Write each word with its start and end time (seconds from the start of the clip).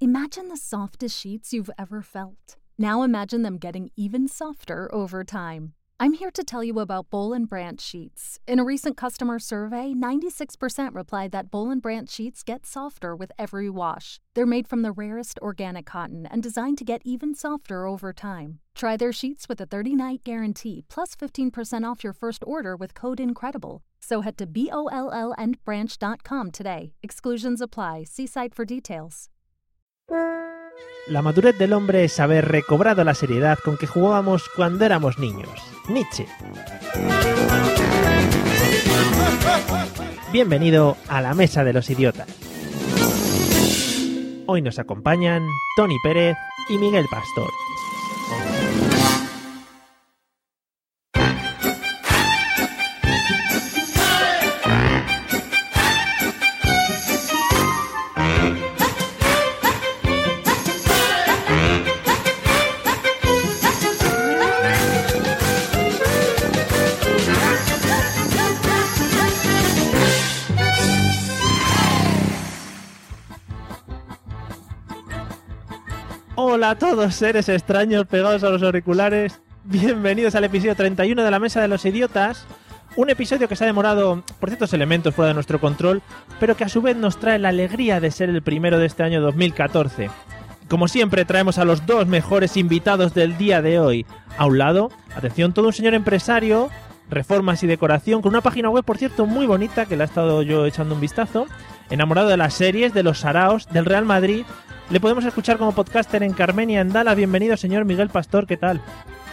Imagine 0.00 0.48
the 0.48 0.56
softest 0.56 1.18
sheets 1.18 1.52
you've 1.52 1.70
ever 1.78 2.02
felt. 2.02 2.56
Now 2.78 3.02
imagine 3.02 3.42
them 3.42 3.58
getting 3.58 3.90
even 3.96 4.26
softer 4.26 4.92
over 4.92 5.22
time. 5.22 5.74
I'm 6.00 6.14
here 6.14 6.32
to 6.32 6.42
tell 6.42 6.64
you 6.64 6.80
about 6.80 7.08
Bowl 7.08 7.32
and 7.32 7.48
Branch 7.48 7.80
sheets. 7.80 8.40
In 8.48 8.58
a 8.58 8.64
recent 8.64 8.96
customer 8.96 9.38
survey, 9.38 9.92
96% 9.96 10.94
replied 10.94 11.30
that 11.30 11.52
Bowl 11.52 11.70
and 11.70 11.80
Branch 11.80 12.10
sheets 12.10 12.42
get 12.42 12.66
softer 12.66 13.14
with 13.14 13.30
every 13.38 13.70
wash. 13.70 14.18
They're 14.34 14.44
made 14.44 14.66
from 14.66 14.82
the 14.82 14.90
rarest 14.90 15.38
organic 15.40 15.86
cotton 15.86 16.26
and 16.26 16.42
designed 16.42 16.78
to 16.78 16.84
get 16.84 17.02
even 17.04 17.34
softer 17.34 17.86
over 17.86 18.12
time. 18.12 18.58
Try 18.74 18.96
their 18.96 19.12
sheets 19.12 19.48
with 19.48 19.60
a 19.60 19.66
30-night 19.66 20.24
guarantee 20.24 20.84
plus 20.88 21.14
15% 21.14 21.88
off 21.88 22.02
your 22.02 22.12
first 22.12 22.42
order 22.44 22.74
with 22.74 22.94
code 22.94 23.20
INCREDIBLE. 23.20 23.80
So 24.00 24.22
head 24.22 24.36
to 24.38 24.46
B-O-L-L 24.46 25.34
and 25.38 25.64
branch.com 25.64 26.50
today. 26.50 26.94
Exclusions 27.02 27.60
apply. 27.60 28.04
See 28.04 28.26
site 28.26 28.54
for 28.54 28.64
details. 28.64 29.28
La 31.06 31.20
madurez 31.22 31.58
del 31.58 31.72
hombre 31.74 32.04
es 32.04 32.18
haber 32.18 32.48
recobrado 32.48 33.04
la 33.04 33.14
seriedad 33.14 33.58
con 33.62 33.76
que 33.76 33.86
jugábamos 33.86 34.48
cuando 34.56 34.84
éramos 34.84 35.18
niños. 35.18 35.50
Nietzsche. 35.88 36.26
Bienvenido 40.32 40.96
a 41.08 41.20
la 41.20 41.34
Mesa 41.34 41.62
de 41.62 41.72
los 41.74 41.90
Idiotas. 41.90 42.28
Hoy 44.46 44.62
nos 44.62 44.78
acompañan 44.78 45.46
Tony 45.76 45.96
Pérez 46.02 46.36
y 46.68 46.78
Miguel 46.78 47.06
Pastor. 47.10 47.50
Hola 76.64 76.70
a 76.70 76.78
todos 76.78 77.14
seres 77.14 77.50
extraños 77.50 78.06
pegados 78.06 78.42
a 78.42 78.48
los 78.48 78.62
auriculares. 78.62 79.38
Bienvenidos 79.64 80.34
al 80.34 80.44
episodio 80.44 80.74
31 80.74 81.22
de 81.22 81.30
la 81.30 81.38
Mesa 81.38 81.60
de 81.60 81.68
los 81.68 81.84
Idiotas. 81.84 82.46
Un 82.96 83.10
episodio 83.10 83.48
que 83.48 83.54
se 83.54 83.64
ha 83.64 83.66
demorado 83.66 84.24
por 84.40 84.48
ciertos 84.48 84.72
elementos 84.72 85.14
fuera 85.14 85.28
de 85.28 85.34
nuestro 85.34 85.60
control, 85.60 86.00
pero 86.40 86.56
que 86.56 86.64
a 86.64 86.70
su 86.70 86.80
vez 86.80 86.96
nos 86.96 87.20
trae 87.20 87.38
la 87.38 87.50
alegría 87.50 88.00
de 88.00 88.10
ser 88.10 88.30
el 88.30 88.40
primero 88.40 88.78
de 88.78 88.86
este 88.86 89.02
año 89.02 89.20
2014. 89.20 90.08
Como 90.70 90.88
siempre, 90.88 91.26
traemos 91.26 91.58
a 91.58 91.66
los 91.66 91.84
dos 91.84 92.06
mejores 92.06 92.56
invitados 92.56 93.12
del 93.12 93.36
día 93.36 93.60
de 93.60 93.78
hoy. 93.78 94.06
A 94.38 94.46
un 94.46 94.56
lado, 94.56 94.90
atención, 95.14 95.52
todo 95.52 95.66
un 95.66 95.74
señor 95.74 95.92
empresario, 95.92 96.70
reformas 97.10 97.62
y 97.62 97.66
decoración, 97.66 98.22
con 98.22 98.30
una 98.30 98.40
página 98.40 98.70
web, 98.70 98.84
por 98.84 98.96
cierto, 98.96 99.26
muy 99.26 99.44
bonita, 99.44 99.84
que 99.84 99.98
le 99.98 100.04
ha 100.04 100.06
estado 100.06 100.40
yo 100.40 100.64
echando 100.64 100.94
un 100.94 101.02
vistazo. 101.02 101.46
Enamorado 101.90 102.28
de 102.28 102.38
las 102.38 102.54
series, 102.54 102.94
de 102.94 103.02
los 103.02 103.18
Saraos, 103.18 103.68
del 103.68 103.84
Real 103.84 104.06
Madrid. 104.06 104.46
Le 104.90 105.00
podemos 105.00 105.24
escuchar 105.24 105.56
como 105.58 105.72
podcaster 105.72 106.22
en 106.22 106.32
Carmenia, 106.32 106.80
en 106.80 106.92
Dala. 106.92 107.14
Bienvenido, 107.14 107.56
señor 107.56 107.84
Miguel 107.84 108.10
Pastor, 108.10 108.46
¿qué 108.46 108.56
tal? 108.56 108.80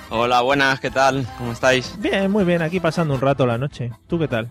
Hola, 0.09 0.41
buenas, 0.41 0.79
¿qué 0.79 0.89
tal? 0.89 1.25
¿Cómo 1.37 1.51
estáis? 1.51 1.93
Bien, 1.99 2.31
muy 2.31 2.43
bien, 2.43 2.61
aquí 2.61 2.79
pasando 2.79 3.13
un 3.13 3.21
rato 3.21 3.45
la 3.45 3.57
noche. 3.57 3.91
¿Tú 4.07 4.17
qué 4.17 4.27
tal? 4.27 4.47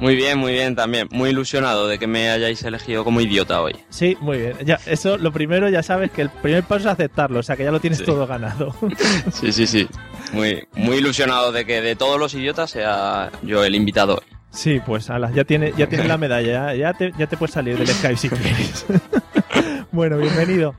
Muy 0.00 0.16
bien, 0.16 0.38
muy 0.38 0.52
bien 0.52 0.74
también. 0.74 1.08
Muy 1.12 1.30
ilusionado 1.30 1.86
de 1.86 1.98
que 1.98 2.06
me 2.08 2.30
hayáis 2.30 2.62
elegido 2.64 3.04
como 3.04 3.20
idiota 3.20 3.60
hoy. 3.60 3.76
Sí, 3.90 4.16
muy 4.20 4.38
bien. 4.38 4.56
Ya, 4.64 4.80
eso, 4.86 5.16
lo 5.18 5.32
primero, 5.32 5.68
ya 5.68 5.82
sabes 5.84 6.10
que 6.10 6.22
el 6.22 6.30
primer 6.30 6.64
paso 6.64 6.80
es 6.80 6.86
aceptarlo, 6.86 7.38
o 7.40 7.42
sea 7.44 7.56
que 7.56 7.62
ya 7.64 7.70
lo 7.70 7.80
tienes 7.80 7.98
Sí. 8.00 8.04
todo 8.04 8.26
ganado. 8.26 8.74
Sí, 9.32 9.52
sí, 9.52 9.66
sí. 9.66 9.88
Muy, 10.32 10.66
muy 10.74 10.96
ilusionado 10.96 11.52
de 11.52 11.64
que 11.64 11.80
de 11.80 11.94
todos 11.94 12.18
los 12.18 12.34
idiotas 12.34 12.70
sea 12.70 13.30
yo 13.42 13.64
el 13.64 13.74
invitado 13.74 14.16
hoy. 14.16 14.36
Sí, 14.50 14.80
pues 14.84 15.10
ala, 15.10 15.30
ya 15.32 15.44
tienes 15.44 15.76
ya 15.76 15.88
tienes 15.88 16.06
la 16.08 16.16
medalla, 16.18 16.72
ya, 16.72 16.74
ya 16.74 16.92
te, 16.94 17.12
ya 17.18 17.26
te 17.28 17.36
puedes 17.36 17.52
salir 17.54 17.76
del 17.78 17.88
Skype 17.88 18.16
si 18.16 18.28
quieres. 18.28 18.86
bueno, 19.94 20.18
bienvenido. 20.18 20.74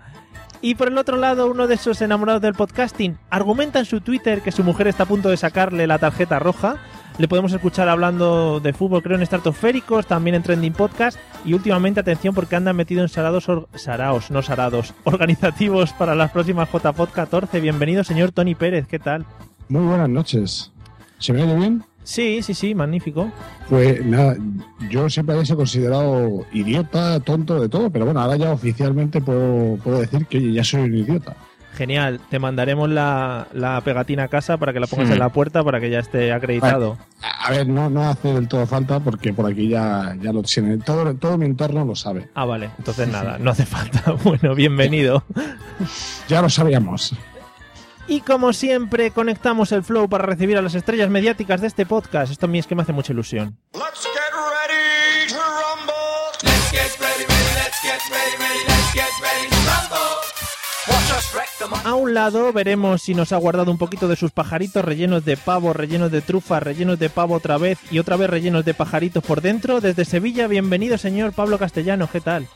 Y 0.62 0.76
por 0.76 0.88
el 0.90 0.98
otro 0.98 1.18
lado, 1.18 1.50
uno 1.50 1.68
de 1.68 1.76
esos 1.76 2.02
enamorados 2.02 2.42
del 2.42 2.54
podcasting 2.54 3.18
argumenta 3.30 3.80
en 3.80 3.86
su 3.86 4.02
Twitter 4.02 4.42
que 4.42 4.52
su 4.52 4.64
mujer 4.64 4.88
está 4.88 5.04
a 5.04 5.08
punto 5.08 5.30
de 5.30 5.38
sacarle 5.38 5.88
la 5.88 6.00
tarjeta 6.00 6.40
roja. 6.40 6.78
Le 7.18 7.30
podemos 7.30 7.54
escuchar 7.54 7.88
hablando 7.88 8.60
de 8.60 8.74
fútbol, 8.74 9.02
creo, 9.02 9.16
en 9.16 9.24
estratosféricos, 9.24 10.06
también 10.06 10.36
en 10.36 10.44
Trending 10.44 10.74
Podcast. 10.74 11.18
Y 11.46 11.54
últimamente, 11.54 12.02
atención, 12.02 12.36
porque 12.36 12.58
anda 12.58 12.74
metido 12.74 13.04
en 13.04 13.10
sarados, 13.10 13.48
saraos, 13.76 14.32
no 14.32 14.42
sarados, 14.42 14.94
organizativos 15.06 15.94
para 15.94 16.14
las 16.14 16.32
próximas 16.32 16.70
JPod 16.70 17.10
14. 17.10 17.62
Bienvenido, 17.62 18.04
señor 18.04 18.32
Tony 18.32 18.54
Pérez, 18.54 18.86
¿qué 18.88 19.00
tal? 19.00 19.26
Muy 19.70 19.86
buenas 19.86 20.10
noches. 20.10 20.74
¿Se 21.20 21.32
me 21.32 21.44
oye 21.44 21.56
bien? 21.56 21.86
Sí, 22.06 22.42
sí, 22.44 22.54
sí, 22.54 22.74
magnífico. 22.76 23.32
Pues 23.68 24.06
nada, 24.06 24.38
yo 24.90 25.10
siempre 25.10 25.34
había 25.34 25.46
sido 25.46 25.58
considerado 25.58 26.46
idiota, 26.54 27.20
tonto, 27.20 27.60
de 27.60 27.68
todo, 27.68 27.90
pero 27.90 28.06
bueno, 28.06 28.22
ahora 28.22 28.38
ya 28.38 28.52
oficialmente 28.52 29.20
puedo, 29.22 29.76
puedo 29.78 30.00
decir 30.00 30.28
que 30.28 30.38
oye, 30.38 30.54
ya 30.54 30.64
soy 30.64 30.82
un 30.82 30.96
idiota. 30.96 31.36
Genial, 31.76 32.22
te 32.30 32.40
mandaremos 32.40 32.90
la, 32.90 33.48
la 33.54 33.82
pegatina 33.82 34.24
a 34.24 34.28
casa 34.30 34.58
para 34.58 34.72
que 34.72 34.80
la 34.80 34.88
pongas 34.88 35.10
en 35.10 35.20
la 35.20 35.30
puerta 35.30 35.62
para 35.62 35.82
que 35.82 35.90
ya 35.90 36.00
esté 36.00 36.32
acreditado. 36.32 36.98
A 37.22 37.36
a 37.48 37.52
ver, 37.52 37.68
no, 37.68 37.90
no 37.90 38.10
hace 38.10 38.34
del 38.34 38.48
todo 38.48 38.66
falta 38.66 39.00
porque 39.00 39.34
por 39.34 39.46
aquí 39.52 39.68
ya, 39.68 40.16
ya 40.22 40.32
lo 40.32 40.42
tienen. 40.42 40.80
Todo, 40.82 41.14
todo 41.16 41.38
mi 41.38 41.46
entorno 41.46 41.84
lo 41.86 41.96
sabe. 41.96 42.30
Ah, 42.34 42.46
vale, 42.46 42.70
entonces 42.78 43.08
nada, 43.08 43.38
no 43.40 43.52
hace 43.52 43.66
falta. 43.66 44.16
Bueno, 44.24 44.56
bienvenido. 44.56 45.24
Ya 46.28 46.42
lo 46.42 46.50
sabíamos. 46.50 47.14
Y 48.08 48.22
como 48.22 48.54
siempre, 48.54 49.10
conectamos 49.12 49.72
el 49.72 49.84
flow 49.84 50.08
para 50.08 50.26
recibir 50.26 50.58
a 50.58 50.62
las 50.62 50.76
estrellas 50.76 51.10
mediáticas 51.10 51.60
de 51.62 51.68
este 51.68 51.86
podcast. 51.88 52.32
Esto 52.32 52.46
a 52.46 52.50
mí 52.50 52.60
es 52.60 52.68
que 52.68 52.76
me 52.76 52.84
hace 52.84 52.94
mucha 52.94 53.14
ilusión. 53.14 53.58
Let's 53.74 54.04
get 54.04 54.32
ready 54.32 55.28
to 55.30 55.36
rumble. 55.36 55.96
Let's 56.44 56.72
get 56.72 57.00
ready, 57.00 57.26
ready, 57.26 57.56
let's 57.56 57.82
get 57.82 58.02
ready, 58.12 58.38
ready, 58.38 58.60
let's 58.68 58.94
get 58.94 59.10
ready 59.22 59.50
to 59.50 59.56
rumble. 59.66 60.16
Watch 60.88 61.18
us 61.18 61.34
wreck 61.34 61.50
the 61.58 61.66
mic. 61.68 61.84
A 61.84 61.96
un 61.96 62.14
lado 62.14 62.54
veremos 62.54 63.02
si 63.02 63.16
nos 63.16 63.32
ha 63.32 63.38
guardado 63.38 63.72
un 63.72 63.80
poquito 63.80 64.08
de 64.08 64.16
sus 64.16 64.32
pajaritos 64.32 64.86
rellenos 64.86 65.26
de 65.26 65.36
pavo, 65.36 65.74
rellenos 65.74 66.12
de 66.12 66.22
trufa, 66.22 66.60
rellenos 66.60 67.00
de 67.00 67.10
pavo 67.10 67.34
otra 67.34 67.58
vez 67.58 67.80
y 67.90 67.98
otra 67.98 68.18
vez 68.18 68.30
rellenos 68.30 68.64
de 68.66 68.76
pajaritos 68.76 69.24
por 69.24 69.42
dentro. 69.42 69.82
Desde 69.82 70.06
Sevilla, 70.06 70.46
bienvenido 70.46 71.00
señor 71.00 71.34
Pablo 71.34 71.58
Castellano, 71.58 72.08
¿qué 72.12 72.22
tal? 72.22 72.48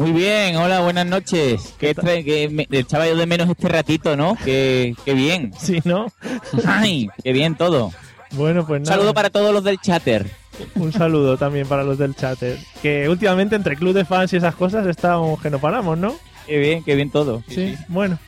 Muy 0.00 0.12
bien, 0.12 0.56
hola, 0.56 0.80
buenas 0.80 1.04
noches. 1.06 1.74
Que, 1.78 1.90
este- 1.90 2.24
que 2.24 2.48
me, 2.48 2.66
echaba 2.70 3.06
yo 3.06 3.14
de 3.16 3.26
menos 3.26 3.48
este 3.50 3.68
ratito, 3.68 4.16
¿no? 4.16 4.34
Que, 4.44 4.94
que 5.04 5.12
bien. 5.14 5.52
Sí, 5.60 5.80
¿no? 5.84 6.06
Ay, 6.66 7.08
qué 7.22 7.32
bien 7.32 7.54
todo. 7.54 7.92
Bueno, 8.32 8.66
pues 8.66 8.78
Un 8.78 8.84
nada. 8.84 8.96
saludo 8.96 9.12
para 9.12 9.28
todos 9.28 9.52
los 9.52 9.62
del 9.62 9.78
chatter. 9.78 10.26
Un 10.74 10.92
saludo 10.92 11.36
también 11.36 11.66
para 11.66 11.82
los 11.84 11.98
del 11.98 12.14
chat. 12.14 12.42
eh, 12.42 12.58
Que 12.82 13.08
últimamente 13.08 13.56
entre 13.56 13.76
club 13.76 13.92
de 13.94 14.04
fans 14.06 14.32
y 14.32 14.36
esas 14.36 14.54
cosas 14.54 14.86
estamos 14.86 15.40
que 15.42 15.50
no 15.50 15.58
paramos, 15.58 15.98
¿no? 15.98 16.14
Qué 16.46 16.58
bien, 16.58 16.82
qué 16.82 16.94
bien 16.94 17.10
todo. 17.10 17.42
Sí, 17.48 17.76
bueno. 17.88 18.18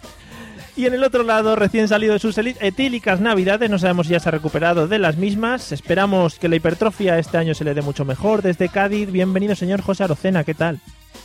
Y 0.76 0.86
en 0.86 0.94
el 0.94 1.04
otro 1.04 1.22
lado, 1.22 1.56
recién 1.56 1.88
salido 1.88 2.12
de 2.14 2.18
sus 2.18 2.36
etílicas 2.38 3.20
navidades, 3.20 3.68
no 3.70 3.78
sabemos 3.78 4.06
si 4.06 4.12
ya 4.12 4.20
se 4.20 4.28
ha 4.28 4.32
recuperado 4.32 4.88
de 4.88 4.98
las 4.98 5.16
mismas. 5.16 5.72
Esperamos 5.72 6.38
que 6.38 6.48
la 6.48 6.56
hipertrofia 6.56 7.18
este 7.18 7.36
año 7.38 7.54
se 7.54 7.64
le 7.64 7.74
dé 7.74 7.82
mucho 7.82 8.04
mejor. 8.04 8.42
Desde 8.42 8.68
Cádiz, 8.68 9.10
bienvenido 9.10 9.54
señor 9.54 9.80
José 9.82 10.04
Arocena, 10.04 10.44
¿qué 10.44 10.54
tal? 10.54 10.80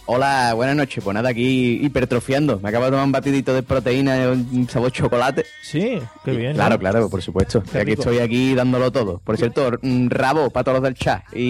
Hola, 0.09 0.53
buenas 0.53 0.75
noches. 0.78 1.03
Pues 1.03 1.13
nada, 1.13 1.29
aquí 1.29 1.79
hipertrofiando. 1.84 2.59
Me 2.62 2.69
acabo 2.69 2.85
de 2.85 2.91
tomar 2.91 3.06
un 3.06 3.12
batidito 3.12 3.53
de 3.53 3.62
proteína 3.62 4.18
y 4.23 4.57
un 4.57 4.69
sabor 4.69 4.90
chocolate. 4.91 5.45
Sí, 5.62 6.00
qué 6.23 6.31
bien. 6.31 6.51
¿no? 6.51 6.56
Claro, 6.56 6.79
claro, 6.79 7.09
por 7.09 7.22
supuesto. 7.22 7.62
Qué 7.62 7.79
aquí 7.79 7.90
rico. 7.91 8.03
estoy 8.03 8.19
aquí 8.19 8.56
dándolo 8.56 8.90
todo. 8.90 9.19
Por 9.19 9.35
cierto, 9.38 9.69
un 9.81 10.09
rabo 10.09 10.50
para 10.50 10.63
todos 10.63 10.75
los 10.78 10.84
del 10.84 10.94
chat 10.95 11.23
y, 11.35 11.41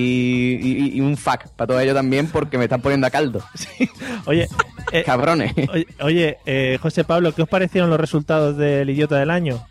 y- 0.59 0.91
y 0.97 1.01
un 1.01 1.16
fuck 1.18 1.47
para 1.56 1.68
todos 1.68 1.81
ellos 1.84 1.94
también 1.94 2.28
porque 2.29 2.57
me 2.57 2.63
están 2.63 2.81
poniendo 2.81 3.06
a 3.06 3.12
caldo. 3.12 3.44
Oye, 4.25 4.47
eh, 4.91 5.03
Cabrones. 5.03 5.53
oye, 6.01 6.38
eh, 6.48 6.80
José 6.81 7.03
Pablo, 7.03 7.33
¿qué 7.36 7.44
os 7.44 7.50
parecieron 7.50 7.92
los 7.92 8.00
resultados 8.00 8.57
del 8.57 8.89
idiota 8.89 9.18
del 9.18 9.30
año? 9.30 9.63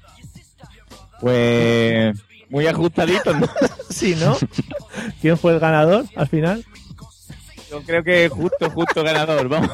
Pues 1.20 2.16
muy 2.50 2.66
ajustadito, 2.68 3.34
¿no? 3.34 3.48
Sí, 3.90 4.14
¿no? 4.20 4.36
¿Quién 5.20 5.36
fue 5.36 5.54
el 5.54 5.58
ganador 5.58 6.04
al 6.14 6.28
final? 6.28 6.64
Yo 7.70 7.82
creo 7.82 8.02
que 8.04 8.28
justo, 8.28 8.70
justo 8.70 9.02
ganador, 9.02 9.48
vamos. 9.48 9.70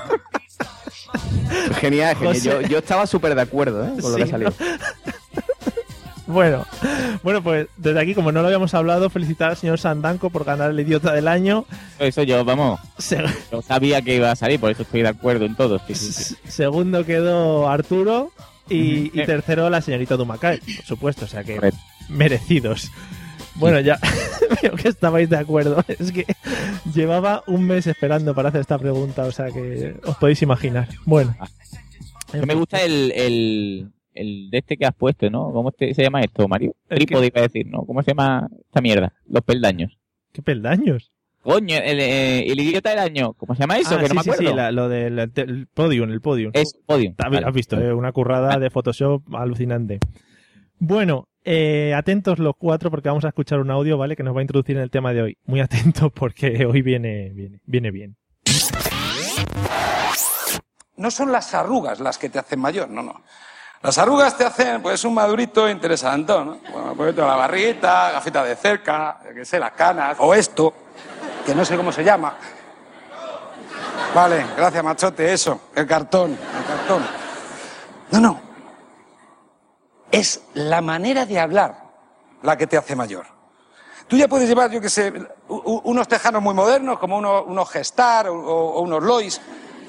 Genial, 1.81 2.17
genial. 2.17 2.41
Yo, 2.41 2.61
yo 2.63 2.79
estaba 2.79 3.07
súper 3.07 3.35
de 3.35 3.43
acuerdo 3.43 3.85
¿eh? 3.85 3.93
con 4.01 4.13
lo 4.13 4.17
Sí, 4.17 4.17
que 4.17 4.23
ha 4.23 4.27
salido. 4.27 4.53
Bueno, 6.25 6.65
bueno, 7.25 7.43
pues 7.43 7.67
desde 7.77 8.01
aquí, 8.01 8.15
como 8.15 8.33
no 8.33 8.41
lo 8.41 8.47
habíamos 8.47 8.73
hablado, 8.73 9.11
felicitar 9.11 9.51
al 9.51 9.57
señor 9.57 9.79
Sandanco 9.79 10.31
por 10.31 10.45
ganar 10.45 10.71
el 10.71 10.81
idiota 10.81 11.13
del 11.13 11.29
año. 11.29 11.67
Eso 11.99 12.23
yo, 12.23 12.43
vamos. 12.45 12.81
Se- 12.97 13.23
Yo 13.51 13.61
sabía 13.61 14.01
que 14.01 14.15
iba 14.17 14.31
a 14.31 14.37
salir, 14.37 14.59
por 14.59 14.71
eso 14.71 14.83
estoy 14.83 15.03
de 15.03 15.09
acuerdo 15.09 15.45
en 15.45 15.57
todo. 15.57 15.79
Sí, 15.87 15.95
sí, 15.95 16.13
sí. 16.13 16.37
Segundo 16.49 17.05
quedó 17.05 17.69
Arturo 17.69 18.31
y, 18.71 19.11
y 19.15 19.21
Eh. 19.21 19.27
tercero 19.27 19.69
la 19.69 19.83
señorita 19.83 20.17
Dumacay, 20.17 20.61
por 20.61 20.85
supuesto, 20.87 21.25
o 21.27 21.29
sea 21.29 21.45
que 21.45 21.57
Correcto. 21.57 21.81
merecidos. 22.09 22.91
Bueno, 23.57 23.81
ya 23.81 23.99
veo 24.63 24.73
que 24.77 24.89
estabais 24.89 25.29
de 25.29 25.37
acuerdo. 25.37 25.83
Es 25.99 26.13
que 26.13 26.25
llevaba 26.95 27.43
un 27.47 27.65
mes 27.67 27.87
esperando 27.87 28.35
para 28.35 28.49
hacer 28.49 28.61
esta 28.63 28.79
pregunta, 28.79 29.25
o 29.25 29.33
sea 29.33 29.51
que 29.51 29.97
os 30.05 30.17
podéis 30.17 30.43
imaginar. 30.43 30.89
Bueno. 31.05 31.37
Que 32.31 32.47
me 32.47 32.55
gusta 32.55 32.81
el, 32.83 33.13
el, 33.15 33.91
el 34.15 34.51
de 34.51 34.59
este 34.59 34.77
que 34.79 34.87
has 34.87 34.95
puesto, 34.95 35.29
¿no? 35.29 35.53
¿Cómo 35.53 35.71
te- 35.71 35.93
se 35.95 36.03
llama 36.03 36.23
esto, 36.23 36.49
Mario? 36.49 36.75
¿El 36.89 36.97
Trípode 36.99 37.27
iba 37.27 37.41
a 37.41 37.43
decir, 37.43 37.67
¿no? 37.67 37.83
¿Cómo 37.85 38.03
se 38.03 38.13
llama 38.13 38.49
esta 38.67 38.81
mierda? 38.81 39.13
Los 39.29 39.43
peldaños. 39.43 39.99
¿Qué 40.33 40.41
peldaños? 40.41 41.11
Coño, 41.43 41.77
el, 41.77 42.01
eh, 42.01 42.51
el 42.51 42.59
idiota 42.61 42.89
del 42.91 43.01
año. 43.01 43.35
¿Cómo 43.35 43.55
se 43.55 43.61
llama 43.61 43.77
eso? 43.77 43.97
Ah, 43.97 43.99
que 44.01 44.09
sí, 44.09 44.15
me 44.15 44.23
sí, 44.23 44.31
acuerdo. 44.31 44.51
sí, 44.51 44.57
la- 44.57 44.73
lo 44.73 44.89
del 44.89 45.19
el, 45.19 45.31
el 45.35 45.67
podium, 45.67 46.11
el 46.11 46.21
podium. 46.23 46.53
Es 46.55 46.79
podium. 46.87 47.15
Has 47.19 47.31
Vale. 47.31 47.47
has 47.47 47.53
visto, 47.53 47.79
eh, 47.79 47.93
una 47.93 48.13
currada 48.13 48.59
de 48.59 48.71
Photoshop 48.71 49.23
alucinante. 49.35 49.99
Bueno, 50.79 51.29
eh, 51.45 51.95
atentos 51.95 52.39
los 52.39 52.55
cuatro 52.57 52.91
porque 52.91 53.09
vamos 53.09 53.25
a 53.25 53.29
escuchar 53.29 53.59
un 53.59 53.71
audio, 53.71 53.99
¿vale? 53.99 54.17
Que 54.17 54.23
nos 54.23 54.35
va 54.35 54.41
a 54.41 54.43
introducir 54.43 54.77
en 54.77 54.83
el 54.83 54.91
tema 54.91 55.13
de 55.13 55.23
hoy. 55.23 55.39
Muy 55.45 55.61
atentos 55.61 56.13
porque 56.15 56.67
hoy 56.67 56.83
viene, 56.83 57.31
viene, 57.31 57.61
viene 57.65 57.91
bien. 57.91 58.17
No 60.97 61.11
son 61.11 61.33
las 61.33 61.53
arrugas 61.55 62.01
las 62.01 62.19
que 62.19 62.29
te 62.29 62.39
hacen 62.39 62.61
mayor, 62.61 62.89
no, 62.89 63.03
no. 63.03 63.23
Las 63.83 63.99
arrugas 63.99 64.39
te 64.39 64.45
hacen, 64.45 64.81
pues, 64.81 65.05
un 65.05 65.15
madurito 65.15 65.69
interesante, 65.69 66.33
¿no? 66.33 66.59
Bueno, 66.73 66.95
pues 66.97 67.17
la 67.17 67.35
barriguita, 67.35 68.13
gafita 68.13 68.45
de 68.45 68.55
cerca, 68.55 69.19
qué 69.35 69.45
sé, 69.45 69.59
las 69.59 69.73
canas, 69.73 70.17
o 70.21 70.33
esto, 70.33 70.73
que 71.45 71.53
no 71.53 71.65
sé 71.65 71.77
cómo 71.77 71.91
se 71.91 72.05
llama. 72.05 72.37
Vale, 74.15 74.45
gracias, 74.57 74.85
machote, 74.85 75.33
eso, 75.33 75.63
el 75.75 75.85
cartón, 75.87 76.31
el 76.31 76.65
cartón. 76.65 77.03
No, 78.13 78.21
no. 78.21 78.52
Es 80.13 80.43
la 80.55 80.81
manera 80.83 81.27
de 81.27 81.41
hablar 81.41 81.83
la 82.43 82.57
que 82.57 82.67
te 82.67 82.77
hace 82.77 82.95
mayor. 82.95 83.27
Tú 84.07 84.17
ya 84.17 84.29
puedes 84.29 84.47
llevar, 84.47 84.71
yo 84.71 84.81
qué 84.81 84.91
sé, 84.91 85.11
unos 85.49 86.07
tejanos 86.07 86.43
muy 86.43 86.55
modernos, 86.55 86.99
como 86.99 87.17
unos, 87.17 87.45
unos 87.47 87.71
Gestar 87.71 88.29
o, 88.29 88.81
unos 88.81 89.03
Lois, 89.03 89.41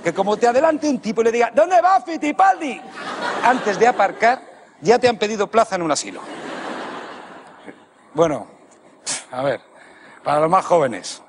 que 0.02 0.14
como 0.14 0.38
te 0.38 0.48
adelante 0.48 0.88
un 0.88 1.00
tipo 1.00 1.22
y 1.22 1.26
le 1.26 1.32
diga, 1.32 1.52
¿dónde 1.54 1.82
va 1.82 2.00
Fittipaldi? 2.00 2.80
Antes 3.44 3.78
de 3.78 3.86
aparcar, 3.86 4.42
ya 4.80 4.98
te 4.98 5.10
han 5.10 5.18
pedido 5.18 5.48
plaza 5.48 5.76
en 5.76 5.82
un 5.82 5.92
asilo. 5.92 6.22
Bueno, 8.14 8.48
a 9.32 9.42
ver, 9.44 9.60
para 10.24 10.40
los 10.40 10.50
más 10.50 10.66
jóvenes. 10.66 11.22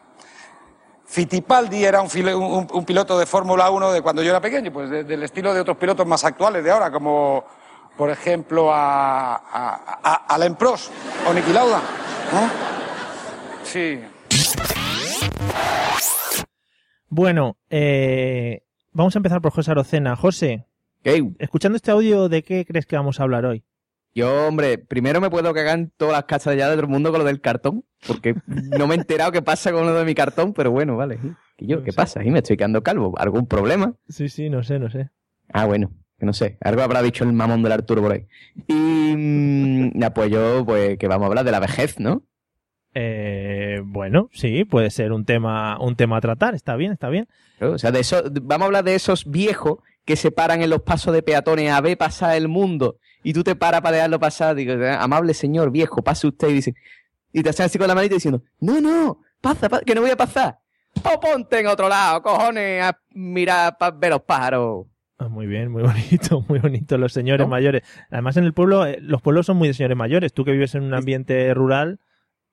Fittipaldi 1.07 1.85
era 1.85 2.01
un, 2.03 2.85
piloto 2.85 3.19
de 3.19 3.27
Fórmula 3.27 3.71
1 3.71 3.93
de 3.93 4.03
cuando 4.03 4.23
yo 4.23 4.31
era 4.31 4.41
pequeño, 4.41 4.73
pues 4.73 4.91
de- 4.91 5.05
del 5.05 5.23
estilo 5.23 5.55
de 5.55 5.61
otros 5.61 5.77
pilotos 5.79 6.07
más 6.07 6.25
actuales 6.25 6.63
de 6.63 6.71
ahora, 6.71 6.91
como 6.91 7.45
por 7.97 8.11
ejemplo 8.11 8.73
a, 8.73 9.35
a, 9.37 10.01
a, 10.03 10.15
Alain 10.35 10.55
Prost 10.57 10.93
o 11.29 11.33
Niki 11.35 11.53
Lauda. 11.53 11.81
¿no? 12.33 12.51
Sí. 13.65 13.99
Bueno, 17.09 17.57
eh, 17.71 18.63
vamos 18.93 19.15
a 19.15 19.19
empezar 19.19 19.41
por 19.41 19.53
José 19.53 19.71
Arocena. 19.71 20.17
José, 20.17 20.67
¿Qué? 21.03 21.23
escuchando 21.39 21.77
este 21.77 21.91
audio, 21.91 22.29
¿de 22.29 22.43
qué 22.43 22.65
crees 22.65 22.87
que 22.87 22.97
vamos 22.97 23.21
a 23.21 23.23
hablar 23.23 23.45
hoy? 23.47 23.65
Yo, 24.17 24.47
hombre, 24.47 24.79
primero 24.79 25.21
me 25.21 25.29
puedo 25.29 25.53
cagar 25.53 25.77
en 25.79 25.91
todas 25.97 26.15
las 26.15 26.25
casas 26.25 26.57
ya 26.57 26.69
de 26.69 26.75
todo 26.77 26.85
el 26.85 26.89
mundo 26.89 27.11
con 27.11 27.19
lo 27.21 27.25
del 27.25 27.41
cartón, 27.41 27.85
porque 28.07 28.35
no 28.47 28.87
me 28.87 28.95
he 28.95 28.99
enterado 28.99 29.33
qué 29.33 29.43
pasa 29.43 29.73
con 29.73 29.87
lo 29.87 29.95
de 29.95 30.05
mi 30.05 30.15
cartón, 30.15 30.53
pero 30.55 30.71
bueno, 30.71 30.97
vale. 30.97 31.19
¿Y 31.59 31.67
yo? 31.67 31.79
No 31.79 31.85
¿Qué 31.85 31.91
sé. 31.91 31.97
pasa? 31.97 32.25
¿Y 32.25 32.31
me 32.31 32.39
estoy 32.39 32.57
quedando 32.57 32.83
calvo? 32.83 33.13
¿Algún 33.19 33.47
problema? 33.47 33.95
Sí, 34.09 34.29
sí, 34.29 34.49
no 34.51 34.63
sé, 34.63 34.79
no 34.79 34.89
sé. 34.89 35.11
Ah, 35.53 35.67
bueno, 35.67 35.91
no 36.19 36.33
sé. 36.33 36.59
Algo 36.61 36.83
habrá 36.83 37.03
dicho 37.03 37.25
el 37.25 37.33
mamón 37.33 37.63
del 37.63 37.73
Arturo 37.73 38.03
por 38.03 38.13
ahí. 38.13 38.27
Y 38.67 38.75
mm, 38.75 40.01
ya, 40.01 40.15
pues 40.15 40.31
yo, 40.31 40.65
pues 40.65 40.99
que 40.99 41.09
vamos 41.09 41.25
a 41.25 41.29
hablar 41.29 41.45
de 41.45 41.53
la 41.53 41.61
vejez, 41.61 41.99
¿no? 42.01 42.23
Eh, 42.95 43.81
bueno, 43.85 44.31
sí, 44.33 44.65
puede 44.65 44.91
ser 44.91 45.13
un 45.13 45.25
tema, 45.25 45.79
un 45.81 45.97
tema 45.97 46.19
a 46.19 46.21
tratar. 46.21 46.55
Está 46.55 46.77
bien, 46.77 46.93
está 46.93 47.09
bien. 47.09 47.29
O 47.61 47.79
sea, 47.79 47.91
de 47.91 48.01
eso, 48.01 48.23
vamos 48.43 48.63
a 48.63 48.67
hablar 48.67 48.85
de 48.85 48.95
esos 48.95 49.29
viejos 49.31 49.79
que 50.05 50.17
se 50.17 50.31
paran 50.31 50.63
en 50.63 50.71
los 50.71 50.83
pasos 50.83 51.13
de 51.13 51.23
peatones 51.23 51.71
a 51.71 51.81
ver 51.81 51.97
pasar 51.97 52.37
el 52.37 52.49
mundo 52.49 52.99
y 53.23 53.33
tú 53.33 53.43
te 53.43 53.57
paras 53.57 53.81
para 53.81 53.97
dejarlo 53.97 54.21
pasar. 54.21 54.55
Digo, 54.55 54.75
amable 54.99 55.35
señor, 55.35 55.71
viejo, 55.71 56.03
pase 56.03 56.29
usted. 56.29 56.49
Y 56.49 56.53
dice, 56.53 56.75
y 57.33 57.43
te 57.43 57.51
hacen 57.51 57.67
así 57.67 57.79
con 57.79 57.89
la 57.89 57.95
manita 57.95 58.15
diciendo, 58.15 58.43
no, 58.61 58.81
no, 58.81 59.21
pasa, 59.41 59.69
pasa, 59.69 59.83
que 59.85 59.95
no 59.95 60.03
voy 60.03 60.11
a 60.11 60.17
pasar. 60.17 60.59
O 61.03 61.19
ponte 61.19 61.59
en 61.59 61.67
otro 61.67 61.89
lado, 61.89 62.23
cojones, 62.23 62.85
a 62.85 62.97
mirar 63.11 63.77
para 63.77 63.97
ver 63.97 64.11
los 64.11 64.23
pájaros. 64.23 64.87
Ah, 65.19 65.29
muy 65.29 65.47
bien, 65.47 65.71
muy 65.71 65.83
bonito, 65.85 66.45
muy 66.49 66.59
bonito. 66.59 66.99
Los 66.99 67.13
señores 67.13 67.47
¿No? 67.47 67.51
mayores. 67.51 67.83
Además, 68.11 68.37
en 68.37 68.45
el 68.45 68.53
pueblo, 68.53 68.85
eh, 68.87 68.99
los 69.01 69.23
pueblos 69.23 69.47
son 69.47 69.57
muy 69.57 69.69
de 69.69 69.75
señores 69.75 69.97
mayores. 69.97 70.33
Tú 70.33 70.45
que 70.45 70.53
vives 70.53 70.75
en 70.75 70.83
un 70.83 70.95
ambiente 70.95 71.53
rural, 71.55 72.01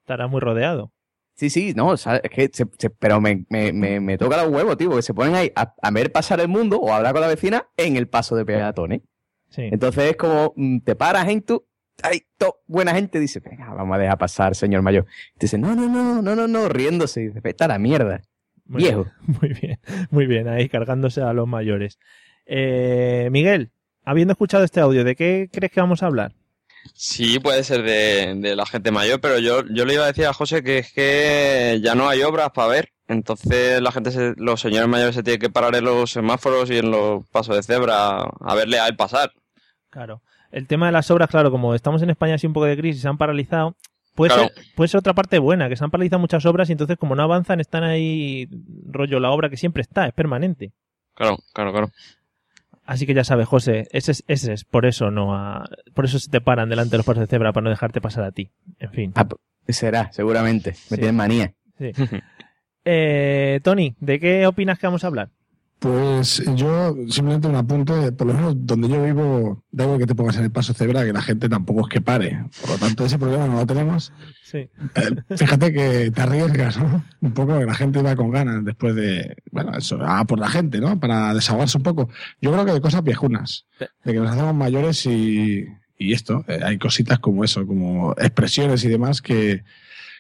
estarás 0.01 0.29
muy 0.29 0.39
rodeado. 0.41 0.91
Sí, 1.33 1.49
sí, 1.49 1.73
no, 1.75 1.87
o 1.87 1.97
sea, 1.97 2.17
es 2.17 2.29
que, 2.29 2.49
se- 2.53 2.67
se- 2.77 2.89
pero 2.91 3.19
me, 3.19 3.45
me, 3.49 3.73
me, 3.73 3.99
me 3.99 4.17
toca 4.17 4.37
los 4.43 4.51
huevos, 4.53 4.77
tío, 4.77 4.89
porque 4.89 5.01
se 5.01 5.13
ponen 5.13 5.33
ahí 5.33 5.51
a, 5.55 5.73
a 5.81 5.91
ver 5.91 6.11
pasar 6.11 6.39
el 6.39 6.49
mundo 6.49 6.77
o 6.79 6.91
a 6.93 6.97
hablar 6.97 7.13
con 7.13 7.21
la 7.21 7.27
vecina 7.27 7.65
en 7.77 7.95
el 7.95 8.07
paso 8.07 8.35
de 8.35 8.45
peatones. 8.45 9.01
Sí. 9.49 9.63
Entonces 9.71 10.11
es 10.11 10.17
como, 10.17 10.53
mm, 10.55 10.79
te 10.81 10.95
paras 10.95 11.27
en 11.29 11.41
tu, 11.41 11.65
ay, 12.03 12.23
to, 12.37 12.57
buena 12.67 12.93
gente 12.93 13.19
dice, 13.19 13.39
venga, 13.39 13.73
vamos 13.73 13.95
a 13.95 13.99
dejar 13.99 14.17
pasar, 14.19 14.55
señor 14.55 14.81
mayor. 14.83 15.05
Y 15.35 15.39
te 15.39 15.45
dice, 15.45 15.57
no, 15.57 15.73
no, 15.73 15.87
no, 15.89 16.21
no, 16.21 16.35
no, 16.35 16.47
no, 16.47 16.69
riéndose, 16.69 17.21
y 17.23 17.27
dice, 17.27 17.39
vete 17.41 17.63
a 17.63 17.69
la 17.69 17.79
mierda, 17.79 18.21
Muy 18.65 18.83
viejo. 18.83 19.05
bien, 19.05 19.37
Muy 19.41 19.49
bien, 19.53 19.79
muy 20.11 20.25
bien, 20.27 20.47
ahí 20.47 20.69
cargándose 20.69 21.21
a 21.21 21.33
los 21.33 21.47
mayores. 21.47 21.97
Eh, 22.53 23.29
Miguel, 23.31 23.71
habiendo 24.03 24.33
escuchado 24.33 24.65
este 24.65 24.81
audio, 24.81 25.05
¿de 25.05 25.15
qué 25.15 25.49
crees 25.51 25.71
que 25.71 25.79
vamos 25.79 26.03
a 26.03 26.07
hablar? 26.07 26.33
Sí, 26.93 27.39
puede 27.39 27.63
ser 27.63 27.81
de, 27.83 28.33
de 28.35 28.55
la 28.57 28.65
gente 28.65 28.91
mayor, 28.91 29.21
pero 29.21 29.39
yo, 29.39 29.63
yo 29.69 29.85
le 29.85 29.93
iba 29.93 30.03
a 30.03 30.07
decir 30.07 30.25
a 30.25 30.33
José 30.33 30.61
que 30.61 30.79
es 30.79 30.91
que 30.91 31.79
ya 31.81 31.95
no 31.95 32.09
hay 32.09 32.23
obras 32.23 32.49
para 32.51 32.67
ver. 32.67 32.89
Entonces 33.07 33.81
la 33.81 33.91
gente, 33.93 34.11
se- 34.11 34.33
los 34.35 34.59
señores 34.59 34.89
mayores 34.89 35.15
se 35.15 35.23
tienen 35.23 35.39
que 35.39 35.49
parar 35.49 35.75
en 35.75 35.85
los 35.85 36.11
semáforos 36.11 36.69
y 36.71 36.79
en 36.79 36.91
los 36.91 37.25
pasos 37.29 37.55
de 37.55 37.63
cebra 37.63 38.17
a 38.21 38.55
verle 38.55 38.79
a 38.79 38.87
él 38.87 38.95
pasar. 38.97 39.31
Claro. 39.89 40.21
El 40.51 40.67
tema 40.67 40.87
de 40.87 40.91
las 40.91 41.09
obras, 41.09 41.29
claro, 41.29 41.51
como 41.51 41.73
estamos 41.73 42.01
en 42.01 42.09
España 42.09 42.35
así 42.35 42.47
un 42.47 42.53
poco 42.53 42.65
de 42.65 42.75
crisis, 42.77 43.01
se 43.01 43.07
han 43.07 43.17
paralizado. 43.17 43.75
Puede, 44.15 44.33
Claro. 44.33 44.49
ser, 44.53 44.65
puede 44.75 44.87
ser 44.89 44.99
otra 44.99 45.13
parte 45.13 45.39
buena, 45.39 45.69
que 45.69 45.77
se 45.77 45.83
han 45.85 45.91
paralizado 45.91 46.19
muchas 46.19 46.45
obras 46.45 46.67
y 46.67 46.73
entonces 46.73 46.97
como 46.97 47.15
no 47.15 47.23
avanzan, 47.23 47.61
están 47.61 47.83
ahí 47.85 48.49
rollo 48.89 49.21
la 49.21 49.31
obra 49.31 49.49
que 49.49 49.55
siempre 49.55 49.81
está, 49.81 50.05
es 50.07 50.13
permanente. 50.13 50.73
Claro, 51.15 51.37
claro, 51.53 51.71
claro. 51.71 51.91
Así 52.91 53.05
que 53.05 53.13
ya 53.13 53.23
sabes, 53.23 53.47
José, 53.47 53.87
ese 53.91 54.11
es, 54.11 54.23
ese 54.27 54.51
es 54.51 54.65
por 54.65 54.85
eso 54.85 55.11
no 55.11 55.33
a- 55.33 55.65
por 55.93 56.03
eso 56.03 56.19
se 56.19 56.29
te 56.29 56.41
paran 56.41 56.67
delante 56.67 56.91
de 56.91 56.97
los 56.97 57.05
pasos 57.05 57.21
de 57.21 57.27
cebra 57.27 57.53
para 57.53 57.63
no 57.63 57.69
dejarte 57.69 58.01
pasar 58.01 58.25
a 58.25 58.31
ti. 58.33 58.51
En 58.79 58.91
fin. 58.91 59.11
Ah, 59.15 59.25
será, 59.69 60.11
seguramente, 60.11 60.71
me 60.71 60.75
Sí. 60.75 60.95
tienen 60.97 61.15
manía. 61.15 61.53
Sí. 61.77 61.91
Eh, 62.83 63.59
Tony, 63.63 63.95
¿de 63.99 64.19
qué 64.19 64.47
opinas 64.47 64.79
que 64.79 64.87
vamos 64.87 65.03
a 65.03 65.07
hablar? 65.07 65.29
Pues 65.81 66.43
yo 66.57 66.95
simplemente 67.09 67.47
un 67.47 67.55
apunte, 67.55 68.11
por 68.11 68.27
lo 68.27 68.35
menos 68.35 68.53
donde 68.55 68.87
yo 68.87 69.03
vivo, 69.03 69.63
da 69.71 69.85
igual 69.85 69.97
que 69.97 70.05
te 70.05 70.13
pongas 70.13 70.37
en 70.37 70.43
el 70.43 70.51
paso 70.51 70.75
cebra, 70.75 71.03
que 71.03 71.11
la 71.11 71.23
gente 71.23 71.49
tampoco 71.49 71.81
es 71.81 71.87
que 71.87 72.01
pare. 72.01 72.45
Por 72.61 72.69
lo 72.69 72.77
tanto, 72.77 73.03
ese 73.03 73.17
problema 73.17 73.47
no 73.47 73.55
lo 73.55 73.65
tenemos. 73.65 74.13
Sí. 74.43 74.59
Eh, 74.59 75.35
fíjate 75.35 75.73
que 75.73 76.11
te 76.11 76.21
arriesgas, 76.21 76.77
¿no? 76.77 77.03
Un 77.21 77.31
poco, 77.31 77.57
que 77.57 77.65
la 77.65 77.73
gente 77.73 77.99
va 78.03 78.15
con 78.15 78.29
ganas 78.29 78.63
después 78.63 78.93
de, 78.93 79.35
bueno, 79.51 79.75
eso, 79.75 79.97
a 80.05 80.23
por 80.25 80.37
la 80.37 80.49
gente, 80.49 80.79
¿no? 80.79 80.99
Para 80.99 81.33
desahogarse 81.33 81.79
un 81.79 81.83
poco. 81.83 82.09
Yo 82.39 82.51
creo 82.51 82.63
que 82.63 82.73
de 82.73 82.81
cosas 82.81 83.03
viejunas, 83.03 83.65
de 83.79 84.13
que 84.13 84.19
nos 84.19 84.29
hacemos 84.29 84.53
mayores 84.53 85.03
y, 85.07 85.65
y 85.97 86.13
esto, 86.13 86.45
eh, 86.47 86.59
hay 86.63 86.77
cositas 86.77 87.17
como 87.17 87.43
eso, 87.43 87.65
como 87.65 88.11
expresiones 88.19 88.83
y 88.83 88.87
demás 88.87 89.23
que, 89.23 89.63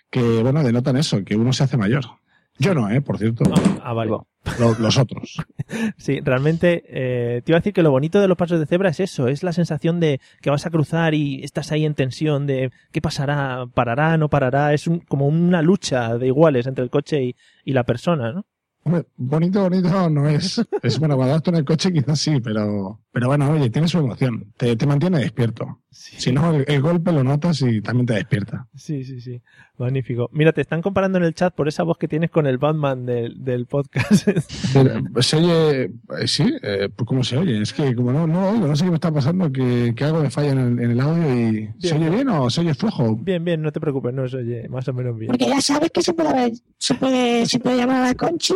que, 0.09 0.41
bueno, 0.41 0.63
denotan 0.63 0.97
eso, 0.97 1.23
que 1.23 1.35
uno 1.35 1.53
se 1.53 1.65
hace 1.65 1.77
mayor. 1.77 2.05
Yo 2.57 2.73
no, 2.73 2.89
¿eh? 2.89 3.01
Por 3.01 3.19
cierto. 3.19 3.43
Ah, 3.83 3.93
vale. 3.93 4.09
Lo- 4.09 4.27
los 4.79 4.97
otros. 4.97 5.37
Sí, 5.97 6.19
realmente 6.19 6.83
eh, 6.87 7.41
te 7.43 7.51
iba 7.51 7.57
a 7.57 7.61
decir 7.61 7.71
que 7.73 7.83
lo 7.83 7.91
bonito 7.91 8.19
de 8.19 8.27
los 8.27 8.35
pasos 8.37 8.59
de 8.59 8.65
cebra 8.65 8.89
es 8.89 8.99
eso, 8.99 9.27
es 9.29 9.41
la 9.41 9.53
sensación 9.53 9.99
de 10.01 10.19
que 10.41 10.49
vas 10.49 10.65
a 10.65 10.69
cruzar 10.69 11.13
y 11.13 11.43
estás 11.43 11.71
ahí 11.71 11.85
en 11.85 11.93
tensión 11.95 12.45
de 12.45 12.71
qué 12.91 13.01
pasará, 13.01 13.65
parará, 13.73 14.17
no 14.17 14.27
parará, 14.29 14.73
es 14.73 14.87
un- 14.87 14.99
como 14.99 15.27
una 15.27 15.61
lucha 15.61 16.17
de 16.17 16.27
iguales 16.27 16.67
entre 16.67 16.83
el 16.83 16.89
coche 16.89 17.23
y, 17.23 17.35
y 17.63 17.71
la 17.73 17.83
persona, 17.85 18.33
¿no? 18.33 18.45
Hombre, 18.83 19.05
bonito, 19.15 19.61
bonito 19.61 20.09
no 20.09 20.27
es. 20.27 20.59
Es 20.81 20.97
bueno, 20.99 21.15
cuando 21.15 21.39
en 21.45 21.55
el 21.55 21.63
coche 21.65 21.93
quizás 21.93 22.19
sí, 22.19 22.41
pero, 22.41 22.99
pero 23.11 23.27
bueno, 23.27 23.49
oye, 23.51 23.69
tiene 23.69 23.87
su 23.87 23.99
emoción. 23.99 24.51
Te, 24.57 24.75
te 24.75 24.87
mantiene 24.87 25.19
despierto. 25.19 25.81
Si 25.93 26.31
no, 26.31 26.55
el, 26.55 26.63
el 26.69 26.81
golpe 26.81 27.11
lo 27.11 27.21
notas 27.23 27.61
y 27.63 27.81
también 27.81 28.05
te 28.05 28.13
despierta. 28.13 28.65
Sí, 28.75 29.03
sí, 29.03 29.19
sí. 29.19 29.41
Magnífico. 29.77 30.29
Mira, 30.31 30.53
te 30.53 30.61
están 30.61 30.81
comparando 30.81 31.17
en 31.17 31.25
el 31.25 31.33
chat 31.33 31.53
por 31.53 31.67
esa 31.67 31.83
voz 31.83 31.97
que 31.97 32.07
tienes 32.07 32.29
con 32.31 32.47
el 32.47 32.57
Batman 32.57 33.05
del, 33.05 33.43
del 33.43 33.65
podcast. 33.65 34.25
Pero, 34.73 35.01
se 35.21 35.35
oye, 35.37 35.83
eh, 35.83 36.27
sí, 36.27 36.45
eh, 36.63 36.87
pues 36.95 37.05
¿cómo 37.07 37.23
se 37.25 37.37
oye? 37.37 37.61
Es 37.61 37.73
que 37.73 37.93
como 37.93 38.13
no, 38.13 38.25
no 38.25 38.39
lo 38.41 38.49
oigo, 38.51 38.67
no 38.67 38.75
sé 38.75 38.85
qué 38.85 38.89
me 38.89 38.95
está 38.95 39.11
pasando, 39.11 39.51
que, 39.51 39.93
que 39.95 40.03
algo 40.05 40.21
me 40.21 40.29
falla 40.29 40.51
en 40.51 40.59
el, 40.59 40.79
en 40.79 40.91
el 40.91 40.99
audio 41.01 41.49
y 41.51 41.69
¿se 41.79 41.93
oye 41.95 42.09
bien 42.09 42.29
o 42.29 42.49
se 42.49 42.61
oye 42.61 42.73
flojo? 42.73 43.17
bien, 43.17 43.43
bien, 43.43 43.61
no 43.61 43.71
te 43.73 43.79
preocupes, 43.81 44.13
no 44.13 44.27
se 44.29 44.37
oye 44.37 44.69
más 44.69 44.87
o 44.87 44.93
menos 44.93 45.17
bien. 45.17 45.27
Porque 45.27 45.47
ya 45.47 45.59
sabes 45.59 45.91
que 45.91 46.01
se 46.01 46.13
puede, 46.13 46.33
ver- 46.33 46.53
se 46.77 46.93
puede, 46.95 47.45
se 47.47 47.59
puede 47.59 47.77
llamar 47.77 47.97
a 48.03 48.07
la 48.07 48.15
Conchi 48.15 48.53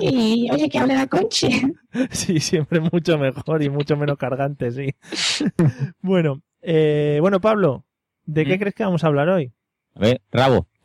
y 0.00 0.48
oye 0.50 0.68
que 0.70 0.78
hable 0.78 0.94
la 0.94 1.06
Conchi. 1.06 1.48
Sí, 2.12 2.38
siempre 2.38 2.78
mucho 2.78 3.18
mejor 3.18 3.62
y 3.64 3.68
mucho 3.68 3.96
menos 3.96 4.16
cargante, 4.16 4.70
sí. 4.70 4.94
bueno, 6.02 6.40
eh, 6.62 7.18
bueno, 7.20 7.40
Pablo, 7.40 7.84
¿de 8.26 8.44
qué 8.44 8.56
¿Mm? 8.56 8.60
crees 8.60 8.74
que 8.74 8.84
vamos 8.84 9.04
a 9.04 9.08
hablar 9.08 9.28
hoy? 9.28 9.52
A 9.94 10.00
ver, 10.00 10.20
rabo. 10.30 10.66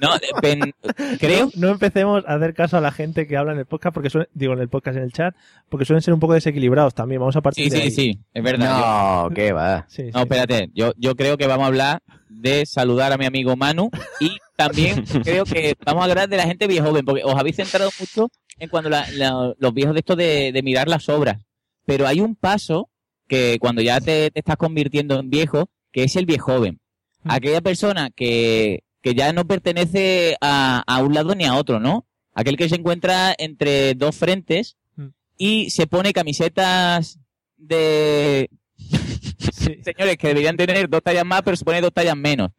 no, 0.00 0.10
pen- 0.40 0.72
creo. 1.18 1.50
No 1.56 1.68
empecemos 1.70 2.24
a 2.26 2.34
hacer 2.34 2.54
caso 2.54 2.76
a 2.76 2.80
la 2.80 2.92
gente 2.92 3.26
que 3.26 3.36
habla 3.36 3.52
en 3.52 3.58
el 3.58 3.66
podcast, 3.66 3.92
porque 3.94 4.10
suelen- 4.10 4.28
digo 4.34 4.52
en 4.52 4.60
el 4.60 4.68
podcast, 4.68 4.96
en 4.96 5.02
el 5.02 5.12
chat, 5.12 5.34
porque 5.68 5.84
suelen 5.84 6.02
ser 6.02 6.14
un 6.14 6.20
poco 6.20 6.34
desequilibrados 6.34 6.94
también. 6.94 7.20
Vamos 7.20 7.34
a 7.36 7.40
partir 7.40 7.64
Sí, 7.64 7.70
de 7.70 7.76
sí, 7.76 7.82
ahí. 7.82 7.90
sí, 7.90 8.20
es 8.32 8.42
verdad. 8.42 9.24
No, 9.28 9.30
qué 9.34 9.52
va. 9.52 9.86
Sí, 9.88 10.04
No, 10.12 10.18
sí. 10.20 10.22
espérate, 10.22 10.70
yo, 10.74 10.92
yo 10.96 11.16
creo 11.16 11.36
que 11.36 11.46
vamos 11.46 11.64
a 11.64 11.68
hablar 11.68 12.02
de 12.28 12.64
saludar 12.66 13.12
a 13.12 13.16
mi 13.16 13.24
amigo 13.26 13.56
Manu 13.56 13.90
y 14.20 14.36
también 14.56 15.04
creo 15.24 15.44
que 15.44 15.74
vamos 15.84 16.02
a 16.06 16.10
hablar 16.10 16.28
de 16.28 16.36
la 16.36 16.44
gente 16.44 16.66
vieja 16.66 16.86
joven, 16.86 17.04
porque 17.04 17.24
os 17.24 17.34
habéis 17.34 17.56
centrado 17.56 17.90
mucho 17.98 18.28
en 18.58 18.68
cuando 18.68 18.90
la- 18.90 19.06
la- 19.12 19.54
los 19.58 19.74
viejos 19.74 19.94
de 19.94 20.00
esto 20.00 20.14
de, 20.16 20.52
de 20.52 20.62
mirar 20.62 20.86
las 20.86 21.08
obras. 21.08 21.38
Pero 21.86 22.06
hay 22.06 22.20
un 22.20 22.36
paso 22.36 22.88
que 23.28 23.58
cuando 23.60 23.82
ya 23.82 24.00
te, 24.00 24.30
te 24.30 24.40
estás 24.40 24.56
convirtiendo 24.56 25.18
en 25.18 25.30
viejo, 25.30 25.68
que 25.92 26.04
es 26.04 26.16
el 26.16 26.26
viejo 26.26 26.52
joven. 26.52 26.80
Mm. 27.22 27.30
Aquella 27.30 27.60
persona 27.60 28.10
que, 28.14 28.84
que 29.02 29.14
ya 29.14 29.32
no 29.32 29.46
pertenece 29.46 30.36
a, 30.40 30.82
a 30.86 31.02
un 31.02 31.14
lado 31.14 31.34
ni 31.34 31.44
a 31.44 31.54
otro, 31.54 31.80
¿no? 31.80 32.06
Aquel 32.34 32.56
que 32.56 32.68
se 32.68 32.76
encuentra 32.76 33.34
entre 33.38 33.94
dos 33.94 34.16
frentes 34.16 34.76
Mm. 34.96 35.08
y 35.38 35.70
se 35.70 35.86
pone 35.86 36.12
camisetas 36.12 37.18
de, 37.56 38.48
Sí. 39.52 39.78
señores 39.82 40.16
que 40.18 40.28
deberían 40.28 40.56
tener 40.56 40.88
dos 40.88 41.02
tallas 41.02 41.24
más, 41.24 41.42
pero 41.42 41.56
se 41.56 41.64
pone 41.64 41.80
dos 41.80 41.92
tallas 41.92 42.16
menos. 42.16 42.50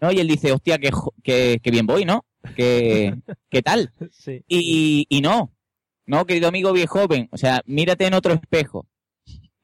¿no? 0.00 0.12
Y 0.12 0.18
él 0.20 0.28
dice, 0.28 0.52
hostia, 0.52 0.78
que, 0.78 0.90
que, 1.22 1.60
que 1.62 1.70
bien 1.70 1.86
voy, 1.86 2.04
¿no? 2.04 2.24
Que, 2.56 3.14
¿Qué 3.50 3.62
tal? 3.62 3.92
Sí. 4.12 4.42
Y, 4.48 5.06
y 5.08 5.20
no, 5.20 5.52
no, 6.06 6.26
querido 6.26 6.48
amigo 6.48 6.72
viejo 6.72 7.00
joven, 7.00 7.28
o 7.32 7.36
sea, 7.38 7.62
mírate 7.66 8.06
en 8.06 8.14
otro 8.14 8.34
espejo. 8.34 8.86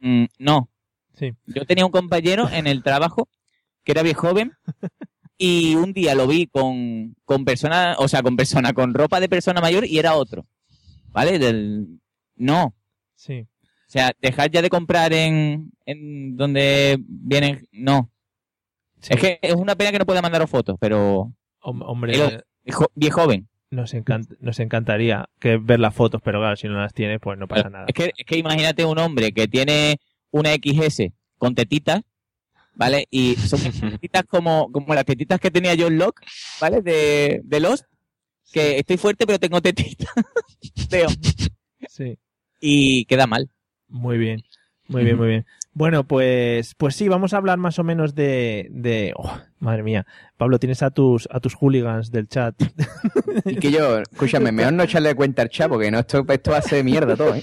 Mm, 0.00 0.24
no. 0.38 0.68
Sí. 1.14 1.32
Yo 1.46 1.64
tenía 1.66 1.84
un 1.86 1.92
compañero 1.92 2.48
en 2.50 2.66
el 2.66 2.82
trabajo 2.82 3.28
que 3.84 3.92
era 3.92 4.02
viejo 4.02 4.28
joven 4.28 4.52
y 5.38 5.74
un 5.74 5.92
día 5.92 6.14
lo 6.14 6.26
vi 6.26 6.46
con, 6.46 7.14
con 7.24 7.44
persona, 7.44 7.94
o 7.98 8.08
sea, 8.08 8.22
con 8.22 8.36
persona, 8.36 8.72
con 8.72 8.94
ropa 8.94 9.20
de 9.20 9.28
persona 9.28 9.60
mayor 9.60 9.84
y 9.86 9.98
era 9.98 10.14
otro. 10.14 10.46
¿Vale? 11.12 11.38
Del, 11.38 12.00
no, 12.36 12.74
Sí. 13.16 13.40
o 13.66 13.90
sea, 13.90 14.12
dejar 14.20 14.50
ya 14.50 14.62
de 14.62 14.70
comprar 14.70 15.12
en, 15.12 15.72
en 15.84 16.36
donde 16.36 16.98
vienen. 17.06 17.66
No. 17.72 18.10
Sí. 19.00 19.14
Es 19.14 19.20
que 19.20 19.38
es 19.42 19.54
una 19.54 19.74
pena 19.76 19.90
que 19.92 19.98
no 19.98 20.06
pueda 20.06 20.22
mandaros 20.22 20.48
fotos, 20.48 20.76
pero. 20.80 21.32
Hom- 21.62 21.82
Hombre, 21.86 22.12
Viejo, 22.64 22.86
viejo 22.94 23.20
joven. 23.22 23.48
Nos, 23.70 23.94
encant- 23.94 24.36
nos 24.40 24.58
encantaría 24.60 25.28
que 25.38 25.56
ver 25.56 25.80
las 25.80 25.94
fotos, 25.94 26.20
pero 26.24 26.40
claro, 26.40 26.56
si 26.56 26.68
no 26.68 26.74
las 26.80 26.92
tienes, 26.92 27.18
pues 27.20 27.38
no 27.38 27.46
pasa 27.48 27.70
nada. 27.70 27.84
Es 27.88 27.94
que, 27.94 28.12
es 28.16 28.24
que 28.26 28.36
imagínate 28.36 28.84
un 28.84 28.98
hombre 28.98 29.32
que 29.32 29.48
tiene 29.48 30.00
una 30.30 30.50
XS 30.54 31.04
con 31.38 31.54
tetitas, 31.54 32.02
¿vale? 32.74 33.06
Y 33.10 33.34
son 33.36 33.60
tetitas 33.92 34.24
como, 34.24 34.70
como 34.72 34.94
las 34.94 35.04
tetitas 35.04 35.38
que 35.40 35.50
tenía 35.50 35.74
John 35.78 35.98
Locke, 35.98 36.24
¿vale? 36.60 36.82
De, 36.82 37.40
de 37.44 37.60
Lost. 37.60 37.84
Que 38.52 38.78
estoy 38.78 38.96
fuerte, 38.96 39.26
pero 39.26 39.38
tengo 39.38 39.60
tetitas. 39.62 40.08
Veo. 40.90 41.06
Sí. 41.88 42.18
Y 42.60 43.04
queda 43.04 43.28
mal. 43.28 43.48
Muy 43.86 44.18
bien, 44.18 44.42
muy 44.88 45.04
bien, 45.04 45.16
muy 45.16 45.28
bien. 45.28 45.46
Bueno, 45.72 46.04
pues, 46.04 46.74
pues 46.74 46.96
sí, 46.96 47.08
vamos 47.08 47.32
a 47.32 47.36
hablar 47.36 47.58
más 47.58 47.78
o 47.78 47.84
menos 47.84 48.16
de, 48.16 48.68
de, 48.72 49.12
oh, 49.16 49.38
madre 49.60 49.84
mía, 49.84 50.04
Pablo, 50.36 50.58
tienes 50.58 50.82
a 50.82 50.90
tus, 50.90 51.28
a 51.30 51.38
tus 51.38 51.54
hooligans 51.54 52.10
del 52.10 52.26
chat. 52.26 52.60
Y 53.44 53.54
que 53.54 53.70
yo, 53.70 54.00
escúchame, 54.00 54.50
mejor 54.50 54.72
no 54.72 54.82
echarle 54.82 55.14
cuenta 55.14 55.42
al 55.42 55.48
chat, 55.48 55.68
porque 55.68 55.90
no, 55.92 56.00
esto, 56.00 56.24
esto 56.28 56.54
hace 56.54 56.82
mierda 56.82 57.16
todo, 57.16 57.36
¿eh? 57.36 57.42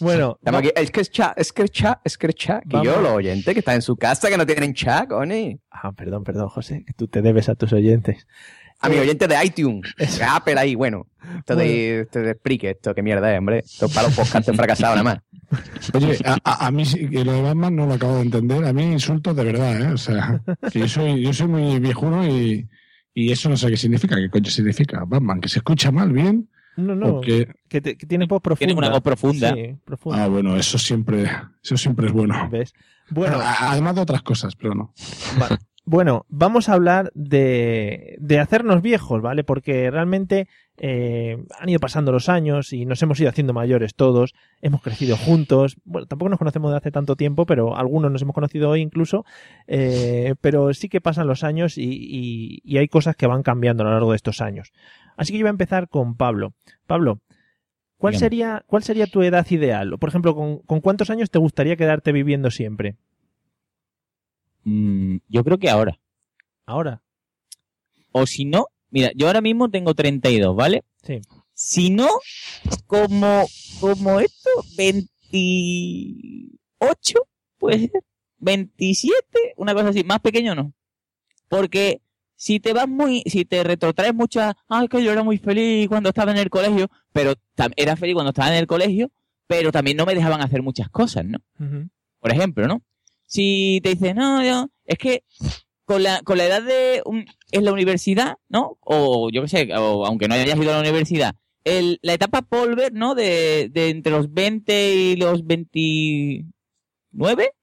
Bueno, 0.00 0.38
aquí, 0.44 0.70
es 0.74 0.90
que 0.90 1.02
es 1.02 1.10
chat, 1.10 1.38
es 1.38 1.52
que 1.52 1.64
es 1.64 1.70
chat, 1.70 2.00
es 2.02 2.16
que 2.16 2.28
es 2.28 2.34
chat. 2.34 2.62
Que 2.66 2.82
yo, 2.82 3.00
los 3.00 3.12
oyentes 3.12 3.52
que 3.52 3.60
están 3.60 3.74
en 3.74 3.82
su 3.82 3.96
casa, 3.96 4.30
que 4.30 4.38
no 4.38 4.46
tienen 4.46 4.72
chat, 4.72 5.08
coño. 5.08 5.58
ah, 5.70 5.92
perdón, 5.92 6.24
perdón, 6.24 6.48
José, 6.48 6.84
que 6.86 6.94
tú 6.94 7.08
te 7.08 7.20
debes 7.20 7.50
a 7.50 7.56
tus 7.56 7.74
oyentes. 7.74 8.26
A 8.80 8.88
mi 8.88 8.96
oyente 8.96 9.28
de 9.28 9.36
iTunes. 9.44 9.94
Apple 10.28 10.58
ahí, 10.58 10.74
bueno. 10.74 11.06
Esto 11.38 11.54
de, 11.54 12.00
esto 12.00 12.18
de 12.20 12.32
Spreaker, 12.34 12.70
esto, 12.76 12.94
qué 12.94 13.02
mierda 13.02 13.30
es, 13.32 13.38
hombre. 13.38 13.58
Esto 13.58 13.86
es 13.86 13.94
para 13.94 14.08
los 14.08 14.16
podcasts 14.16 14.50
fracasados 14.56 14.96
nada 14.96 15.04
más. 15.04 15.18
Oye, 15.94 16.18
a, 16.24 16.36
a- 16.44 16.66
a 16.66 16.70
mí 16.70 16.84
que 16.84 17.24
lo 17.24 17.32
de 17.32 17.42
Batman 17.42 17.76
no 17.76 17.86
lo 17.86 17.94
acabo 17.94 18.16
de 18.16 18.22
entender. 18.22 18.64
A 18.64 18.72
mí 18.72 18.82
insultos 18.84 19.36
de 19.36 19.44
verdad, 19.44 19.80
¿eh? 19.80 19.92
O 19.92 19.98
sea, 19.98 20.40
que 20.72 20.80
yo 20.80 20.88
soy, 20.88 21.22
yo 21.22 21.32
soy 21.32 21.48
muy 21.48 21.78
viejuno 21.78 22.26
y, 22.26 22.68
y 23.14 23.32
eso 23.32 23.48
no 23.48 23.56
sé 23.56 23.68
qué 23.68 23.76
significa. 23.76 24.16
¿Qué 24.16 24.30
coño 24.30 24.50
significa? 24.50 25.04
Batman, 25.06 25.40
que 25.40 25.48
se 25.48 25.58
escucha 25.58 25.90
mal, 25.90 26.12
bien. 26.12 26.48
No, 26.76 26.94
no, 26.94 27.20
que- 27.20 27.48
que, 27.68 27.80
te- 27.80 27.96
que 27.96 28.06
tiene 28.06 28.26
voz 28.26 28.40
profunda. 28.40 28.66
Tiene 28.66 28.78
una 28.78 28.88
voz 28.90 29.02
profunda. 29.02 29.52
Sí, 29.54 29.76
profunda. 29.84 30.24
Ah, 30.24 30.28
bueno, 30.28 30.56
eso 30.56 30.78
siempre, 30.78 31.30
eso 31.62 31.76
siempre 31.76 32.06
es 32.06 32.12
bueno. 32.12 32.48
¿Ves? 32.50 32.72
Bueno, 33.10 33.36
Bueno, 33.36 33.50
además 33.58 33.96
de 33.96 34.00
otras 34.02 34.22
cosas, 34.22 34.54
pero 34.56 34.74
no. 34.74 34.94
Va- 35.40 35.58
Bueno, 35.90 36.24
vamos 36.28 36.68
a 36.68 36.74
hablar 36.74 37.10
de, 37.16 38.14
de 38.20 38.38
hacernos 38.38 38.80
viejos, 38.80 39.20
¿vale? 39.22 39.42
Porque 39.42 39.90
realmente 39.90 40.46
eh, 40.76 41.36
han 41.58 41.68
ido 41.68 41.80
pasando 41.80 42.12
los 42.12 42.28
años 42.28 42.72
y 42.72 42.86
nos 42.86 43.02
hemos 43.02 43.18
ido 43.18 43.28
haciendo 43.28 43.52
mayores 43.52 43.96
todos, 43.96 44.32
hemos 44.62 44.82
crecido 44.82 45.16
juntos, 45.16 45.78
bueno, 45.84 46.06
tampoco 46.06 46.28
nos 46.28 46.38
conocemos 46.38 46.70
de 46.70 46.76
hace 46.76 46.92
tanto 46.92 47.16
tiempo, 47.16 47.44
pero 47.44 47.76
algunos 47.76 48.12
nos 48.12 48.22
hemos 48.22 48.36
conocido 48.36 48.70
hoy 48.70 48.82
incluso, 48.82 49.24
eh, 49.66 50.36
pero 50.40 50.72
sí 50.74 50.88
que 50.88 51.00
pasan 51.00 51.26
los 51.26 51.42
años 51.42 51.76
y, 51.76 51.82
y- 51.90 52.60
y 52.62 52.78
hay 52.78 52.86
cosas 52.86 53.16
que 53.16 53.26
van 53.26 53.42
cambiando 53.42 53.82
a 53.82 53.86
lo 53.86 53.92
largo 53.92 54.12
de 54.12 54.16
estos 54.16 54.40
años. 54.40 54.70
Así 55.16 55.32
que 55.32 55.40
yo 55.40 55.42
voy 55.44 55.48
a 55.48 55.58
empezar 55.58 55.88
con 55.88 56.14
Pablo. 56.16 56.52
Pablo, 56.86 57.18
¿cuál, 57.98 58.12
sería, 58.20 58.62
¿cuál 58.68 58.84
sería 58.84 59.08
tu 59.08 59.22
edad 59.22 59.44
ideal? 59.50 59.98
Por 59.98 60.08
ejemplo, 60.08 60.36
¿con, 60.36 60.58
con 60.60 60.80
cuántos 60.80 61.10
años 61.10 61.30
te 61.32 61.40
gustaría 61.40 61.74
quedarte 61.74 62.12
viviendo 62.12 62.52
siempre? 62.52 62.94
Mm, 64.64 65.18
yo 65.28 65.44
creo 65.44 65.58
que 65.58 65.70
ahora. 65.70 66.00
Ahora. 66.66 67.02
O 68.12 68.26
si 68.26 68.44
no, 68.44 68.66
mira, 68.90 69.10
yo 69.14 69.26
ahora 69.26 69.40
mismo 69.40 69.70
tengo 69.70 69.94
32, 69.94 70.56
¿vale? 70.56 70.82
Sí. 71.02 71.20
Si 71.54 71.90
no, 71.90 72.08
como, 72.86 73.46
como 73.80 74.20
esto, 74.20 74.50
28, 74.76 77.28
puede 77.58 77.78
ser, 77.80 77.90
27, 78.38 79.54
una 79.56 79.74
cosa 79.74 79.88
así, 79.88 80.04
más 80.04 80.20
pequeño 80.20 80.54
no. 80.54 80.72
Porque 81.48 82.02
si 82.34 82.60
te 82.60 82.72
vas 82.72 82.88
muy, 82.88 83.22
si 83.26 83.44
te 83.44 83.62
retrotraes 83.62 84.14
mucho 84.14 84.40
a, 84.40 84.56
ay, 84.68 84.88
que 84.88 85.04
yo 85.04 85.12
era 85.12 85.22
muy 85.22 85.36
feliz 85.36 85.86
cuando 85.88 86.08
estaba 86.08 86.32
en 86.32 86.38
el 86.38 86.48
colegio, 86.48 86.90
pero 87.12 87.34
era 87.76 87.94
feliz 87.96 88.14
cuando 88.14 88.30
estaba 88.30 88.48
en 88.48 88.56
el 88.56 88.66
colegio, 88.66 89.12
pero 89.46 89.70
también 89.70 89.98
no 89.98 90.06
me 90.06 90.14
dejaban 90.14 90.40
hacer 90.40 90.62
muchas 90.62 90.88
cosas, 90.88 91.26
¿no? 91.26 91.40
Por 92.20 92.32
ejemplo, 92.32 92.66
¿no? 92.66 92.80
Si 93.30 93.80
te 93.84 93.90
dicen, 93.90 94.16
no, 94.16 94.40
es 94.84 94.98
que 94.98 95.22
con 95.84 96.02
la, 96.02 96.20
con 96.22 96.36
la 96.36 96.46
edad 96.46 96.62
de 96.62 97.00
un- 97.04 97.26
en 97.52 97.64
la 97.64 97.72
universidad, 97.72 98.36
¿no? 98.48 98.76
O 98.80 99.30
yo 99.30 99.42
qué 99.42 99.48
sé, 99.48 99.68
o 99.76 100.04
aunque 100.04 100.26
no 100.26 100.34
hayas 100.34 100.58
ido 100.58 100.70
a 100.70 100.74
la 100.74 100.80
universidad, 100.80 101.34
el, 101.64 101.98
la 102.02 102.14
etapa 102.14 102.42
Polver, 102.42 102.92
¿no? 102.92 103.14
De, 103.14 103.68
de 103.70 103.90
entre 103.90 104.10
los 104.12 104.32
20 104.32 104.94
y 104.94 105.16
los 105.16 105.44
29, 105.46 106.44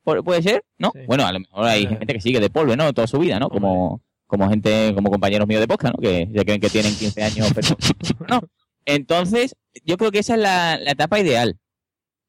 pu- 0.05 0.23
puede 0.23 0.41
ser, 0.41 0.63
¿no? 0.77 0.91
Sí. 0.93 1.01
Bueno, 1.07 1.25
a 1.25 1.31
lo 1.31 1.39
mejor 1.39 1.65
hay 1.65 1.85
gente 1.87 2.13
que 2.13 2.21
sigue 2.21 2.39
de 2.39 2.49
Polver, 2.49 2.77
¿no? 2.77 2.93
Toda 2.93 3.07
su 3.07 3.19
vida, 3.19 3.39
¿no? 3.39 3.49
Como, 3.49 4.01
como 4.25 4.49
gente, 4.49 4.93
como 4.95 5.09
compañeros 5.09 5.47
míos 5.47 5.61
de 5.61 5.67
podcast, 5.67 5.95
¿no? 5.95 6.01
Que 6.01 6.29
se 6.33 6.45
creen 6.45 6.61
que 6.61 6.69
tienen 6.69 6.95
15 6.95 7.23
años, 7.23 7.51
pero 7.53 7.67
no. 8.29 8.41
Entonces, 8.85 9.55
yo 9.83 9.97
creo 9.97 10.11
que 10.11 10.19
esa 10.19 10.35
es 10.35 10.39
la, 10.41 10.77
la 10.79 10.91
etapa 10.91 11.19
ideal. 11.19 11.57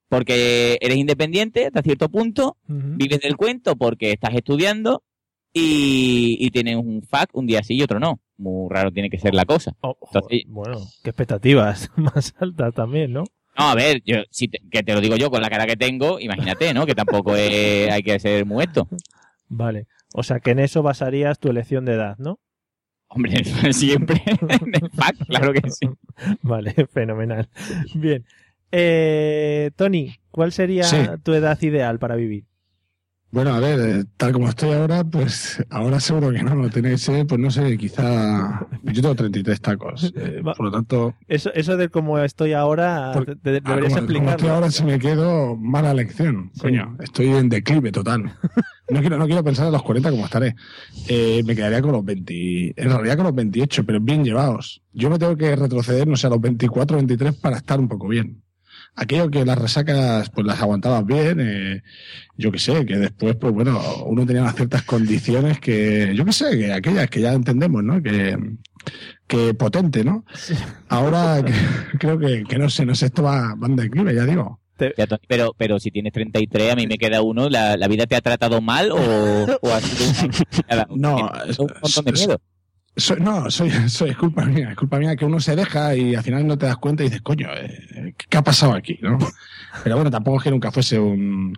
Porque 0.09 0.79
eres 0.81 0.97
independiente 0.97 1.67
hasta 1.67 1.83
cierto 1.83 2.09
punto, 2.09 2.57
Ujú. 2.69 2.97
vives 2.97 3.21
del 3.21 3.37
cuento 3.37 3.77
porque 3.77 4.13
estás 4.13 4.35
estudiando 4.35 5.03
y, 5.53 6.37
y 6.41 6.51
tienes 6.51 6.77
un 6.77 7.03
fac 7.03 7.31
un 7.35 7.47
día 7.47 7.63
sí 7.63 7.75
y 7.75 7.83
otro 7.83 7.99
no. 8.01 8.21
Muy 8.37 8.69
raro 8.71 8.93
tiene 8.93 9.11
que 9.11 9.19
ser 9.19 9.35
la 9.35 9.45
cosa. 9.45 9.73
Oh, 9.81 9.97
Entonces- 10.07 10.43
bueno, 10.47 10.79
qué 11.03 11.11
expectativas 11.11 11.91
más 11.97 12.35
altas 12.39 12.75
también, 12.75 13.13
¿no? 13.13 13.25
No, 13.59 13.71
a 13.71 13.75
ver, 13.75 14.03
yo, 14.05 14.19
si 14.31 14.47
te- 14.49 14.63
que 14.71 14.83
te 14.85 14.95
lo 14.95 15.01
digo 15.01 15.17
yo 15.17 15.31
con 15.31 15.43
la 15.43 15.51
cara 15.51 15.67
que 15.67 15.77
tengo, 15.77 16.21
imagínate, 16.21 16.73
¿no? 16.73 16.87
Que 16.87 16.95
tampoco 16.95 17.35
es- 17.37 17.91
hay 17.93 18.03
que 18.03 18.19
ser 18.21 18.47
muerto. 18.47 18.89
Vale. 19.49 19.87
O 20.15 20.23
sea, 20.23 20.41
que 20.41 20.53
en 20.53 20.61
eso 20.61 20.83
basarías 20.83 21.39
tu 21.39 21.51
elección 21.51 21.85
de 21.85 21.95
edad, 21.95 22.17
¿no? 22.19 22.39
Hombre, 23.09 23.43
siempre 23.73 24.23
en 24.27 24.75
el 24.75 24.91
fac, 24.91 25.17
claro 25.27 25.53
que 25.53 25.71
sí. 25.71 25.89
Vale, 26.43 26.73
fenomenal. 26.93 27.49
Bien. 27.95 28.25
Eh, 28.73 29.71
Tony, 29.77 30.15
¿cuál 30.31 30.53
sería 30.53 30.85
Sí. 30.85 30.97
tu 31.23 31.33
edad 31.33 31.61
ideal 31.63 31.99
para 31.99 32.17
vivir? 32.17 32.45
Bueno, 33.31 33.53
a 33.53 33.61
ver, 33.61 33.79
eh, 33.79 34.05
tal 34.17 34.33
como 34.33 34.49
estoy 34.49 34.73
ahora, 34.73 35.05
pues 35.05 35.63
ahora 35.69 36.01
seguro 36.01 36.31
que 36.31 36.43
no, 36.43 36.71
tiene 36.71 36.89
que 36.93 36.97
ser, 36.99 37.27
pues 37.27 37.39
no 37.39 37.51
sé, 37.51 37.77
quizá. 37.77 38.67
Yo 38.85 39.03
tengo 39.03 39.15
33 39.15 39.61
tacos. 39.61 40.11
eh, 40.17 40.41
por 40.43 40.63
lo 40.63 40.71
tanto, 40.71 41.15
Eso, 41.29 41.53
eso 41.53 41.77
de 41.77 41.91
cómo 41.91 42.19
estoy 42.21 42.55
ahora, 42.55 43.11
Por- 43.13 43.27
te- 43.27 43.37
te- 43.37 43.61
ah, 43.65 43.75
deberías 43.77 43.93
como, 43.93 44.07
como 44.07 44.07
estoy 44.07 44.17
explicarlo. 44.17 44.55
ahora, 44.55 44.71
si 44.71 44.83
me 44.85 44.99
quedo, 44.99 45.57
mala 45.57 45.93
lección. 45.93 46.51
Sí. 46.55 46.61
Coño, 46.63 46.97
estoy 47.01 47.27
en 47.29 47.49
declive 47.51 47.93
total. 47.93 48.33
No 48.91 49.01
quiero, 49.01 49.19
no 49.19 49.27
quiero 49.27 49.45
pensar 49.45 49.67
en 49.67 49.73
los 49.73 49.83
40 49.83 50.11
como 50.11 50.25
estaré. 50.25 50.55
Eh, 51.09 51.43
me 51.45 51.55
quedaría 51.55 51.83
con 51.83 51.93
los 51.93 52.03
20, 52.03 52.73
en 52.75 52.89
realidad 52.89 53.17
con 53.17 53.27
los 53.27 53.35
28, 53.35 53.85
pero 53.85 54.01
bien 54.01 54.25
llevados. 54.25 54.81
Yo 54.95 55.11
me 55.11 55.19
tengo 55.19 55.37
que 55.37 55.55
retroceder, 55.55 56.09
no 56.09 56.17
sé, 56.17 56.27
a 56.27 56.31
los 56.31 56.41
24, 56.41 56.97
23 56.97 57.35
para 57.35 57.59
estar 57.59 57.79
un 57.79 57.87
poco 57.89 58.09
bien. 58.09 58.43
Aquello 58.99 59.31
que 59.31 59.45
las 59.45 59.59
resacas 59.59 60.29
pues 60.31 60.47
las 60.47 60.61
aguantabas 60.61 61.05
bien, 61.07 61.39
eh, 61.41 61.83
yo 62.37 62.51
que 62.53 62.59
sé, 62.59 62.85
que 62.87 62.97
después 62.97 63.37
pues 63.37 63.53
bueno, 63.53 63.81
uno 64.07 64.27
tenía 64.27 64.43
unas 64.43 64.57
ciertas 64.57 64.83
condiciones 64.83 65.61
que, 65.61 66.13
yo 66.15 66.25
que 66.25 66.33
sé, 66.33 66.57
que 66.59 66.73
aquellas 66.73 67.09
que 67.09 67.21
ya 67.21 67.33
entendemos, 67.33 67.83
¿no? 67.83 68.03
Que, 68.03 68.37
que 69.27 69.55
potente, 69.55 70.05
¿no? 70.05 70.25
Ahora 70.89 71.43
que- 71.45 71.99
creo 71.99 72.19
que, 72.19 72.45
que 72.45 72.59
no 72.59 72.69
sé, 72.71 72.85
no 72.87 72.95
sé, 72.95 73.07
esto 73.07 73.23
va, 73.23 73.55
va 73.55 73.67
en 73.67 73.77
declive, 73.77 74.15
ya 74.15 74.25
digo. 74.25 74.61
Pero, 75.27 75.55
pero 75.59 75.81
si 75.81 75.91
tienes 75.91 76.13
33, 76.13 76.73
a 76.73 76.77
mí 76.77 76.87
me 76.87 76.99
queda 76.99 77.21
uno. 77.21 77.49
¿La, 77.51 77.77
la 77.77 77.89
vida 77.89 78.07
te 78.07 78.15
ha 78.15 78.21
tratado 78.21 78.61
mal 78.61 78.93
o, 78.93 78.97
o 79.61 79.73
ha 79.75 79.81
sido 79.81 80.09
un, 80.89 80.97
No, 81.01 81.17
un 81.59 81.67
montón 81.83 82.05
de 82.05 82.13
miedo? 82.13 82.41
No, 83.21 83.51
soy, 83.51 83.71
soy, 83.89 84.11
es 84.11 84.17
culpa 84.17 84.45
mía, 84.45 84.71
es 84.71 84.77
culpa 84.77 84.99
mía 84.99 85.17
que 85.17 85.25
uno 85.25 85.41
se 85.41 85.55
deja 85.55 85.95
y 85.95 86.15
al 86.15 86.23
final 86.23 86.47
no 86.47 86.59
te 86.59 86.67
das 86.67 86.79
cuenta 86.79 87.03
y 87.03 87.07
dices, 87.07 87.23
coño, 87.23 87.49
eh, 87.55 88.15
¿qué 88.29 88.39
ha 88.39 88.43
pasado 88.43 88.75
aquí? 88.75 88.99
¿no? 89.01 89.19
Pero 89.85 89.97
bueno, 89.97 90.11
tampoco 90.11 90.39
es 90.39 90.45
que 90.45 90.51
nunca 90.51 90.73
fuese 90.73 90.99
un, 90.99 91.57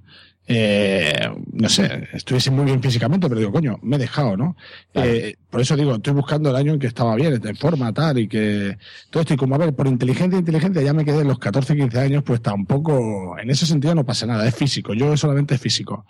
eh, 0.53 1.31
no 1.53 1.69
sé, 1.69 2.09
estuviese 2.13 2.51
muy 2.51 2.65
bien 2.65 2.83
físicamente, 2.83 3.29
pero 3.29 3.39
digo, 3.39 3.53
coño, 3.53 3.79
me 3.83 3.95
he 3.95 3.99
dejado, 4.01 4.37
¿no? 4.37 4.57
Eh, 4.95 5.37
por 5.49 5.61
eso 5.61 5.77
digo, 5.77 5.95
estoy 5.95 6.13
buscando 6.13 6.51
el 6.51 6.57
año 6.57 6.73
en 6.73 6.81
que 6.81 6.89
estaba 6.89 7.15
bien, 7.15 7.41
en 7.41 7.57
forma, 7.57 7.93
tal, 7.93 8.19
y 8.19 8.27
que 8.27 8.77
todo 9.11 9.21
esto, 9.21 9.35
y 9.35 9.37
como 9.37 9.55
a 9.55 9.59
ver, 9.59 9.75
por 9.75 9.87
inteligencia, 9.87 10.39
inteligencia, 10.39 10.83
ya 10.83 10.93
me 10.93 11.05
quedé 11.05 11.21
en 11.21 11.29
los 11.29 11.39
14, 11.39 11.77
15 11.77 12.01
años, 12.01 12.25
pues 12.25 12.43
tampoco, 12.43 13.39
en 13.39 13.49
ese 13.49 13.65
sentido 13.65 13.95
no 13.95 14.05
pasa 14.05 14.27
nada, 14.27 14.47
es 14.49 14.55
físico, 14.57 14.93
yo 14.93 15.17
solamente 15.17 15.55
es 15.55 15.61
físico. 15.61 16.05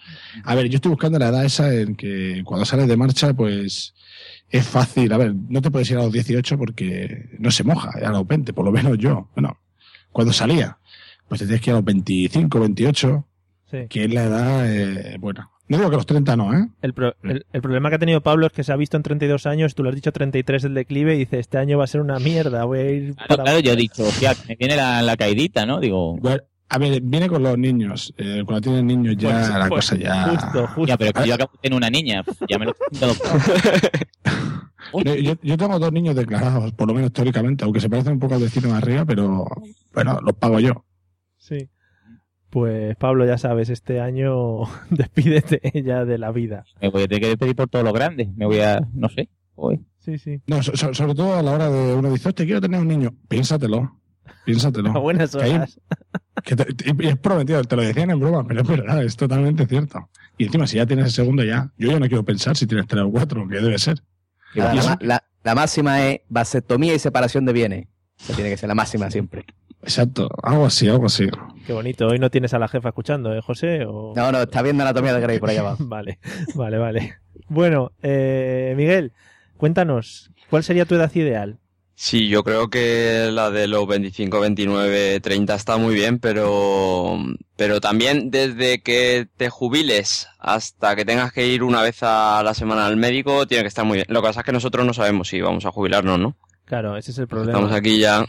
A 0.45 0.55
ver, 0.55 0.71
yo 0.71 0.77
estoy 0.77 0.91
buscando 0.91 1.19
la 1.19 1.29
edad 1.29 1.45
esa 1.45 1.75
en 1.75 1.95
que 1.95 2.41
cuando 2.45 2.65
sales 2.65 2.89
de 2.89 2.97
marcha, 2.97 3.35
pues 3.35 3.93
es 4.51 4.67
fácil. 4.67 5.13
A 5.13 5.17
ver, 5.19 5.35
no 5.49 5.63
te 5.63 5.71
puedes 5.71 5.91
ir 5.91 5.97
a 5.99 6.03
los 6.03 6.13
18 6.13 6.59
porque 6.59 7.31
no 7.39 7.51
se 7.51 7.65
moja, 7.65 7.91
a 8.05 8.11
los 8.11 8.27
20, 8.27 8.53
por 8.53 8.65
lo 8.65 8.73
menos 8.73 8.99
yo. 8.99 9.29
Bueno, 9.35 9.59
cuando 10.13 10.33
salía, 10.33 10.79
pues 11.29 11.41
te 11.41 11.47
tienes 11.47 11.63
que 11.63 11.71
ir 11.71 11.75
a 11.75 11.79
los 11.79 11.85
25, 11.85 12.61
28, 12.61 13.27
Sí. 13.71 13.79
que 13.89 14.05
es 14.05 14.13
la 14.13 14.25
edad 14.25 14.67
eh, 14.69 15.17
buena. 15.21 15.49
No 15.69 15.77
digo 15.79 15.89
que 15.91 15.97
los 15.97 16.07
30 16.07 16.35
no, 16.35 16.53
¿eh? 16.53 16.67
El, 16.83 16.93
pro- 16.93 17.15
el- 17.23 17.47
el 17.53 17.63
problema 17.63 17.89
que 17.89 17.95
ha 17.95 17.99
tenido 18.01 18.21
Pablo 18.21 18.47
es 18.49 18.53
que 18.53 18.65
se 18.65 18.73
ha 18.73 18.77
visto 18.77 18.97
en 18.97 19.05
32 19.05 19.47
años, 19.47 19.77
tú 19.77 19.85
lo 19.85 19.91
has 19.91 19.95
dicho 19.95 20.11
33 20.11 20.65
el 20.65 20.75
declive 20.75 21.15
y 21.15 21.19
dice, 21.21 21.39
este 21.39 21.59
año 21.59 21.79
va 21.79 21.85
a 21.85 21.87
ser 21.87 22.01
una 22.01 22.19
mierda, 22.19 22.65
voy 22.65 22.79
a 22.81 22.91
ir 22.91 23.15
Claro, 23.15 23.29
para 23.29 23.43
claro, 23.45 23.61
yo 23.61 23.73
he 23.75 23.77
dicho, 23.77 24.03
hostia, 24.03 24.35
me 24.49 24.57
viene 24.57 24.75
la, 24.75 25.01
la 25.03 25.17
caidita, 25.17 25.67
¿no? 25.67 25.79
Digo, 25.79 26.17
Bueno, 26.17 26.43
a 26.71 26.79
ver, 26.79 27.03
viene 27.03 27.29
con 27.29 27.43
los 27.43 27.59
niños. 27.59 28.15
Eh, 28.17 28.43
cuando 28.47 28.63
tienen 28.63 28.87
niños 28.87 29.17
ya 29.19 29.31
Pues- 29.33 29.49
la 29.51 29.69
pues, 29.69 29.91
cosa 29.91 29.97
ya... 29.97 30.23
Justo, 30.29 30.67
justo. 30.69 30.87
ya, 30.87 30.97
pero 30.97 31.13
que 31.13 31.29
yo 31.29 31.35
acabo 31.35 31.51
de 31.53 31.59
tener 31.61 31.77
una 31.77 31.91
niña, 31.91 32.25
ya 32.49 32.59
me 32.59 32.65
lo 32.67 32.71
he. 32.73 32.75
Yo, 35.05 35.15
yo- 35.43 35.57
tengo 35.57 35.79
dos 35.79 35.93
niños 35.93 36.17
declarados, 36.17 36.73
por 36.73 36.89
lo 36.89 36.95
menos 36.95 37.13
teóricamente, 37.13 37.65
aunque 37.65 37.81
se 37.81 37.89
parecen 37.89 38.15
un 38.15 38.19
poco 38.19 38.35
al 38.35 38.41
vecino 38.41 38.69
de 38.69 38.75
arriba, 38.75 39.05
pero 39.05 39.47
bueno, 39.95 40.19
los 40.25 40.35
pago 40.35 40.59
yo. 40.59 40.85
Sí. 41.39 41.69
Pues 42.49 42.97
Pablo, 42.97 43.25
ya 43.25 43.39
sabes, 43.39 43.69
este 43.71 44.01
año 44.01 44.63
despídete 44.91 45.61
ya 45.85 46.05
de 46.05 46.19
la 46.19 46.33
vida. 46.33 46.65
Me 46.81 46.89
voy 46.89 47.05
a 47.05 47.09
tener 47.09 47.23
que 47.23 47.29
despedir 47.29 47.55
por 47.55 47.69
todo 47.69 47.85
lo 47.85 47.93
grande. 47.93 48.33
Me 48.35 48.47
voy 48.47 48.61
a, 48.61 48.81
no 48.93 49.09
sé. 49.09 49.29
Voy. 49.55 49.81
Sí, 49.99 50.19
sí. 50.19 50.41
No, 50.49 50.61
so- 50.63 50.77
so- 50.77 50.95
sobre 50.95 51.15
todo 51.15 51.37
a 51.37 51.43
la 51.43 51.53
hora 51.53 51.71
de 51.71 51.95
uno 51.95 52.11
dice, 52.11 52.29
hostia, 52.31 52.45
quiero 52.45 52.61
tener 52.61 52.81
un 52.81 52.89
niño. 52.89 53.11
Piénsatelo. 53.29 53.97
Piénsatelo. 54.45 54.91
A 54.91 54.99
buenas 54.99 55.35
horas. 55.35 55.81
que 56.45 56.57
te- 56.57 57.09
es 57.09 57.17
prometido, 57.19 57.63
te 57.65 57.77
lo 57.77 57.83
decían 57.83 58.11
en 58.11 58.21
broma, 58.21 58.47
pero 58.47 58.63
es 58.63 58.69
verdad, 58.69 59.03
es 59.03 59.17
totalmente 59.17 59.67
cierto. 59.67 60.09
Y 60.39 60.45
encima, 60.47 60.67
si 60.67 60.77
ya 60.77 60.87
tienes 60.87 61.07
el 61.07 61.13
segundo 61.13 61.45
ya, 61.45 61.71
yo 61.77 61.91
ya 61.91 61.99
no 62.01 62.09
quiero 62.09 62.25
pensar 62.25 62.57
si 62.57 62.67
tienes 62.67 62.87
tres 62.87 63.03
o 63.05 63.11
cuatro, 63.11 63.47
que 63.49 63.57
debe 63.57 63.79
ser. 63.79 64.03
La, 64.55 65.55
máxima 65.55 66.07
es 66.07 66.21
vasectomía 66.29 66.95
y 66.95 66.99
separación 66.99 67.45
de 67.45 67.53
bienes. 67.53 67.87
Esa 68.19 68.35
tiene 68.35 68.51
que 68.51 68.57
ser 68.57 68.69
la 68.69 68.75
máxima 68.75 69.11
siempre. 69.11 69.45
Exacto, 69.83 70.29
algo 70.43 70.67
así, 70.67 70.89
algo 70.89 71.07
así. 71.07 71.29
Qué 71.67 71.73
bonito. 71.73 72.07
Hoy 72.09 72.19
no 72.19 72.31
tienes 72.31 72.53
a 72.53 72.59
la 72.59 72.69
jefa 72.69 72.89
escuchando, 72.91 73.35
¿eh, 73.35 73.41
José? 73.41 73.85
O... 73.87 74.13
No, 74.15 74.31
no, 74.31 74.43
está 74.43 74.61
viendo 74.61 74.83
anatomía 74.83 75.15
de 75.15 75.21
Grey 75.21 75.39
por 75.39 75.49
allá 75.51 75.61
abajo. 75.61 75.85
Vale, 75.89 76.19
vale, 76.55 76.79
vale. 76.79 77.15
Bueno, 77.49 77.93
eh, 78.03 78.75
Miguel, 78.77 79.13
cuéntanos, 79.57 80.31
¿cuál 80.51 80.63
sería 80.65 80.85
tu 80.85 80.95
edad 80.95 81.11
ideal? 81.15 81.59
Sí, 82.03 82.29
yo 82.29 82.43
creo 82.45 82.71
que 82.71 83.29
la 83.31 83.51
de 83.51 83.69
los 83.69 83.87
25, 83.87 84.41
29, 84.41 85.21
30 85.21 85.55
está 85.55 85.77
muy 85.77 85.95
bien, 85.95 86.19
pero, 86.19 87.19
pero 87.57 87.79
también 87.83 88.31
desde 88.31 88.81
que 88.81 89.29
te 89.37 89.51
jubiles 89.51 90.27
hasta 90.39 90.97
que 90.97 91.05
tengas 91.05 91.31
que 91.31 91.47
ir 91.47 91.63
una 91.63 91.83
vez 91.83 92.03
a 92.03 92.43
la 92.43 92.55
semana 92.55 92.87
al 92.87 92.97
médico, 92.97 93.47
tiene 93.47 93.65
que 93.65 93.69
estar 93.69 93.85
muy 93.85 93.97
bien. 93.97 94.07
Lo 94.09 94.23
que 94.23 94.29
pasa 94.29 94.41
es 94.41 94.47
que 94.47 94.53
nosotros 94.53 94.87
no 94.87 94.95
sabemos 94.95 95.29
si 95.29 95.43
vamos 95.43 95.67
a 95.67 95.73
jubilarnos, 95.73 96.19
¿no? 96.19 96.37
Claro, 96.65 96.97
ese 96.97 97.11
es 97.11 97.19
el 97.19 97.29
problema. 97.29 97.53
Estamos 97.53 97.77
aquí 97.77 97.99
ya. 97.99 98.25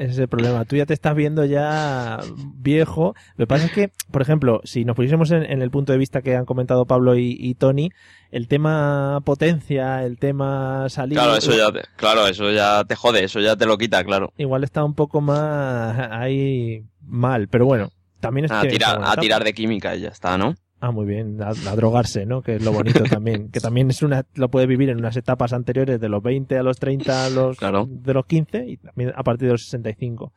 Ese 0.00 0.12
es 0.12 0.18
el 0.18 0.28
problema. 0.28 0.64
Tú 0.64 0.76
ya 0.76 0.86
te 0.86 0.94
estás 0.94 1.14
viendo 1.14 1.44
ya 1.44 2.20
viejo. 2.54 3.14
Lo 3.36 3.44
que 3.44 3.46
pasa 3.48 3.66
es 3.66 3.72
que, 3.72 3.90
por 4.10 4.22
ejemplo, 4.22 4.62
si 4.64 4.86
nos 4.86 4.96
pusiésemos 4.96 5.30
en, 5.30 5.42
en 5.42 5.60
el 5.60 5.70
punto 5.70 5.92
de 5.92 5.98
vista 5.98 6.22
que 6.22 6.36
han 6.36 6.46
comentado 6.46 6.86
Pablo 6.86 7.16
y, 7.16 7.36
y 7.38 7.54
Tony, 7.54 7.90
el 8.30 8.48
tema 8.48 9.20
potencia, 9.26 10.02
el 10.06 10.18
tema 10.18 10.88
salir, 10.88 11.18
Claro, 11.18 11.36
eso 11.36 11.54
ya 11.54 11.70
te, 11.70 11.82
claro, 11.96 12.26
eso 12.26 12.50
ya 12.50 12.82
te 12.84 12.96
jode, 12.96 13.24
eso 13.24 13.40
ya 13.40 13.56
te 13.56 13.66
lo 13.66 13.76
quita, 13.76 14.02
claro. 14.02 14.32
igual 14.38 14.64
está 14.64 14.82
un 14.84 14.94
poco 14.94 15.20
más 15.20 15.98
ahí 16.10 16.82
mal. 17.02 17.48
Pero 17.48 17.66
bueno, 17.66 17.90
también 18.20 18.46
es 18.46 18.52
A 18.52 18.62
que 18.62 18.68
tirar, 18.68 19.02
a 19.04 19.16
tirar 19.16 19.44
de 19.44 19.52
química 19.52 19.94
y 19.96 20.00
ya 20.00 20.08
está, 20.08 20.38
¿no? 20.38 20.54
Ah, 20.82 20.92
muy 20.92 21.04
bien, 21.04 21.42
a, 21.42 21.48
a 21.50 21.76
drogarse, 21.76 22.24
¿no? 22.24 22.40
Que 22.40 22.56
es 22.56 22.64
lo 22.64 22.72
bonito 22.72 23.02
también. 23.04 23.50
Que 23.50 23.60
también 23.60 23.90
es 23.90 24.02
una, 24.02 24.24
lo 24.34 24.50
puede 24.50 24.66
vivir 24.66 24.88
en 24.88 24.98
unas 24.98 25.14
etapas 25.16 25.52
anteriores 25.52 26.00
de 26.00 26.08
los 26.08 26.22
20 26.22 26.56
a 26.56 26.62
los 26.62 26.78
30 26.78 27.26
a 27.26 27.30
los, 27.30 27.58
Claro. 27.58 27.86
de 27.88 28.14
los 28.14 28.24
15 28.24 28.64
y 28.66 28.76
también 28.78 29.12
a 29.14 29.22
partir 29.22 29.48
de 29.48 29.52
los 29.52 29.64
65. 29.64 30.32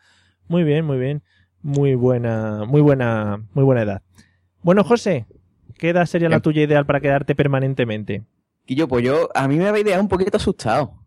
Muy 0.49 0.63
bien, 0.65 0.85
muy 0.85 0.97
bien. 0.97 1.23
Muy 1.61 1.95
buena, 1.95 2.65
muy 2.67 2.81
buena, 2.81 3.41
muy 3.53 3.63
buena 3.63 3.83
edad. 3.83 4.01
Bueno, 4.63 4.83
José, 4.83 5.27
¿qué 5.77 5.89
edad 5.91 6.05
sería 6.07 6.27
la 6.27 6.35
Bien. 6.37 6.41
tuya 6.41 6.63
ideal 6.63 6.85
para 6.85 6.99
quedarte 6.99 7.35
permanentemente? 7.35 8.23
Y 8.67 8.75
yo, 8.75 8.89
pues 8.89 9.05
yo, 9.05 9.29
a 9.33 9.47
mí 9.47 9.55
me 9.57 9.67
había 9.67 9.81
ideado 9.83 10.01
un 10.01 10.09
poquito 10.09 10.35
asustado. 10.35 11.05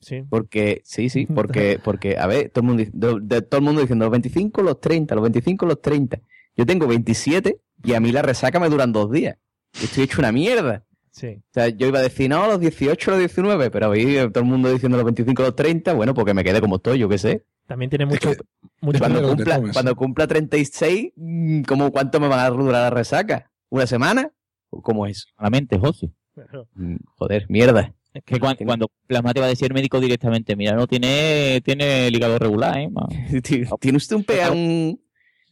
Sí. 0.00 0.22
Porque, 0.30 0.80
sí, 0.84 1.08
sí, 1.08 1.26
porque, 1.34 1.80
porque, 1.82 2.18
a 2.18 2.28
ver, 2.28 2.50
todo 2.50 2.60
el 2.62 2.66
mundo, 2.68 2.84
de, 2.92 3.18
de- 3.20 3.42
todo 3.42 3.58
el 3.58 3.64
mundo 3.64 3.80
diciendo 3.80 4.04
los 4.04 4.12
25, 4.12 4.62
los 4.62 4.80
30, 4.80 5.14
los 5.16 5.22
25, 5.22 5.66
los 5.66 5.80
30. 5.82 6.20
Yo 6.56 6.64
tengo 6.66 6.86
27 6.86 7.58
y 7.84 7.94
a 7.94 8.00
mí 8.00 8.10
la 8.12 8.22
resaca 8.22 8.58
me 8.60 8.68
duran 8.68 8.92
dos 8.92 9.10
días. 9.10 9.36
Y 9.80 9.84
Estoy 9.84 10.04
hecho 10.04 10.20
una 10.20 10.32
mierda. 10.32 10.84
Sí. 11.10 11.36
O 11.38 11.52
sea, 11.52 11.68
yo 11.68 11.86
iba 11.86 12.00
a 12.00 12.02
decir, 12.02 12.28
no, 12.28 12.46
los 12.48 12.58
18, 12.58 13.10
los 13.12 13.20
19, 13.20 13.70
pero 13.70 13.92
ahí 13.92 14.16
todo 14.32 14.40
el 14.42 14.44
mundo 14.50 14.70
diciendo 14.72 14.96
los 14.96 15.04
25, 15.04 15.42
los 15.42 15.54
30, 15.54 15.92
bueno, 15.92 16.12
porque 16.14 16.34
me 16.34 16.42
quedé 16.42 16.60
como 16.60 16.76
estoy, 16.76 16.98
yo 16.98 17.08
qué 17.08 17.18
sé. 17.18 17.44
También 17.68 17.88
tiene 17.88 18.04
Es 18.04 18.10
mucho, 18.10 18.32
que 18.32 18.36
mucho 18.80 18.98
depende 18.98 19.20
Cuando 19.22 19.36
cumpla, 19.36 19.72
cuando 19.72 19.96
cumpla 19.96 20.26
36, 20.26 21.12
mm, 21.16 21.62
¿cómo, 21.62 21.90
¿cuánto 21.92 22.18
me 22.20 22.28
van 22.28 22.40
a 22.40 22.50
durar 22.50 22.72
la 22.82 22.90
resaca? 22.90 23.50
¿Una 23.70 23.86
semana? 23.86 24.30
¿O 24.70 24.82
¿Cómo 24.82 25.06
es? 25.06 25.28
Solamente, 25.36 25.78
José. 25.78 26.10
Claro. 26.34 26.68
Mm, 26.74 26.96
Joder, 27.16 27.46
mierda. 27.48 27.94
Es 28.12 28.22
Que 28.24 28.38
cuan- 28.40 28.56
cuando, 28.64 28.88
plasma 29.06 29.32
te 29.32 29.40
va 29.40 29.46
a 29.46 29.48
decir 29.48 29.66
el 29.68 29.74
médico 29.74 29.98
directamente, 30.00 30.56
mira, 30.56 30.74
no 30.74 30.86
tiene, 30.86 31.60
tiene 31.64 32.08
el 32.08 32.14
hígado 32.16 32.38
regular, 32.38 32.76
¿eh? 32.78 32.90
Tiene 33.80 33.96
usted 33.96 34.16
un, 34.16 34.24
pea- 34.24 34.50
un- 34.52 35.00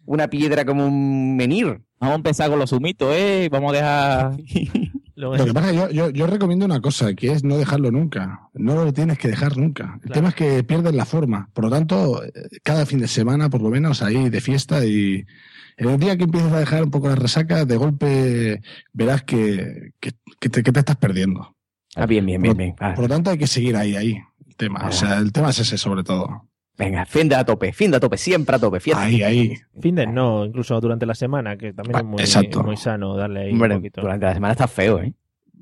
una 0.05 0.29
piedra 0.29 0.65
como 0.65 0.87
un 0.87 1.37
menir. 1.37 1.81
Vamos 2.01 2.12
a 2.15 2.17
empezar 2.17 2.51
con 2.51 2.59
los 2.59 2.71
sumitos, 2.71 3.15
¿eh? 3.15 3.49
Vamos 3.51 3.73
a 3.73 3.77
dejar... 3.77 4.37
lo- 5.15 5.37
Lo 5.37 5.45
que 5.45 5.53
pasa 5.55 5.71
es 5.71 5.73
que 5.73 5.79
yo, 5.79 5.91
yo, 5.91 6.11
yo 6.11 6.27
recomiendo 6.27 6.65
una 6.67 6.81
cosa, 6.81 7.15
que 7.15 7.31
es 7.33 7.45
no 7.45 7.57
dejarlo 7.57 7.91
nunca. 7.93 8.49
No 8.55 8.75
lo 8.85 8.93
tienes 8.93 9.19
que 9.19 9.29
dejar 9.29 9.57
nunca. 9.57 9.95
El 9.97 10.01
Claro. 10.11 10.15
tema 10.15 10.29
es 10.31 10.35
que 10.35 10.65
pierdes 10.65 10.95
la 10.95 11.05
forma. 11.05 11.49
Por 11.53 11.65
lo 11.65 11.71
tanto, 11.71 12.25
eh, 12.25 12.33
cada 12.65 12.87
fin 12.87 12.99
de 12.99 13.09
semana, 13.09 13.49
por 13.51 13.62
lo 13.62 13.71
menos, 13.71 14.03
ahí 14.03 14.29
de 14.31 14.41
fiesta 14.41 14.85
y 14.85 15.25
en 15.77 15.88
el 15.88 15.99
día 15.99 16.17
que 16.17 16.25
empieces 16.25 16.53
a 16.53 16.59
dejar 16.59 16.83
un 16.83 16.91
poco 16.91 17.09
la 17.09 17.15
resaca, 17.15 17.65
de 17.65 17.77
golpe 17.77 18.61
verás 18.93 19.23
que, 19.23 19.93
que, 20.01 20.11
que 20.41 20.49
te, 20.49 20.62
que 20.62 20.73
te 20.73 20.81
estás 20.81 20.97
perdiendo. 20.97 21.55
Ah, 21.95 22.07
bien, 22.07 22.25
bien, 22.27 22.41
bien, 22.43 22.57
bien. 22.57 22.75
Ah, 22.81 22.95
Por 22.95 23.05
lo 23.05 23.09
tanto, 23.09 23.31
hay 23.31 23.38
que 23.38 23.47
seguir 23.47 23.77
ahí, 23.77 23.95
ahí. 23.97 24.19
El 24.49 24.57
tema. 24.57 24.87
O 24.88 24.93
sea, 24.93 25.19
el 25.19 25.31
tema 25.33 25.51
es 25.51 25.59
ese 25.61 25.79
sobre 25.79 26.03
todo. 26.05 26.49
Venga, 26.79 27.05
fin 27.07 27.29
de 27.29 27.37
a 27.37 27.45
tope, 27.45 27.73
fin 27.73 27.91
de 27.91 27.97
a 27.97 28.01
tope, 28.01 28.17
siempre 28.17 28.57
a 28.57 28.59
tope, 28.59 28.81
fiesta. 28.81 29.03
Ahí, 29.05 29.23
ahí. 29.23 29.55
Fin 29.81 29.95
de 29.95 30.07
no, 30.07 30.45
incluso 30.45 30.81
durante 30.81 31.07
la 31.07 31.15
semana, 31.15 31.57
que 31.57 31.73
también 31.73 31.97
Ah, 31.97 32.01
es 32.01 32.05
muy, 32.05 32.21
exacto. 32.21 32.63
muy 32.63 32.77
sano 32.77 33.17
darle 33.17 33.43
ahí 33.45 33.53
Hombre, 33.53 33.75
un 33.75 33.81
poquito. 33.81 34.01
durante 34.01 34.27
la 34.27 34.35
semana 34.35 34.53
está 34.53 34.67
feo, 34.69 34.99
¿eh? 35.01 35.13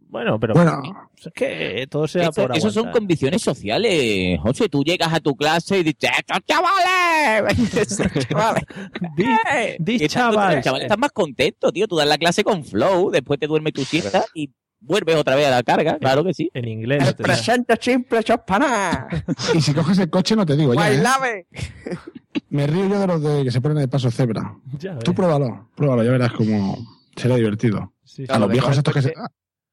Bueno, 0.09 0.41
pero 0.41 0.55
Bueno, 0.55 0.83
es 1.17 1.29
que 1.33 1.87
todo 1.89 2.09
sea 2.09 2.31
Eso, 2.31 2.33
por 2.43 2.57
eso 2.57 2.69
son 2.73 2.91
condiciones 2.91 3.43
sociales, 3.43 4.41
José. 4.41 4.69
Tú 4.69 4.83
llegas 4.83 5.13
a 5.13 5.21
tu 5.21 5.37
clase 5.37 5.79
y 5.79 5.83
dices, 5.85 6.11
¡estos 6.19 6.39
chavales! 6.47 7.59
¡Estos 7.77 8.27
chavales! 8.27 8.65
Di- 9.17 9.23
¡Eh! 9.55 9.77
di, 9.81 9.93
Y 9.93 9.95
estás- 10.07 10.09
chaval. 10.33 10.57
Los 10.57 10.65
chavales 10.65 10.87
están 10.87 10.99
más 10.99 11.13
contentos, 11.13 11.73
tío. 11.73 11.87
Tú 11.87 11.95
das 11.97 12.09
la 12.09 12.19
clase 12.19 12.43
con 12.43 12.65
flow, 12.65 13.11
después 13.13 13.39
te 13.39 13.47
duermes 13.47 13.73
tu 13.73 13.85
siesta 13.85 14.25
y 14.35 14.51
vuelves 14.81 15.17
otra 15.17 15.37
vez 15.37 15.47
a 15.47 15.51
la 15.51 15.63
carga. 15.63 15.99
Claro 15.99 16.25
que 16.25 16.35
sí. 16.35 16.51
En 16.55 16.69
inglés. 16.69 17.15
Presente 17.15 17.77
siempre 17.81 18.23
chospana. 18.23 19.09
y 19.55 19.61
si 19.61 19.73
coges 19.75 19.99
el 19.99 20.11
coche, 20.11 20.35
no 20.37 20.45
te 20.47 20.57
digo 20.57 20.75
ya. 20.75 20.91
¿eh? 20.91 20.97
Bailame. 20.97 21.47
Me 22.49 22.67
río 22.67 22.89
yo 22.89 23.01
de 23.01 23.07
los 23.07 23.23
de 23.23 23.45
que 23.45 23.51
se 23.51 23.61
ponen 23.61 23.79
de 23.79 23.89
paso 23.89 24.11
cebra. 24.11 24.57
Ya 24.79 24.95
ves. 24.95 25.05
Tú 25.05 25.15
pruébalo, 25.15 25.69
pruébalo, 25.75 26.03
ya 26.03 26.11
verás 26.11 26.33
cómo 26.33 26.77
será 27.17 27.37
divertido. 27.37 27.93
Sí, 28.05 28.27
sí. 28.27 28.33
A 28.33 28.39
los 28.39 28.51
viejos 28.51 28.77
estos 28.77 28.95
que 28.95 29.03
se... 29.03 29.15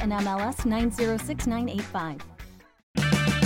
and 0.00 0.12
MLS 0.12 0.64
906985. 0.66 2.18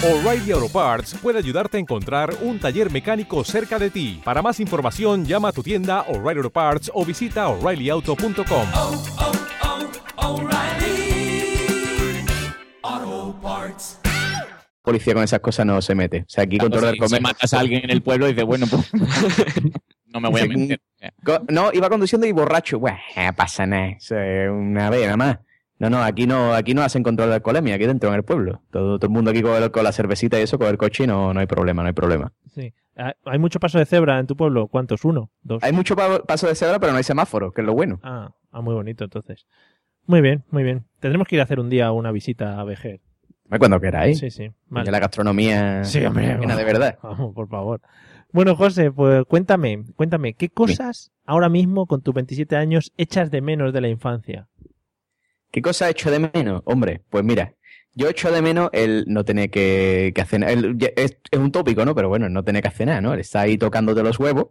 O'Reilly 0.02 0.52
Auto 0.52 0.68
Parts 0.68 1.14
puede 1.14 1.38
ayudarte 1.38 1.78
a 1.78 1.80
encontrar 1.80 2.34
un 2.42 2.58
taller 2.58 2.90
mecánico 2.90 3.42
cerca 3.42 3.78
de 3.78 3.88
ti. 3.88 4.20
Para 4.22 4.42
más 4.42 4.60
información, 4.60 5.24
llama 5.24 5.48
a 5.48 5.52
tu 5.52 5.62
tienda 5.62 6.02
O'Reilly 6.02 6.38
Auto 6.38 6.50
Parts 6.50 6.90
o 6.92 7.04
visita 7.04 7.48
oreillyauto.com. 7.48 8.66
policía 14.84 15.14
con 15.14 15.24
esas 15.24 15.40
cosas 15.40 15.64
no 15.64 15.80
se 15.80 15.94
mete. 15.94 16.20
O 16.20 16.28
sea, 16.28 16.44
aquí 16.44 16.58
control 16.58 16.82
del 16.82 16.90
si, 16.92 16.96
si 16.96 17.00
comercio. 17.00 17.22
matas 17.22 17.54
a 17.54 17.60
alguien 17.60 17.84
en 17.84 17.90
el 17.90 18.02
pueblo 18.02 18.26
y 18.28 18.32
dices, 18.32 18.44
bueno, 18.44 18.66
pues 18.70 18.92
no 20.06 20.20
me 20.20 20.28
voy 20.28 20.42
a 20.42 20.46
meter. 20.46 20.80
No, 21.48 21.72
iba 21.72 21.88
conduciendo 21.88 22.26
y 22.26 22.32
borracho. 22.32 22.78
Bueno, 22.78 22.98
pasa 23.34 23.66
nada. 23.66 23.96
Una 24.50 24.90
vez 24.90 25.04
nada 25.04 25.16
más. 25.16 25.38
No, 25.78 25.90
no, 25.90 26.02
aquí 26.02 26.26
no, 26.26 26.54
aquí 26.54 26.72
no 26.74 26.82
hacen 26.82 27.02
control 27.02 27.28
de 27.30 27.34
alcoholemia, 27.36 27.74
aquí 27.74 27.84
dentro 27.86 28.08
en 28.10 28.14
el 28.16 28.22
pueblo. 28.22 28.62
Todo, 28.70 28.98
todo 28.98 29.06
el 29.08 29.12
mundo 29.12 29.30
aquí 29.32 29.42
con, 29.42 29.60
el- 29.60 29.70
con 29.70 29.82
la 29.84 29.92
cervecita 29.92 30.38
y 30.38 30.42
eso, 30.42 30.58
con 30.58 30.68
el 30.68 30.78
coche 30.78 31.04
y 31.04 31.06
no, 31.06 31.34
no 31.34 31.40
hay 31.40 31.46
problema, 31.46 31.82
no 31.82 31.88
hay 31.88 31.92
problema. 31.94 32.32
Sí. 32.54 32.72
¿Hay 33.24 33.38
mucho 33.40 33.58
paso 33.58 33.78
de 33.78 33.84
cebra 33.86 34.20
en 34.20 34.26
tu 34.28 34.36
pueblo? 34.36 34.68
¿Cuántos? 34.68 35.04
¿Uno? 35.04 35.30
¿Dos? 35.42 35.62
Hay 35.64 35.72
mucho 35.72 35.96
pa- 35.96 36.22
paso 36.22 36.46
de 36.46 36.54
cebra, 36.54 36.78
pero 36.78 36.92
no 36.92 36.98
hay 36.98 37.04
semáforo, 37.04 37.50
que 37.50 37.60
es 37.62 37.66
lo 37.66 37.74
bueno. 37.74 37.98
Ah, 38.04 38.30
ah, 38.52 38.60
muy 38.60 38.72
bonito 38.74 39.02
entonces. 39.02 39.46
Muy 40.06 40.20
bien, 40.20 40.44
muy 40.50 40.62
bien. 40.62 40.84
Tendremos 41.00 41.26
que 41.26 41.34
ir 41.34 41.40
a 41.40 41.44
hacer 41.44 41.58
un 41.58 41.68
día 41.70 41.90
una 41.90 42.12
visita 42.12 42.60
a 42.60 42.64
Vejer. 42.64 43.00
Cuando 43.58 43.80
queráis. 43.80 44.18
Sí, 44.18 44.30
sí. 44.30 44.50
Vale. 44.68 44.90
la 44.90 45.00
gastronomía 45.00 45.82
Sí, 45.84 46.04
hombre. 46.04 46.36
buena 46.36 46.56
de 46.56 46.64
verdad. 46.64 46.98
Vamos, 47.02 47.34
por 47.34 47.48
favor. 47.48 47.80
Bueno, 48.32 48.56
José, 48.56 48.90
pues 48.90 49.24
cuéntame, 49.26 49.84
cuéntame, 49.96 50.34
¿qué 50.34 50.48
cosas 50.48 51.12
ahora 51.24 51.48
mismo 51.48 51.86
con 51.86 52.00
tus 52.02 52.14
27 52.14 52.56
años 52.56 52.92
echas 52.96 53.30
de 53.30 53.40
menos 53.42 53.72
de 53.72 53.80
la 53.80 53.88
infancia? 53.88 54.48
¿Qué 55.54 55.62
cosa 55.62 55.86
he 55.86 55.92
hecho 55.92 56.10
de 56.10 56.18
menos? 56.18 56.62
Hombre, 56.64 57.02
pues 57.10 57.22
mira, 57.22 57.54
yo 57.94 58.08
echo 58.08 58.32
de 58.32 58.42
menos 58.42 58.70
el 58.72 59.04
no 59.06 59.24
tener 59.24 59.50
que, 59.50 60.10
que 60.12 60.20
hacer 60.20 60.42
el- 60.42 60.76
es, 60.96 61.18
es 61.30 61.38
un 61.38 61.52
tópico, 61.52 61.84
¿no? 61.84 61.94
Pero 61.94 62.08
bueno, 62.08 62.28
no 62.28 62.42
tener 62.42 62.60
que 62.60 62.66
hacer 62.66 62.88
nada, 62.88 63.00
¿no? 63.00 63.14
Está 63.14 63.42
ahí 63.42 63.56
tocándote 63.56 64.02
los 64.02 64.18
huevos, 64.18 64.48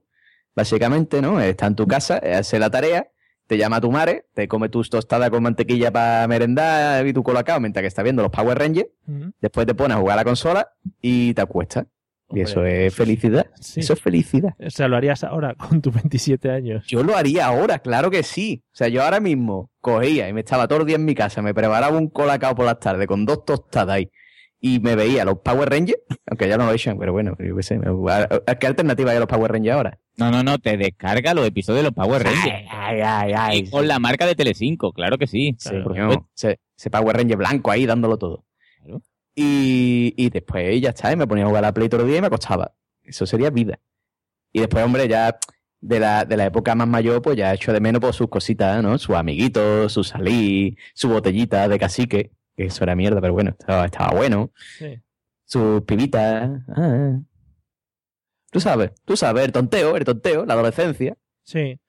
básicamente, 0.56 1.22
¿no? 1.22 1.42
Está 1.42 1.68
en 1.68 1.76
tu 1.76 1.88
casa, 1.88 2.20
eh, 2.24 2.36
hace 2.36 2.58
la 2.58 2.70
tarea, 2.70 3.10
te 3.48 3.58
llama 3.58 3.82
tu 3.82 3.92
madre, 3.92 4.28
te 4.34 4.48
come 4.48 4.70
tus 4.70 4.90
tostadas 4.90 5.30
con 5.30 5.44
mantequilla 5.44 5.92
para 5.92 6.26
merendar 6.30 7.06
y 7.06 7.12
tu 7.12 7.22
colacao 7.22 7.60
mientras 7.60 7.82
que 7.84 7.88
está 7.88 8.02
viendo 8.02 8.22
los 8.22 8.32
Power 8.32 8.58
Rangers, 8.58 8.88
después 9.42 9.68
te 9.68 9.76
pones 9.76 9.98
a 9.98 10.00
jugar 10.00 10.14
a 10.14 10.22
la 10.22 10.24
consola 10.24 10.70
y 11.02 11.34
te 11.34 11.42
acuestas. 11.42 11.86
Y 12.34 12.42
eso 12.42 12.66
es 12.66 12.94
felicidad. 12.96 13.46
Sí. 13.60 13.82
Eso 13.82 13.94
es 13.94 14.02
felicidad. 14.02 14.54
O 14.60 14.70
sea, 14.70 14.88
lo 14.88 14.98
harías 14.98 15.24
ahora 15.24 15.56
con 15.56 15.82
tus 15.82 15.94
27 15.94 16.50
años. 16.52 16.86
Yo 16.88 17.04
lo 17.04 17.16
haría 17.16 17.46
ahora, 17.46 17.80
claro 17.80 18.10
que 18.12 18.24
sí. 18.24 18.64
O 18.74 18.76
sea, 18.76 18.88
yo 18.88 19.04
ahora 19.04 19.20
mismo 19.20 19.70
cogía 19.82 20.28
y 20.30 20.34
me 20.34 20.42
estaba 20.42 20.68
todo 20.68 20.80
el 20.82 20.86
día 20.86 20.96
en 20.96 21.06
mi 21.06 21.16
casa, 21.16 21.42
me 21.42 21.54
preparaba 21.54 21.98
un 21.98 22.10
colacao 22.10 22.56
por 22.56 22.66
las 22.66 22.80
tardes 22.80 23.08
con 23.08 23.26
dos 23.26 23.46
tostadas 23.46 23.96
ahí 23.96 24.10
y 24.60 24.80
me 24.80 24.96
veía 24.96 25.26
los 25.26 25.40
Power 25.40 25.70
Rangers, 25.70 26.00
aunque 26.26 26.48
ya 26.48 26.58
no 26.58 26.66
lo 26.66 26.72
echan, 26.72 26.98
pero 26.98 27.12
bueno, 27.12 27.36
yo 27.38 27.56
qué 27.56 27.64
sé. 27.64 27.78
me- 27.78 27.88
¿a- 28.12 28.56
¿Qué 28.56 28.66
alternativa 28.68 29.12
hay 29.12 29.18
a 29.18 29.20
los 29.20 29.28
Power 29.30 29.52
Rangers 29.52 29.76
ahora? 29.76 30.00
No, 30.16 30.32
no, 30.32 30.42
no, 30.44 30.58
te 30.60 30.78
descarga 30.78 31.34
los 31.34 31.46
episodios 31.46 31.80
de 31.84 31.90
los 31.90 31.94
Power 31.94 32.24
Rangers. 32.24 32.68
Ay, 32.72 33.02
ay, 33.04 33.34
ay. 33.36 33.58
Y 33.60 33.70
con 33.70 33.88
la 33.88 34.00
marca 34.00 34.26
de 34.26 34.36
Telecinco, 34.36 34.94
claro 34.94 35.18
que 35.18 35.28
sí. 35.28 35.56
Sí, 35.58 35.70
Por 35.84 35.94
coño, 35.94 36.12
supuesto. 36.12 36.30
ese, 36.36 36.60
ese 36.78 36.90
Power 36.90 37.18
Ranger 37.18 37.38
blanco 37.38 37.72
ahí 37.72 37.86
dándolo 37.86 38.18
todo. 38.18 38.46
Y, 39.36 40.14
y 40.16 40.30
después 40.30 40.80
ya 40.82 40.90
está, 40.90 41.12
y 41.12 41.16
me 41.16 41.28
ponía 41.28 41.46
a 41.46 41.48
jugar 41.48 41.64
a 41.64 41.68
la 41.68 41.74
Play 41.74 41.90
todo 41.90 42.02
el 42.02 42.08
día 42.08 42.18
y 42.18 42.22
me 42.22 42.28
acostaba. 42.28 42.74
Eso 43.04 43.26
sería 43.26 43.50
vida. 43.50 43.80
Y 44.52 44.60
después, 44.60 44.84
hombre, 44.84 45.08
ya 45.08 45.38
de 45.82 46.00
la, 46.00 46.24
de 46.26 46.38
la 46.38 46.46
época 46.46 46.76
más 46.76 46.88
mayor, 46.88 47.22
pues 47.22 47.36
ya 47.36 47.52
he 47.52 47.56
hecho 47.56 47.74
de 47.74 47.82
menos 47.82 48.00
por 48.00 48.14
sus 48.14 48.30
cositas, 48.30 48.82
¿no? 48.84 48.98
Sus 48.98 49.16
amiguitos, 49.16 49.92
su 49.92 50.04
salí, 50.04 50.78
su 50.94 51.10
botellita 51.10 51.68
de 51.68 51.80
cacique, 51.80 52.32
que 52.56 52.66
eso 52.66 52.84
era 52.84 52.96
mierda, 52.96 53.20
pero 53.20 53.34
bueno, 53.34 53.52
estaba, 53.52 53.86
estaba 53.86 54.16
bueno. 54.16 54.52
Sí. 54.78 55.00
Sus 55.46 55.82
pibitas. 55.82 56.52
ah. 56.70 57.20
Tú 58.52 58.60
sabes, 58.60 58.92
tú 59.04 59.18
sabes, 59.18 59.46
el 59.46 59.52
tonteo, 59.52 59.98
el 59.98 60.06
tonteo, 60.06 60.46
la 60.46 60.54
adolescencia. 60.54 61.18
Sí. 61.44 61.80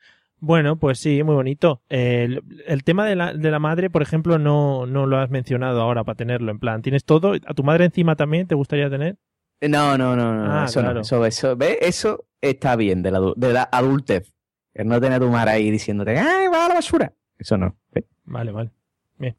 Bueno, 0.44 0.76
pues 0.78 0.98
sí, 0.98 1.22
muy 1.22 1.34
bonito. 1.34 1.80
El, 1.88 2.42
el 2.66 2.84
tema 2.84 3.06
de 3.06 3.16
la, 3.16 3.32
de 3.32 3.50
la 3.50 3.58
madre, 3.58 3.88
por 3.88 4.02
ejemplo, 4.02 4.38
no, 4.38 4.84
no 4.84 5.06
lo 5.06 5.16
has 5.18 5.30
mencionado 5.30 5.80
ahora 5.80 6.04
para 6.04 6.16
tenerlo. 6.16 6.50
En 6.50 6.58
plan, 6.58 6.82
¿tienes 6.82 7.04
todo? 7.04 7.32
¿A 7.32 7.54
tu 7.54 7.62
madre 7.64 7.86
encima 7.86 8.14
también 8.14 8.46
te 8.46 8.54
gustaría 8.54 8.90
tener? 8.90 9.16
No, 9.62 9.96
no, 9.96 10.14
no, 10.14 10.34
no, 10.34 10.52
Ah, 10.52 10.64
eso 10.66 10.80
claro. 10.80 10.96
no, 10.96 11.00
eso, 11.00 11.24
eso, 11.24 11.56
¿ves? 11.56 11.78
Eso 11.80 12.26
está 12.42 12.76
bien 12.76 13.02
de 13.02 13.10
la, 13.10 13.20
de 13.36 13.52
la 13.54 13.68
adultez. 13.72 14.34
El 14.74 14.88
no 14.88 15.00
tener 15.00 15.16
a 15.16 15.20
tu 15.24 15.30
madre 15.30 15.52
ahí 15.52 15.70
diciéndote, 15.70 16.18
¡ay, 16.18 16.48
va 16.48 16.66
a 16.66 16.68
la 16.68 16.74
basura! 16.74 17.12
Eso 17.38 17.56
no. 17.56 17.74
¿ves? 17.92 18.04
Vale, 18.24 18.52
vale. 18.52 18.70
Bien. 19.16 19.36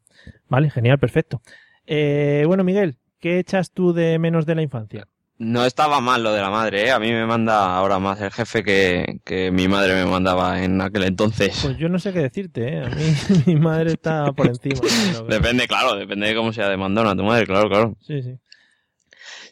Vale, 0.48 0.70
genial, 0.70 0.98
perfecto. 0.98 1.40
Eh, 1.86 2.42
bueno, 2.48 2.64
Miguel, 2.64 2.96
¿qué 3.20 3.38
echas 3.38 3.70
tú 3.70 3.92
de 3.92 4.18
menos 4.18 4.44
de 4.46 4.54
la 4.56 4.62
infancia? 4.62 5.06
No 5.38 5.66
estaba 5.66 6.00
mal 6.00 6.22
lo 6.22 6.32
de 6.32 6.40
la 6.40 6.48
madre, 6.48 6.86
¿eh? 6.86 6.90
A 6.90 6.98
mí 6.98 7.12
me 7.12 7.26
manda 7.26 7.76
ahora 7.76 7.98
más 7.98 8.18
el 8.22 8.30
jefe 8.30 8.62
que, 8.64 9.20
que 9.24 9.50
mi 9.50 9.68
madre 9.68 9.92
me 9.94 10.06
mandaba 10.06 10.62
en 10.62 10.80
aquel 10.80 11.02
entonces. 11.04 11.58
Pues 11.62 11.76
yo 11.76 11.90
no 11.90 11.98
sé 11.98 12.12
qué 12.14 12.20
decirte, 12.20 12.68
¿eh? 12.78 12.80
A 12.84 12.88
mí 12.88 13.04
mi 13.46 13.56
madre 13.56 13.92
está 13.92 14.32
por 14.32 14.46
encima. 14.46 14.80
Depende, 15.28 15.68
claro, 15.68 15.94
depende 15.96 16.28
de 16.28 16.34
cómo 16.34 16.52
sea 16.54 16.68
de 16.70 16.78
mandona 16.78 17.14
tu 17.14 17.22
madre, 17.22 17.46
claro, 17.46 17.68
claro. 17.68 17.96
Sí, 18.00 18.22
sí. 18.22 18.38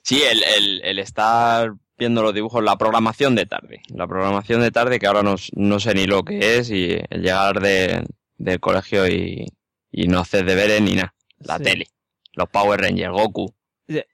Sí, 0.03 0.23
el, 0.23 0.43
el, 0.57 0.81
el 0.85 0.99
estar 0.99 1.73
viendo 1.99 2.23
los 2.23 2.35
dibujos, 2.35 2.63
la 2.65 2.77
programación 2.79 3.35
de 3.35 3.45
tarde. 3.47 3.81
La 3.89 4.07
programación 4.07 4.63
de 4.63 4.71
tarde 4.71 4.99
que 4.99 5.07
ahora 5.07 5.23
no, 5.23 5.37
no 5.55 5.81
sé 5.81 5.95
ni 5.95 6.07
lo 6.07 6.25
que 6.25 6.57
es 6.59 6.71
y 6.71 6.99
el 7.11 7.21
llegar 7.23 7.61
de, 7.61 8.07
del 8.39 8.59
colegio 8.61 9.07
y, 9.07 9.47
y 9.93 10.09
no 10.09 10.21
hacer 10.21 10.45
deberes 10.47 10.81
ni 10.81 10.95
nada. 10.97 11.15
La 11.39 11.59
Sí. 11.59 11.65
tele, 11.65 11.87
los 12.33 12.49
Power 12.49 12.81
Rangers, 12.81 13.13
Goku. 13.13 13.55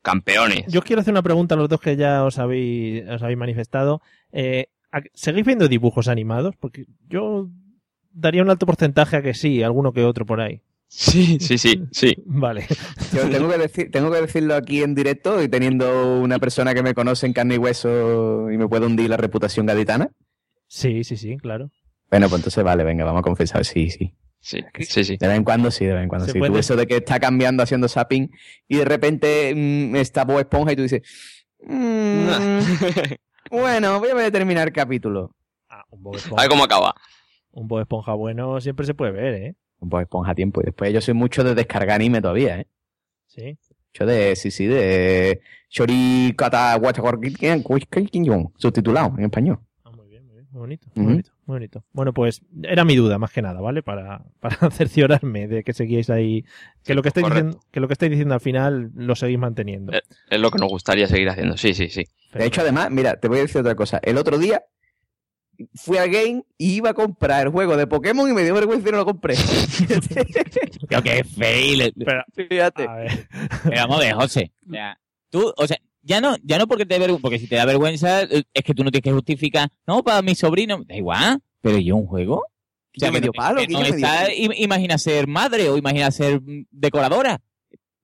Campeones. 0.03 0.65
Yo 0.69 0.83
quiero 0.83 1.01
hacer 1.01 1.13
una 1.13 1.23
pregunta 1.23 1.55
a 1.55 1.59
los 1.59 1.69
dos 1.69 1.81
que 1.81 1.97
ya 1.97 2.25
os 2.25 2.39
habéis, 2.39 3.09
os 3.09 3.23
habéis 3.23 3.39
manifestado. 3.39 4.01
Eh, 4.33 4.67
¿a- 4.93 5.03
¿Seguís 5.15 5.45
viendo 5.45 5.69
dibujos 5.69 6.09
animados? 6.09 6.55
Porque 6.57 6.87
yo 7.09 7.49
daría 8.13 8.43
un 8.43 8.51
alto 8.51 8.67
porcentaje 8.67 9.17
a 9.17 9.23
que 9.23 9.35
sí, 9.35 9.63
alguno 9.63 9.93
que 9.93 10.05
otro 10.05 10.27
por 10.27 10.41
ahí. 10.41 10.61
Sí, 10.89 11.39
sí, 11.39 11.57
sí, 11.57 11.83
sí. 11.93 12.17
Vale. 12.27 12.67
Yo 13.15 13.29
tengo 13.31 13.49
que, 13.49 13.59
decir, 13.59 13.91
tengo 13.93 14.11
que 14.11 14.21
decirlo 14.21 14.57
aquí 14.57 14.83
en 14.83 14.95
directo 14.97 15.41
y 15.43 15.49
teniendo 15.49 16.21
una 16.21 16.41
persona 16.41 16.75
que 16.75 16.83
me 16.83 16.95
conoce 16.95 17.27
en 17.27 17.33
carne 17.33 17.55
y 17.55 17.59
hueso 17.59 18.51
y 18.51 18.59
me 18.59 18.67
puede 18.69 18.87
hundir 18.87 19.09
la 19.09 19.17
reputación 19.17 19.67
gaditana. 19.67 20.11
Sí, 20.67 21.05
sí, 21.05 21.17
sí, 21.17 21.37
claro. 21.37 21.71
Bueno, 22.11 22.29
pues 22.29 22.41
entonces 22.41 22.65
vale, 22.65 22.83
venga, 22.83 23.05
vamos 23.05 23.21
a 23.21 23.23
confesar, 23.23 23.65
sí, 23.65 23.89
sí. 23.91 24.13
Sí, 24.41 24.61
sí, 24.81 25.05
sí. 25.05 25.17
De 25.19 25.29
vez 25.29 25.37
en 25.37 25.45
cuando 25.45 25.71
sí, 25.71 25.85
de 25.85 25.93
vez 25.93 26.03
en 26.03 26.09
cuando 26.09 26.27
sí. 26.27 26.39
puede- 26.39 26.53
Tú 26.53 26.59
eso 26.59 26.75
de 26.77 26.87
que 26.87 26.97
está 26.97 27.21
cambiando 27.21 27.63
haciendo 27.63 27.89
zapping 27.89 28.31
y 28.69 28.77
de 28.79 28.85
repente 28.87 29.53
mm, 29.55 29.97
está 29.97 30.25
Bob 30.25 30.39
Esponja 30.41 30.73
y 30.73 30.77
tú 30.77 30.83
dices, 30.83 31.03
"Mm, 31.63 32.29
bueno, 33.51 34.01
voy 34.01 34.11
a 34.23 34.31
terminar 34.31 34.69
el 34.69 34.73
capítulo. 34.75 35.35
Ah, 35.69 35.85
un 35.91 36.03
Bob 36.03 36.15
A 36.15 36.17
ver 36.17 36.25
Esponja, 36.25 36.49
cómo 36.49 36.65
acaba. 36.65 36.95
un 37.53 37.69
Bob 37.69 37.81
Esponja 37.81 38.15
bueno 38.15 38.61
siempre 38.61 38.87
se 38.87 38.95
puede 38.95 39.13
ver, 39.13 39.35
¿eh? 39.35 39.55
Bob 39.79 40.01
Esponja 40.01 40.33
a 40.33 40.35
tiempo 40.35 40.61
y 40.63 40.65
después 40.67 40.93
yo 40.93 41.01
soy 41.01 41.15
mucho 41.15 41.45
de 41.45 41.55
descargar 41.55 41.97
anime 41.97 42.21
todavía, 42.23 42.61
¿eh? 42.61 42.67
Sí. 43.27 43.59
Yo 43.93 44.07
de, 44.07 44.37
sí, 44.37 44.51
sí, 44.51 44.67
de 44.67 45.41
Shori 45.69 46.33
Kata 46.37 46.77
Wachakorkikian 46.77 47.63
subtitulado 48.57 49.15
en 49.19 49.25
español. 49.25 49.59
Ah, 49.85 49.91
muy 49.91 50.09
bien, 50.09 50.25
muy 50.27 50.35
bien. 50.37 50.47
Muy 50.51 50.61
bonito, 50.61 50.87
muy 50.95 51.07
bonito, 51.07 51.33
muy 51.51 51.57
bonito. 51.57 51.85
Bueno, 51.93 52.13
pues 52.15 52.43
era 52.63 52.85
mi 52.85 52.97
duda, 52.97 53.19
más 53.19 53.33
que 53.33 53.43
nada, 53.43 53.61
¿vale? 53.61 53.83
Para, 53.83 54.23
para 54.41 54.71
cerciorarme 54.71 55.49
de 55.49 55.63
que 55.65 55.73
seguíais 55.73 56.09
ahí. 56.11 56.45
Que 56.85 56.95
lo 56.95 57.03
que 57.03 57.09
estáis 57.09 57.25
Correcto. 57.25 57.47
diciendo, 57.47 57.67
que 57.71 57.81
lo 57.81 57.87
que 57.89 57.93
estáis 57.95 58.11
diciendo 58.11 58.35
al 58.35 58.41
final 58.41 58.91
lo 58.95 59.15
seguís 59.17 59.39
manteniendo. 59.39 59.93
Eh, 59.93 60.03
Es 60.31 60.41
lo 60.41 60.51
que 60.51 60.59
nos 60.59 60.69
gustaría 60.69 61.07
seguir 61.07 61.29
haciendo. 61.29 61.57
Sí, 61.57 61.75
sí, 61.75 61.89
sí. 61.89 62.05
De 62.33 62.47
hecho, 62.47 62.61
además, 62.61 62.91
mira, 62.91 63.19
te 63.19 63.29
voy 63.29 63.39
a 63.39 63.43
decir 63.43 63.61
otra 63.61 63.75
cosa. 63.75 63.99
El 64.03 64.17
otro 64.19 64.39
día 64.39 64.63
fui 65.75 65.99
al 65.99 66.09
game 66.09 66.43
y 66.57 66.75
iba 66.77 66.91
a 66.91 66.95
comprar 66.95 67.47
el 67.47 67.53
juego 67.53 67.77
de 67.77 67.87
Pokémon 67.87 68.31
y 68.31 68.33
me 68.33 68.43
dio 68.45 68.55
vergüenza 68.55 68.89
y 68.89 68.93
no 68.93 68.99
lo 68.99 69.05
compré. 69.05 69.35
Creo 70.89 71.03
que 71.03 71.19
es 71.19 71.35
fail. 71.37 71.93
Pero, 71.97 72.25
Fíjate. 72.35 72.89
a 72.89 72.95
ver. 72.95 73.29
Pero 73.65 73.77
vamos 73.83 73.97
a 73.97 74.01
ver, 74.01 74.15
José. 74.15 74.53
O 74.67 74.73
sea, 74.73 74.99
tú, 75.29 75.53
o 75.57 75.67
sea, 75.67 75.77
ya 76.03 76.21
no, 76.21 76.37
ya 76.43 76.59
no 76.59 76.67
porque 76.67 76.87
te 76.87 76.95
dé 76.95 77.01
vergüenza, 77.01 77.23
porque 77.23 77.39
si 77.39 77.47
te 77.47 77.57
da 77.57 77.65
vergüenza, 77.65 78.23
eh, 78.23 78.43
es 78.55 78.63
que 78.65 78.75
tú 78.75 78.85
no 78.85 78.91
tienes 78.91 79.05
que 79.05 79.13
justificar. 79.13 79.69
No, 79.87 80.03
para 80.03 80.23
mi 80.23 80.35
sobrino, 80.35 80.83
da 80.87 80.95
igual. 80.97 81.41
Pero 81.61 81.79
yo 81.79 81.97
un 81.97 82.07
juego. 82.07 82.37
O 82.37 82.99
sea, 82.99 83.09
Yo 83.09 83.13
medio 83.13 83.33
que- 83.33 83.37
palo, 83.37 83.61
que 83.61 83.69
no 83.69 83.83
está- 83.83 84.25
palo. 84.25 84.33
imagina 84.57 84.99
ser 84.99 85.27
madre 85.29 85.69
o 85.69 85.77
imagina 85.77 86.11
ser 86.11 86.41
mm, 86.41 86.67
decoradora. 86.71 87.41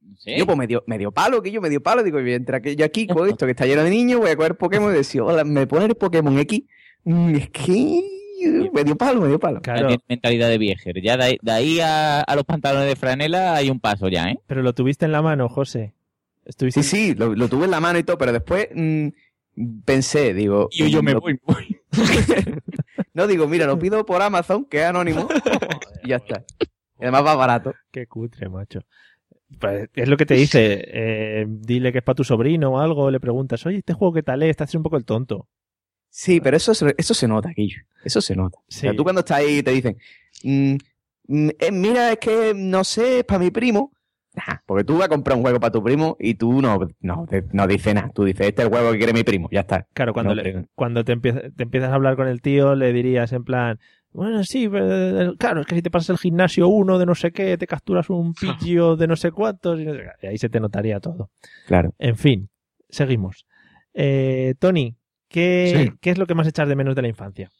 No 0.01 0.17
sé. 0.17 0.39
Yo, 0.39 0.47
pues 0.47 0.57
medio, 0.57 0.85
medio 0.87 1.11
palo, 1.11 1.43
que 1.43 1.51
yo 1.51 1.61
medio 1.61 1.83
palo, 1.83 2.03
digo, 2.05 2.19
mientras 2.21 2.63
que 2.63 2.77
yo 2.77 2.85
aquí 2.85 3.07
con 3.07 3.29
esto 3.29 3.47
que 3.47 3.51
está 3.53 3.67
lleno 3.67 3.83
de 3.83 3.91
niños, 3.91 4.21
voy 4.21 4.31
a 4.31 4.37
coger 4.37 4.57
Pokémon 4.57 4.93
y 4.93 4.97
decir, 4.97 5.21
hola, 5.23 5.43
me 5.45 5.67
pone 5.67 5.87
el 5.87 5.95
Pokémon 5.97 6.39
X. 6.39 6.61
Mm, 7.05 7.35
Es 7.35 7.51
que. 7.51 8.03
Medio 8.73 8.97
palo, 8.97 9.23
medio 9.23 9.41
palo. 9.41 9.57
Ya 9.57 9.63
Claro, 9.63 9.89
tiene 9.89 10.03
mentalidad 10.09 10.49
de 10.51 10.59
viejer. 10.59 11.01
Ya 11.03 11.17
de 11.17 11.25
ahí, 11.25 11.39
de 11.41 11.53
ahí 11.53 11.81
a, 11.81 12.21
a 12.21 12.37
los 12.37 12.45
pantalones 12.45 12.87
de 12.87 12.95
franela 12.95 13.55
hay 13.57 13.71
un 13.71 13.81
paso 13.81 14.09
ya, 14.09 14.25
¿eh? 14.29 14.39
pero 14.47 14.63
lo 14.63 14.75
tuviste 14.75 15.07
en 15.07 15.13
la 15.13 15.23
mano, 15.23 15.49
José. 15.49 15.95
Estuviste 16.47 16.83
Sí, 16.83 17.09
sí, 17.09 17.15
lo, 17.15 17.35
lo 17.35 17.49
tuve 17.49 17.65
en 17.67 17.71
la 17.73 17.81
mano 17.81 17.99
y 17.99 18.05
todo, 18.05 18.17
pero 18.19 18.33
después 18.33 18.69
mm, 18.75 19.09
pensé, 19.85 20.33
digo. 20.33 20.69
Y 20.71 20.91
yo 20.91 21.03
me 21.03 21.13
lo- 21.13 21.21
voy, 21.21 21.39
voy. 21.45 21.81
No, 23.15 23.27
digo, 23.27 23.47
mira, 23.49 23.67
lo 23.67 23.79
pido 23.79 24.05
por 24.05 24.21
Amazon, 24.23 24.65
que 24.67 24.79
es 24.79 24.85
anónimo, 24.85 25.27
y 26.05 26.09
ya 26.11 26.17
está. 26.17 26.45
Y 26.99 27.03
además 27.05 27.25
va 27.25 27.35
barato. 27.35 27.75
Qué 27.91 28.07
cutre, 28.07 28.49
macho. 28.49 28.81
Pues 29.59 29.89
es 29.95 30.09
lo 30.09 30.17
que 30.17 30.27
te 30.27 30.35
dice. 30.35 30.83
eh, 30.87 31.47
dile 31.49 31.93
que 31.93 31.99
es 31.99 32.05
para 32.05 32.17
tu 32.17 32.25
sobrino 32.25 32.73
o 32.73 32.79
algo. 32.79 33.11
Le 33.11 33.21
preguntas, 33.21 33.65
oye, 33.67 33.79
¿este 33.79 33.93
juego 33.95 34.13
qué 34.15 34.23
tal 34.23 34.43
es? 34.43 34.51
Estás 34.51 34.75
un 34.75 34.83
poco 34.83 34.97
el 34.97 35.05
tonto. 35.05 35.49
Sí, 36.11 36.41
pero 36.41 36.57
eso, 36.57 36.75
se- 36.75 36.95
eso 36.99 37.15
se 37.15 37.27
nota, 37.29 37.51
Guillo. 37.57 37.79
Eso 38.05 38.21
se 38.21 38.35
nota. 38.37 38.59
Sí. 38.69 38.79
O 38.79 38.91
sea, 38.91 38.97
tú 38.97 39.03
cuando 39.03 39.21
estás 39.21 39.39
ahí 39.39 39.63
te 39.63 39.71
dicen, 39.71 39.97
mm, 40.43 40.75
mm, 41.29 41.49
eh, 41.59 41.73
mira, 41.73 42.13
es 42.13 42.19
que 42.19 42.53
no 42.55 42.85
sé, 42.85 43.21
es 43.21 43.25
para 43.25 43.39
mi 43.41 43.51
primo. 43.51 43.93
Ajá, 44.37 44.63
porque 44.67 44.85
tú 44.85 44.99
vas 44.99 45.07
a 45.07 45.09
comprar 45.09 45.37
un 45.37 45.43
juego 45.43 45.59
para 45.59 45.73
tu 45.73 45.83
primo 45.83 46.17
y 46.21 46.35
tú 46.35 46.61
no, 46.61 46.79
no, 47.01 47.27
te- 47.27 47.45
no 47.53 47.67
dices 47.67 47.95
nada. 47.95 48.11
Tú 48.15 48.25
dices, 48.25 48.49
este 48.49 48.63
es 48.63 48.67
el 48.69 48.73
juego 48.73 48.93
que 48.93 48.99
quiere 48.99 49.13
mi 49.15 49.25
primo, 49.25 49.49
ya 49.51 49.61
está. 49.61 49.87
Claro, 49.95 50.13
cuando, 50.13 50.35
No, 50.35 50.43
le- 50.43 50.67
cuando 50.75 51.05
te, 51.05 51.13
empieza- 51.13 51.41
te 51.57 51.63
empiezas 51.63 51.91
a 51.91 51.95
hablar 51.95 52.17
con 52.17 52.29
el 52.29 52.43
tío, 52.43 52.75
le 52.75 52.93
dirías 52.93 53.33
en 53.33 53.45
plan, 53.45 53.79
bueno, 54.13 54.45
sí, 54.45 54.69
pero, 54.69 55.37
claro, 55.37 55.63
es 55.63 55.67
que 55.67 55.75
si 55.77 55.83
te 55.83 55.91
pasas 55.91 56.11
el 56.11 56.19
gimnasio 56.19 56.69
uno 56.69 56.99
de 56.99 57.07
no 57.07 57.15
sé 57.15 57.33
qué, 57.33 57.57
te 57.59 57.67
capturas 57.67 58.09
un 58.11 58.35
pillo 58.75 58.97
de 58.97 59.07
no 59.07 59.17
sé 59.17 59.31
cuántos, 59.33 59.81
y, 59.81 59.85
no 59.87 59.95
sé 59.95 60.01
qué. 60.21 60.27
Y 60.27 60.31
ahí 60.31 60.39
se 60.39 60.49
te 60.51 60.61
notaría 60.61 61.01
todo. 61.01 61.31
Claro. 61.67 61.95
En 61.99 62.17
fin, 62.17 62.49
seguimos. 62.91 63.47
Eh, 63.95 64.55
Tony, 64.59 64.97
¿qué, 65.29 65.87
Sí. 65.91 65.99
¿qué 66.01 66.11
es 66.11 66.19
lo 66.19 66.27
que 66.27 66.35
más 66.35 66.47
echas 66.47 66.69
de 66.69 66.77
menos 66.77 66.95
de 66.95 67.03
la 67.03 67.09
infancia? 67.09 67.51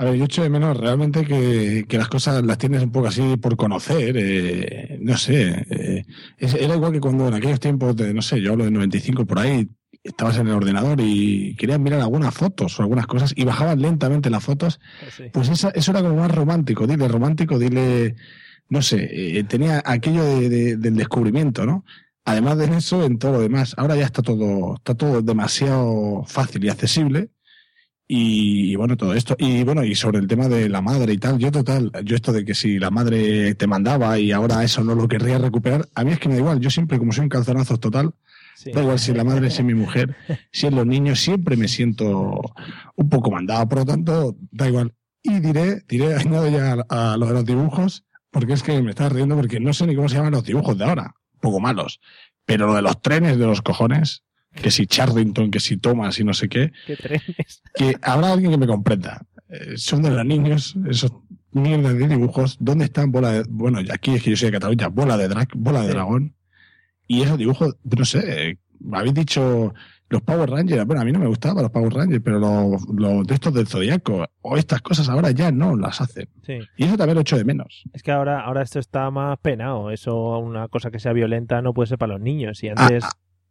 A 0.00 0.04
ver, 0.04 0.14
yo 0.14 0.24
echo 0.26 0.42
de 0.42 0.48
menos 0.48 0.76
realmente 0.76 1.24
que, 1.24 1.84
que 1.88 1.98
las 1.98 2.08
cosas 2.08 2.44
las 2.44 2.56
tienes 2.56 2.82
un 2.84 2.92
poco 2.92 3.08
así 3.08 3.36
por 3.36 3.56
conocer. 3.56 4.16
eh, 4.16 4.98
no 5.02 5.16
sé. 5.16 5.66
eh, 5.70 6.04
era 6.38 6.74
igual 6.76 6.92
que 6.92 7.00
cuando 7.00 7.26
en 7.28 7.34
aquellos 7.34 7.58
tiempos 7.58 7.96
de, 7.96 8.14
no 8.14 8.22
sé, 8.22 8.40
yo 8.40 8.52
hablo 8.52 8.64
de 8.64 8.70
95 8.70 9.26
por 9.26 9.40
ahí, 9.40 9.68
estabas 10.04 10.38
en 10.38 10.46
el 10.46 10.54
ordenador 10.54 11.00
y 11.00 11.56
querías 11.56 11.80
mirar 11.80 12.00
algunas 12.00 12.32
fotos 12.32 12.78
o 12.78 12.82
algunas 12.82 13.08
cosas 13.08 13.32
y 13.34 13.44
bajabas 13.44 13.76
lentamente 13.78 14.30
las 14.30 14.44
fotos. 14.44 14.78
Pues 15.32 15.48
esa- 15.48 15.70
eso 15.70 15.90
era 15.90 16.00
como 16.02 16.14
más 16.16 16.30
romántico. 16.32 16.86
Dile 16.86 17.08
romántico, 17.08 17.58
dile, 17.58 18.14
no 18.68 18.82
sé, 18.82 19.08
eh, 19.38 19.42
tenía 19.44 19.82
aquello 19.84 20.22
de- 20.24 20.48
de- 20.48 20.76
del 20.76 20.94
descubrimiento, 20.94 21.66
¿no? 21.66 21.84
Además 22.24 22.56
de 22.58 22.66
eso, 22.76 23.04
en 23.04 23.18
todo 23.18 23.32
lo 23.32 23.40
demás. 23.40 23.74
Ahora 23.76 23.96
ya 23.96 24.04
está 24.04 24.22
todo, 24.22 24.74
está 24.76 24.94
todo 24.94 25.22
demasiado 25.22 26.22
fácil 26.26 26.64
y 26.64 26.68
accesible. 26.68 27.30
Y, 28.10 28.72
y 28.72 28.76
bueno, 28.76 28.96
todo 28.96 29.12
esto. 29.14 29.36
Y 29.38 29.62
bueno, 29.64 29.84
y 29.84 29.94
sobre 29.94 30.18
el 30.18 30.26
tema 30.26 30.48
de 30.48 30.68
la 30.70 30.80
madre 30.80 31.12
y 31.12 31.18
tal, 31.18 31.38
yo 31.38 31.52
total, 31.52 31.92
yo 32.04 32.16
esto 32.16 32.32
de 32.32 32.44
que 32.44 32.54
si 32.54 32.78
la 32.78 32.90
madre 32.90 33.54
te 33.54 33.66
mandaba 33.66 34.18
y 34.18 34.32
ahora 34.32 34.64
eso 34.64 34.82
no 34.82 34.94
lo 34.94 35.06
querría 35.06 35.36
recuperar, 35.38 35.86
a 35.94 36.04
mí 36.04 36.12
es 36.12 36.18
que 36.18 36.28
me 36.28 36.34
da 36.34 36.40
igual. 36.40 36.60
Yo 36.60 36.70
siempre, 36.70 36.98
como 36.98 37.12
soy 37.12 37.24
un 37.24 37.28
calzonazos 37.28 37.78
total, 37.80 38.14
Sí. 38.54 38.72
da 38.72 38.80
igual 38.82 38.98
si 38.98 39.12
la 39.12 39.22
madre 39.22 39.46
es 39.46 39.62
mi 39.62 39.74
mujer, 39.74 40.16
si 40.50 40.66
es 40.66 40.72
los 40.72 40.84
niños, 40.84 41.20
siempre 41.20 41.56
me 41.56 41.68
siento 41.68 42.40
un 42.96 43.08
poco 43.08 43.30
mandado, 43.30 43.68
por 43.68 43.78
lo 43.80 43.84
tanto, 43.86 44.36
da 44.50 44.66
igual. 44.66 44.94
Y 45.22 45.38
diré, 45.38 45.84
diré, 45.88 46.14
añado 46.16 46.48
ya 46.48 46.76
a, 46.88 47.12
a 47.12 47.16
lo 47.18 47.26
de 47.26 47.34
los 47.34 47.44
dibujos, 47.44 48.04
porque 48.32 48.54
es 48.54 48.62
que 48.64 48.80
me 48.82 48.90
estás 48.90 49.12
riendo 49.12 49.36
porque 49.36 49.60
no 49.60 49.72
sé 49.72 49.86
ni 49.86 49.94
cómo 49.94 50.08
se 50.08 50.16
llaman 50.16 50.32
los 50.32 50.42
dibujos 50.44 50.76
de 50.76 50.84
ahora, 50.86 51.14
poco 51.40 51.60
malos. 51.60 52.00
Pero 52.46 52.66
lo 52.66 52.74
de 52.74 52.82
los 52.82 53.00
trenes 53.00 53.38
de 53.38 53.46
los 53.46 53.62
cojones, 53.62 54.24
que 54.54 54.70
si 54.70 54.86
Charrington, 54.86 55.50
que 55.50 55.60
si 55.60 55.76
Thomas 55.76 56.18
y 56.18 56.24
no 56.24 56.34
sé 56.34 56.48
qué, 56.48 56.72
¿Qué 56.86 56.96
trenes? 56.96 57.62
que 57.74 57.96
habrá 58.02 58.32
alguien 58.32 58.50
que 58.50 58.58
me 58.58 58.66
comprenda. 58.66 59.24
Eh, 59.48 59.76
son 59.76 60.02
de 60.02 60.10
los 60.10 60.24
niños, 60.26 60.74
esos 60.88 61.12
mierdas 61.52 61.94
de 61.96 62.08
dibujos. 62.08 62.56
¿Dónde 62.60 62.84
están 62.86 63.10
bola 63.12 63.32
de, 63.32 63.44
bueno, 63.48 63.78
aquí 63.92 64.14
es 64.14 64.22
que 64.22 64.30
yo 64.30 64.36
soy 64.36 64.46
de 64.48 64.52
Cataluña, 64.58 64.88
bola 64.88 65.16
de 65.16 65.28
drag, 65.28 65.48
bola 65.54 65.82
de 65.82 65.88
dragón? 65.88 66.34
Y 67.06 67.22
esos 67.22 67.38
dibujos, 67.38 67.76
no 67.84 68.04
sé, 68.04 68.50
eh, 68.50 68.58
habéis 68.92 69.14
dicho 69.14 69.72
los 70.10 70.22
Power 70.22 70.48
Rangers, 70.50 70.86
bueno, 70.86 71.02
a 71.02 71.04
mí 71.04 71.12
no 71.12 71.18
me 71.18 71.26
gustaban 71.26 71.62
los 71.62 71.70
Power 71.70 71.92
Rangers, 71.92 72.22
pero 72.24 72.38
los, 72.38 72.82
los 72.94 73.26
de 73.26 73.34
estos 73.34 73.52
del 73.54 73.66
Zodíaco 73.66 74.26
o 74.40 74.56
estas 74.56 74.80
cosas 74.82 75.08
ahora 75.08 75.30
ya 75.32 75.50
no 75.52 75.76
las 75.76 76.00
hacen. 76.00 76.28
Sí. 76.46 76.58
Y 76.78 76.84
eso 76.84 76.96
también 76.96 77.14
lo 77.14 77.20
echo 77.20 77.36
de 77.36 77.44
menos. 77.44 77.84
Es 77.92 78.02
que 78.02 78.10
ahora, 78.10 78.40
ahora 78.40 78.62
esto 78.62 78.78
está 78.78 79.10
más 79.10 79.38
penado. 79.38 79.90
Eso, 79.90 80.38
una 80.38 80.68
cosa 80.68 80.90
que 80.90 80.98
sea 80.98 81.12
violenta, 81.12 81.60
no 81.62 81.72
puede 81.74 81.88
ser 81.88 81.98
para 81.98 82.14
los 82.14 82.22
niños. 82.22 82.62
Y 82.62 82.68
Ah, 82.68 82.74
antes. 82.76 83.04
ah, 83.04 83.10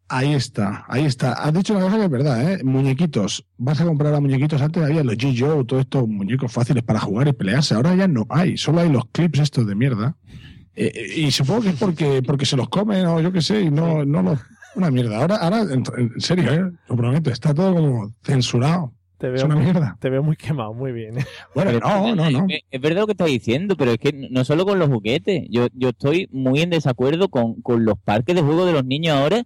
ahí 0.09 0.33
está, 0.33 0.85
ahí 0.87 1.05
está. 1.05 1.33
Has 1.33 1.53
dicho 1.53 1.73
una 1.73 1.83
cosa 1.83 1.97
que 1.97 2.03
es 2.05 2.09
verdad, 2.09 2.51
¿eh? 2.51 2.63
Muñequitos. 2.63 3.45
Vas 3.57 3.81
a 3.81 3.85
comprar 3.85 4.13
a 4.13 4.19
muñequitos. 4.19 4.61
Antes 4.61 4.83
había 4.83 5.03
los 5.03 5.15
G.I. 5.15 5.65
todos 5.65 5.81
estos 5.81 6.07
muñecos 6.07 6.51
fáciles 6.51 6.83
para 6.83 6.99
jugar 6.99 7.27
y 7.27 7.33
pelearse. 7.33 7.75
Ahora 7.75 7.95
ya 7.95 8.07
no 8.07 8.25
hay. 8.29 8.57
Solo 8.57 8.81
hay 8.81 8.89
los 8.89 9.05
clips 9.11 9.39
estos 9.39 9.67
de 9.67 9.75
mierda. 9.75 10.15
Eh, 10.75 10.91
eh, 10.93 11.19
y 11.21 11.31
supongo 11.31 11.61
que 11.61 11.69
es 11.69 11.75
porque, 11.75 12.21
porque 12.21 12.45
se 12.45 12.55
los 12.55 12.69
comen 12.69 13.05
o 13.07 13.19
yo 13.19 13.31
qué 13.31 13.41
sé, 13.41 13.61
y 13.61 13.71
no, 13.71 14.05
no 14.05 14.21
los. 14.21 14.39
Una 14.75 14.91
mierda. 14.91 15.17
Ahora, 15.17 15.37
ahora, 15.37 15.61
en, 15.61 15.83
en 15.97 16.21
serio, 16.21 16.53
¿eh? 16.53 16.71
Lo 16.87 16.95
prometo, 16.95 17.31
está 17.31 17.51
todo 17.51 17.73
como 17.73 18.13
censurado. 18.23 18.93
te, 19.17 19.33
Es 19.33 19.43
una 19.43 19.55
mierda. 19.55 19.97
te 19.99 20.11
veo 20.11 20.21
muy 20.21 20.35
quemado, 20.35 20.75
muy 20.75 20.91
bien. 20.91 21.15
Bueno, 21.55 21.71
Pero 21.71 21.79
no, 21.79 22.15
no, 22.15 22.29
no. 22.29 22.45
Es, 22.47 22.61
es 22.69 22.79
verdad 22.79 23.01
lo 23.01 23.07
que 23.07 23.13
estás 23.13 23.27
diciendo, 23.27 23.75
pero 23.75 23.93
es 23.93 23.97
que 23.97 24.13
no 24.13 24.45
solo 24.45 24.67
con 24.67 24.77
los 24.77 24.87
juguetes. 24.89 25.47
Yo, 25.49 25.67
yo 25.73 25.89
estoy 25.89 26.29
muy 26.31 26.61
en 26.61 26.69
desacuerdo 26.69 27.29
con, 27.29 27.59
con 27.63 27.85
los 27.85 27.97
parques 27.97 28.35
de 28.35 28.43
juego 28.43 28.67
de 28.67 28.73
los 28.73 28.85
niños 28.85 29.17
ahora. 29.17 29.43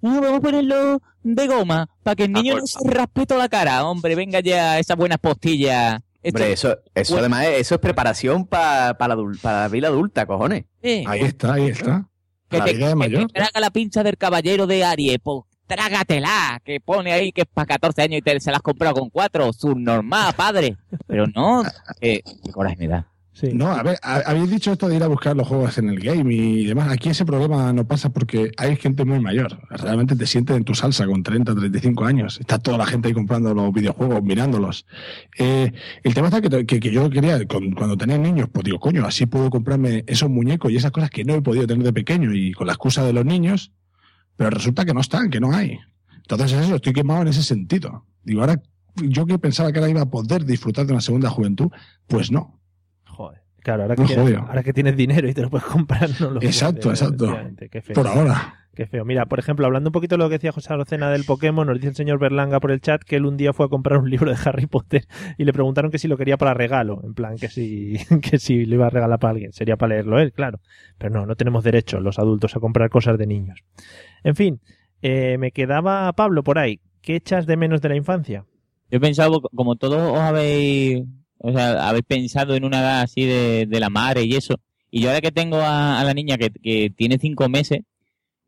No, 0.00 0.20
vamos 0.20 0.38
a 0.38 0.40
ponerlo 0.40 1.00
de 1.22 1.46
goma 1.46 1.88
para 2.02 2.14
que 2.16 2.24
el 2.24 2.32
niño 2.32 2.56
no 2.58 2.66
se 2.66 2.78
raspe 2.88 3.26
toda 3.26 3.40
la 3.40 3.48
cara. 3.48 3.84
Hombre, 3.84 4.14
venga 4.14 4.40
ya 4.40 4.78
esas 4.78 4.96
buenas 4.96 5.18
postillas. 5.18 6.00
Hombre, 6.24 6.52
eso, 6.52 6.76
eso 6.94 7.14
Bueno. 7.14 7.22
además, 7.24 7.46
es- 7.46 7.60
eso 7.62 7.74
es 7.76 7.80
preparación 7.80 8.46
para 8.46 8.88
la, 8.98 9.16
pa 9.42 9.52
la 9.62 9.68
vida 9.68 9.88
adulta, 9.88 10.26
cojones. 10.26 10.64
Ahí 10.82 11.20
está, 11.22 11.54
ahí 11.54 11.66
está. 11.68 12.08
que 12.48 12.58
La 12.58 12.64
te, 12.66 12.74
vida 12.74 12.86
de 12.86 12.92
que 12.92 12.96
mayor. 12.96 13.26
te 13.28 13.32
traga 13.32 13.60
la 13.60 13.70
pincha 13.70 14.02
del 14.02 14.16
caballero 14.18 14.66
de 14.66 14.84
Aries, 14.84 15.18
pues 15.22 15.40
trágatela, 15.66 16.60
que 16.64 16.80
pone 16.80 17.12
ahí 17.12 17.32
que 17.32 17.40
es 17.42 17.46
para 17.52 17.64
14 17.66 18.02
años 18.02 18.18
y 18.18 18.22
te, 18.22 18.38
se 18.40 18.50
la 18.50 18.58
has 18.58 18.62
comprado 18.62 18.94
con 18.94 19.08
4, 19.10 19.52
subnormal, 19.54 20.34
padre. 20.34 20.76
Pero 21.06 21.26
no, 21.28 21.62
eh, 22.00 22.20
qué 22.44 22.52
coraje 22.52 22.76
me 22.76 22.88
da. 22.88 23.08
Sí. 23.34 23.48
No, 23.54 23.68
a 23.68 23.82
ver, 23.82 23.96
ha- 24.02 24.22
habéis 24.26 24.50
dicho 24.50 24.72
esto 24.72 24.88
de 24.88 24.96
ir 24.96 25.02
a 25.02 25.06
buscar 25.08 25.34
los 25.34 25.48
juegos 25.48 25.78
en 25.78 25.88
el 25.88 25.98
game 26.00 26.34
y 26.34 26.66
demás. 26.66 26.90
Aquí 26.92 27.08
ese 27.08 27.24
problema 27.24 27.72
no 27.72 27.86
pasa 27.86 28.10
porque 28.10 28.52
hay 28.58 28.76
gente 28.76 29.06
muy 29.06 29.20
mayor. 29.20 29.58
Realmente 29.70 30.14
te 30.16 30.26
sientes 30.26 30.54
en 30.54 30.64
tu 30.64 30.74
salsa 30.74 31.06
con 31.06 31.22
30, 31.22 31.54
35 31.54 32.04
años. 32.04 32.38
Está 32.40 32.58
toda 32.58 32.76
la 32.76 32.84
gente 32.84 33.08
ahí 33.08 33.14
comprando 33.14 33.54
los 33.54 33.72
videojuegos, 33.72 34.22
mirándolos. 34.22 34.84
Eh, 35.38 35.72
el 36.02 36.12
tema 36.14 36.28
está 36.28 36.42
que, 36.42 36.66
que, 36.66 36.78
que 36.78 36.90
yo 36.92 37.08
quería, 37.08 37.44
con- 37.46 37.72
cuando 37.72 37.96
tenía 37.96 38.18
niños, 38.18 38.48
pues 38.52 38.64
digo, 38.64 38.78
coño, 38.78 39.06
así 39.06 39.24
puedo 39.24 39.48
comprarme 39.48 40.04
esos 40.06 40.28
muñecos 40.28 40.70
y 40.70 40.76
esas 40.76 40.90
cosas 40.92 41.08
que 41.08 41.24
no 41.24 41.34
he 41.34 41.40
podido 41.40 41.66
tener 41.66 41.84
de 41.84 41.92
pequeño 41.94 42.34
y 42.34 42.52
con 42.52 42.66
la 42.66 42.74
excusa 42.74 43.02
de 43.02 43.14
los 43.14 43.24
niños, 43.24 43.72
pero 44.36 44.50
resulta 44.50 44.84
que 44.84 44.92
no 44.92 45.00
están, 45.00 45.30
que 45.30 45.40
no 45.40 45.52
hay. 45.54 45.78
Entonces 46.18 46.52
eso, 46.52 46.76
estoy 46.76 46.92
quemado 46.92 47.22
en 47.22 47.28
ese 47.28 47.42
sentido. 47.42 48.04
Digo, 48.24 48.42
ahora 48.42 48.60
yo 48.96 49.24
que 49.24 49.38
pensaba 49.38 49.72
que 49.72 49.78
ahora 49.78 49.90
iba 49.90 50.02
a 50.02 50.10
poder 50.10 50.44
disfrutar 50.44 50.84
de 50.86 50.92
una 50.92 51.00
segunda 51.00 51.30
juventud, 51.30 51.70
pues 52.06 52.30
no. 52.30 52.58
Joder. 53.12 53.40
Claro, 53.62 53.82
ahora 53.82 53.94
que, 53.94 54.02
No, 54.02 54.08
tienes, 54.08 54.24
joder. 54.24 54.38
ahora 54.40 54.62
que 54.64 54.72
tienes 54.72 54.96
dinero 54.96 55.28
y 55.28 55.34
te 55.34 55.42
lo 55.42 55.48
puedes 55.50 55.66
comprar, 55.66 56.10
no 56.20 56.30
lo 56.30 56.42
Exacto, 56.42 56.80
puedes, 56.88 57.00
exacto. 57.02 57.38
Qué 57.70 57.80
feo. 57.80 57.94
Por 57.94 58.08
ahora. 58.08 58.54
Qué 58.74 58.86
feo. 58.86 59.04
Mira, 59.04 59.26
por 59.26 59.38
ejemplo, 59.38 59.66
hablando 59.66 59.90
un 59.90 59.92
poquito 59.92 60.14
de 60.16 60.18
lo 60.18 60.28
que 60.30 60.36
decía 60.36 60.50
José 60.50 60.72
Arocena 60.72 61.10
del 61.10 61.24
Pokémon, 61.24 61.66
nos 61.66 61.76
dice 61.76 61.88
el 61.90 61.94
señor 61.94 62.18
Berlanga 62.18 62.58
por 62.58 62.72
el 62.72 62.80
chat 62.80 63.02
que 63.04 63.16
él 63.16 63.26
un 63.26 63.36
día 63.36 63.52
fue 63.52 63.66
a 63.66 63.68
comprar 63.68 63.98
un 63.98 64.08
libro 64.10 64.30
de 64.30 64.38
Harry 64.44 64.66
Potter 64.66 65.04
y 65.36 65.44
le 65.44 65.52
preguntaron 65.52 65.90
que 65.90 65.98
si 65.98 66.08
lo 66.08 66.16
quería 66.16 66.38
para 66.38 66.54
regalo. 66.54 67.00
En 67.04 67.12
plan, 67.14 67.36
que 67.36 67.48
si, 67.48 67.98
que 68.22 68.38
si 68.38 68.64
lo 68.64 68.76
iba 68.76 68.86
a 68.86 68.90
regalar 68.90 69.18
para 69.18 69.32
alguien. 69.32 69.52
Sería 69.52 69.76
para 69.76 69.90
leerlo 69.94 70.18
él, 70.18 70.32
claro. 70.32 70.58
Pero 70.98 71.12
no, 71.12 71.26
no 71.26 71.36
tenemos 71.36 71.62
derecho 71.62 72.00
los 72.00 72.18
adultos 72.18 72.56
a 72.56 72.60
comprar 72.60 72.88
cosas 72.90 73.18
de 73.18 73.26
niños. 73.26 73.60
En 74.24 74.34
fin, 74.34 74.60
eh, 75.02 75.36
me 75.38 75.52
quedaba 75.52 76.10
Pablo 76.14 76.42
por 76.42 76.58
ahí. 76.58 76.80
¿Qué 77.02 77.14
echas 77.16 77.46
de 77.46 77.56
menos 77.58 77.80
de 77.82 77.90
la 77.90 77.96
infancia? 77.96 78.46
Yo 78.90 78.96
he 78.96 79.00
pensado, 79.00 79.40
como 79.54 79.76
todos 79.76 80.00
os 80.12 80.18
habéis, 80.18 81.04
o 81.42 81.52
sea, 81.52 81.88
habéis 81.88 82.04
pensado 82.06 82.54
en 82.54 82.64
una 82.64 82.80
edad 82.80 83.00
así 83.02 83.24
de, 83.24 83.66
la 83.68 83.90
madre 83.90 84.24
y 84.24 84.34
eso, 84.34 84.54
y 84.90 85.00
yo 85.02 85.08
ahora 85.08 85.20
que 85.20 85.32
tengo 85.32 85.58
a, 85.60 86.02
la 86.04 86.14
niña 86.14 86.38
que, 86.38 86.50
que 86.50 86.90
tiene 86.90 87.18
cinco 87.18 87.48
meses, 87.48 87.80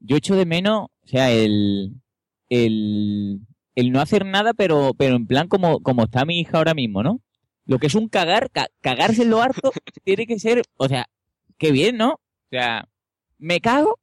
yo 0.00 0.16
echo 0.16 0.36
de 0.36 0.46
menos, 0.46 0.86
o 1.04 1.06
sea, 1.06 1.30
el, 1.32 1.92
el, 2.48 3.40
el 3.74 3.92
no 3.92 4.00
hacer 4.00 4.24
nada, 4.24 4.52
pero, 4.54 4.92
pero 4.96 5.16
en 5.16 5.26
plan 5.26 5.48
como, 5.48 5.80
como 5.80 6.04
está 6.04 6.24
mi 6.24 6.40
hija 6.40 6.58
ahora 6.58 6.74
mismo, 6.74 7.02
¿no? 7.02 7.20
Lo 7.66 7.78
que 7.78 7.86
es 7.86 7.94
un 7.94 8.08
cagar, 8.08 8.50
ca- 8.50 8.68
cagarse 8.80 9.22
en 9.22 9.30
lo 9.30 9.40
harto, 9.42 9.72
tiene 10.04 10.26
que 10.26 10.38
ser, 10.38 10.62
o 10.76 10.88
sea, 10.88 11.06
qué 11.58 11.72
bien, 11.72 11.96
¿no? 11.96 12.12
O 12.12 12.20
sea, 12.50 12.88
me 13.38 13.60
cago 13.60 13.98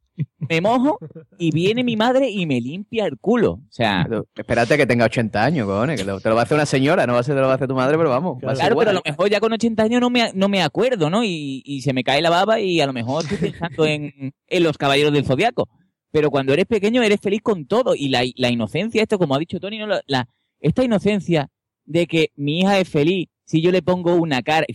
me 0.49 0.61
mojo 0.61 0.97
y 1.37 1.51
viene 1.51 1.83
mi 1.83 1.95
madre 1.95 2.29
y 2.29 2.45
me 2.45 2.59
limpia 2.61 3.05
el 3.05 3.17
culo. 3.17 3.51
O 3.53 3.61
sea, 3.69 4.05
Pero 4.07 4.27
espérate 4.35 4.77
que 4.77 4.85
tenga 4.85 5.05
80 5.05 5.43
años, 5.43 5.67
cojones, 5.67 5.99
que 5.99 6.05
te 6.05 6.29
lo 6.29 6.35
va 6.35 6.41
a 6.41 6.43
hacer 6.43 6.55
una 6.55 6.65
señora, 6.65 7.05
no 7.07 7.13
va 7.13 7.19
a 7.19 7.23
ser 7.23 7.35
te 7.35 7.41
lo 7.41 7.47
va 7.47 7.53
a 7.53 7.55
hacer 7.55 7.67
tu 7.67 7.75
madre, 7.75 7.97
pero 7.97 8.09
vamos. 8.09 8.39
Claro, 8.39 8.75
pero 8.77 8.89
a 8.91 8.93
lo 8.93 9.01
mejor 9.05 9.29
ya 9.29 9.39
con 9.39 9.53
80 9.53 9.83
años 9.83 10.01
no 10.01 10.09
me, 10.09 10.31
no 10.33 10.49
me 10.49 10.61
acuerdo, 10.61 11.09
¿no? 11.09 11.23
Y, 11.23 11.61
y 11.65 11.81
se 11.81 11.93
me 11.93 12.03
cae 12.03 12.21
la 12.21 12.29
baba 12.29 12.59
y 12.59 12.81
a 12.81 12.85
lo 12.87 12.93
mejor 12.93 13.23
estoy 13.23 13.37
pensando 13.51 13.85
en, 13.85 14.33
en 14.47 14.63
los 14.63 14.77
caballeros 14.77 15.13
del 15.13 15.25
zodiaco. 15.25 15.69
Pero 16.11 16.29
cuando 16.29 16.51
eres 16.53 16.65
pequeño 16.65 17.01
eres 17.03 17.21
feliz 17.21 17.41
con 17.41 17.65
todo. 17.65 17.95
Y 17.95 18.09
la, 18.09 18.21
la 18.35 18.49
inocencia, 18.49 19.01
esto 19.01 19.17
como 19.17 19.35
ha 19.35 19.39
dicho 19.39 19.59
Tony, 19.59 19.77
¿no? 19.79 19.87
La- 19.87 20.01
la- 20.07 20.27
esta 20.59 20.83
inocencia 20.83 21.49
de 21.85 22.05
que 22.05 22.31
mi 22.35 22.59
hija 22.59 22.79
es 22.79 22.87
feliz 22.89 23.27
si 23.45 23.61
yo 23.61 23.71
le 23.71 23.81
pongo 23.81 24.13
una 24.15 24.41
cara, 24.43 24.65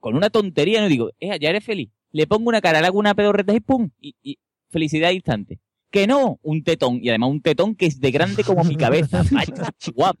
con 0.00 0.14
una 0.16 0.30
tontería, 0.30 0.80
no 0.80 0.88
digo, 0.88 1.10
"Ea, 1.20 1.36
ya 1.36 1.48
eres 1.50 1.64
feliz. 1.64 1.90
Le 2.10 2.26
pongo 2.26 2.48
una 2.48 2.60
cara, 2.60 2.80
le 2.80 2.86
hago 2.88 2.98
una 2.98 3.14
pedorreta 3.14 3.54
y 3.54 3.60
pum, 3.60 3.90
y, 4.00 4.14
y 4.22 4.38
felicidad 4.72 5.10
instante. 5.10 5.60
Que 5.90 6.06
no, 6.06 6.40
un 6.42 6.64
tetón. 6.64 6.98
Y 7.02 7.10
además 7.10 7.30
un 7.30 7.42
tetón 7.42 7.76
que 7.76 7.86
es 7.86 8.00
de 8.00 8.10
grande 8.10 8.42
como 8.42 8.64
mi 8.64 8.76
cabeza. 8.76 9.22
Vaya, 9.30 9.70
guapo. 9.94 10.20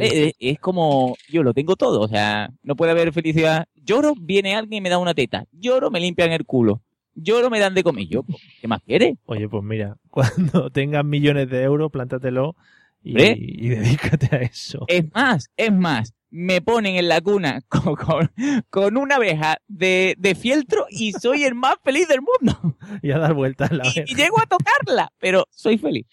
eh, 0.00 0.32
es 0.38 0.58
como, 0.58 1.16
yo 1.28 1.42
lo 1.42 1.54
tengo 1.54 1.76
todo, 1.76 2.00
o 2.00 2.08
sea, 2.08 2.50
no 2.62 2.76
puede 2.76 2.92
haber 2.92 3.12
felicidad. 3.12 3.66
Lloro, 3.74 4.14
viene 4.18 4.54
alguien 4.54 4.78
y 4.78 4.80
me 4.82 4.90
da 4.90 4.98
una 4.98 5.14
teta. 5.14 5.44
Lloro, 5.52 5.90
me 5.90 6.00
limpian 6.00 6.32
el 6.32 6.44
culo. 6.44 6.82
Lloro, 7.14 7.48
me 7.50 7.60
dan 7.60 7.74
de 7.74 7.82
comer. 7.82 8.06
Yo, 8.08 8.22
pues, 8.22 8.38
¿qué 8.60 8.68
más 8.68 8.82
quieres? 8.82 9.16
Oye, 9.24 9.48
pues 9.48 9.62
mira, 9.62 9.96
cuando 10.10 10.70
tengas 10.70 11.04
millones 11.04 11.48
de 11.48 11.62
euros, 11.62 11.90
plántatelo 11.90 12.56
y, 13.02 13.20
¿Eh? 13.20 13.36
y 13.38 13.68
dedícate 13.68 14.34
a 14.34 14.38
eso. 14.40 14.84
Es 14.88 15.04
más, 15.14 15.48
es 15.56 15.72
más, 15.72 16.12
me 16.30 16.60
ponen 16.60 16.96
en 16.96 17.08
la 17.08 17.20
cuna 17.20 17.62
con, 17.68 17.94
con, 17.96 18.32
con 18.68 18.96
una 18.96 19.16
abeja 19.16 19.58
de, 19.68 20.14
de 20.18 20.34
fieltro 20.34 20.86
y 20.90 21.12
soy 21.12 21.44
el 21.44 21.54
más 21.54 21.76
feliz 21.82 22.08
del 22.08 22.20
mundo. 22.20 22.76
Y 23.02 23.10
a 23.10 23.18
dar 23.18 23.34
vueltas 23.34 23.70
la 23.72 23.86
Y, 23.86 24.00
y 24.06 24.14
llego 24.14 24.40
a 24.40 24.46
tocarla, 24.46 25.12
pero 25.18 25.46
soy 25.50 25.78
feliz. 25.78 26.06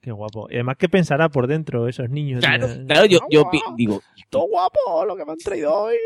Qué 0.00 0.12
guapo. 0.12 0.48
Y 0.50 0.54
además, 0.54 0.76
¿qué 0.78 0.88
pensará 0.88 1.28
por 1.28 1.46
dentro 1.46 1.86
esos 1.88 2.08
niños? 2.08 2.40
Claro, 2.40 2.68
claro, 2.86 3.04
yo, 3.06 3.18
yo 3.30 3.50
digo, 3.76 4.00
Todo 4.30 4.48
guapo 4.48 5.04
lo 5.04 5.16
que 5.16 5.24
me 5.24 5.32
han 5.32 5.38
traído 5.38 5.74
hoy. 5.74 5.96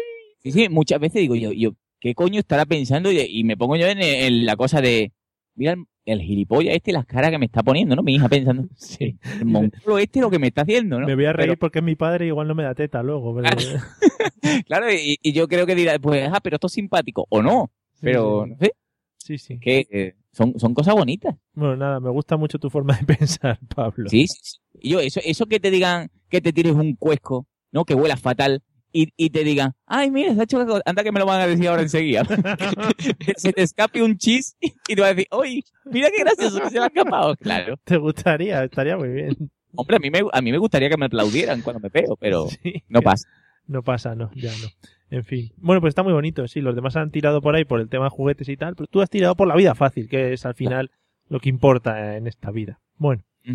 Sí, 0.42 0.52
sí, 0.52 0.68
muchas 0.68 1.00
veces 1.00 1.22
digo 1.22 1.36
yo, 1.36 1.52
yo 1.52 1.70
¿qué 2.00 2.14
coño 2.14 2.38
estará 2.40 2.66
pensando? 2.66 3.10
Y, 3.10 3.20
y 3.20 3.44
me 3.44 3.56
pongo 3.56 3.76
yo 3.76 3.86
en, 3.86 4.02
en 4.02 4.44
la 4.44 4.56
cosa 4.56 4.80
de, 4.80 5.12
mira 5.54 5.72
el, 5.72 5.84
el 6.04 6.20
gilipollas 6.20 6.74
este, 6.74 6.92
las 6.92 7.06
caras 7.06 7.30
que 7.30 7.38
me 7.38 7.46
está 7.46 7.62
poniendo, 7.62 7.96
¿no? 7.96 8.02
Mi 8.02 8.16
hija 8.16 8.28
pensando, 8.28 8.68
Sí. 8.76 9.16
el 9.40 9.46
monstruo 9.46 9.98
este 9.98 10.20
lo 10.20 10.30
que 10.30 10.38
me 10.38 10.48
está 10.48 10.62
haciendo, 10.62 11.00
¿no? 11.00 11.06
Me 11.06 11.14
voy 11.14 11.24
a 11.24 11.32
reír 11.32 11.50
Pero, 11.50 11.58
porque 11.58 11.78
es 11.78 11.84
mi 11.84 11.94
padre 11.94 12.26
y 12.26 12.28
igual 12.28 12.48
no 12.48 12.54
me 12.54 12.62
da 12.62 12.74
teta 12.74 13.02
luego. 13.02 13.34
Pero... 13.36 13.48
claro, 14.66 14.92
y, 14.92 15.18
y 15.22 15.32
yo 15.32 15.48
creo 15.48 15.66
que 15.66 15.74
dirá, 15.74 15.98
pues, 15.98 16.28
ah, 16.30 16.40
pero 16.42 16.56
esto 16.56 16.66
es 16.66 16.72
simpático, 16.74 17.26
o 17.30 17.42
no, 17.42 17.70
pero, 18.00 18.44
sí, 18.44 18.50
no 18.50 18.56
sé, 18.58 18.74
sí, 19.16 19.38
sí. 19.38 19.58
que 19.58 19.86
eh, 19.90 20.14
son, 20.34 20.58
son 20.58 20.74
cosas 20.74 20.94
bonitas. 20.94 21.34
Bueno, 21.54 21.76
nada, 21.76 22.00
me 22.00 22.10
gusta 22.10 22.36
mucho 22.36 22.58
tu 22.58 22.68
forma 22.70 22.96
de 22.96 23.04
pensar, 23.16 23.58
Pablo. 23.74 24.08
Sí, 24.08 24.26
sí, 24.26 24.38
sí. 24.42 24.58
Y 24.80 24.90
yo, 24.90 25.00
eso, 25.00 25.20
eso 25.24 25.46
que 25.46 25.60
te 25.60 25.70
digan, 25.70 26.10
que 26.28 26.40
te 26.40 26.52
tires 26.52 26.72
un 26.72 26.94
cuesco, 26.96 27.46
¿no? 27.72 27.84
Que 27.84 27.94
huela 27.94 28.16
fatal. 28.16 28.62
Y, 28.96 29.08
y 29.16 29.30
te 29.30 29.42
digan, 29.42 29.74
ay, 29.86 30.08
mira, 30.10 30.32
se 30.34 30.40
ha 30.40 30.44
hecho. 30.44 30.64
Anda 30.84 31.02
que 31.02 31.10
me 31.10 31.18
lo 31.18 31.26
van 31.26 31.40
a 31.40 31.46
decir 31.48 31.66
ahora 31.66 31.82
enseguida. 31.82 32.22
se 33.36 33.52
te 33.52 33.62
escape 33.62 34.02
un 34.02 34.16
chis 34.18 34.56
y 34.60 34.94
te 34.94 35.00
va 35.00 35.08
a 35.08 35.14
decir, 35.14 35.26
oye, 35.30 35.64
mira 35.86 36.10
qué 36.10 36.20
gracioso 36.22 36.60
que 36.60 36.70
se 36.70 36.76
le 36.78 36.84
ha 36.84 36.86
escapado. 36.86 37.34
Claro. 37.36 37.76
¿Te 37.82 37.96
gustaría? 37.96 38.62
Estaría 38.62 38.96
muy 38.96 39.08
bien. 39.08 39.50
Hombre, 39.74 39.96
a 39.96 39.98
mí 39.98 40.10
me, 40.10 40.20
a 40.32 40.40
mí 40.40 40.52
me 40.52 40.58
gustaría 40.58 40.88
que 40.88 40.96
me 40.96 41.06
aplaudieran 41.06 41.60
cuando 41.62 41.80
me 41.80 41.90
pego, 41.90 42.16
pero 42.16 42.46
Sí. 42.48 42.84
no 42.88 43.02
pasa. 43.02 43.26
No 43.66 43.82
pasa, 43.82 44.14
no, 44.14 44.30
ya 44.36 44.52
no. 44.62 44.68
En 45.10 45.24
fin. 45.24 45.52
Bueno, 45.56 45.80
pues 45.80 45.90
está 45.92 46.02
muy 46.02 46.12
bonito, 46.12 46.46
sí. 46.48 46.60
Los 46.60 46.74
demás 46.74 46.96
han 46.96 47.10
tirado 47.10 47.40
por 47.40 47.54
ahí 47.54 47.64
por 47.64 47.80
el 47.80 47.88
tema 47.88 48.04
de 48.04 48.10
juguetes 48.10 48.48
y 48.48 48.56
tal, 48.56 48.74
pero 48.74 48.86
tú 48.86 49.00
has 49.00 49.10
tirado 49.10 49.34
por 49.36 49.46
la 49.46 49.54
vida 49.56 49.74
fácil, 49.74 50.08
que 50.08 50.32
es 50.32 50.44
al 50.46 50.54
final 50.54 50.90
lo 51.28 51.40
que 51.40 51.48
importa 51.48 52.16
en 52.16 52.26
esta 52.26 52.50
vida. 52.50 52.80
Bueno. 52.96 53.22
Mm. 53.44 53.52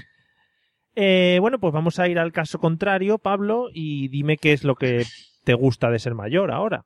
Eh, 0.95 1.37
bueno, 1.41 1.59
pues 1.59 1.73
vamos 1.73 1.99
a 1.99 2.07
ir 2.07 2.19
al 2.19 2.31
caso 2.31 2.59
contrario, 2.59 3.17
Pablo, 3.19 3.69
y 3.73 4.07
dime 4.09 4.37
qué 4.37 4.53
es 4.53 4.63
lo 4.63 4.75
que 4.75 5.05
te 5.43 5.53
gusta 5.53 5.89
de 5.89 5.99
ser 5.99 6.13
mayor 6.13 6.51
ahora. 6.51 6.85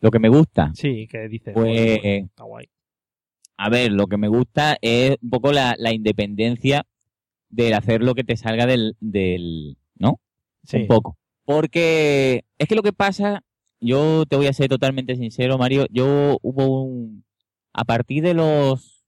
Lo 0.00 0.10
que 0.10 0.18
me 0.18 0.28
gusta, 0.28 0.72
Sí, 0.74 1.06
que 1.08 1.28
dices. 1.28 1.54
Pues- 1.54 1.66
"Joder, 1.78 2.00
pues, 2.00 2.24
está 2.24 2.44
guay. 2.44 2.66
a 3.56 3.68
ver, 3.68 3.92
lo 3.92 4.06
que 4.08 4.16
me 4.16 4.26
gusta 4.28 4.76
es 4.80 5.16
un 5.22 5.30
poco 5.30 5.52
la, 5.52 5.76
la 5.78 5.92
independencia 5.92 6.84
del 7.48 7.74
hacer 7.74 8.02
lo 8.02 8.14
que 8.14 8.24
te 8.24 8.36
salga 8.36 8.66
del, 8.66 8.96
del 8.98 9.76
¿no? 9.94 10.18
Sí. 10.64 10.78
un 10.78 10.86
poco. 10.88 11.16
Porque 11.44 12.44
es 12.58 12.66
que 12.68 12.74
lo 12.74 12.82
que 12.82 12.92
pasa, 12.92 13.44
yo 13.82 14.24
te 14.26 14.36
voy 14.36 14.46
a 14.46 14.52
ser 14.52 14.68
totalmente 14.68 15.16
sincero, 15.16 15.58
Mario, 15.58 15.86
yo 15.90 16.38
hubo 16.42 16.84
un... 16.84 17.24
A 17.74 17.84
partir 17.84 18.22
de 18.22 18.34
los, 18.34 19.02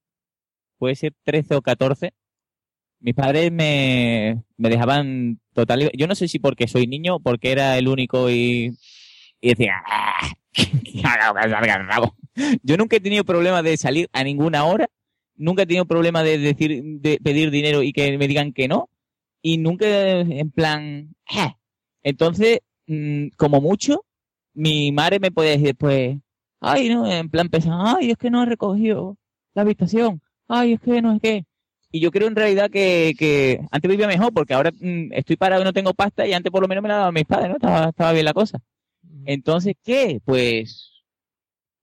puede 0.78 0.96
ser 0.96 1.14
13 1.22 1.54
o 1.56 1.62
14, 1.62 2.12
mis 3.00 3.14
padres 3.14 3.52
me, 3.52 4.42
me 4.56 4.68
dejaban 4.70 5.40
total... 5.52 5.90
Yo 5.94 6.06
no 6.06 6.14
sé 6.14 6.28
si 6.28 6.38
porque 6.38 6.66
soy 6.68 6.86
niño 6.86 7.20
porque 7.20 7.52
era 7.52 7.78
el 7.78 7.88
único 7.88 8.30
y, 8.30 8.76
y 9.40 9.48
decía... 9.48 9.74
"Ah, 9.86 10.32
que 10.52 11.02
haga 11.04 11.28
lo 11.28 11.34
que 11.34 11.50
salga 11.50 11.74
el 11.76 11.86
rabo". 11.86 12.16
Yo 12.62 12.76
nunca 12.76 12.96
he 12.96 13.00
tenido 13.00 13.24
problema 13.24 13.62
de 13.62 13.76
salir 13.76 14.08
a 14.12 14.24
ninguna 14.24 14.64
hora, 14.64 14.88
nunca 15.36 15.62
he 15.62 15.66
tenido 15.66 15.84
problema 15.84 16.22
de 16.22 16.38
decir, 16.38 16.82
de 16.82 17.18
pedir 17.22 17.50
dinero 17.50 17.82
y 17.82 17.92
que 17.92 18.18
me 18.18 18.26
digan 18.26 18.52
que 18.52 18.66
no, 18.68 18.90
y 19.42 19.58
nunca 19.58 19.86
en 20.20 20.50
plan... 20.50 21.14
"Ah". 21.28 21.56
Entonces, 22.02 22.60
mm, 22.86 23.28
como 23.36 23.60
mucho, 23.60 24.04
mi 24.54 24.92
madre 24.92 25.18
me 25.20 25.30
puede 25.30 25.50
decir 25.50 25.66
después, 25.68 26.18
ay, 26.60 26.88
no, 26.88 27.10
en 27.10 27.28
plan 27.28 27.48
pensando, 27.48 27.78
ay, 27.84 28.10
es 28.10 28.16
que 28.16 28.30
no 28.30 28.42
he 28.42 28.46
recogido 28.46 29.16
la 29.54 29.62
habitación, 29.62 30.20
ay, 30.48 30.74
es 30.74 30.80
que 30.80 31.02
no 31.02 31.12
es 31.14 31.20
que. 31.20 31.44
Y 31.92 32.00
yo 32.00 32.10
creo 32.10 32.26
en 32.26 32.34
realidad 32.36 32.70
que, 32.70 33.14
que 33.18 33.60
antes 33.70 33.88
vivía 33.90 34.08
mejor, 34.08 34.32
porque 34.32 34.54
ahora 34.54 34.72
mm, 34.72 35.12
estoy 35.12 35.36
parado 35.36 35.62
y 35.62 35.64
no 35.64 35.72
tengo 35.72 35.94
pasta, 35.94 36.26
y 36.26 36.32
antes 36.32 36.50
por 36.50 36.62
lo 36.62 36.68
menos 36.68 36.82
me 36.82 36.88
la 36.88 36.96
daban 36.96 37.14
mis 37.14 37.24
padres, 37.24 37.50
¿no? 37.50 37.54
Estaba, 37.56 37.88
estaba 37.90 38.12
bien 38.12 38.24
la 38.24 38.32
cosa. 38.34 38.58
Entonces, 39.26 39.74
¿qué? 39.82 40.20
Pues, 40.24 40.92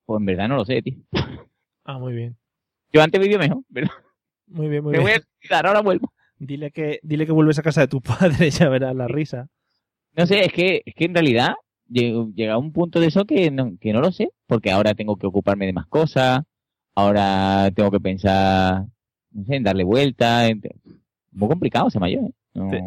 pues 0.05 0.19
en 0.19 0.25
verdad 0.25 0.47
no 0.49 0.55
lo 0.57 0.65
sé, 0.65 0.81
tío. 0.81 0.97
Ah, 1.85 1.97
muy 1.97 2.13
bien. 2.13 2.37
Yo 2.93 3.01
antes 3.01 3.21
vivía 3.21 3.37
mejor, 3.37 3.63
pero 3.73 3.87
Muy 4.47 4.67
bien, 4.69 4.83
muy 4.83 4.91
me 4.91 4.99
bien. 4.99 5.03
voy 5.03 5.11
a 5.13 5.15
olvidar, 5.43 5.67
ahora 5.67 5.81
vuelvo. 5.81 6.11
Dile 6.37 6.71
que, 6.71 6.99
dile 7.03 7.25
que 7.25 7.31
vuelves 7.31 7.59
a 7.59 7.63
casa 7.63 7.81
de 7.81 7.87
tu 7.87 8.01
padre, 8.01 8.49
ya 8.51 8.69
verás 8.69 8.95
la 8.95 9.07
risa. 9.07 9.47
No 10.13 10.25
sé, 10.25 10.45
es 10.45 10.51
que, 10.53 10.81
es 10.85 10.93
que 10.95 11.05
en 11.05 11.13
realidad 11.13 11.53
llega 11.91 12.53
a 12.53 12.57
un 12.57 12.71
punto 12.71 12.99
de 12.99 13.07
eso 13.07 13.25
que 13.25 13.51
no, 13.51 13.73
que 13.79 13.93
no 13.93 14.01
lo 14.01 14.11
sé, 14.11 14.31
porque 14.47 14.71
ahora 14.71 14.93
tengo 14.93 15.17
que 15.17 15.27
ocuparme 15.27 15.65
de 15.65 15.73
más 15.73 15.87
cosas, 15.87 16.41
ahora 16.95 17.69
tengo 17.75 17.91
que 17.91 17.99
pensar, 17.99 18.85
no 19.31 19.45
sé, 19.45 19.55
en 19.55 19.63
darle 19.63 19.83
vuelta, 19.83 20.47
en- 20.47 20.61
muy 21.31 21.47
complicado 21.49 21.89
ser 21.89 22.01
mayor, 22.01 22.23
¿eh? 22.25 22.33
No- 22.53 22.69
Te- 22.69 22.83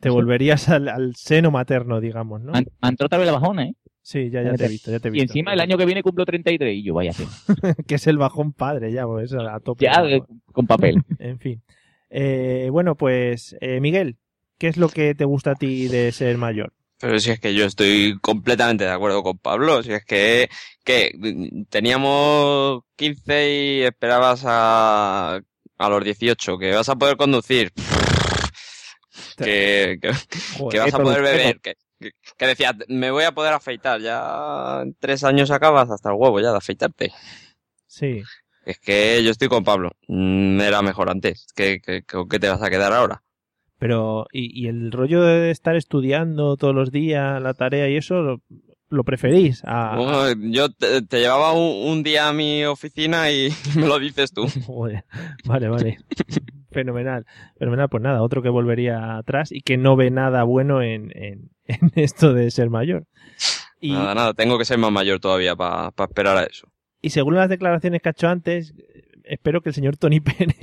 Te 0.00 0.10
volverías 0.10 0.68
al, 0.68 0.88
al 0.88 1.14
seno 1.16 1.50
materno, 1.50 2.00
digamos, 2.00 2.42
¿no? 2.42 2.52
Entró 2.82 3.06
otra 3.06 3.18
vez 3.18 3.26
la 3.26 3.32
bajona, 3.32 3.64
¿eh? 3.64 3.74
Sí, 4.02 4.30
ya, 4.30 4.42
ya 4.42 4.54
te 4.54 4.66
he 4.66 4.68
visto, 4.68 4.90
ya 4.92 5.00
te 5.00 5.08
he 5.08 5.10
Y 5.10 5.14
visto. 5.14 5.32
encima 5.32 5.52
el 5.52 5.60
año 5.60 5.76
que 5.76 5.84
viene 5.84 6.02
cumplo 6.02 6.24
33 6.24 6.76
y 6.76 6.82
yo 6.84 6.94
vaya 6.94 7.12
que 7.88 7.94
es 7.96 8.06
el 8.06 8.18
bajón 8.18 8.52
padre, 8.52 8.92
ya, 8.92 9.04
pues 9.06 9.32
a 9.32 9.58
tope. 9.60 9.84
Ya, 9.84 10.04
eh, 10.06 10.22
con 10.52 10.66
papel. 10.66 11.02
En 11.18 11.38
fin. 11.40 11.62
Eh, 12.10 12.68
bueno, 12.70 12.94
pues, 12.94 13.56
eh, 13.60 13.80
Miguel, 13.80 14.16
¿qué 14.58 14.68
es 14.68 14.76
lo 14.76 14.88
que 14.88 15.14
te 15.16 15.24
gusta 15.24 15.52
a 15.52 15.54
ti 15.56 15.88
de 15.88 16.12
ser 16.12 16.38
mayor? 16.38 16.72
Pero 16.98 17.20
si 17.20 17.30
es 17.30 17.40
que 17.40 17.54
yo 17.54 17.66
estoy 17.66 18.18
completamente 18.20 18.84
de 18.84 18.90
acuerdo 18.90 19.22
con 19.22 19.38
Pablo, 19.38 19.82
si 19.82 19.92
es 19.92 20.04
que, 20.04 20.48
que 20.82 21.12
teníamos 21.68 22.82
15 22.96 23.50
y 23.50 23.82
esperabas 23.82 24.42
a, 24.46 25.40
a 25.78 25.88
los 25.88 26.04
18, 26.04 26.58
que 26.58 26.72
vas 26.72 26.88
a 26.88 26.96
poder 26.96 27.16
conducir, 27.16 27.72
que, 29.36 29.98
que, 30.00 30.10
que 30.70 30.78
vas 30.78 30.94
a 30.94 30.98
poder 30.98 31.22
beber, 31.22 31.60
que, 31.60 31.76
que, 32.38 32.46
decías, 32.46 32.74
me 32.88 33.10
voy 33.10 33.24
a 33.24 33.32
poder 33.32 33.52
afeitar, 33.52 34.00
ya 34.00 34.80
en 34.82 34.94
tres 34.98 35.22
años 35.22 35.50
acabas 35.50 35.90
hasta 35.90 36.08
el 36.08 36.16
huevo 36.16 36.40
ya 36.40 36.50
de 36.50 36.58
afeitarte. 36.58 37.12
Sí. 37.86 38.22
Es 38.64 38.80
que 38.80 39.22
yo 39.22 39.30
estoy 39.30 39.48
con 39.48 39.64
Pablo, 39.64 39.92
Mm, 40.08 40.60
era 40.60 40.82
mejor 40.82 41.10
antes, 41.10 41.46
¿qué, 41.54 41.80
qué, 41.80 42.02
qué 42.04 42.38
te 42.38 42.48
vas 42.48 42.62
a 42.62 42.70
quedar 42.70 42.92
ahora? 42.92 43.22
Pero, 43.78 44.26
¿y, 44.32 44.64
y 44.64 44.68
el 44.68 44.90
rollo 44.92 45.22
de 45.22 45.50
estar 45.50 45.76
estudiando 45.76 46.56
todos 46.56 46.74
los 46.74 46.90
días, 46.90 47.40
la 47.42 47.54
tarea 47.54 47.88
y 47.90 47.96
eso, 47.96 48.22
lo- 48.22 48.40
lo 48.88 49.02
preferís 49.04 49.62
a... 49.66 49.96
Bueno, 49.96 50.50
yo 50.52 50.68
te, 50.70 51.02
te 51.02 51.18
llevaba 51.20 51.52
un, 51.52 51.90
un 51.90 52.02
día 52.04 52.28
a 52.28 52.32
mi 52.32 52.64
oficina 52.64 53.30
y 53.32 53.48
me 53.76 53.86
lo 53.86 53.98
dices 53.98 54.32
tú. 54.32 54.46
Vale, 55.44 55.68
vale. 55.68 55.98
Fenomenal. 56.70 57.26
Fenomenal. 57.58 57.88
Pues 57.88 58.02
nada, 58.02 58.22
otro 58.22 58.42
que 58.42 58.48
volvería 58.48 59.16
atrás 59.16 59.50
y 59.50 59.60
que 59.62 59.76
no 59.76 59.96
ve 59.96 60.10
nada 60.10 60.42
bueno 60.44 60.82
en, 60.82 61.10
en, 61.16 61.50
en 61.66 61.90
esto 61.96 62.32
de 62.32 62.50
ser 62.50 62.70
mayor. 62.70 63.06
Y, 63.80 63.92
Nada, 63.92 64.14
nada, 64.14 64.34
tengo 64.34 64.56
que 64.58 64.64
ser 64.64 64.78
más 64.78 64.92
mayor 64.92 65.18
todavía 65.20 65.54
para 65.56 65.92
esperar 65.98 66.36
a 66.38 66.44
eso. 66.44 66.68
y 67.02 67.10
según 67.10 67.34
las 67.34 67.48
declaraciones 67.50 68.00
que 68.02 68.08
ha 68.08 68.12
hecho 68.12 68.28
antes, 68.28 68.74
espero 69.24 69.60
que 69.62 69.68
el 69.70 69.74
señor 69.74 69.96
Tony 69.96 70.20
Pérez 70.20 70.56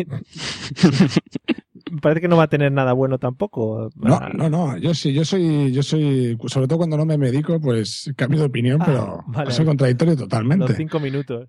parece 2.01 2.21
que 2.21 2.27
no 2.27 2.37
va 2.37 2.43
a 2.43 2.49
tener 2.49 2.71
nada 2.71 2.93
bueno 2.93 3.17
tampoco. 3.19 3.89
No, 3.95 4.19
no, 4.33 4.49
no. 4.49 4.77
Yo 4.77 4.93
sí, 4.93 5.13
yo 5.13 5.25
soy, 5.25 5.71
yo 5.71 5.83
soy, 5.83 6.37
sobre 6.47 6.67
todo 6.67 6.77
cuando 6.77 6.97
no 6.97 7.05
me 7.05 7.17
medico, 7.17 7.59
pues 7.59 8.11
cambio 8.15 8.39
de 8.39 8.45
opinión, 8.45 8.81
Ah, 8.81 8.85
pero 8.85 9.23
vale. 9.27 9.51
soy 9.51 9.65
contradictorio 9.65 10.13
Los 10.13 10.23
totalmente. 10.23 10.75
cinco 10.75 10.99
minutos. 10.99 11.47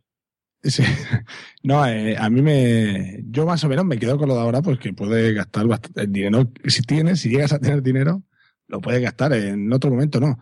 Sí. 0.62 0.82
No, 1.62 1.86
eh, 1.86 2.14
a 2.18 2.28
mí 2.28 2.42
me, 2.42 3.22
yo 3.30 3.46
más 3.46 3.64
o 3.64 3.68
menos 3.70 3.86
me 3.86 3.98
quedo 3.98 4.18
con 4.18 4.28
lo 4.28 4.34
de 4.34 4.40
ahora, 4.42 4.60
pues 4.60 4.78
que 4.78 4.92
puedes 4.92 5.34
gastar 5.34 5.66
bastante 5.66 6.02
el 6.02 6.12
dinero. 6.12 6.50
Si 6.66 6.82
tienes, 6.82 7.20
si 7.20 7.30
llegas 7.30 7.52
a 7.54 7.58
tener 7.58 7.82
dinero, 7.82 8.22
lo 8.68 8.80
puedes 8.82 9.00
gastar. 9.02 9.32
En 9.32 9.72
otro 9.72 9.90
momento 9.90 10.20
no. 10.20 10.38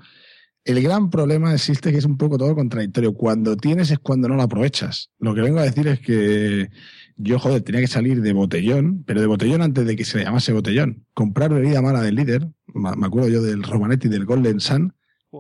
El 0.65 0.81
gran 0.83 1.11
problema 1.11 1.53
existe 1.55 1.93
que 1.93 1.99
es 1.99 2.05
un 2.05 2.17
poco 2.17 2.39
todo 2.39 2.55
contradictorio. 2.57 3.15
Cuando 3.15 3.57
tienes 3.57 3.91
es 3.93 3.99
cuando 4.01 4.29
no 4.29 4.35
lo 4.37 4.43
aprovechas. 4.43 5.11
Lo 5.21 5.33
que 5.35 5.43
vengo 5.43 5.59
a 5.61 5.65
decir 5.65 5.87
es 5.89 6.01
que 6.01 6.71
yo, 7.17 7.39
joder, 7.39 7.63
tenía 7.63 7.81
que 7.81 7.87
salir 7.87 8.23
de 8.23 8.33
botellón, 8.33 9.05
pero 9.07 9.21
de 9.21 9.27
botellón 9.27 9.63
antes 9.63 9.87
de 9.87 9.97
que 9.97 10.05
se 10.05 10.19
le 10.19 10.25
llamase 10.25 10.53
botellón. 10.53 11.07
Comprar 11.15 11.53
bebida 11.53 11.83
mala 11.83 12.01
del 12.01 12.15
líder. 12.17 12.49
Me 12.75 13.07
acuerdo 13.07 13.29
yo 13.29 13.43
del 13.43 13.63
Romanetti 13.63 14.09
y 14.09 14.11
del 14.11 14.25
Golden 14.25 14.61
Sun. 14.61 14.95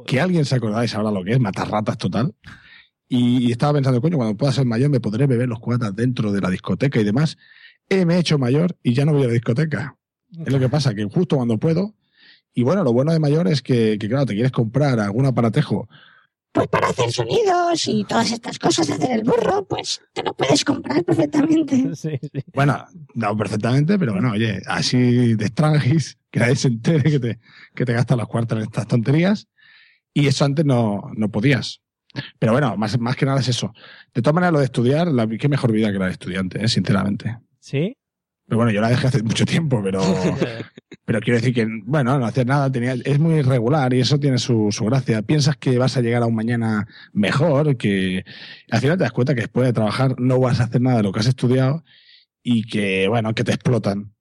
Que 0.06 0.20
alguien 0.20 0.44
se 0.44 0.54
acordáis 0.54 0.94
ahora 0.94 1.10
lo 1.10 1.22
que 1.22 1.32
es, 1.32 1.40
matar 1.40 1.70
ratas 1.70 1.98
total. 1.98 2.34
Y, 3.08 3.46
y 3.46 3.52
estaba 3.52 3.74
pensando, 3.74 4.00
coño, 4.00 4.16
cuando 4.16 4.36
pueda 4.36 4.52
ser 4.52 4.64
mayor 4.64 4.90
me 4.90 5.00
podré 5.00 5.26
beber 5.26 5.48
los 5.48 5.60
cuatas 5.60 5.94
dentro 5.94 6.32
de 6.32 6.40
la 6.40 6.48
discoteca 6.48 7.00
y 7.00 7.04
demás. 7.04 7.36
Eh, 7.88 8.06
me 8.06 8.14
he 8.14 8.18
hecho 8.20 8.38
mayor 8.38 8.76
y 8.82 8.94
ya 8.94 9.04
no 9.04 9.12
voy 9.12 9.24
a 9.24 9.26
la 9.26 9.32
discoteca. 9.34 9.96
Es 10.46 10.52
lo 10.52 10.58
que 10.58 10.68
pasa, 10.68 10.94
que 10.94 11.04
justo 11.04 11.36
cuando 11.36 11.58
puedo. 11.58 11.94
Y 12.54 12.62
bueno, 12.62 12.84
lo 12.84 12.92
bueno 12.92 13.12
de 13.12 13.20
mayor 13.20 13.48
es 13.48 13.62
que, 13.62 13.98
que, 13.98 14.08
claro, 14.08 14.26
te 14.26 14.34
quieres 14.34 14.52
comprar 14.52 14.98
algún 14.98 15.26
aparatejo. 15.26 15.88
Pues 16.52 16.68
para 16.68 16.88
hacer 16.88 17.10
sonidos 17.10 17.88
y 17.88 18.04
todas 18.04 18.30
estas 18.30 18.58
cosas, 18.58 18.90
hacer 18.90 19.10
el 19.10 19.24
burro, 19.24 19.64
pues 19.66 20.02
te 20.12 20.22
lo 20.22 20.34
puedes 20.34 20.64
comprar 20.64 21.02
perfectamente. 21.04 21.90
Sí, 21.94 22.18
sí. 22.20 22.44
Bueno, 22.52 22.84
no 23.14 23.36
perfectamente, 23.36 23.98
pero 23.98 24.12
bueno, 24.12 24.32
oye, 24.32 24.60
así 24.66 25.34
de 25.34 25.46
extranjis, 25.46 26.18
que 26.30 26.40
nadie 26.40 26.56
se 26.56 26.68
entere 26.68 27.10
que 27.10 27.18
te, 27.18 27.38
que 27.74 27.84
te 27.84 27.92
gastas 27.92 28.18
las 28.18 28.26
cuartas 28.26 28.58
en 28.58 28.64
estas 28.64 28.86
tonterías. 28.86 29.48
Y 30.14 30.26
eso 30.26 30.44
antes 30.44 30.64
no, 30.64 31.10
no 31.14 31.30
podías. 31.30 31.80
Pero 32.38 32.52
bueno, 32.52 32.76
más, 32.76 32.98
más 32.98 33.16
que 33.16 33.24
nada 33.24 33.40
es 33.40 33.48
eso. 33.48 33.72
De 34.14 34.20
todas 34.20 34.34
maneras, 34.34 34.52
lo 34.52 34.58
de 34.58 34.66
estudiar, 34.66 35.08
la, 35.08 35.26
qué 35.26 35.48
mejor 35.48 35.72
vida 35.72 35.90
que 35.90 35.98
la 35.98 36.06
de 36.06 36.12
estudiante, 36.12 36.62
¿eh? 36.62 36.68
sinceramente. 36.68 37.38
¿Sí? 37.60 37.96
Pero 38.52 38.58
bueno, 38.58 38.70
yo 38.70 38.82
la 38.82 38.90
dejé 38.90 39.06
hace 39.06 39.22
mucho 39.22 39.46
tiempo, 39.46 39.80
pero, 39.82 40.02
pero 41.06 41.20
quiero 41.20 41.38
decir 41.38 41.54
que, 41.54 41.66
bueno, 41.86 42.18
no 42.18 42.26
hacer 42.26 42.46
nada, 42.46 42.70
tenía, 42.70 42.92
es 42.92 43.18
muy 43.18 43.36
irregular 43.36 43.94
y 43.94 44.00
eso 44.00 44.20
tiene 44.20 44.36
su, 44.36 44.68
su 44.70 44.84
gracia. 44.84 45.22
Piensas 45.22 45.56
que 45.56 45.78
vas 45.78 45.96
a 45.96 46.02
llegar 46.02 46.22
a 46.22 46.26
un 46.26 46.34
mañana 46.34 46.86
mejor, 47.14 47.78
que 47.78 48.26
al 48.70 48.80
final 48.80 48.98
te 48.98 49.04
das 49.04 49.12
cuenta 49.12 49.34
que 49.34 49.40
después 49.40 49.66
de 49.66 49.72
trabajar 49.72 50.16
no 50.18 50.38
vas 50.38 50.60
a 50.60 50.64
hacer 50.64 50.82
nada 50.82 50.98
de 50.98 51.02
lo 51.02 51.12
que 51.12 51.20
has 51.20 51.28
estudiado 51.28 51.82
y 52.42 52.64
que, 52.64 53.08
bueno, 53.08 53.34
que 53.34 53.42
te 53.42 53.52
explotan. 53.52 54.12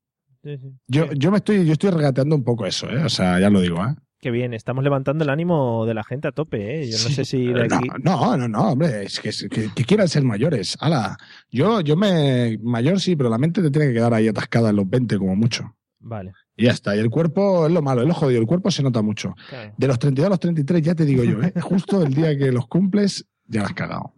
Sí, 0.46 0.58
sí. 0.58 0.78
Yo, 0.88 1.12
yo 1.12 1.30
me 1.30 1.40
estoy, 1.40 1.66
yo 1.66 1.74
estoy 1.74 1.90
regateando 1.90 2.34
un 2.34 2.46
poco 2.46 2.66
eso, 2.66 2.90
¿eh? 2.90 3.04
O 3.04 3.10
sea, 3.10 3.38
ya 3.38 3.50
lo 3.50 3.60
digo, 3.60 3.86
¿eh? 3.86 3.96
Qué 4.22 4.30
bien, 4.30 4.54
estamos 4.54 4.84
levantando 4.84 5.24
el 5.24 5.32
ánimo 5.32 5.84
de 5.88 5.96
la 5.96 6.04
gente 6.04 6.28
a 6.28 6.32
tope, 6.32 6.82
¿eh? 6.82 6.86
Yo 6.86 6.92
no 6.92 7.10
sé 7.10 7.26
si 7.26 7.48
de 7.48 7.68
No, 7.68 7.76
aquí... 7.78 7.90
no, 8.04 8.38
no, 8.38 8.48
no, 8.48 8.72
hombre, 8.74 9.04
es 9.04 9.20
que, 9.20 9.32
que, 9.50 9.74
que 9.74 9.84
quieran 9.84 10.08
ser 10.08 10.24
mayores. 10.24 10.78
Ala, 10.80 11.18
yo, 11.50 11.82
yo 11.82 11.98
me, 11.98 12.60
mayor 12.62 13.00
sí, 13.00 13.16
pero 13.16 13.32
la 13.32 13.40
mente 13.40 13.64
te 13.64 13.72
tiene 13.72 13.88
que 13.88 13.96
quedar 13.96 14.14
ahí 14.14 14.28
atascada 14.28 14.70
en 14.70 14.76
los 14.76 14.88
20 14.88 15.18
como 15.18 15.36
mucho. 15.36 15.76
Vale. 16.02 16.34
Y 16.56 16.66
ya 16.66 16.72
está. 16.72 16.96
Y 16.96 17.00
el 17.00 17.10
cuerpo 17.10 17.66
es 17.66 17.74
lo 17.74 17.82
malo, 17.82 18.02
es 18.02 18.08
lo 18.08 18.14
jodido. 18.14 18.40
El 18.40 18.46
cuerpo 18.46 18.70
se 18.70 18.84
nota 18.84 19.02
mucho. 19.02 19.34
Claro. 19.50 19.74
De 19.76 19.88
los 19.88 19.98
32 19.98 20.28
a 20.28 20.30
los 20.30 20.40
33, 20.40 20.82
ya 20.84 20.94
te 20.94 21.06
digo 21.06 21.24
yo, 21.24 21.42
¿eh? 21.42 21.54
justo 21.62 22.04
el 22.04 22.14
día 22.14 22.38
que 22.38 22.52
los 22.52 22.68
cumples, 22.68 23.26
ya 23.48 23.62
la 23.62 23.68
has 23.70 23.74
cagado. 23.74 24.14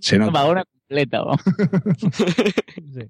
Se 0.00 0.18
nota. 0.18 0.44
Una 0.46 0.64
completa, 0.64 1.22
vamos. 1.22 1.42
Sí. 2.92 3.02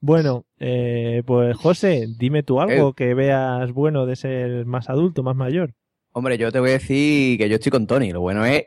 Bueno, 0.00 0.46
eh, 0.58 1.22
pues 1.26 1.56
José, 1.56 2.06
dime 2.18 2.42
tú 2.42 2.60
algo 2.60 2.94
que 2.94 3.12
veas 3.14 3.70
bueno 3.72 4.06
de 4.06 4.16
ser 4.16 4.64
más 4.64 4.88
adulto, 4.88 5.22
más 5.22 5.36
mayor. 5.36 5.74
Hombre, 6.12 6.38
yo 6.38 6.50
te 6.50 6.58
voy 6.58 6.70
a 6.70 6.74
decir 6.74 7.38
que 7.38 7.48
yo 7.48 7.56
estoy 7.56 7.70
con 7.70 7.86
Tony. 7.86 8.10
Lo 8.10 8.20
bueno 8.20 8.44
es 8.46 8.64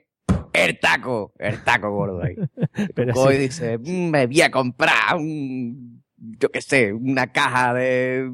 el 0.54 0.80
taco, 0.80 1.34
el 1.40 1.64
taco 1.64 1.92
gordo 1.92 2.22
ahí. 2.22 2.36
Pero 2.96 3.14
Hoy 3.16 3.36
sí. 3.36 3.40
dice, 3.42 3.78
"Mm, 3.80 4.10
me 4.12 4.28
voy 4.28 4.42
a 4.42 4.52
comprar 4.52 5.16
un, 5.18 6.04
yo 6.40 6.50
qué 6.52 6.62
sé, 6.62 6.94
una 6.94 7.32
caja 7.32 7.74
de 7.74 8.32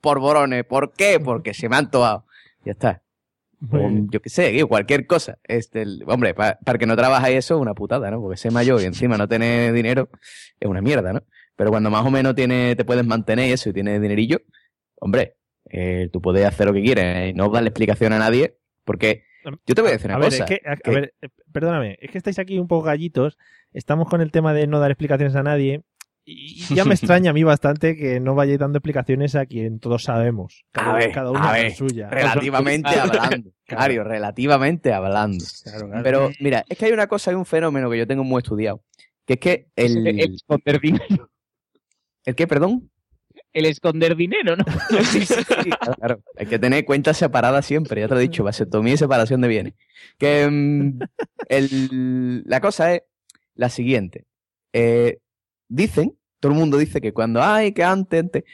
polvorones. 0.00 0.64
¿Por 0.64 0.92
qué? 0.94 1.20
Porque 1.20 1.52
se 1.52 1.68
me 1.68 1.76
han 1.76 1.84
antojado. 1.84 2.24
Ya 2.64 2.72
está. 2.72 3.02
O, 3.72 3.90
yo 4.10 4.22
qué 4.22 4.30
sé, 4.30 4.64
cualquier 4.64 5.06
cosa. 5.06 5.38
Este, 5.44 5.82
el- 5.82 6.04
hombre, 6.06 6.32
pa- 6.32 6.58
para 6.64 6.78
que 6.78 6.86
no 6.86 6.96
trabajáis 6.96 7.36
eso 7.38 7.56
es 7.56 7.60
una 7.60 7.74
putada, 7.74 8.10
¿no? 8.10 8.20
Porque 8.20 8.36
ser 8.36 8.52
mayor 8.52 8.80
y 8.80 8.84
encima 8.84 9.18
no 9.18 9.26
tener 9.28 9.72
dinero 9.72 10.08
es 10.60 10.68
una 10.68 10.80
mierda, 10.80 11.12
¿no? 11.12 11.22
Pero 11.58 11.70
cuando 11.70 11.90
más 11.90 12.06
o 12.06 12.10
menos 12.10 12.36
tiene, 12.36 12.76
te 12.76 12.84
puedes 12.84 13.04
mantener 13.04 13.48
y 13.48 13.52
eso 13.52 13.68
y 13.68 13.72
tienes 13.72 14.00
dinerillo, 14.00 14.38
hombre, 14.94 15.34
eh, 15.68 16.08
tú 16.12 16.22
puedes 16.22 16.46
hacer 16.46 16.66
lo 16.68 16.72
que 16.72 16.82
quieres 16.82 17.30
y 17.30 17.32
no 17.34 17.48
darle 17.50 17.68
explicación 17.70 18.12
a 18.12 18.18
nadie 18.20 18.56
porque 18.84 19.24
yo 19.66 19.74
te 19.74 19.82
voy 19.82 19.90
a 19.90 19.92
decir 19.94 20.06
una 20.06 20.16
a 20.16 20.18
ver, 20.20 20.30
cosa. 20.30 20.44
es 20.44 20.48
que, 20.50 20.68
a, 20.68 20.72
a 20.72 20.76
que- 20.76 20.90
ver, 20.90 21.14
eh, 21.20 21.28
perdóname, 21.52 21.98
es 22.00 22.10
que 22.12 22.18
estáis 22.18 22.38
aquí 22.38 22.58
un 22.60 22.68
poco 22.68 22.84
gallitos, 22.86 23.36
estamos 23.72 24.08
con 24.08 24.20
el 24.20 24.30
tema 24.30 24.54
de 24.54 24.66
no 24.68 24.78
dar 24.78 24.92
explicaciones 24.92 25.34
a 25.34 25.42
nadie 25.42 25.82
y 26.24 26.58
ya 26.74 26.84
me 26.84 26.94
extraña 26.94 27.30
a 27.30 27.34
mí 27.34 27.42
bastante 27.42 27.96
que 27.96 28.20
no 28.20 28.34
vayáis 28.36 28.60
dando 28.60 28.78
explicaciones 28.78 29.34
a 29.34 29.44
quien 29.46 29.80
todos 29.80 30.04
sabemos. 30.04 30.64
Cada, 30.70 30.92
A 30.92 30.96
ver, 30.96 31.10
cada 31.12 31.30
uno 31.32 31.40
a 31.42 31.52
ver, 31.52 31.72
suya. 31.72 32.08
relativamente 32.08 32.88
Claro. 32.92 33.12
hablando. 33.20 33.50
Mario, 33.76 34.04
relativamente 34.04 34.92
hablando. 34.92 35.44
Claro, 35.64 35.86
claro. 35.88 36.02
Pero 36.04 36.30
mira, 36.38 36.64
es 36.68 36.78
que 36.78 36.84
hay 36.86 36.92
una 36.92 37.08
cosa, 37.08 37.30
hay 37.32 37.36
un 37.36 37.46
fenómeno 37.46 37.90
que 37.90 37.98
yo 37.98 38.06
tengo 38.06 38.22
muy 38.24 38.38
estudiado, 38.42 38.82
que 39.26 39.34
es 39.34 39.40
que 39.40 39.66
el... 39.76 40.06
El 40.06 40.34
esconder 40.34 40.80
dinero. 40.80 41.30
¿El 42.28 42.34
qué, 42.34 42.46
perdón? 42.46 42.90
El 43.54 43.64
esconder 43.64 44.14
dinero, 44.14 44.54
¿no? 44.54 44.64
Sí, 45.10 45.24
sí, 45.24 45.34
sí, 45.34 45.70
claro. 45.96 46.20
Hay 46.36 46.44
que 46.44 46.58
tener 46.58 46.84
cuentas 46.84 47.16
separadas 47.16 47.64
siempre, 47.64 48.02
ya 48.02 48.06
te 48.08 48.12
lo 48.12 48.20
he 48.20 48.24
dicho, 48.24 48.44
vasectomía 48.44 48.92
y 48.92 48.98
separación 48.98 49.40
de 49.40 49.48
bienes. 49.48 49.74
Que 50.18 50.42
el- 51.48 52.42
la 52.44 52.60
cosa 52.60 52.94
es 52.94 53.02
la 53.54 53.70
siguiente. 53.70 54.26
Eh, 54.74 55.20
dicen, 55.68 56.18
todo 56.38 56.52
el 56.52 56.58
mundo 56.58 56.76
dice 56.76 57.00
que 57.00 57.14
cuando 57.14 57.42
hay, 57.42 57.72
que 57.72 57.82
antes, 57.82 58.20
antes, 58.20 58.44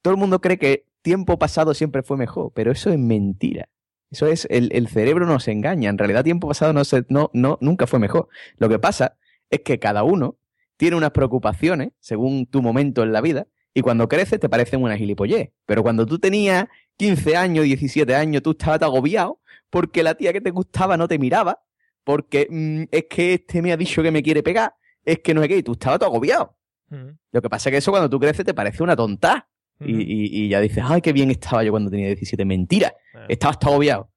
todo 0.00 0.14
el 0.14 0.20
mundo 0.20 0.40
cree 0.40 0.56
que 0.56 0.86
tiempo 1.02 1.36
pasado 1.36 1.74
siempre 1.74 2.04
fue 2.04 2.16
mejor, 2.16 2.52
pero 2.54 2.70
eso 2.70 2.90
es 2.90 2.98
mentira. 3.00 3.68
Eso 4.12 4.28
es, 4.28 4.46
el, 4.48 4.68
el 4.72 4.86
cerebro 4.86 5.26
nos 5.26 5.48
engaña. 5.48 5.90
En 5.90 5.98
realidad, 5.98 6.22
tiempo 6.22 6.46
pasado 6.46 6.72
no, 6.72 6.84
se, 6.84 7.04
no, 7.08 7.32
no, 7.34 7.58
nunca 7.60 7.88
fue 7.88 7.98
mejor. 7.98 8.28
Lo 8.58 8.68
que 8.68 8.78
pasa 8.78 9.16
es 9.50 9.62
que 9.62 9.80
cada 9.80 10.04
uno 10.04 10.36
tiene 10.76 10.96
unas 10.96 11.10
preocupaciones 11.12 11.90
según 12.00 12.46
tu 12.46 12.62
momento 12.62 13.02
en 13.02 13.12
la 13.12 13.20
vida 13.20 13.46
y 13.72 13.80
cuando 13.82 14.08
creces 14.08 14.38
te 14.40 14.48
parecen 14.48 14.82
una 14.82 14.96
gilipollez. 14.96 15.50
Pero 15.66 15.82
cuando 15.82 16.06
tú 16.06 16.18
tenías 16.18 16.66
15 16.96 17.36
años, 17.36 17.64
17 17.64 18.14
años, 18.14 18.42
tú 18.42 18.52
estabas 18.52 18.82
agobiado 18.82 19.40
porque 19.70 20.02
la 20.02 20.14
tía 20.14 20.32
que 20.32 20.40
te 20.40 20.50
gustaba 20.50 20.96
no 20.96 21.08
te 21.08 21.18
miraba, 21.18 21.60
porque 22.04 22.46
mm, 22.48 22.84
es 22.90 23.04
que 23.10 23.34
este 23.34 23.62
me 23.62 23.72
ha 23.72 23.76
dicho 23.76 24.02
que 24.02 24.10
me 24.12 24.22
quiere 24.22 24.42
pegar, 24.42 24.74
es 25.04 25.18
que 25.20 25.34
no 25.34 25.42
sé 25.42 25.48
qué, 25.48 25.56
y 25.58 25.62
tú 25.62 25.72
estabas 25.72 25.98
todo 25.98 26.10
agobiado. 26.10 26.56
Mm, 26.90 27.08
Lo 27.32 27.42
que 27.42 27.48
pasa 27.50 27.68
es 27.68 27.72
que 27.72 27.78
eso 27.78 27.90
cuando 27.90 28.08
tú 28.08 28.20
creces 28.20 28.44
te 28.44 28.54
parece 28.54 28.82
una 28.82 28.94
tonta. 28.94 29.48
mm. 29.80 29.88
Y, 29.88 29.92
y- 30.02 30.44
y 30.44 30.48
ya 30.48 30.60
dices, 30.60 30.84
ay, 30.86 31.00
qué 31.00 31.12
bien 31.12 31.30
estaba 31.32 31.64
yo 31.64 31.72
cuando 31.72 31.90
tenía 31.90 32.06
17. 32.06 32.44
Mentira. 32.44 32.94
Ah. 33.14 33.26
Estabas 33.28 33.58
todo 33.58 33.70
agobiado. 33.72 34.10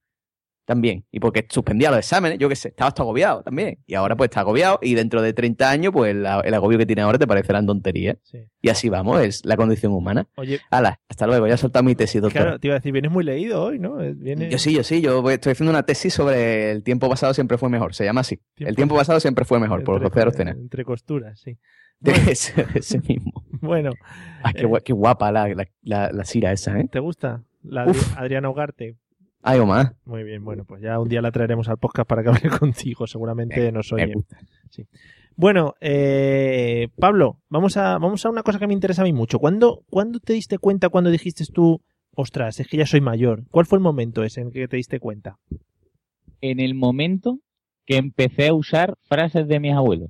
También. 0.68 1.06
Y 1.12 1.22
porque 1.22 1.48
suspendía 1.50 1.90
los 1.92 2.00
exámenes, 2.00 2.40
yo 2.40 2.50
qué 2.50 2.56
sé, 2.58 2.68
estabas 2.68 2.94
todo 2.94 3.06
agobiado 3.06 3.42
también. 3.42 3.80
Y 3.88 3.94
ahora 3.94 4.18
pues 4.18 4.28
estás 4.28 4.42
agobiado 4.42 4.80
y 4.82 4.96
dentro 4.96 5.22
de 5.22 5.32
30 5.32 5.70
años 5.72 5.94
pues 5.94 6.14
la- 6.14 6.42
el 6.42 6.54
agobio 6.54 6.78
que 6.78 6.86
tienes 6.86 7.06
ahora 7.06 7.18
te 7.18 7.26
parecerán 7.26 7.66
tonterías. 7.66 8.18
Sí. 8.24 8.40
Y 8.62 8.68
así 8.68 8.90
vamos, 8.90 9.22
es 9.22 9.46
la 9.46 9.56
condición 9.56 9.94
humana. 9.94 10.28
Oye, 10.36 10.60
Hala, 10.70 11.00
hasta 11.08 11.26
luego, 11.26 11.48
ya 11.48 11.54
he 11.54 11.58
soltado 11.58 11.84
mi 11.84 11.96
tesis, 11.96 12.22
doctor. 12.22 12.42
claro, 12.42 12.60
te 12.60 12.68
iba 12.68 12.76
a 12.76 12.80
decir, 12.80 12.92
vienes 12.92 13.10
muy 13.12 13.24
leído 13.24 13.64
hoy, 13.64 13.80
¿no? 13.80 14.02
Eh. 14.04 14.14
Yo 14.52 14.58
sí, 14.58 14.74
yo 14.74 14.84
sí, 14.84 15.00
yo 15.00 15.28
estoy 15.32 15.54
haciendo 15.54 15.72
una 15.72 15.84
tesis 15.84 16.14
sobre 16.14 16.70
el 16.72 16.84
tiempo 16.84 17.08
pasado 17.10 17.34
siempre 17.34 17.58
fue 17.58 17.70
mejor, 17.70 17.96
se 17.96 18.04
llama 18.04 18.20
así. 18.20 18.36
Tiempo- 18.56 18.70
el 18.70 18.76
tiempo 18.76 18.96
pasado 18.98 19.22
siempre 19.22 19.46
fue 19.46 19.62
mejor, 19.62 19.86
por 19.86 19.96
entre, 19.96 20.10
José 20.10 20.22
Arocena. 20.22 20.52
entre 20.52 20.84
costuras, 20.84 21.40
sí. 21.40 21.58
ese, 22.04 22.66
ese 22.76 23.00
mismo. 23.00 23.44
Bueno, 23.62 23.92
Ay, 24.44 24.54
qué, 24.54 24.66
Eh. 24.66 24.82
qué 24.84 24.92
guapa 24.94 25.32
la, 25.32 25.48
la, 25.48 25.66
la, 25.82 26.12
la 26.12 26.26
Cira 26.26 26.52
esa, 26.52 26.78
¿eh? 26.80 26.88
¿te 26.92 27.00
gusta? 27.00 27.42
La 27.64 27.86
Uf. 27.88 28.14
Adri- 28.14 28.18
Adriana 28.22 28.50
Ugarte. 28.50 28.96
Ay, 29.42 29.60
Omar. 29.60 29.96
Muy 30.06 30.24
bien, 30.24 30.44
bueno, 30.44 30.66
pues 30.66 30.82
ya 30.82 31.00
un 31.00 31.08
día 31.08 31.22
la 31.22 31.32
traeremos 31.32 31.70
al 31.70 31.78
podcast 31.78 32.08
para 32.08 32.24
que 32.24 32.30
hable 32.30 32.50
contigo, 32.60 33.08
seguramente 33.08 33.72
nos 33.72 33.92
Me 33.94 34.04
oye. 34.04 34.16
Bueno, 35.36 35.76
eh, 35.82 36.88
Pablo, 36.98 37.40
vamos 37.48 37.78
a, 37.78 38.00
vamos 38.00 38.26
a 38.26 38.30
una 38.30 38.42
cosa 38.42 38.58
que 38.58 38.66
me 38.66 38.74
interesa 38.74 39.04
a 39.04 39.06
mí 39.06 39.14
mucho. 39.14 39.38
¿Cuándo, 39.38 39.84
¿Cuándo 39.88 40.20
te 40.20 40.34
diste 40.34 40.58
cuenta, 40.58 40.90
cuando 40.90 41.12
dijiste 41.12 41.46
tú, 41.46 41.82
ostras, 42.16 42.60
es 42.60 42.68
que 42.68 42.78
ya 42.78 42.88
soy 42.88 43.02
mayor? 43.02 43.44
¿Cuál 43.52 43.68
fue 43.68 43.78
el 43.78 43.84
momento 43.84 44.24
ese 44.24 44.42
en 44.42 44.52
que 44.52 44.68
te 44.68 44.78
diste 44.78 45.00
cuenta? 45.00 45.38
En 46.42 46.60
el 46.60 46.74
momento 46.74 47.40
que 47.86 47.98
empecé 47.98 48.48
a 48.48 48.54
usar 48.56 48.96
frases 49.04 49.48
de 49.48 49.60
mis 49.60 49.74
abuelos. 49.74 50.10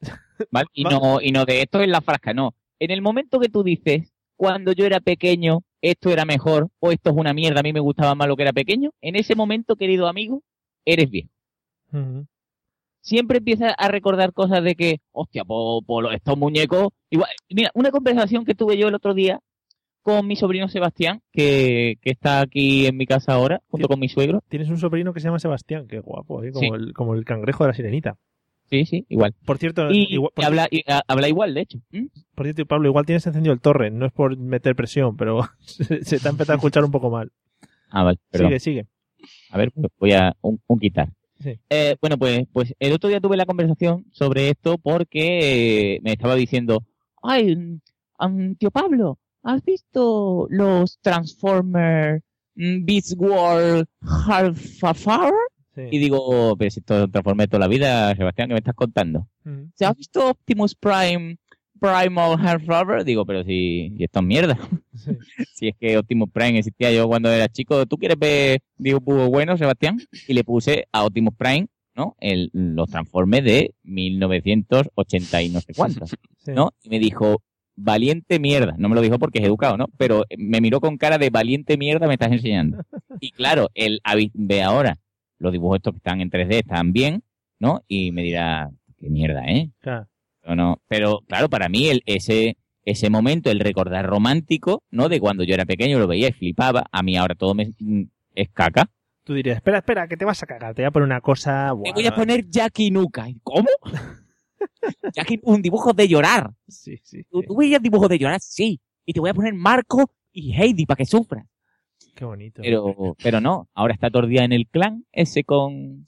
¿Vale? 0.50 0.68
Y 0.72 0.84
no, 0.84 1.20
y 1.20 1.32
no 1.32 1.44
de 1.44 1.60
esto 1.60 1.82
es 1.82 1.88
la 1.88 2.00
frasca, 2.00 2.32
no. 2.32 2.54
En 2.78 2.90
el 2.90 3.02
momento 3.02 3.38
que 3.38 3.50
tú 3.50 3.62
dices, 3.62 4.14
cuando 4.36 4.72
yo 4.72 4.86
era 4.86 5.00
pequeño, 5.00 5.64
esto 5.80 6.10
era 6.10 6.24
mejor, 6.24 6.68
o 6.80 6.90
esto 6.92 7.10
es 7.10 7.16
una 7.16 7.32
mierda, 7.34 7.60
a 7.60 7.62
mí 7.62 7.72
me 7.72 7.80
gustaba 7.80 8.14
más 8.14 8.28
lo 8.28 8.36
que 8.36 8.42
era 8.42 8.52
pequeño, 8.52 8.90
en 9.00 9.16
ese 9.16 9.34
momento, 9.34 9.76
querido 9.76 10.08
amigo, 10.08 10.42
eres 10.84 11.10
viejo. 11.10 11.30
Ujú. 11.92 12.26
Siempre 13.00 13.38
empiezas 13.38 13.72
a 13.78 13.88
recordar 13.88 14.32
cosas 14.32 14.64
de 14.64 14.74
que, 14.74 14.98
hostia, 15.12 15.44
po, 15.44 15.80
po, 15.82 16.00
lo- 16.02 16.10
estos 16.10 16.36
muñecos. 16.36 16.88
Igual, 17.08 17.30
mira, 17.50 17.70
una 17.74 17.90
conversación 17.92 18.44
que 18.44 18.54
tuve 18.56 18.76
yo 18.76 18.88
el 18.88 18.94
otro 18.94 19.14
día 19.14 19.38
con 20.02 20.26
mi 20.26 20.34
sobrino 20.36 20.68
Sebastián, 20.68 21.20
que, 21.32 21.98
que 22.00 22.10
está 22.10 22.40
aquí 22.40 22.86
en 22.86 22.96
mi 22.96 23.06
casa 23.06 23.32
ahora, 23.34 23.60
junto 23.68 23.86
con 23.88 24.00
mi 24.00 24.08
suegro. 24.08 24.42
Tienes 24.48 24.68
un 24.70 24.78
sobrino 24.78 25.12
que 25.12 25.20
se 25.20 25.26
llama 25.28 25.38
Sebastián, 25.38 25.86
qué 25.88 26.00
guapo, 26.00 26.42
¿eh? 26.42 26.50
como, 26.52 26.60
Sí. 26.60 26.70
el, 26.82 26.92
como 26.94 27.14
el 27.14 27.24
cangrejo 27.24 27.64
de 27.64 27.68
la 27.68 27.74
sirenita. 27.74 28.16
Sí, 28.68 28.84
sí, 28.84 29.06
igual. 29.08 29.34
Por 29.44 29.58
cierto, 29.58 29.90
Y, 29.92 30.14
igual- 30.14 30.32
y 30.36 30.42
habla, 30.44 30.68
y, 30.70 30.82
a- 30.90 31.02
habla 31.06 31.28
igual, 31.28 31.54
de 31.54 31.60
hecho. 31.60 31.78
¿Mm? 31.92 32.06
por 32.34 32.46
cierto, 32.46 32.66
Pablo, 32.66 32.88
igual 32.88 33.06
tienes 33.06 33.26
encendido 33.26 33.52
el 33.54 33.60
torre, 33.60 33.90
no 33.90 34.06
es 34.06 34.12
por 34.12 34.36
meter 34.36 34.74
presión, 34.76 35.16
pero 35.16 35.40
se, 35.60 36.04
se 36.04 36.18
te 36.20 36.28
ha 36.28 36.30
empezado 36.30 36.54
a 36.54 36.56
escuchar 36.60 36.84
un 36.84 36.90
poco 36.90 37.10
mal. 37.10 37.30
Ah, 37.90 38.02
vale, 38.02 38.18
perdón. 38.30 38.48
Sigue, 38.48 38.60
sigue. 38.60 38.86
A 39.50 39.58
ver, 39.58 39.72
pues 39.72 39.86
voy 39.98 40.12
a 40.12 40.34
un, 40.42 40.60
un 40.66 40.78
quitar. 40.78 41.08
Sí. 41.40 41.58
Eh, 41.70 41.96
bueno, 42.00 42.16
pues, 42.18 42.46
pues 42.52 42.74
el 42.78 42.92
otro 42.92 43.08
día 43.08 43.20
tuve 43.20 43.36
la 43.36 43.46
conversación 43.46 44.04
sobre 44.10 44.48
esto 44.50 44.78
porque 44.78 45.94
eh, 45.96 46.00
me 46.02 46.12
estaba 46.12 46.34
diciendo, 46.34 46.82
ay, 47.22 47.78
tío 48.58 48.70
Pablo, 48.70 49.18
¿has 49.42 49.62
visto 49.64 50.46
los 50.50 50.98
Transformers 51.00 52.22
mm, 52.54 52.84
Beast 52.84 53.14
World 53.18 53.86
Half? 54.02 54.82
Sí. 55.76 55.82
Y 55.92 55.98
digo, 55.98 56.56
pero 56.56 56.70
si 56.70 56.80
esto 56.80 57.06
Transformers 57.08 57.48
toda 57.50 57.60
la 57.60 57.68
vida, 57.68 58.16
Sebastián, 58.16 58.48
¿qué 58.48 58.54
me 58.54 58.58
estás 58.58 58.74
contando? 58.74 59.28
Ujú. 59.44 59.70
¿Se 59.74 59.84
has 59.84 59.94
visto 59.96 60.30
Optimus 60.30 60.74
Prime 60.74 61.36
Primal 61.78 62.38
Half 62.40 62.68
Hour? 62.68 63.04
Digo, 63.04 63.24
pero 63.26 63.44
si 63.44 63.92
y 63.96 64.02
esto 64.04 64.20
es 64.20 64.24
mierda. 64.26 64.58
Sí. 64.94 65.10
si 65.54 65.68
es 65.68 65.76
que 65.78 65.98
Optimus 65.98 66.30
Prime 66.32 66.58
existía 66.58 66.90
yo 66.90 67.06
cuando 67.06 67.30
era 67.30 67.48
chico. 67.48 67.86
¿Tú 67.86 67.96
quieres 67.98 68.18
ver 68.18 68.60
dibujo 68.78 69.28
bueno, 69.28 69.56
Sebastián? 69.56 69.98
Y 70.26 70.32
le 70.34 70.42
puse 70.42 70.88
a 70.90 71.04
Optimus 71.04 71.34
Prime, 71.36 71.66
¿no? 71.94 72.16
El, 72.20 72.50
los 72.52 72.88
Transformers 72.88 73.44
de 73.44 73.74
1980 73.84 75.42
y 75.42 75.48
no 75.50 75.60
sé 75.60 75.74
cuántos, 75.74 76.10
Sí. 76.38 76.52
¿no? 76.54 76.72
Y 76.82 76.88
me 76.90 76.98
dijo, 76.98 77.42
valiente 77.74 78.38
mierda. 78.38 78.74
No 78.78 78.88
me 78.88 78.94
lo 78.94 79.00
dijo 79.02 79.18
porque 79.18 79.40
es 79.40 79.44
educado, 79.44 79.76
¿no? 79.76 79.86
Pero 79.98 80.24
me 80.38 80.60
miró 80.60 80.80
con 80.80 80.96
cara 80.96 81.18
de 81.18 81.28
valiente 81.30 81.76
mierda 81.76 82.06
me 82.06 82.14
estás 82.14 82.32
enseñando. 82.32 82.78
Y 83.20 83.30
claro, 83.30 83.68
habi- 84.04 84.30
ve 84.34 84.62
ahora 84.62 84.98
los 85.38 85.52
dibujos 85.52 85.76
estos 85.76 85.94
que 85.94 85.98
están 85.98 86.20
en 86.20 86.30
3D, 86.30 86.54
están 86.54 86.92
bien, 86.92 87.22
¿no? 87.58 87.82
Y 87.88 88.12
me 88.12 88.22
dirá, 88.22 88.70
qué 88.98 89.08
mierda, 89.10 89.44
¿eh? 89.46 89.70
Claro. 89.80 90.08
No, 90.44 90.56
no. 90.56 90.82
Pero 90.88 91.20
claro, 91.26 91.48
para 91.48 91.68
mí 91.68 91.88
el, 91.88 92.02
ese, 92.06 92.56
ese 92.84 93.10
momento, 93.10 93.50
el 93.50 93.60
recordar 93.60 94.06
romántico, 94.06 94.82
¿no? 94.90 95.08
De 95.08 95.20
cuando 95.20 95.44
yo 95.44 95.54
era 95.54 95.64
pequeño, 95.64 95.98
lo 95.98 96.06
veía 96.06 96.28
y 96.28 96.32
flipaba. 96.32 96.84
A 96.90 97.02
mí 97.02 97.16
ahora 97.16 97.34
todo 97.34 97.54
me 97.54 97.72
mm, 97.78 98.04
es 98.34 98.48
caca. 98.50 98.88
Tú 99.24 99.34
dirías, 99.34 99.56
espera, 99.56 99.78
espera, 99.78 100.06
que 100.06 100.16
te 100.16 100.24
vas 100.24 100.40
a 100.42 100.46
cagar, 100.46 100.72
te 100.72 100.82
voy 100.82 100.86
a 100.86 100.90
poner 100.92 101.06
una 101.06 101.20
cosa... 101.20 101.66
Te 101.66 101.72
buah, 101.72 101.92
voy 101.92 102.06
a 102.06 102.14
poner 102.14 102.48
Jackie 102.48 102.92
Nuka. 102.92 103.26
¿Cómo? 103.42 103.66
Jackie, 105.12 105.40
un 105.42 105.60
dibujo 105.60 105.92
de 105.92 106.06
llorar. 106.06 106.52
Sí, 106.68 107.00
sí, 107.02 107.24
¿Tú, 107.24 107.42
tú 107.42 107.56
veías 107.56 107.82
dibujos 107.82 108.08
de 108.08 108.18
llorar? 108.18 108.38
Sí. 108.40 108.80
Y 109.04 109.12
te 109.12 109.18
voy 109.18 109.30
a 109.30 109.34
poner 109.34 109.52
Marco 109.54 110.12
y 110.30 110.52
Heidi 110.52 110.86
para 110.86 110.98
que 110.98 111.06
sufras. 111.06 111.44
Qué 112.16 112.24
bonito. 112.24 112.62
Pero, 112.62 113.14
pero 113.22 113.40
no, 113.42 113.68
ahora 113.74 113.92
está 113.94 114.10
todo 114.10 114.24
el 114.24 114.30
día 114.30 114.42
en 114.44 114.52
el 114.52 114.66
clan, 114.66 115.04
ese 115.12 115.44
con, 115.44 116.04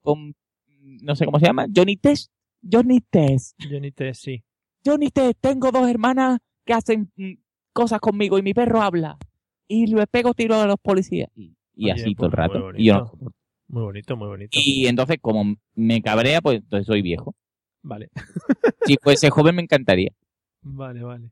con, 0.00 0.34
no 1.02 1.16
sé 1.16 1.24
cómo 1.24 1.40
se 1.40 1.46
llama, 1.46 1.66
Johnny 1.74 1.96
Test. 1.96 2.32
Johnny 2.62 3.00
Test. 3.00 3.56
Johnny 3.68 3.90
T, 3.92 4.14
sí. 4.14 4.42
Johnny 4.84 5.10
Test, 5.10 5.38
tengo 5.40 5.70
dos 5.72 5.88
hermanas 5.88 6.38
que 6.64 6.72
hacen 6.74 7.10
mm, 7.16 7.32
cosas 7.72 7.98
conmigo 8.00 8.38
y 8.38 8.42
mi 8.42 8.54
perro 8.54 8.80
habla. 8.80 9.18
Y 9.66 9.86
le 9.88 10.06
pego 10.06 10.32
tiro 10.32 10.54
a 10.54 10.66
los 10.66 10.76
policías. 10.80 11.28
Y, 11.34 11.54
y 11.74 11.90
Oye, 11.90 12.02
así 12.02 12.14
todo 12.14 12.26
el 12.26 12.32
pues, 12.32 12.38
rato. 12.38 12.60
muy 12.72 12.80
Y, 12.80 12.86
yo 12.86 12.94
no- 12.94 13.04
bonito. 13.06 13.32
Muy 13.70 13.82
bonito, 13.82 14.16
muy 14.16 14.28
bonito. 14.28 14.58
y 14.64 14.86
entonces, 14.86 15.18
como 15.20 15.56
me 15.74 16.00
cabrea, 16.00 16.40
pues 16.40 16.58
entonces 16.60 16.86
soy 16.86 17.02
viejo. 17.02 17.34
Vale, 17.82 18.08
Si 18.86 18.96
fuese 19.02 19.28
joven 19.28 19.56
me 19.56 19.62
encantaría. 19.62 20.12
vale, 20.62 21.02
vale. 21.02 21.30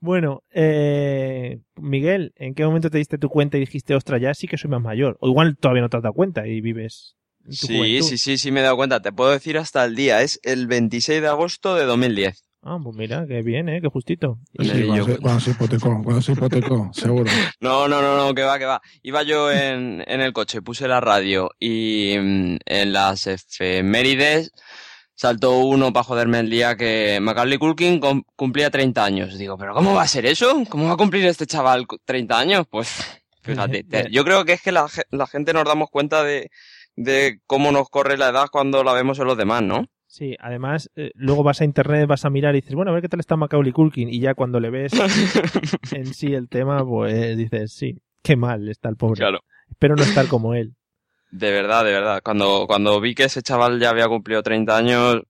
Bueno, 0.00 0.42
eh, 0.52 1.58
Miguel, 1.76 2.32
¿en 2.36 2.54
qué 2.54 2.64
momento 2.64 2.90
te 2.90 2.98
diste 2.98 3.18
tu 3.18 3.28
cuenta 3.28 3.56
y 3.56 3.60
dijiste, 3.60 3.94
ostras, 3.94 4.20
ya 4.20 4.34
sí 4.34 4.46
que 4.46 4.58
soy 4.58 4.70
más 4.70 4.82
mayor? 4.82 5.16
O 5.20 5.28
igual 5.28 5.56
todavía 5.56 5.82
no 5.82 5.88
te 5.88 5.96
has 5.96 6.02
dado 6.02 6.14
cuenta 6.14 6.46
y 6.46 6.60
vives 6.60 7.16
en 7.44 7.56
tu 7.56 7.66
Sí, 7.66 7.74
juventud. 7.76 8.08
sí, 8.10 8.18
sí, 8.18 8.38
sí, 8.38 8.52
me 8.52 8.60
he 8.60 8.62
dado 8.62 8.76
cuenta. 8.76 9.00
Te 9.00 9.12
puedo 9.12 9.30
decir 9.30 9.56
hasta 9.58 9.84
el 9.84 9.94
día. 9.96 10.22
Es 10.22 10.38
el 10.42 10.66
26 10.66 11.22
de 11.22 11.28
agosto 11.28 11.74
de 11.74 11.84
2010. 11.84 12.42
Ah, 12.62 12.78
pues 12.82 12.96
mira, 12.96 13.24
qué 13.28 13.42
bien, 13.42 13.68
¿eh? 13.68 13.80
Qué 13.80 13.88
justito. 13.88 14.38
Sí, 14.58 14.64
Y 14.64 14.86
cuando, 14.86 15.06
yo- 15.06 15.14
se, 15.14 15.20
cuando 15.20 15.40
se 15.40 15.50
hipotecó, 15.52 16.02
cuando 16.02 16.20
se 16.20 16.32
hipotecó, 16.32 16.90
seguro. 16.92 17.30
No, 17.60 17.86
no, 17.88 18.02
no, 18.02 18.16
no, 18.16 18.34
que 18.34 18.42
va, 18.42 18.58
que 18.58 18.64
va. 18.64 18.80
Iba 19.02 19.22
yo 19.22 19.50
en, 19.52 20.02
en 20.06 20.20
el 20.20 20.32
coche, 20.32 20.62
puse 20.62 20.88
la 20.88 21.00
radio 21.00 21.50
y 21.60 22.16
mm, 22.18 22.56
en 22.66 22.92
las 22.92 23.26
efemérides 23.28 24.50
saltó 25.16 25.58
uno 25.58 25.92
para 25.92 26.04
joderme 26.04 26.38
el 26.38 26.48
día 26.50 26.76
que 26.76 27.18
Macaulay 27.20 27.58
Culkin 27.58 27.98
cum- 27.98 28.22
cumplía 28.36 28.70
30 28.70 29.04
años. 29.04 29.36
Digo, 29.38 29.58
¿pero 29.58 29.74
cómo 29.74 29.94
va 29.94 30.02
a 30.02 30.06
ser 30.08 30.26
eso? 30.26 30.62
¿Cómo 30.68 30.86
va 30.86 30.92
a 30.92 30.96
cumplir 30.96 31.24
este 31.26 31.46
chaval 31.46 31.86
cu- 31.88 31.98
30 32.04 32.38
años? 32.38 32.66
Pues, 32.70 33.20
fíjate, 33.42 33.82
te- 33.82 34.10
yo 34.12 34.24
creo 34.24 34.44
que 34.44 34.52
es 34.52 34.62
que 34.62 34.70
la, 34.70 34.88
ge- 34.88 35.06
la 35.10 35.26
gente 35.26 35.52
nos 35.52 35.64
damos 35.64 35.90
cuenta 35.90 36.22
de, 36.22 36.50
de 36.94 37.40
cómo 37.46 37.72
nos 37.72 37.88
corre 37.88 38.16
la 38.16 38.28
edad 38.28 38.46
cuando 38.52 38.84
la 38.84 38.92
vemos 38.92 39.18
en 39.18 39.26
los 39.26 39.36
demás, 39.36 39.62
¿no? 39.62 39.86
Sí, 40.08 40.36
además, 40.38 40.90
eh, 40.96 41.10
luego 41.14 41.42
vas 41.42 41.60
a 41.60 41.64
internet, 41.64 42.06
vas 42.06 42.24
a 42.24 42.30
mirar 42.30 42.54
y 42.54 42.60
dices, 42.60 42.74
bueno, 42.74 42.90
a 42.90 42.94
ver 42.94 43.02
qué 43.02 43.08
tal 43.08 43.20
está 43.20 43.36
Macaulay 43.36 43.72
Culkin. 43.72 44.08
Y 44.08 44.20
ya 44.20 44.34
cuando 44.34 44.60
le 44.60 44.70
ves 44.70 44.92
en 45.92 46.14
sí 46.14 46.32
el 46.32 46.48
tema, 46.48 46.84
pues 46.86 47.36
dices, 47.36 47.72
sí, 47.72 47.98
qué 48.22 48.36
mal 48.36 48.68
está 48.68 48.88
el 48.88 48.96
pobre. 48.96 49.18
Claro. 49.18 49.40
Espero 49.68 49.96
no 49.96 50.02
estar 50.04 50.26
como 50.28 50.54
él. 50.54 50.74
De 51.30 51.50
verdad, 51.50 51.84
de 51.84 51.92
verdad. 51.92 52.20
Cuando, 52.22 52.66
cuando 52.66 53.00
vi 53.00 53.14
que 53.14 53.24
ese 53.24 53.42
chaval 53.42 53.80
ya 53.80 53.90
había 53.90 54.08
cumplido 54.08 54.42
30 54.42 54.76
años, 54.76 55.22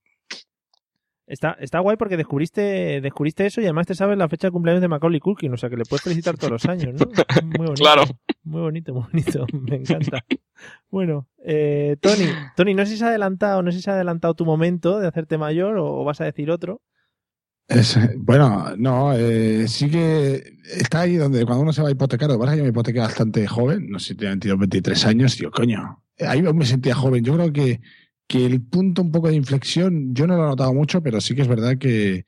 Está, 1.27 1.57
está 1.59 1.81
guay 1.81 1.97
porque 1.97 2.17
descubriste, 2.17 3.01
descubriste 3.01 3.47
eso 3.47 3.61
y 3.61 3.65
además 3.65 3.89
te 3.89 3.97
sabes 3.97 4.17
la 4.17 4.29
fecha 4.29 4.47
de 4.47 4.53
cumpleaños 4.53 4.81
de 4.81 4.87
Macaulay 4.87 5.19
Culkin, 5.19 5.53
o 5.53 5.57
sea 5.57 5.69
que 5.69 5.77
le 5.77 5.83
puedes 5.85 6.03
felicitar 6.05 6.37
todos 6.39 6.53
los 6.53 6.67
años, 6.67 6.95
¿no? 6.95 7.05
Muy 7.43 7.67
bonito. 7.67 7.83
Claro. 7.83 8.05
Muy 8.45 8.61
bonito, 8.61 8.95
muy 8.95 9.03
bonito. 9.11 9.45
Me 9.53 9.75
encanta. 9.75 10.25
Bueno, 10.89 11.27
eh, 11.45 11.97
Tony, 12.01 12.29
Tony, 12.55 12.75
no 12.75 12.85
sé 12.87 12.93
si 12.93 12.99
se 12.99 13.05
ha 13.07 13.09
adelantado, 13.09 13.61
no 13.63 13.73
sé 13.73 13.79
si 13.79 13.83
se 13.83 13.91
ha 13.91 13.95
adelantado 13.95 14.35
tu 14.35 14.45
momento 14.45 15.01
de 15.01 15.09
hacerte 15.09 15.37
mayor 15.37 15.79
o, 15.79 16.01
o 16.01 16.05
vas 16.05 16.21
a 16.21 16.25
decir 16.25 16.49
otro. 16.49 16.81
Es, 17.69 17.99
bueno, 18.19 18.77
no, 18.77 19.13
eh, 19.15 19.67
sí 19.67 19.91
que 19.91 20.57
está 20.73 21.01
ahí 21.01 21.17
donde 21.17 21.45
cuando 21.45 21.63
uno 21.63 21.73
se 21.73 21.83
va 21.83 21.89
a 21.89 21.91
hipotecar, 21.91 22.29
lo 22.29 22.35
que 22.35 22.39
pasa 22.39 22.53
es 22.53 22.55
que 22.55 22.59
yo 22.59 22.65
me 22.65 22.71
hipotequé 22.71 23.01
bastante 23.01 23.47
joven, 23.49 23.91
no 23.91 23.99
sé 23.99 24.09
si 24.09 24.15
tenía 24.15 24.31
22, 24.31 24.59
23 24.61 25.07
años, 25.07 25.37
digo, 25.37 25.51
coño, 25.51 26.03
ahí 26.21 26.43
me 26.43 26.65
sentía 26.65 26.95
joven. 26.95 27.25
Yo 27.25 27.35
creo 27.35 27.53
que, 27.53 27.81
que 28.29 28.47
el 28.47 28.61
punto 28.63 29.03
un 29.03 29.11
poco 29.11 29.29
de 29.29 29.35
inflexión, 29.35 30.15
yo 30.15 30.27
no 30.29 30.37
lo 30.37 30.45
he 30.45 30.49
notado 30.49 30.73
mucho, 30.75 31.03
pero 31.03 31.21
sí 31.21 31.35
que 31.35 31.43
es 31.43 31.49
verdad 31.49 31.77
que, 31.77 32.27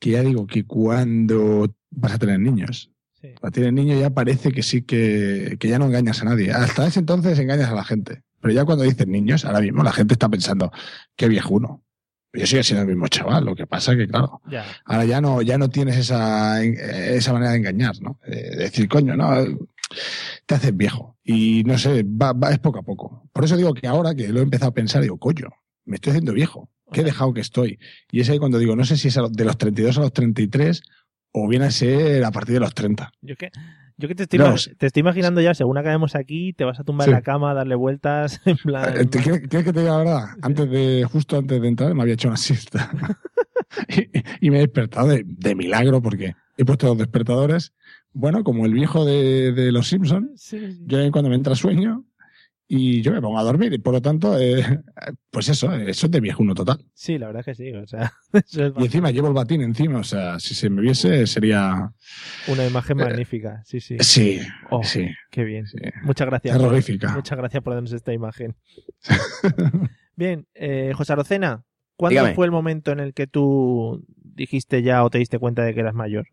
que 0.00 0.10
ya 0.10 0.22
digo 0.22 0.46
que 0.48 0.64
cuando 0.64 1.72
vas 1.90 2.14
a 2.14 2.18
tener 2.18 2.40
niños, 2.40 2.90
Sí. 3.22 3.28
cuando 3.40 3.54
tienes 3.54 3.72
niños 3.72 3.98
ya 3.98 4.10
parece 4.10 4.52
que 4.52 4.62
sí 4.62 4.82
que, 4.82 5.56
que 5.58 5.68
ya 5.68 5.78
no 5.78 5.86
engañas 5.86 6.20
a 6.20 6.26
nadie. 6.26 6.50
Hasta 6.52 6.86
ese 6.86 7.00
entonces 7.00 7.38
engañas 7.38 7.70
a 7.70 7.74
la 7.74 7.82
gente. 7.82 8.20
Pero 8.42 8.52
ya 8.52 8.66
cuando 8.66 8.84
dices 8.84 9.06
niños, 9.06 9.46
ahora 9.46 9.62
mismo 9.62 9.82
la 9.82 9.90
gente 9.92 10.12
está 10.12 10.28
pensando, 10.28 10.70
qué 11.16 11.26
viejuno. 11.26 11.82
Yo 12.36 12.46
sigo 12.46 12.62
siendo 12.62 12.82
el 12.82 12.88
mismo 12.88 13.08
chaval, 13.08 13.44
lo 13.44 13.54
que 13.54 13.66
pasa 13.66 13.96
que, 13.96 14.06
claro, 14.06 14.40
Ya. 14.50 14.64
Ahora 14.84 15.04
ya 15.04 15.20
no, 15.20 15.42
ya 15.42 15.58
no 15.58 15.68
tienes 15.68 15.96
esa, 15.96 16.62
esa 16.62 17.32
manera 17.32 17.52
de 17.52 17.58
engañar, 17.58 18.00
¿no? 18.00 18.20
Eh, 18.26 18.56
decir, 18.56 18.88
coño, 18.88 19.16
no, 19.16 19.32
te 20.46 20.54
haces 20.54 20.76
viejo. 20.76 21.16
Y 21.24 21.64
no 21.64 21.78
sé, 21.78 22.04
va, 22.04 22.32
va, 22.32 22.50
es 22.50 22.58
poco 22.58 22.78
a 22.78 22.82
poco. 22.82 23.28
Por 23.32 23.44
eso 23.44 23.56
digo 23.56 23.74
que 23.74 23.86
ahora 23.86 24.14
que 24.14 24.28
lo 24.28 24.40
he 24.40 24.42
empezado 24.42 24.70
a 24.70 24.74
pensar, 24.74 25.02
digo, 25.02 25.18
coño, 25.18 25.48
me 25.84 25.96
estoy 25.96 26.10
haciendo 26.10 26.32
viejo. 26.32 26.70
Qué 26.92 27.02
dejado 27.02 27.34
que 27.34 27.40
estoy. 27.40 27.78
Y 28.12 28.20
es 28.20 28.30
ahí 28.30 28.38
cuando 28.38 28.58
digo, 28.58 28.76
no 28.76 28.84
sé 28.84 28.96
si 28.96 29.08
es 29.08 29.14
de 29.14 29.44
los 29.44 29.58
32 29.58 29.98
a 29.98 30.02
los 30.02 30.12
33 30.12 30.82
o 31.32 31.48
viene 31.48 31.66
a 31.66 31.70
ser 31.70 32.24
a 32.24 32.30
partir 32.30 32.54
de 32.54 32.60
los 32.60 32.74
30. 32.74 33.12
Yo 33.22 33.36
que, 33.36 33.50
yo 33.98 34.08
que 34.08 34.14
te 34.14 34.24
estoy, 34.24 34.38
No, 34.38 34.54
te 34.78 34.86
estoy 34.86 35.00
imaginando 35.00 35.40
ya, 35.40 35.54
según 35.54 35.78
acabemos 35.78 36.14
aquí, 36.14 36.52
te 36.52 36.64
vas 36.64 36.78
a 36.80 36.84
tumbar 36.84 37.06
Sí. 37.06 37.10
en 37.10 37.14
la 37.16 37.22
cama, 37.22 37.54
darle 37.54 37.74
vueltas, 37.74 38.40
en 38.46 38.56
plan... 38.56 38.96
Eh, 38.96 39.06
¿te- 39.06 39.20
¿Quieres 39.20 39.40
que 39.48 39.72
te 39.72 39.80
diga 39.80 39.92
la 39.92 39.98
verdad? 39.98 40.24
Antes 40.42 40.70
de, 40.70 41.06
justo 41.10 41.36
antes 41.38 41.60
de 41.60 41.68
entrar, 41.68 41.94
me 41.94 42.02
había 42.02 42.14
hecho 42.14 42.28
una 42.28 42.36
siesta. 42.36 42.90
y, 43.88 44.46
y 44.46 44.50
me 44.50 44.58
he 44.58 44.60
despertado 44.60 45.08
de, 45.08 45.24
de 45.26 45.54
milagro 45.54 46.00
porque 46.02 46.34
he 46.56 46.64
puesto 46.64 46.86
los 46.88 46.98
despertadores. 46.98 47.72
Bueno, 48.12 48.44
como 48.44 48.64
el 48.66 48.72
viejo 48.72 49.04
de, 49.04 49.52
de 49.52 49.72
los 49.72 49.88
Simpsons, 49.88 50.30
Sí, 50.40 50.58
sí. 50.72 50.82
yo 50.86 50.98
cuando 51.10 51.28
me 51.28 51.36
entra 51.36 51.54
sueño 51.54 52.04
y 52.68 53.00
yo 53.02 53.12
me 53.12 53.20
pongo 53.20 53.38
a 53.38 53.42
dormir 53.44 53.72
y 53.72 53.78
por 53.78 53.92
lo 53.94 54.02
tanto, 54.02 54.38
eh, 54.38 54.64
pues 55.30 55.48
eso, 55.48 55.72
eso 55.74 56.06
es 56.06 56.10
de 56.12 56.20
viejuno 56.20 56.54
total. 56.54 56.84
Sí, 56.94 57.16
la 57.18 57.26
verdad 57.28 57.40
es 57.40 57.46
que 57.46 57.54
sí, 57.54 57.72
o 57.72 57.86
sea, 57.86 58.12
eso 58.32 58.66
es 58.66 58.72
Y 58.78 58.84
encima 58.84 59.10
llevo 59.10 59.28
el 59.28 59.34
batín 59.34 59.60
encima, 59.62 59.98
o 60.00 60.04
sea, 60.04 60.38
si 60.40 60.54
se 60.54 60.68
me 60.68 60.82
viese 60.82 61.26
sería... 61.26 61.92
una 62.48 62.66
imagen 62.66 62.96
magnífica, 62.96 63.62
sí, 63.64 63.80
sí. 63.80 63.96
Sí, 64.00 64.40
Oh, 64.70 64.82
sí, 64.82 65.06
Qué 65.30 65.44
bien. 65.44 65.66
sí. 65.66 65.76
Muchas 66.02 66.26
gracias. 66.26 66.56
por- 66.56 66.62
Terrorífica. 66.66 67.12
Muchas 67.14 67.38
gracias 67.38 67.62
por 67.62 67.74
darnos 67.74 67.92
esta 67.92 68.12
imagen. 68.12 68.56
Bien, 70.16 70.46
eh, 70.54 70.92
José 70.94 71.12
Arocena, 71.12 71.62
¿cuándo 71.96 72.18
Dígame. 72.20 72.34
fue 72.34 72.46
el 72.46 72.52
momento 72.52 72.90
en 72.90 73.00
el 73.00 73.12
que 73.14 73.26
tú 73.26 74.04
dijiste 74.18 74.82
ya 74.82 75.04
o 75.04 75.10
te 75.10 75.18
diste 75.18 75.38
cuenta 75.38 75.62
de 75.62 75.74
que 75.74 75.80
eras 75.80 75.94
mayor? 75.94 76.26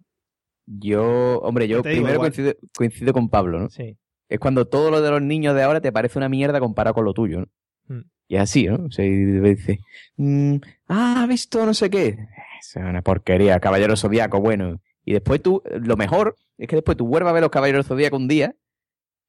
Yo, 0.65 1.39
hombre, 1.39 1.67
yo 1.67 1.83
primero 1.83 2.19
coincido, 2.19 2.53
coincido 2.75 3.11
con 3.11 3.27
Pablo, 3.29 3.59
¿no? 3.59 3.69
Sí. 3.69 3.97
Es 4.29 4.39
cuando 4.39 4.65
todo 4.65 4.89
lo 4.91 5.01
de 5.01 5.11
los 5.11 5.21
niños 5.21 5.55
de 5.55 5.63
ahora 5.63 5.81
te 5.81 5.91
parece 5.91 6.17
una 6.17 6.29
mierda 6.29 6.59
comparado 6.59 6.93
con 6.95 7.05
lo 7.05 7.13
tuyo, 7.13 7.41
¿no? 7.41 7.47
Mm. 7.95 8.01
Y 8.27 8.35
es 8.35 8.41
así, 8.41 8.65
¿no? 8.67 8.85
O 8.85 8.91
sea, 8.91 9.05
y 9.05 9.11
dice, 9.11 9.79
mm, 10.17 10.55
ah, 10.87 11.21
¿has 11.23 11.27
visto 11.27 11.65
no 11.65 11.73
sé 11.73 11.89
qué? 11.89 12.17
Es 12.59 12.75
una 12.77 13.01
porquería, 13.01 13.59
Caballero 13.59 13.95
Zodíaco, 13.97 14.39
bueno. 14.39 14.79
Y 15.05 15.13
después 15.13 15.41
tú, 15.41 15.61
lo 15.81 15.97
mejor 15.97 16.35
es 16.57 16.67
que 16.67 16.77
después 16.77 16.97
tú 16.97 17.05
vuelves 17.05 17.29
a 17.29 17.33
ver 17.33 17.41
los 17.41 17.51
Caballeros 17.51 17.85
Zodíaco 17.87 18.15
un 18.15 18.27
día 18.29 18.55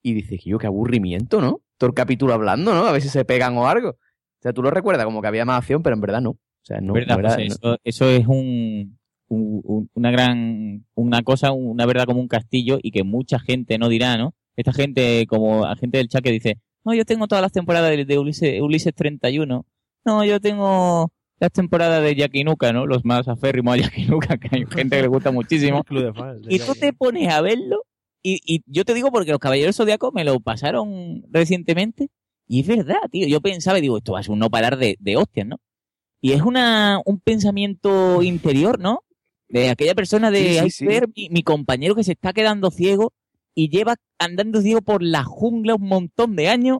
y 0.02 0.14
dices, 0.14 0.40
yo, 0.44 0.58
qué 0.58 0.66
aburrimiento, 0.68 1.40
¿no? 1.40 1.60
Todo 1.78 1.88
el 1.88 1.94
capítulo 1.94 2.32
hablando, 2.34 2.72
¿no? 2.74 2.84
A 2.86 2.92
ver 2.92 3.02
si 3.02 3.08
se 3.08 3.24
pegan 3.24 3.56
o 3.56 3.66
algo. 3.66 3.90
O 3.90 4.40
sea, 4.40 4.52
tú 4.52 4.62
lo 4.62 4.70
recuerdas 4.70 5.04
como 5.04 5.20
que 5.20 5.28
había 5.28 5.44
más 5.44 5.58
acción, 5.58 5.82
pero 5.82 5.94
en 5.96 6.00
verdad 6.00 6.20
no. 6.20 6.30
O 6.30 6.38
sea, 6.62 6.80
no, 6.80 6.92
verdad, 6.92 7.20
pues 7.20 7.60
no- 7.62 7.74
eso, 7.74 7.78
eso 7.82 8.08
es 8.08 8.26
un- 8.26 8.96
una 9.28 10.10
gran, 10.10 10.84
una 10.94 11.22
cosa, 11.22 11.50
una 11.52 11.86
verdad 11.86 12.04
como 12.04 12.20
un 12.20 12.28
castillo 12.28 12.78
y 12.82 12.90
que 12.92 13.02
mucha 13.02 13.38
gente 13.40 13.78
no 13.78 13.88
dirá, 13.88 14.16
¿no? 14.16 14.34
Esta 14.56 14.72
gente, 14.72 15.26
como 15.26 15.64
la 15.66 15.76
gente 15.76 15.98
del 15.98 16.08
chat 16.08 16.22
que 16.22 16.30
dice, 16.32 16.58
no, 16.84 16.94
yo 16.94 17.04
tengo 17.04 17.26
todas 17.26 17.42
las 17.42 17.52
temporadas 17.52 17.90
de, 17.90 18.04
de 18.04 18.18
Ulises, 18.18 18.60
Ulises 18.60 18.94
31, 18.94 19.66
no, 20.04 20.24
yo 20.24 20.40
tengo 20.40 21.10
las 21.40 21.50
temporadas 21.50 22.02
de 22.02 22.14
Yakinuka, 22.14 22.72
¿no? 22.72 22.86
Los 22.86 23.04
más 23.04 23.26
aférrimos 23.26 23.74
a 23.74 23.76
Yakinuka, 23.78 24.36
que 24.38 24.48
hay 24.52 24.64
gente 24.66 24.96
que 24.96 25.02
le 25.02 25.08
gusta 25.08 25.30
muchísimo. 25.32 25.82
Fans. 26.14 26.46
Y 26.48 26.58
tú 26.58 26.74
te 26.74 26.92
pones 26.92 27.28
a 27.32 27.40
verlo, 27.40 27.84
y, 28.22 28.40
y 28.44 28.62
yo 28.66 28.84
te 28.84 28.94
digo 28.94 29.10
porque 29.10 29.30
los 29.32 29.40
Caballeros 29.40 29.76
Zodíacos 29.76 30.12
me 30.14 30.24
lo 30.24 30.38
pasaron 30.40 31.24
recientemente, 31.30 32.10
y 32.46 32.60
es 32.60 32.66
verdad, 32.66 33.00
tío. 33.10 33.26
Yo 33.26 33.40
pensaba 33.40 33.78
y 33.78 33.82
digo, 33.82 33.96
esto 33.98 34.12
va 34.12 34.20
a 34.20 34.22
ser 34.22 34.32
un 34.32 34.38
no 34.38 34.50
parar 34.50 34.76
de, 34.76 34.96
de 35.00 35.16
hostias, 35.16 35.46
¿no? 35.46 35.56
Y 36.20 36.32
es 36.32 36.42
una, 36.42 37.00
un 37.04 37.18
pensamiento 37.20 38.22
interior, 38.22 38.78
¿no? 38.78 39.00
De 39.48 39.68
aquella 39.70 39.94
persona 39.94 40.30
de, 40.30 40.38
Sí, 40.38 40.52
sí, 40.52 40.58
"Ay, 40.58 40.70
sí. 40.70 40.86
ver 40.86 41.08
mi, 41.14 41.28
mi 41.30 41.42
compañero 41.42 41.94
que 41.94 42.04
se 42.04 42.12
está 42.12 42.32
quedando 42.32 42.70
ciego 42.70 43.12
y 43.54 43.68
lleva 43.70 43.96
andando 44.18 44.60
ciego 44.60 44.82
por 44.82 45.02
la 45.02 45.24
jungla 45.24 45.74
un 45.74 45.86
montón 45.88 46.36
de 46.36 46.48
años 46.48 46.78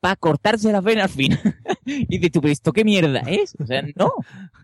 para 0.00 0.14
cortarse 0.16 0.70
las 0.72 0.84
venas 0.84 1.04
al 1.04 1.10
final. 1.10 1.40
y 1.84 2.06
dices 2.06 2.30
tú, 2.32 2.40
pero 2.40 2.52
¿esto 2.52 2.72
qué 2.72 2.84
mierda 2.84 3.20
es? 3.20 3.54
O 3.60 3.66
sea, 3.66 3.82
no. 3.96 4.12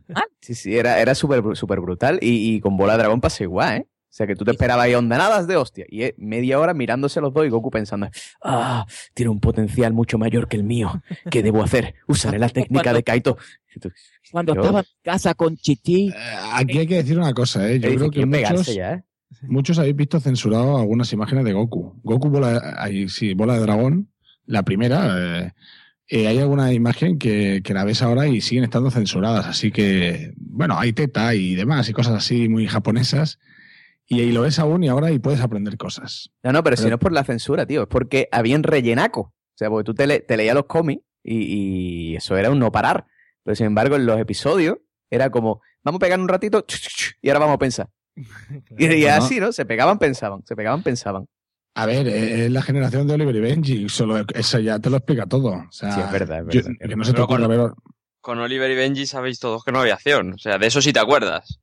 Sí, 0.40 0.54
sí, 0.54 0.76
era, 0.76 1.00
era 1.00 1.14
súper 1.14 1.42
súper 1.56 1.80
brutal 1.80 2.18
y, 2.20 2.54
y 2.56 2.60
con 2.60 2.76
bola 2.76 2.92
de 2.92 2.98
dragón 2.98 3.20
pasó 3.22 3.42
igual, 3.42 3.78
¿eh? 3.78 3.86
O 3.88 4.16
sea, 4.16 4.26
que 4.28 4.36
tú 4.36 4.44
te 4.44 4.50
esperabas 4.52 4.84
ahí 4.84 4.94
ondanadas 4.94 5.48
de 5.48 5.56
hostia. 5.56 5.86
Y 5.88 6.02
eh, 6.04 6.14
media 6.18 6.60
hora 6.60 6.72
mirándose 6.74 7.20
los 7.20 7.32
dos 7.34 7.46
y 7.46 7.48
Goku 7.48 7.70
pensando, 7.70 8.08
ah, 8.44 8.86
tiene 9.14 9.30
un 9.30 9.40
potencial 9.40 9.92
mucho 9.92 10.18
mayor 10.18 10.46
que 10.46 10.56
el 10.56 10.62
mío. 10.62 11.02
¿Qué 11.32 11.42
debo 11.42 11.64
hacer? 11.64 11.94
Usaré 12.06 12.38
la 12.38 12.48
técnica 12.50 12.92
de 12.92 13.02
Kaito. 13.02 13.38
Cuando 14.30 14.54
yo- 14.54 14.60
estaba 14.60 14.80
en 14.80 14.86
casa 15.02 15.34
con 15.34 15.56
Chichi. 15.56 16.10
Eh, 16.10 16.12
Aquí 16.52 16.78
hay 16.78 16.86
que 16.86 16.96
decir 16.96 17.18
una 17.18 17.32
cosa, 17.32 17.68
¿eh? 17.68 17.80
Yo 17.80 17.88
creo 17.88 18.10
que 18.10 18.16
"Quiero 18.20 18.30
pegarse 18.30 18.56
muchos, 18.58 18.74
ya, 18.74 18.92
¿eh? 18.92 19.04
Muchos 19.42 19.78
habéis 19.78 19.96
visto 19.96 20.20
censurado 20.20 20.78
algunas 20.78 21.12
imágenes 21.12 21.44
de 21.44 21.52
Goku. 21.52 22.00
Goku 22.02 22.28
bola, 22.30 22.74
ahí, 22.78 23.08
sí, 23.08 23.34
bola 23.34 23.54
de 23.54 23.60
dragón, 23.60 24.10
la 24.46 24.62
primera. 24.62 25.16
eh, 25.46 25.52
eh, 26.08 26.26
hay 26.28 26.38
alguna 26.38 26.72
imagen 26.72 27.18
que, 27.18 27.62
que 27.64 27.72
la 27.74 27.84
ves 27.84 28.02
ahora 28.02 28.26
y 28.26 28.40
siguen 28.42 28.64
estando 28.64 28.90
censuradas. 28.90 29.46
Así 29.46 29.70
que, 29.72 30.34
bueno, 30.36 30.78
hay 30.78 30.92
teta 30.92 31.34
y 31.34 31.54
demás 31.54 31.88
y 31.88 31.92
cosas 31.94 32.14
así 32.14 32.48
muy 32.48 32.66
japonesas. 32.66 33.38
Y 34.06 34.20
ahí 34.20 34.32
lo 34.32 34.42
ves 34.42 34.58
aún 34.58 34.84
y 34.84 34.88
ahora 34.88 35.10
y 35.12 35.18
puedes 35.18 35.40
aprender 35.40 35.78
cosas. 35.78 36.30
No, 36.42 36.52
no, 36.52 36.62
pero, 36.62 36.76
si 36.76 36.86
no 36.88 36.94
es 36.96 37.00
por 37.00 37.12
la 37.12 37.24
censura, 37.24 37.64
tío, 37.64 37.82
es 37.82 37.88
porque 37.88 38.28
habían 38.32 38.62
rellenaco. 38.62 39.20
O 39.20 39.56
sea, 39.56 39.70
porque 39.70 39.84
tú 39.84 39.94
te, 39.94 40.06
le- 40.06 40.20
te 40.20 40.36
leías 40.36 40.54
los 40.54 40.66
cómics 40.66 41.02
y, 41.22 42.10
y 42.12 42.16
eso 42.16 42.36
era 42.36 42.50
un 42.50 42.58
no 42.58 42.70
parar. 42.70 43.06
Pero 43.42 43.54
sin 43.54 43.66
embargo, 43.66 43.96
en 43.96 44.04
los 44.04 44.20
episodios 44.20 44.76
era 45.08 45.30
como, 45.30 45.62
vamos 45.82 45.98
a 45.98 46.00
pegar 46.00 46.20
un 46.20 46.28
ratito 46.28 46.66
y 47.22 47.28
ahora 47.30 47.40
vamos 47.40 47.54
a 47.54 47.58
pensar. 47.58 47.88
Y, 48.78 48.86
y 48.86 49.06
así, 49.06 49.40
¿no? 49.40 49.52
Se 49.52 49.64
pegaban, 49.66 49.98
pensaban, 49.98 50.44
se 50.46 50.54
pegaban, 50.54 50.82
pensaban. 50.82 51.26
A 51.74 51.86
ver, 51.86 52.06
eh, 52.06 52.46
es 52.46 52.52
la 52.52 52.62
generación 52.62 53.06
de 53.08 53.14
Oliver 53.14 53.34
y 53.34 53.40
Benji. 53.40 53.88
Solo 53.88 54.24
eso 54.34 54.60
ya 54.60 54.78
te 54.78 54.90
lo 54.90 54.98
explica 54.98 55.26
todo. 55.26 55.48
O 55.54 55.72
sea, 55.72 55.92
Sí, 55.92 56.00
es 56.00 56.12
verdad, 56.12 56.38
es 56.48 56.54
yo- 56.54 56.62
verdad. 56.62 56.88
que 56.88 56.96
no 56.96 57.04
se 57.04 57.10
te 57.10 57.14
Pero 57.14 57.24
ocurra 57.24 57.46
con- 57.46 57.56
ver. 57.56 57.70
Con 58.20 58.38
Oliver 58.38 58.70
y 58.70 58.74
Benji 58.76 59.06
sabéis 59.06 59.38
todos 59.40 59.64
que 59.64 59.72
no 59.72 59.80
había 59.80 59.94
acción. 59.94 60.34
O 60.34 60.38
sea, 60.38 60.56
de 60.58 60.66
eso 60.68 60.80
sí 60.80 60.92
te 60.92 61.00
acuerdas. 61.00 61.58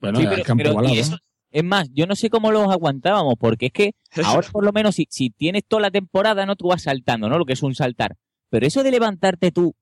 Bueno, 0.00 0.20
Sí, 0.20 0.26
pero- 0.28 0.44
campo 0.44 0.62
pero- 0.62 0.74
balado. 0.76 0.94
eso- 0.94 1.18
es 1.50 1.64
más, 1.64 1.88
yo 1.92 2.06
no 2.06 2.14
sé 2.14 2.30
cómo 2.30 2.52
los 2.52 2.70
aguantábamos, 2.70 3.34
porque 3.38 3.66
es 3.66 3.72
que 3.72 3.92
ahora 4.44 4.48
por 4.52 4.64
lo 4.64 4.72
menos 4.72 4.94
si, 4.94 5.06
si 5.10 5.30
tienes 5.30 5.64
toda 5.66 5.82
la 5.82 5.90
temporada, 5.90 6.46
no 6.46 6.54
tú 6.54 6.68
vas 6.68 6.82
saltando, 6.82 7.28
¿no? 7.28 7.38
Lo 7.38 7.44
que 7.44 7.54
es 7.54 7.62
un 7.64 7.74
saltar. 7.74 8.16
Pero 8.48 8.66
eso 8.66 8.82
de 8.84 8.90
levantarte 8.92 9.50
tú 9.50 9.74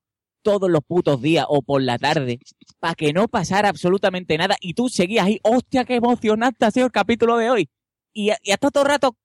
todos 0.43 0.71
los 0.71 0.83
putos 0.85 1.21
días 1.23 1.47
o 1.49 1.63
por 1.63 1.83
la 1.83 1.99
tarde 1.99 2.39
para 2.79 2.95
que 2.95 3.13
no 3.13 3.29
pasara 3.29 3.69
absolutamente 3.69 4.37
nada 4.39 4.57
y 4.61 4.75
tú 4.75 4.89
seguías 4.89 5.27
ahí, 5.27 5.41
hostia, 5.43 5.85
qué 5.85 5.97
emocionante 5.97 6.65
ha 6.65 6.71
sido 6.71 6.87
el 6.87 6.93
capítulo 6.93 7.37
de 7.37 7.51
hoy. 7.51 7.69
Y, 8.13 8.31
y 8.43 8.51
hasta 8.53 8.71
todo 8.71 8.85
el 8.85 8.91
rato 8.91 9.17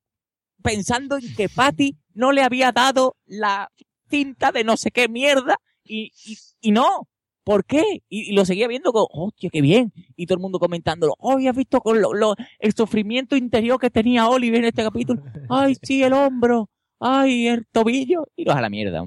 pensando 0.61 1.17
en 1.17 1.35
que 1.35 1.49
Patty 1.49 1.97
no 2.13 2.31
le 2.31 2.41
había 2.41 2.71
dado 2.71 3.15
la 3.25 3.69
cinta 4.09 4.51
de 4.51 4.63
no 4.63 4.77
sé 4.77 4.91
qué 4.91 5.07
mierda 5.07 5.55
y, 5.83 6.11
y, 6.25 6.37
y 6.61 6.71
no. 6.71 7.07
¿Por 7.45 7.65
qué? 7.65 7.83
Y, 8.07 8.29
y 8.31 8.33
lo 8.33 8.45
seguía 8.45 8.69
viendo 8.69 8.93
con, 8.93 9.05
hostia, 9.09 9.49
qué 9.51 9.59
bien. 9.61 9.91
Y 10.15 10.27
todo 10.27 10.37
el 10.37 10.41
mundo 10.41 10.59
comentándolo, 10.59 11.13
hoy 11.19 11.47
has 11.49 11.55
visto 11.55 11.81
con 11.81 12.01
lo, 12.01 12.13
lo- 12.13 12.35
el 12.59 12.73
sufrimiento 12.73 13.35
interior 13.35 13.77
que 13.79 13.89
tenía 13.89 14.29
Oliver 14.29 14.59
en 14.59 14.65
este 14.65 14.81
capítulo. 14.83 15.21
Ay, 15.49 15.75
sí, 15.81 16.01
el 16.03 16.13
hombro. 16.13 16.69
Ay, 17.01 17.47
el 17.47 17.65
tobillo. 17.67 18.27
Y 18.37 18.45
los 18.45 18.55
a 18.55 18.61
la 18.61 18.69
mierda. 18.69 19.05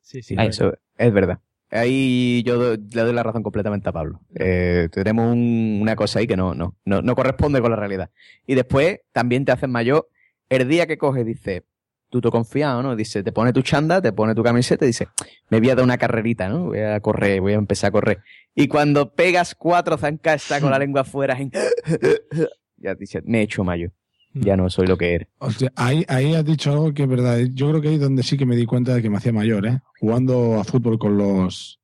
Sí, 0.00 0.22
sí. 0.22 0.34
Eso 0.38 0.72
es 1.06 1.12
verdad. 1.12 1.38
Ahí 1.70 2.42
yo 2.44 2.72
le 2.76 3.02
doy 3.02 3.12
la 3.12 3.22
razón 3.22 3.42
completamente 3.44 3.88
a 3.88 3.92
Pablo. 3.92 4.20
Eh, 4.34 4.88
tenemos 4.92 5.32
un- 5.32 5.78
una 5.80 5.94
cosa 5.96 6.18
ahí 6.18 6.26
que 6.26 6.36
no, 6.36 6.54
no, 6.54 6.76
no, 6.84 7.00
no 7.00 7.14
corresponde 7.14 7.60
con 7.60 7.70
la 7.70 7.76
realidad. 7.76 8.10
Y 8.46 8.54
después 8.56 9.00
también 9.12 9.44
te 9.44 9.52
hacen 9.52 9.70
mayor. 9.70 10.08
El 10.48 10.68
día 10.68 10.86
que 10.88 10.98
coges, 10.98 11.24
dice, 11.24 11.64
tú 12.08 12.20
te 12.20 12.28
confiado, 12.28 12.82
¿no? 12.82 12.96
Dice, 12.96 13.22
te 13.22 13.30
pone 13.30 13.52
tu 13.52 13.62
chanda, 13.62 14.02
te 14.02 14.12
pone 14.12 14.34
tu 14.34 14.42
camiseta 14.42 14.84
y 14.84 14.88
dice, 14.88 15.06
me 15.48 15.60
voy 15.60 15.70
a 15.70 15.76
dar 15.76 15.84
una 15.84 15.96
carrerita, 15.96 16.48
¿no? 16.48 16.66
Voy 16.66 16.80
a 16.80 16.98
correr, 16.98 17.40
voy 17.40 17.52
a 17.52 17.56
empezar 17.56 17.88
a 17.88 17.92
correr. 17.92 18.18
Y 18.52 18.66
cuando 18.66 19.12
pegas 19.14 19.54
cuatro 19.54 19.96
zancas, 19.96 20.48
con 20.60 20.72
la 20.72 20.78
lengua 20.80 21.02
afuera, 21.02 21.38
ya 22.78 22.94
dice, 22.96 23.22
me 23.24 23.38
he 23.38 23.42
hecho 23.42 23.62
mayor. 23.64 23.92
Ya 24.32 24.56
no 24.56 24.70
soy 24.70 24.86
lo 24.86 24.96
que 24.96 25.14
eres. 25.14 25.28
Hostia, 25.38 25.72
ahí, 25.74 26.04
ahí 26.08 26.34
has 26.34 26.44
dicho 26.44 26.70
algo 26.70 26.94
que 26.94 27.02
es 27.02 27.08
verdad. 27.08 27.38
Yo 27.52 27.68
creo 27.70 27.80
que 27.80 27.88
ahí 27.88 27.94
es 27.94 28.00
donde 28.00 28.22
sí 28.22 28.36
que 28.36 28.46
me 28.46 28.56
di 28.56 28.66
cuenta 28.66 28.94
de 28.94 29.02
que 29.02 29.10
me 29.10 29.16
hacía 29.16 29.32
mayor, 29.32 29.66
¿eh? 29.66 29.80
Jugando 29.98 30.60
a 30.60 30.64
fútbol 30.64 30.98
con 30.98 31.16
los 31.16 31.80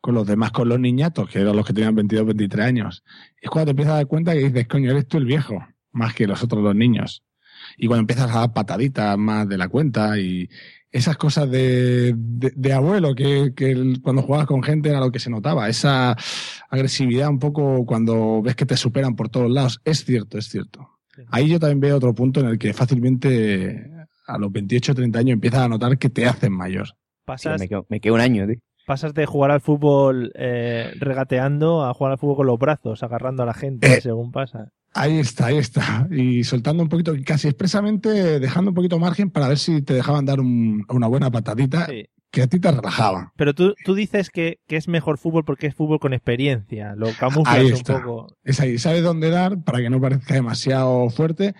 con 0.00 0.14
los 0.14 0.26
demás, 0.26 0.52
con 0.52 0.68
los 0.68 0.78
niñatos, 0.78 1.28
que 1.28 1.40
eran 1.40 1.56
los 1.56 1.66
que 1.66 1.72
tenían 1.72 1.96
22, 1.96 2.26
23 2.26 2.64
años. 2.64 3.02
Es 3.40 3.50
cuando 3.50 3.66
te 3.66 3.70
empiezas 3.72 3.94
a 3.94 3.96
dar 3.96 4.06
cuenta 4.06 4.34
que 4.34 4.48
dices, 4.48 4.68
coño, 4.68 4.92
eres 4.92 5.08
tú 5.08 5.16
el 5.16 5.24
viejo, 5.24 5.66
más 5.90 6.14
que 6.14 6.28
los 6.28 6.44
otros 6.44 6.62
dos 6.62 6.76
niños. 6.76 7.24
Y 7.76 7.88
cuando 7.88 8.02
empiezas 8.02 8.30
a 8.30 8.40
dar 8.40 8.52
pataditas 8.52 9.18
más 9.18 9.48
de 9.48 9.58
la 9.58 9.68
cuenta 9.68 10.16
y 10.16 10.48
esas 10.92 11.16
cosas 11.16 11.50
de, 11.50 12.14
de, 12.16 12.52
de 12.54 12.72
abuelo 12.72 13.16
que, 13.16 13.52
que 13.56 13.94
cuando 14.00 14.22
jugabas 14.22 14.46
con 14.46 14.62
gente 14.62 14.90
era 14.90 15.00
lo 15.00 15.10
que 15.10 15.18
se 15.18 15.28
notaba. 15.28 15.68
Esa 15.68 16.16
agresividad 16.70 17.28
un 17.28 17.40
poco 17.40 17.84
cuando 17.84 18.42
ves 18.42 18.54
que 18.54 18.64
te 18.64 18.76
superan 18.76 19.16
por 19.16 19.28
todos 19.28 19.50
lados. 19.50 19.80
Es 19.84 20.04
cierto, 20.04 20.38
es 20.38 20.48
cierto. 20.48 20.95
Ahí 21.30 21.48
yo 21.48 21.58
también 21.58 21.80
veo 21.80 21.96
otro 21.96 22.14
punto 22.14 22.40
en 22.40 22.46
el 22.46 22.58
que 22.58 22.72
fácilmente 22.72 23.90
a 24.26 24.38
los 24.38 24.50
28 24.52 24.92
o 24.92 24.94
30 24.94 25.18
años 25.18 25.32
empiezas 25.34 25.60
a 25.60 25.68
notar 25.68 25.98
que 25.98 26.10
te 26.10 26.26
hacen 26.26 26.52
mayor. 26.52 26.88
Pasas, 27.24 27.60
me, 27.60 27.68
quedo, 27.68 27.86
me 27.88 28.00
quedo 28.00 28.14
un 28.14 28.20
año, 28.20 28.46
tío. 28.46 28.56
pasas 28.86 29.14
de 29.14 29.26
jugar 29.26 29.50
al 29.50 29.60
fútbol 29.60 30.32
eh, 30.36 30.92
regateando 30.98 31.84
a 31.84 31.92
jugar 31.94 32.12
al 32.12 32.18
fútbol 32.18 32.36
con 32.36 32.46
los 32.46 32.58
brazos, 32.58 33.02
agarrando 33.02 33.42
a 33.42 33.46
la 33.46 33.54
gente 33.54 33.94
Eh. 33.94 34.00
según 34.00 34.30
pasa. 34.32 34.70
Ahí 34.96 35.18
está, 35.18 35.46
ahí 35.46 35.58
está. 35.58 36.08
Y 36.10 36.42
soltando 36.44 36.82
un 36.82 36.88
poquito, 36.88 37.12
casi 37.24 37.48
expresamente 37.48 38.40
dejando 38.40 38.70
un 38.70 38.74
poquito 38.74 38.98
margen 38.98 39.30
para 39.30 39.48
ver 39.48 39.58
si 39.58 39.82
te 39.82 39.94
dejaban 39.94 40.24
dar 40.24 40.40
un- 40.40 40.84
una 40.88 41.06
buena 41.06 41.30
patadita 41.30 41.86
Sí. 41.86 42.06
que 42.30 42.42
a 42.42 42.46
ti 42.46 42.58
te 42.58 42.70
relajaba. 42.70 43.32
Pero 43.36 43.54
tú, 43.54 43.74
tú 43.84 43.94
dices 43.94 44.30
que, 44.30 44.58
que 44.66 44.76
es 44.76 44.88
mejor 44.88 45.18
fútbol 45.18 45.44
porque 45.44 45.66
es 45.66 45.74
fútbol 45.74 46.00
con 46.00 46.12
experiencia. 46.14 46.94
Lo 46.96 47.08
camuflas 47.18 47.54
Ahí 47.56 47.66
un 47.66 47.72
está. 47.74 48.00
poco. 48.02 48.36
Es 48.42 48.58
ahí, 48.60 48.78
sabes 48.78 49.02
dónde 49.02 49.30
dar 49.30 49.62
para 49.64 49.78
que 49.80 49.90
no 49.90 50.00
parezca 50.00 50.34
demasiado 50.34 51.08
fuerte. 51.10 51.54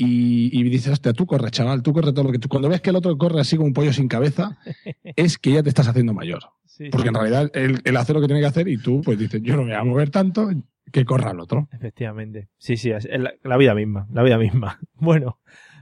Y, 0.00 0.50
y 0.56 0.62
dices, 0.62 0.92
hostia, 0.92 1.12
tú 1.12 1.26
corre, 1.26 1.50
chaval, 1.50 1.82
tú 1.82 1.92
corre 1.92 2.12
todo 2.12 2.24
lo 2.24 2.30
que 2.32 2.38
tú. 2.38 2.48
Cuando 2.48 2.68
ves 2.68 2.80
que 2.80 2.90
el 2.90 2.96
otro 2.96 3.18
corre 3.18 3.40
así 3.40 3.56
como 3.56 3.66
un 3.66 3.72
pollo 3.72 3.92
sin 3.92 4.06
cabeza, 4.06 4.56
es 5.16 5.38
que 5.38 5.52
ya 5.52 5.62
te 5.62 5.68
estás 5.70 5.88
haciendo 5.88 6.14
mayor. 6.14 6.40
Sí, 6.66 6.88
Porque 6.90 7.02
sí. 7.02 7.08
en 7.08 7.14
realidad 7.14 7.50
él, 7.54 7.80
él 7.84 7.96
hace 7.96 8.12
lo 8.14 8.20
que 8.20 8.28
tiene 8.28 8.40
que 8.40 8.46
hacer 8.46 8.68
y 8.68 8.78
tú, 8.78 9.00
pues 9.04 9.18
dices, 9.18 9.42
yo 9.42 9.56
no 9.56 9.62
me 9.64 9.70
voy 9.72 9.80
a 9.80 9.82
mover 9.84 10.10
tanto, 10.10 10.48
que 10.92 11.04
corra 11.04 11.30
el 11.30 11.40
otro. 11.40 11.68
Efectivamente. 11.72 12.48
Sí, 12.58 12.76
sí, 12.76 12.90
es 12.90 13.06
la, 13.10 13.32
la 13.42 13.56
vida 13.56 13.74
misma, 13.74 14.06
la 14.12 14.22
vida 14.22 14.38
misma. 14.38 14.78
Bueno, 14.94 15.38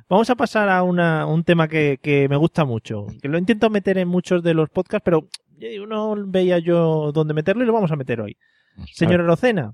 vamos 0.09 0.31
a 0.31 0.37
pasar 0.37 0.69
a 0.69 0.83
una, 0.83 1.27
un 1.27 1.45
tema 1.45 1.69
que, 1.69 1.99
que 2.03 2.29
me 2.29 2.37
gusta 2.37 2.65
mucho, 2.65 3.07
que 3.21 3.29
lo 3.29 3.39
intento 3.39 3.71
meter 3.71 3.99
en 3.99 4.09
muchos 4.09 4.43
de 4.43 4.55
los 4.55 4.69
podcasts, 4.71 5.05
pero 5.05 5.29
eh, 5.61 5.79
no 5.87 6.15
veía 6.27 6.59
yo 6.59 7.13
dónde 7.13 7.35
meterlo 7.35 7.63
y 7.63 7.67
lo 7.67 7.73
vamos 7.73 7.93
a 7.93 7.97
meter 7.97 8.21
hoy. 8.21 8.37
Señora 8.93 9.25
Rocena, 9.25 9.73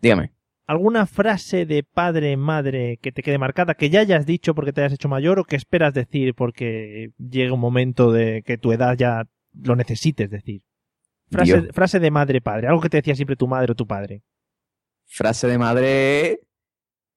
Dígame. 0.00 0.32
¿alguna 0.66 1.06
frase 1.06 1.64
de 1.64 1.82
padre, 1.82 2.36
madre 2.36 2.98
que 3.00 3.12
te 3.12 3.22
quede 3.22 3.38
marcada, 3.38 3.74
que 3.74 3.88
ya 3.88 4.00
hayas 4.00 4.26
dicho 4.26 4.54
porque 4.54 4.72
te 4.72 4.82
hayas 4.82 4.92
hecho 4.92 5.08
mayor 5.08 5.38
o 5.38 5.44
que 5.44 5.56
esperas 5.56 5.94
decir 5.94 6.34
porque 6.34 7.10
llega 7.18 7.54
un 7.54 7.60
momento 7.60 8.12
de 8.12 8.42
que 8.42 8.58
tu 8.58 8.72
edad 8.72 8.96
ya 8.96 9.24
lo 9.54 9.76
necesites 9.76 10.30
decir. 10.30 10.62
Frase, 11.30 11.72
frase 11.72 11.98
de 11.98 12.10
madre-padre, 12.10 12.68
algo 12.68 12.82
que 12.82 12.90
te 12.90 12.98
decía 12.98 13.14
siempre 13.14 13.36
tu 13.36 13.48
madre 13.48 13.72
o 13.72 13.74
tu 13.74 13.86
padre. 13.86 14.22
Frase 15.14 15.46
de 15.46 15.58
madre. 15.58 16.40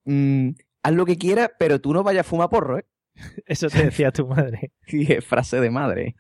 mm, 0.06 0.50
haz 0.84 0.94
lo 0.94 1.06
que 1.06 1.18
quieras, 1.18 1.52
pero 1.58 1.80
tú 1.80 1.94
no 1.94 2.04
vayas 2.04 2.26
a 2.26 2.30
fumar 2.30 2.50
porro, 2.50 2.80
¿eh? 2.80 2.86
Eso 3.46 3.70
te 3.70 3.86
decía 3.86 4.12
tu 4.12 4.28
madre. 4.28 4.72
Sí, 4.88 5.06
es 5.10 5.26
frase 5.26 5.60
de 5.62 5.72
madre. 5.72 6.16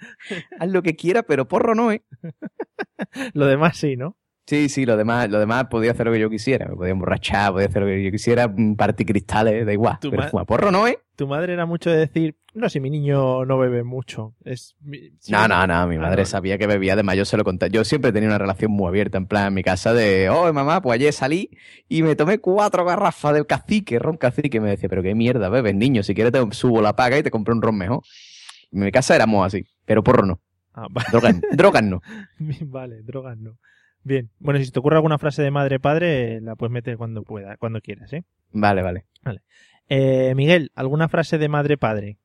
Haz 0.59 0.69
lo 0.69 0.81
que 0.81 0.95
quieras, 0.95 1.25
pero 1.27 1.47
porro 1.47 1.75
no, 1.75 1.91
¿eh? 1.91 2.03
Lo 3.33 3.45
demás 3.45 3.77
sí, 3.77 3.95
¿no? 3.97 4.17
Sí, 4.47 4.69
sí, 4.69 4.85
lo 4.85 4.95
demás, 4.95 5.27
lo 5.29 5.39
demás 5.39 5.65
podía 5.71 5.91
hacer 5.91 6.05
lo 6.05 6.11
que 6.13 6.19
yo 6.19 6.29
quisiera. 6.29 6.67
Me 6.67 6.75
podía 6.75 6.91
emborrachar, 6.91 7.51
podía 7.51 7.67
hacer 7.67 7.81
lo 7.81 7.87
que 7.87 8.03
yo 8.03 8.11
quisiera, 8.11 8.53
partir 8.77 9.07
cristales, 9.07 9.65
da 9.65 9.73
igual. 9.73 9.97
Tu 9.99 10.11
Pero 10.11 10.29
porro 10.45 10.71
no, 10.71 10.87
¿eh? 10.87 10.99
Tu 11.15 11.25
madre 11.27 11.53
era 11.53 11.65
mucho 11.65 11.89
de 11.89 11.97
decir, 11.97 12.35
no, 12.53 12.69
si 12.69 12.79
mi 12.79 12.91
niño 12.91 13.43
no 13.45 13.57
bebe 13.57 13.83
mucho. 13.83 14.35
Es, 14.43 14.75
mi- 14.81 15.09
si 15.19 15.31
No, 15.31 15.47
no, 15.47 15.65
no, 15.65 15.87
mi 15.87 15.95
Ah, 15.95 15.99
madre 16.01 16.21
no. 16.23 16.25
sabía 16.27 16.59
que 16.59 16.67
bebía, 16.67 16.93
además 16.93 17.15
yo 17.15 17.25
se 17.25 17.37
lo 17.37 17.43
conté. 17.43 17.71
Yo 17.71 17.83
siempre 17.85 18.11
tenía 18.11 18.29
una 18.29 18.37
relación 18.37 18.69
muy 18.71 18.87
abierta, 18.87 19.17
en 19.17 19.25
plan, 19.25 19.47
en 19.47 19.53
mi 19.55 19.63
casa 19.63 19.93
de, 19.93 20.29
oh, 20.29 20.51
mamá, 20.53 20.79
pues 20.81 20.95
ayer 20.99 21.11
salí 21.11 21.49
y 21.89 22.03
me 22.03 22.15
tomé 22.15 22.37
cuatro 22.37 22.85
garrafas 22.85 23.33
del 23.33 23.47
cacique, 23.47 23.97
ron 23.97 24.17
cacique, 24.17 24.57
y 24.57 24.59
me 24.59 24.69
decía, 24.69 24.89
pero 24.89 25.01
qué 25.01 25.15
mierda 25.15 25.49
bebes, 25.49 25.73
niño, 25.73 26.03
si 26.03 26.13
quieres 26.13 26.31
te 26.33 26.39
subo 26.55 26.83
la 26.83 26.95
paga 26.95 27.17
y 27.17 27.23
te 27.23 27.31
compro 27.31 27.55
un 27.55 27.63
ron 27.63 27.77
mejor. 27.77 28.01
En 28.71 28.81
mi 28.81 28.91
casa 28.91 29.15
éramos 29.15 29.43
así, 29.47 29.65
pero 29.85 30.03
porro 30.03 30.23
no. 30.23 30.39
Ah, 30.75 30.87
va- 30.95 31.03
Drogas, 31.09 31.35
drogas 31.51 31.83
no. 31.83 32.01
Vale, 32.61 33.01
drogas 33.01 33.37
no. 33.39 33.57
Bien. 34.05 34.29
Bueno, 34.37 34.59
si 34.63 34.69
te 34.71 34.77
ocurre 34.79 34.97
alguna 34.97 35.17
frase 35.17 35.41
de 35.41 35.49
madre-padre, 35.49 36.39
la 36.39 36.55
puedes 36.55 36.71
meter 36.71 36.95
cuando 36.95 37.23
pueda, 37.23 37.57
cuando 37.57 37.81
quieras, 37.81 38.13
¿eh? 38.13 38.23
Vale, 38.51 38.83
vale. 38.83 39.05
Eh, 39.89 40.33
Miguel, 40.35 40.71
¿alguna 40.75 41.09
frase 41.09 41.39
de 41.39 41.49
madre-padre? 41.49 42.17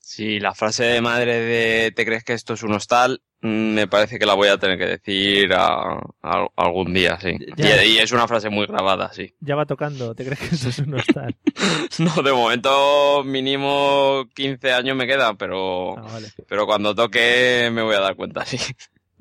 Sí, 0.00 0.38
la 0.38 0.54
frase 0.54 0.84
de 0.84 1.00
madre 1.00 1.40
de 1.40 1.90
¿te 1.92 2.04
crees 2.04 2.24
que 2.24 2.34
esto 2.34 2.52
es 2.52 2.62
un 2.62 2.74
hostal? 2.74 3.22
Mm, 3.40 3.72
Me 3.72 3.86
parece 3.88 4.18
que 4.18 4.26
la 4.26 4.34
voy 4.34 4.48
a 4.48 4.58
tener 4.58 4.76
que 4.78 4.84
decir 4.86 5.50
a- 5.54 5.98
a- 6.22 6.46
algún 6.56 6.92
día, 6.92 7.18
sí. 7.18 7.38
Ya. 7.56 7.82
Y, 7.82 7.92
y 7.96 7.98
es 7.98 8.12
una 8.12 8.28
frase 8.28 8.50
muy 8.50 8.66
grabada, 8.66 9.10
sí. 9.14 9.34
Ya 9.40 9.54
va 9.56 9.64
tocando, 9.64 10.14
¿te 10.14 10.26
crees 10.26 10.40
que 10.40 10.54
eso 10.54 10.68
es 10.68 10.78
un 10.80 10.92
hostal? 10.94 11.34
No, 12.00 12.22
de 12.22 12.32
momento 12.32 13.22
mínimo 13.24 14.24
15 14.34 14.72
años 14.72 14.94
me 14.96 15.06
quedan, 15.06 15.36
pero, 15.38 15.96
Ah, 15.98 16.02
vale. 16.02 16.28
pero 16.48 16.66
cuando 16.66 16.94
toque 16.94 17.70
me 17.72 17.80
voy 17.82 17.94
a 17.94 18.00
dar 18.00 18.14
cuenta, 18.16 18.44
sí. 18.44 18.58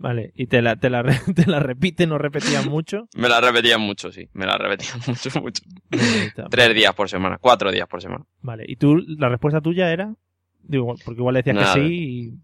Vale, 0.03 0.33
y 0.35 0.47
te 0.47 0.61
la, 0.61 0.75
te 0.75 0.89
la, 0.89 1.01
te 1.35 1.45
la 1.45 1.61
repiten 1.61 2.11
o 2.11 2.17
repetían 2.17 2.67
mucho. 2.67 3.07
Me 3.15 3.29
la 3.29 3.39
repetían 3.39 3.79
mucho, 3.79 4.11
sí. 4.11 4.27
Me 4.33 4.45
la 4.45 4.57
repetían 4.57 4.99
mucho, 5.07 5.41
mucho. 5.41 5.63
Tres 6.51 6.75
días 6.75 6.93
por 6.93 7.09
semana, 7.09 7.37
cuatro 7.39 7.71
días 7.71 7.87
por 7.87 8.01
semana. 8.01 8.25
Vale, 8.41 8.65
¿y 8.67 8.75
tú, 8.75 8.97
la 8.97 9.29
respuesta 9.29 9.61
tuya 9.61 9.93
era? 9.93 10.13
Digo, 10.61 10.93
porque 11.05 11.21
igual 11.21 11.35
le 11.35 11.39
decías 11.39 11.55
Nada. 11.55 11.73
que 11.75 11.79
sí 11.79 11.87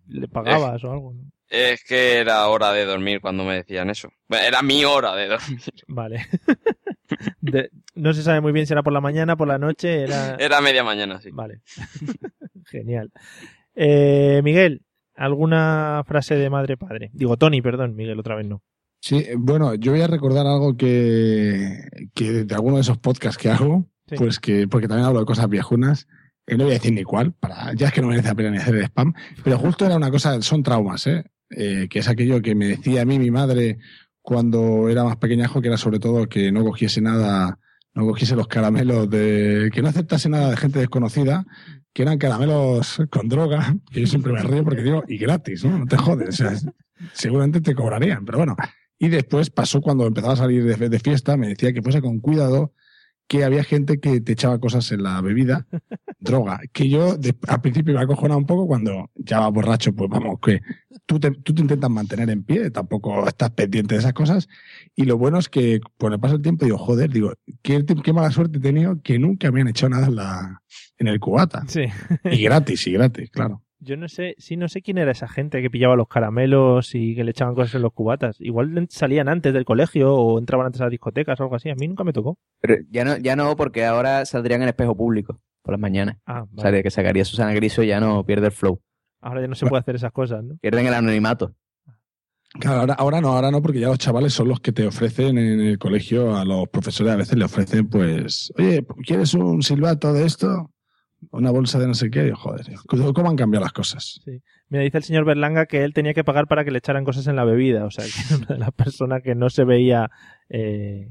y 0.08 0.20
le 0.20 0.30
pagabas 0.30 0.82
o 0.86 0.92
algo, 0.94 1.14
¿no? 1.14 1.24
Es 1.50 1.84
que 1.84 2.20
era 2.20 2.48
hora 2.48 2.72
de 2.72 2.86
dormir 2.86 3.20
cuando 3.20 3.44
me 3.44 3.56
decían 3.56 3.90
eso. 3.90 4.10
Era 4.30 4.62
mi 4.62 4.86
hora 4.86 5.14
de 5.18 5.28
dormir. 5.28 5.60
Vale. 5.88 6.28
De- 7.42 7.72
no 7.96 8.14
se 8.14 8.24
sabe 8.24 8.40
muy 8.40 8.54
bien 8.54 8.68
si 8.68 8.74
era 8.74 8.84
por 8.84 8.94
la 8.94 9.02
mañana, 9.02 9.36
por 9.36 9.48
la 9.50 9.58
noche, 9.58 10.04
era... 10.04 10.36
Era 10.36 10.62
media 10.62 10.84
mañana, 10.86 11.20
sí. 11.20 11.30
Vale. 11.34 11.60
Genial. 12.68 13.12
Eh, 13.76 14.42
Miguel, 14.44 14.84
¿alguna 15.20 16.04
frase 16.06 16.36
de 16.36 16.50
madre-padre? 16.50 17.12
Digo, 17.14 17.38
Tony, 17.38 17.62
perdón, 17.62 17.96
Miguel, 17.96 18.20
otra 18.20 18.36
vez 18.36 18.48
no. 18.48 18.64
Sí, 19.02 19.26
bueno, 19.38 19.76
yo 19.76 19.92
voy 19.92 20.02
a 20.02 20.08
recordar 20.08 20.46
algo 20.48 20.76
que, 20.76 21.84
que 22.14 22.44
de 22.46 22.56
alguno 22.56 22.76
de 22.76 22.82
esos 22.82 22.98
podcasts 22.98 23.42
que 23.42 23.50
hago, 23.50 23.86
Sí. 24.08 24.16
pues 24.18 24.40
que, 24.40 24.68
porque 24.68 24.88
también 24.88 25.06
hablo 25.08 25.20
de 25.20 25.26
cosas 25.28 25.48
viejunas, 25.48 26.08
eh, 26.48 26.58
no 26.58 26.64
voy 26.64 26.72
a 26.72 26.78
decir 26.78 26.92
ni 26.94 27.04
cuál, 27.04 27.32
para, 27.34 27.74
ya 27.76 27.88
es 27.88 27.94
que 27.94 28.02
no 28.02 28.08
merece 28.08 28.28
la 28.30 28.34
pena 28.36 28.50
ni 28.50 28.58
hacer 28.58 28.76
el 28.76 28.84
spam, 28.86 29.14
pero 29.44 29.60
justo 29.60 29.86
era 29.86 29.96
una 29.98 30.10
cosa, 30.10 30.42
son 30.42 30.64
traumas, 30.64 31.06
¿eh? 31.06 31.26
Eh, 31.52 31.88
que 31.90 32.00
es 32.00 32.08
aquello 32.10 32.42
que 32.42 32.56
me 32.56 32.68
decía 32.68 33.04
a 33.04 33.06
mí 33.06 33.20
mi 33.20 33.30
madre 33.30 33.78
cuando 34.22 34.90
era 34.90 35.04
más 35.04 35.18
pequeñajo, 35.18 35.62
que 35.62 35.68
era 35.68 35.78
sobre 35.78 36.00
todo 36.00 36.28
que 36.28 36.52
no 36.52 36.64
cogiese 36.64 37.02
nada, 37.02 37.60
no 38.00 38.06
cogiese 38.06 38.36
los 38.36 38.48
caramelos 38.48 39.10
de, 39.10 39.70
que 39.74 39.82
no 39.82 39.90
aceptase 39.90 40.30
nada 40.30 40.50
de 40.50 40.58
gente 40.58 40.80
desconocida, 40.80 41.46
que 41.94 42.02
eran 42.02 42.18
caramelos 42.18 43.02
con 43.12 43.30
droga, 43.30 43.76
que 43.92 44.02
yo 44.02 44.08
siempre 44.08 44.34
me 44.34 44.42
río 44.42 44.64
porque 44.64 44.82
digo, 44.82 45.04
y 45.08 45.18
gratis, 45.18 45.64
¿no? 45.64 45.78
No 45.80 45.86
te 45.86 45.98
jodes, 45.98 46.44
seguramente 47.14 47.62
te 47.62 47.76
cobrarían, 47.76 48.26
pero 48.26 48.40
bueno. 48.40 48.56
Y 48.98 49.10
después 49.10 49.50
pasó 49.50 49.82
cuando 49.82 50.08
empezaba 50.08 50.34
a 50.34 50.38
salir 50.38 50.64
de, 50.64 50.90
de 50.90 51.00
fiesta, 51.00 51.38
me 51.38 51.50
decía 51.50 51.72
que 51.74 51.82
fuese 51.82 52.02
con 52.02 52.20
cuidado, 52.20 52.74
que 53.30 53.44
había 53.46 53.64
gente 53.64 54.00
que 54.00 54.20
te 54.22 54.34
echaba 54.34 54.60
cosas 54.60 54.92
en 54.92 55.04
la 55.04 55.22
bebida, 55.22 55.68
droga, 56.20 56.60
que 56.74 56.90
yo 56.90 57.16
de- 57.16 57.36
al 57.48 57.62
principio 57.62 57.94
me 57.94 58.02
acojonaba 58.02 58.38
un 58.38 58.46
poco 58.46 58.68
cuando 58.68 59.10
ya 59.16 59.40
vas 59.40 59.54
borracho, 59.54 59.94
pues 59.94 60.10
vamos, 60.10 60.40
que 60.42 60.60
tú 61.06 61.20
te, 61.20 61.32
tú 61.32 61.54
te 61.54 61.62
intentas 61.62 61.90
mantener 61.92 62.30
en 62.32 62.44
pie, 62.44 62.72
tampoco 62.72 63.28
estás 63.28 63.52
pendiente 63.52 63.94
de 63.96 64.00
esas 64.00 64.14
cosas. 64.14 64.50
Y 64.96 65.04
lo 65.04 65.18
bueno 65.18 65.38
es 65.38 65.48
que 65.48 65.80
con 65.98 66.12
el 66.12 66.20
paso 66.20 66.34
del 66.34 66.42
tiempo 66.42 66.66
digo, 66.66 66.78
joder, 66.80 67.12
digo, 67.12 67.32
qué, 67.62 67.86
qué 68.04 68.14
mala 68.14 68.32
suerte 68.32 68.58
he 68.58 68.62
tenido 68.62 69.00
que 69.02 69.20
nunca 69.20 69.52
me 69.52 69.62
han 69.62 69.68
echado 69.70 69.92
nada 69.92 70.08
en, 70.08 70.16
la, 70.16 70.62
en 70.98 71.08
el 71.08 71.20
cubata. 71.20 71.64
Sí. 71.68 71.86
Y 72.26 72.42
gratis, 72.44 72.86
y 72.88 72.94
gratis, 72.94 73.30
claro. 73.30 73.64
Yo 73.82 73.96
no 73.96 74.10
sé, 74.10 74.36
sí, 74.38 74.58
no 74.58 74.68
sé 74.68 74.82
quién 74.82 74.98
era 74.98 75.12
esa 75.12 75.28
gente 75.28 75.62
que 75.62 75.70
pillaba 75.70 75.96
los 75.96 76.08
caramelos 76.10 76.94
y 76.96 77.16
que 77.16 77.24
le 77.24 77.32
echaban 77.32 77.56
cosas 77.56 77.76
en 77.76 77.82
los 77.82 77.94
cubatas. 77.94 78.36
Igual 78.40 78.88
salían 78.90 79.30
antes 79.30 79.54
del 79.54 79.64
colegio 79.64 80.14
o 80.14 80.38
entraban 80.38 80.66
antes 80.66 80.82
a 80.82 80.86
las 80.86 80.92
discotecas 80.92 81.40
o 81.40 81.44
algo 81.44 81.56
así. 81.56 81.70
A 81.70 81.76
mí 81.76 81.88
nunca 81.88 82.04
me 82.04 82.12
tocó. 82.12 82.38
Pero 82.60 82.76
ya 82.90 83.06
no, 83.06 83.18
ya 83.18 83.36
no, 83.38 83.56
porque 83.56 83.86
ahora 83.86 84.26
saldrían 84.26 84.62
en 84.64 84.70
espejo 84.70 84.96
público 84.98 85.40
por 85.62 85.74
las 85.74 85.80
mañanas. 85.80 86.18
Ah, 86.26 86.44
O 86.44 86.56
sea, 86.56 86.66
vale. 86.66 86.78
de 86.78 86.84
que 86.84 86.92
sacaría 86.92 87.24
Susana 87.24 87.54
Griso 87.54 87.84
ya 87.84 88.00
no 88.02 88.26
pierde 88.26 88.48
el 88.48 88.52
flow. 88.52 88.82
Ahora 89.22 89.42
ya 89.42 89.48
no 89.48 89.56
se 89.56 89.66
puede 89.66 89.80
hacer 89.82 89.96
esas 89.96 90.12
cosas, 90.12 90.44
¿no? 90.44 90.58
Pierden 90.58 90.88
el 90.88 90.94
anonimato. 90.94 91.56
Claro, 92.60 92.80
ahora, 92.82 92.94
ahora 92.96 93.22
no, 93.22 93.30
ahora 93.30 93.52
no, 93.52 93.62
porque 93.62 93.80
ya 93.80 93.88
los 93.90 94.00
chavales 94.00 94.34
son 94.34 94.48
los 94.48 94.60
que 94.60 94.72
te 94.72 94.88
ofrecen 94.88 95.38
en 95.38 95.60
el 95.62 95.78
colegio, 95.78 96.36
a 96.36 96.44
los 96.44 96.68
profesores 96.70 97.14
a 97.14 97.16
veces 97.16 97.38
le 97.38 97.46
ofrecen, 97.46 97.88
pues, 97.88 98.52
oye, 98.58 98.84
¿quieres 99.06 99.36
un 99.36 99.62
silbato 99.62 100.12
de 100.14 100.26
esto? 100.26 100.72
Una 101.32 101.52
bolsa 101.52 101.80
de 101.80 101.88
no 101.88 101.94
sé 101.94 102.10
qué. 102.10 102.28
Y 102.28 102.32
joder, 102.32 102.66
¿cómo 103.14 103.30
han 103.30 103.36
cambiado 103.36 103.64
las 103.66 103.74
cosas? 103.74 104.22
Mira, 104.70 104.84
dice 104.84 104.98
el 104.98 105.04
señor 105.04 105.26
Berlanga 105.26 105.66
que 105.66 105.84
él 105.84 105.94
tenía 105.94 106.14
que 106.14 106.24
pagar 106.24 106.48
para 106.48 106.64
que 106.64 106.72
le 106.72 106.78
echaran 106.78 107.04
cosas 107.04 107.28
en 107.28 107.36
la 107.36 107.44
bebida. 107.44 107.86
O 107.86 107.92
sea, 107.92 108.06
que 108.06 108.12
era 108.28 108.38
una 108.38 108.48
de 108.48 108.58
las 108.60 108.72
personas 108.72 109.22
que 109.22 109.36
no 109.36 109.50
se 109.50 109.64
veía, 109.66 110.10
eh, 110.50 111.10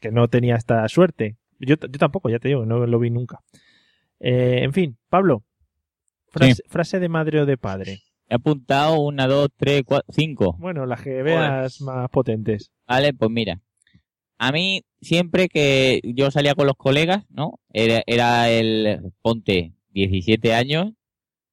que 0.00 0.10
no 0.12 0.28
tenía 0.28 0.56
esta 0.56 0.86
suerte. 0.88 1.36
Yo, 1.58 1.76
yo 1.76 1.98
tampoco, 1.98 2.28
ya 2.30 2.38
te 2.38 2.48
digo, 2.48 2.66
no 2.66 2.86
lo 2.86 2.98
vi 2.98 3.10
nunca. 3.10 3.40
Eh, 4.20 4.60
en 4.62 4.72
fin, 4.72 4.98
Pablo, 5.08 5.44
frase, 6.28 6.54
Sí. 6.56 6.62
frase 6.68 7.00
de 7.00 7.08
madre 7.08 7.40
o 7.40 7.46
de 7.46 7.56
padre. 7.56 8.00
He 8.28 8.34
apuntado 8.34 9.00
una, 9.00 9.26
dos, 9.26 9.48
tres, 9.56 9.82
cuatro, 9.86 10.12
cinco. 10.12 10.54
Bueno, 10.58 10.84
las 10.84 11.00
que 11.02 11.22
veas 11.22 11.80
más 11.80 12.10
potentes. 12.10 12.70
Vale, 12.86 13.14
pues 13.14 13.30
mira. 13.30 13.60
A 14.38 14.52
mí, 14.52 14.84
siempre 15.00 15.48
que 15.48 16.00
yo 16.04 16.30
salía 16.30 16.54
con 16.54 16.66
los 16.66 16.76
colegas, 16.76 17.24
¿no? 17.28 17.58
Era, 17.72 18.02
era 18.06 18.48
el, 18.50 19.12
ponte, 19.20 19.74
17 19.90 20.54
años. 20.54 20.92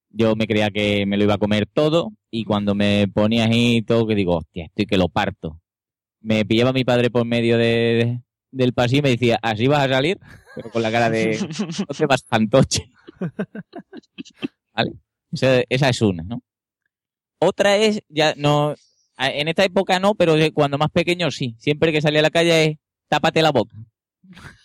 Yo 0.10 0.36
me 0.36 0.48
creía 0.48 0.70
que 0.70 1.06
me 1.06 1.18
lo 1.18 1.24
iba 1.24 1.34
a 1.34 1.40
comer 1.40 1.66
todo. 1.66 2.14
Y 2.30 2.46
cuando 2.46 2.76
me 2.76 3.08
ponía 3.08 3.46
ahí 3.46 3.82
todo, 3.82 4.08
que 4.08 4.16
digo, 4.16 4.38
hostia, 4.38 4.66
estoy 4.66 4.86
que 4.86 4.98
lo 4.98 5.10
parto. 5.10 5.60
Me 6.22 6.46
pillaba 6.46 6.74
mi 6.74 6.84
padre 6.84 7.10
por 7.10 7.26
medio 7.26 7.58
de, 7.58 8.22
del 8.52 8.74
pasillo 8.74 9.00
y 9.00 9.04
me 9.04 9.10
decía, 9.10 9.40
¿así 9.42 9.68
vas 9.68 9.86
a 9.86 9.90
salir? 9.90 10.20
Pero 10.56 10.70
con 10.70 10.82
la 10.82 10.92
cara 10.92 11.10
de, 11.10 11.40
no 11.40 11.86
te 11.86 12.06
vas 12.06 12.24
fantoche. 12.24 12.90
¿Vale? 14.74 14.94
Esa, 15.32 15.64
esa 15.70 15.90
es 15.90 16.02
una, 16.02 16.24
¿no? 16.24 16.44
Otra 17.40 17.78
es, 17.78 18.02
ya 18.10 18.34
no, 18.38 18.76
en 19.18 19.48
esta 19.48 19.64
época 19.64 20.00
no, 20.00 20.16
pero 20.16 20.36
cuando 20.54 20.78
más 20.78 20.92
pequeño 20.92 21.32
sí. 21.32 21.56
Siempre 21.60 21.92
que 21.92 22.02
salía 22.02 22.20
a 22.20 22.24
la 22.24 22.30
calle 22.30 22.66
es, 22.66 22.78
tápate 23.08 23.42
la 23.42 23.52
boca. 23.52 23.76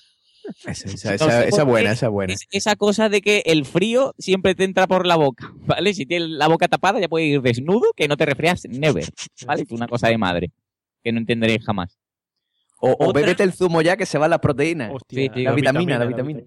Esa, 0.66 0.88
esa, 0.88 1.10
No 1.10 1.14
esa, 1.14 1.44
esa 1.44 1.64
buena, 1.64 1.92
esa 1.92 2.08
buena. 2.08 2.32
Es 2.32 2.40
esa 2.50 2.74
cosa 2.74 3.08
de 3.08 3.20
que 3.20 3.42
el 3.46 3.64
frío 3.64 4.14
siempre 4.18 4.54
te 4.56 4.64
entra 4.64 4.88
por 4.88 5.06
la 5.06 5.14
boca, 5.16 5.52
¿vale? 5.66 5.94
Si 5.94 6.06
tienes 6.06 6.28
la 6.30 6.48
boca 6.48 6.66
tapada 6.66 6.98
ya 6.98 7.08
puedes 7.08 7.28
ir 7.28 7.40
desnudo, 7.40 7.92
que 7.94 8.08
no 8.08 8.16
te 8.16 8.26
resfrías 8.26 8.64
never, 8.68 9.04
¿vale? 9.46 9.62
Es 9.62 9.70
una 9.70 9.86
cosa 9.86 10.08
de 10.08 10.18
madre, 10.18 10.50
que 11.04 11.12
no 11.12 11.18
entenderé 11.18 11.60
jamás. 11.60 11.98
O, 12.80 12.96
o 12.98 13.12
bébete 13.12 13.42
el 13.44 13.52
zumo 13.52 13.80
ya 13.82 13.96
que 13.96 14.06
se 14.06 14.18
van 14.18 14.30
las 14.30 14.40
proteínas. 14.40 14.90
Hostia, 14.92 15.24
Sí, 15.26 15.30
sí, 15.34 15.42
la, 15.44 15.52
vitamina, 15.52 15.98
la 15.98 16.06
vitamina. 16.06 16.40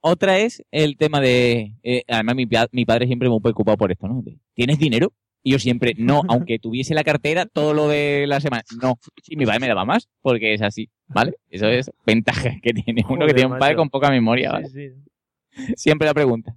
Otra 0.00 0.38
es 0.38 0.62
el 0.70 0.96
tema 0.96 1.20
de... 1.20 1.74
eh, 1.82 2.02
además, 2.08 2.34
mi, 2.36 2.46
pa- 2.46 2.68
mi 2.72 2.84
padre 2.84 3.06
siempre 3.06 3.28
me 3.28 3.36
ha 3.36 3.40
preocupado 3.40 3.76
por 3.76 3.92
esto, 3.92 4.08
¿no? 4.08 4.22
¿Tienes 4.54 4.78
dinero? 4.78 5.12
Y 5.46 5.52
yo 5.52 5.58
siempre, 5.58 5.94
no, 5.96 6.22
aunque 6.28 6.58
tuviese 6.58 6.94
la 6.94 7.04
cartera, 7.04 7.46
todo 7.46 7.74
lo 7.74 7.86
de 7.86 8.26
la 8.26 8.40
semana, 8.40 8.64
no. 8.82 8.98
Y 9.28 9.36
mi 9.36 9.44
padre 9.46 9.60
me 9.60 9.68
daba 9.68 9.84
más, 9.84 10.08
porque 10.22 10.54
es 10.54 10.62
así, 10.62 10.90
¿vale? 11.06 11.34
Eso 11.50 11.68
es 11.68 11.90
ventaja 12.04 12.56
que 12.62 12.72
tiene 12.72 13.02
uno 13.06 13.16
Joder, 13.16 13.28
que 13.28 13.34
tiene 13.34 13.52
un 13.52 13.58
padre 13.58 13.74
macho. 13.74 13.78
con 13.78 13.90
poca 13.90 14.10
memoria, 14.10 14.52
¿vale? 14.52 14.68
Sí, 14.68 14.88
sí. 14.88 15.74
Siempre 15.76 16.06
la 16.06 16.14
pregunta. 16.14 16.56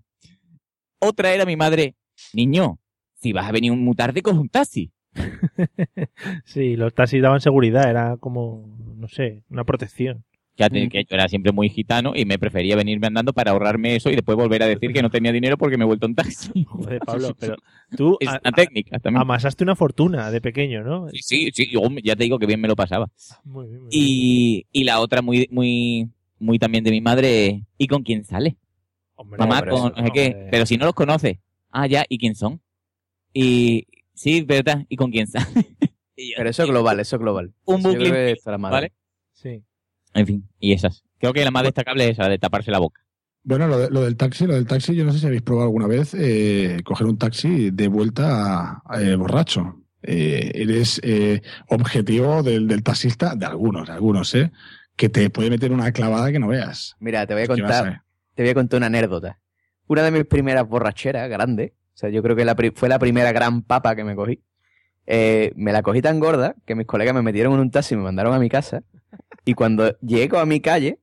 Otra 1.00 1.34
era 1.34 1.46
mi 1.46 1.56
madre, 1.56 1.96
niño, 2.34 2.80
si 3.16 3.34
vas 3.34 3.48
a 3.48 3.52
venir 3.52 3.74
muy 3.74 3.96
tarde, 3.96 4.22
coge 4.24 4.40
un 4.40 4.50
taxi. 4.50 4.92
Sí, 6.46 6.76
los 6.76 6.94
taxis 6.94 7.22
daban 7.22 7.42
seguridad, 7.42 7.90
era 7.90 8.18
como, 8.18 8.66
no 8.96 9.08
sé, 9.08 9.44
una 9.50 9.64
protección. 9.64 10.24
Que 10.90 11.04
yo 11.04 11.16
era 11.16 11.28
siempre 11.30 11.52
muy 11.52 11.70
gitano 11.70 12.14
y 12.16 12.26
me 12.26 12.40
prefería 12.40 12.76
venirme 12.76 13.08
andando 13.08 13.32
para 13.32 13.52
ahorrarme 13.52 13.96
eso 13.96 14.10
y 14.10 14.16
después 14.16 14.36
volver 14.36 14.64
a 14.64 14.68
decir 14.68 14.92
que 14.92 15.02
no 15.02 15.10
tenía 15.10 15.32
dinero 15.32 15.58
porque 15.58 15.78
me 15.78 15.84
he 15.84 15.88
vuelto 15.88 16.08
un 16.08 16.16
taxi. 16.16 16.64
Joder, 16.66 17.00
Pablo, 17.00 17.36
pero 17.40 17.56
tú 17.96 18.18
Es 18.20 18.28
a- 18.28 18.42
una 18.44 18.52
técnica 18.54 19.00
también. 19.00 19.22
amasaste 19.22 19.64
una 19.64 19.76
fortuna 19.76 20.32
de 20.32 20.42
pequeño, 20.42 20.84
¿no? 20.84 21.10
Sí, 21.10 21.20
sí, 21.22 21.50
sí, 21.54 21.70
yo 21.72 21.82
ya 22.04 22.16
te 22.16 22.24
digo 22.24 22.40
que 22.40 22.48
bien 22.48 22.60
me 22.60 22.68
lo 22.68 22.76
pasaba. 22.76 23.10
Muy 23.44 23.68
bien, 23.68 23.82
muy 23.84 23.90
bien. 23.90 24.04
Y, 24.04 24.66
y 24.72 24.84
la 24.84 25.00
otra 25.00 25.22
muy, 25.22 25.48
muy, 25.52 26.10
muy 26.40 26.58
también 26.60 26.84
de 26.84 26.92
mi 26.92 27.02
madre, 27.02 27.64
¿y 27.78 27.88
con 27.88 28.02
quién 28.04 28.24
sale? 28.24 28.58
Hombre, 29.16 29.38
Mamá, 29.40 29.60
hombre, 29.60 29.72
con 29.72 29.94
no 29.96 30.04
sé 30.06 30.12
qué, 30.14 30.48
pero 30.52 30.66
si 30.66 30.78
no 30.78 30.86
los 30.86 30.94
conoce. 30.96 31.40
Ah, 31.72 31.88
ya, 31.88 32.04
¿y 32.10 32.18
quién 32.18 32.34
son? 32.36 32.62
Y, 33.34 33.86
sí, 34.14 34.42
verdad, 34.42 34.86
¿y 34.90 34.96
con 34.96 35.12
quién 35.12 35.28
sale? 35.28 35.46
Yo, 36.18 36.34
Pero 36.36 36.50
eso 36.50 36.64
es 36.64 36.70
global, 36.70 37.00
eso 37.00 37.16
es 37.16 37.22
global. 37.22 37.54
Un 37.66 37.84
bucle. 37.84 38.36
¿vale? 38.58 38.92
Sí. 39.34 39.62
En 40.18 40.26
fin, 40.28 40.50
y 40.60 40.74
esas. 40.74 41.04
Creo 41.20 41.34
que 41.34 41.44
la 41.44 41.52
más 41.52 41.64
destacable 41.64 42.06
es 42.06 42.12
esa 42.20 42.28
de 42.30 42.38
taparse 42.40 42.72
la 42.72 42.80
boca. 42.80 43.02
Bueno, 43.44 43.68
lo, 43.68 43.78
de- 43.80 43.90
lo 43.90 44.02
del 44.02 44.18
taxi, 44.18 44.46
lo 44.46 44.56
del 44.56 44.66
taxi, 44.68 44.94
yo 44.96 45.06
no 45.06 45.14
sé 45.14 45.20
si 45.20 45.26
habéis 45.28 45.42
probado 45.42 45.68
alguna 45.68 45.88
vez 45.88 46.14
eh, 46.14 46.82
coger 46.84 47.08
un 47.08 47.18
taxi 47.18 47.72
de 47.72 47.88
vuelta 47.88 48.82
a- 48.86 49.02
eh, 49.02 49.16
borracho. 49.16 49.82
Eh, 50.04 50.52
eres 50.54 51.00
eh, 51.04 51.42
objetivo 51.70 52.44
del, 52.44 52.68
del 52.68 52.84
taxista, 52.84 53.36
de 53.36 53.46
algunos, 53.46 53.88
de 53.88 53.94
algunos, 53.94 54.34
¿eh? 54.36 54.52
Que 54.96 55.10
te 55.10 55.30
puede 55.30 55.50
meter 55.50 55.72
una 55.72 55.92
clavada 55.92 56.32
que 56.32 56.40
no 56.40 56.48
veas. 56.48 56.96
Mira, 57.00 57.26
te 57.26 57.34
voy 57.34 57.44
a 57.44 57.48
contar, 57.48 58.04
te 58.36 58.44
voy 58.44 58.50
a 58.50 58.54
contar 58.54 58.78
una 58.78 58.88
anécdota. 58.88 59.40
Una 59.88 60.04
de 60.04 60.12
mis 60.12 60.26
primeras 60.26 60.68
borracheras, 60.68 61.30
grande, 61.30 61.74
o 61.94 61.98
sea, 61.98 62.10
yo 62.10 62.22
creo 62.24 62.36
que 62.36 62.46
la 62.46 62.56
pri- 62.56 62.72
fue 62.76 62.90
la 62.90 63.00
primera 63.00 63.32
gran 63.32 63.62
papa 63.64 63.96
que 63.96 64.04
me 64.04 64.16
cogí. 64.16 64.42
Eh, 65.06 65.54
me 65.56 65.72
la 65.72 65.82
cogí 65.84 66.02
tan 66.02 66.20
gorda 66.20 66.56
que 66.66 66.76
mis 66.76 66.86
colegas 66.86 67.16
me 67.16 67.22
metieron 67.22 67.54
en 67.54 67.60
un 67.62 67.72
taxi 67.72 67.94
y 67.94 67.98
me 67.98 68.04
mandaron 68.04 68.34
a 68.34 68.40
mi 68.40 68.50
casa. 68.50 68.84
Y 69.48 69.54
cuando 69.54 69.98
llego 70.02 70.40
a 70.40 70.46
mi 70.46 70.60
calle, 70.60 71.00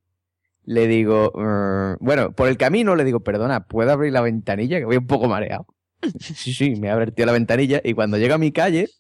le 0.64 0.86
digo, 0.86 1.32
"Mm", 1.34 2.05
bueno, 2.05 2.32
por 2.32 2.47
el 2.47 2.59
camino 2.59 2.95
le 2.95 3.05
digo, 3.05 3.20
perdona, 3.20 3.66
¿puedo 3.66 3.90
abrir 3.90 4.12
la 4.12 4.20
ventanilla? 4.20 4.78
Que 4.78 4.84
voy 4.84 4.99
un 4.99 5.07
poco 5.07 5.28
mareado. 5.28 5.66
Sí, 6.20 6.53
sí, 6.53 6.76
me 6.76 6.90
ha 6.90 6.92
abierto 6.92 7.24
la 7.24 7.32
ventanilla. 7.32 7.80
Y 7.82 7.95
cuando 7.95 8.18
llega 8.18 8.34
a 8.34 8.38
mi 8.38 8.53
calle, 8.53 8.90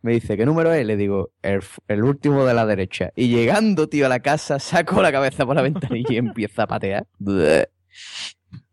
me 0.00 0.12
dice, 0.12 0.38
¿qué 0.38 0.46
número 0.46 0.72
es? 0.72 0.86
Le 0.86 0.96
digo, 0.96 1.30
el, 1.42 2.02
último 2.02 2.46
de 2.46 2.54
la 2.54 2.64
derecha. 2.64 3.12
Y 3.14 3.28
llegando, 3.28 3.86
tío, 3.86 4.06
a 4.06 4.08
la 4.08 4.20
casa, 4.20 4.58
saco 4.58 5.02
la 5.02 5.12
cabeza 5.12 5.44
por 5.44 5.56
la 5.56 5.62
ventanilla 5.62 6.14
y 6.14 6.16
empieza 6.16 6.62
a 6.62 6.66
patear. 6.66 7.06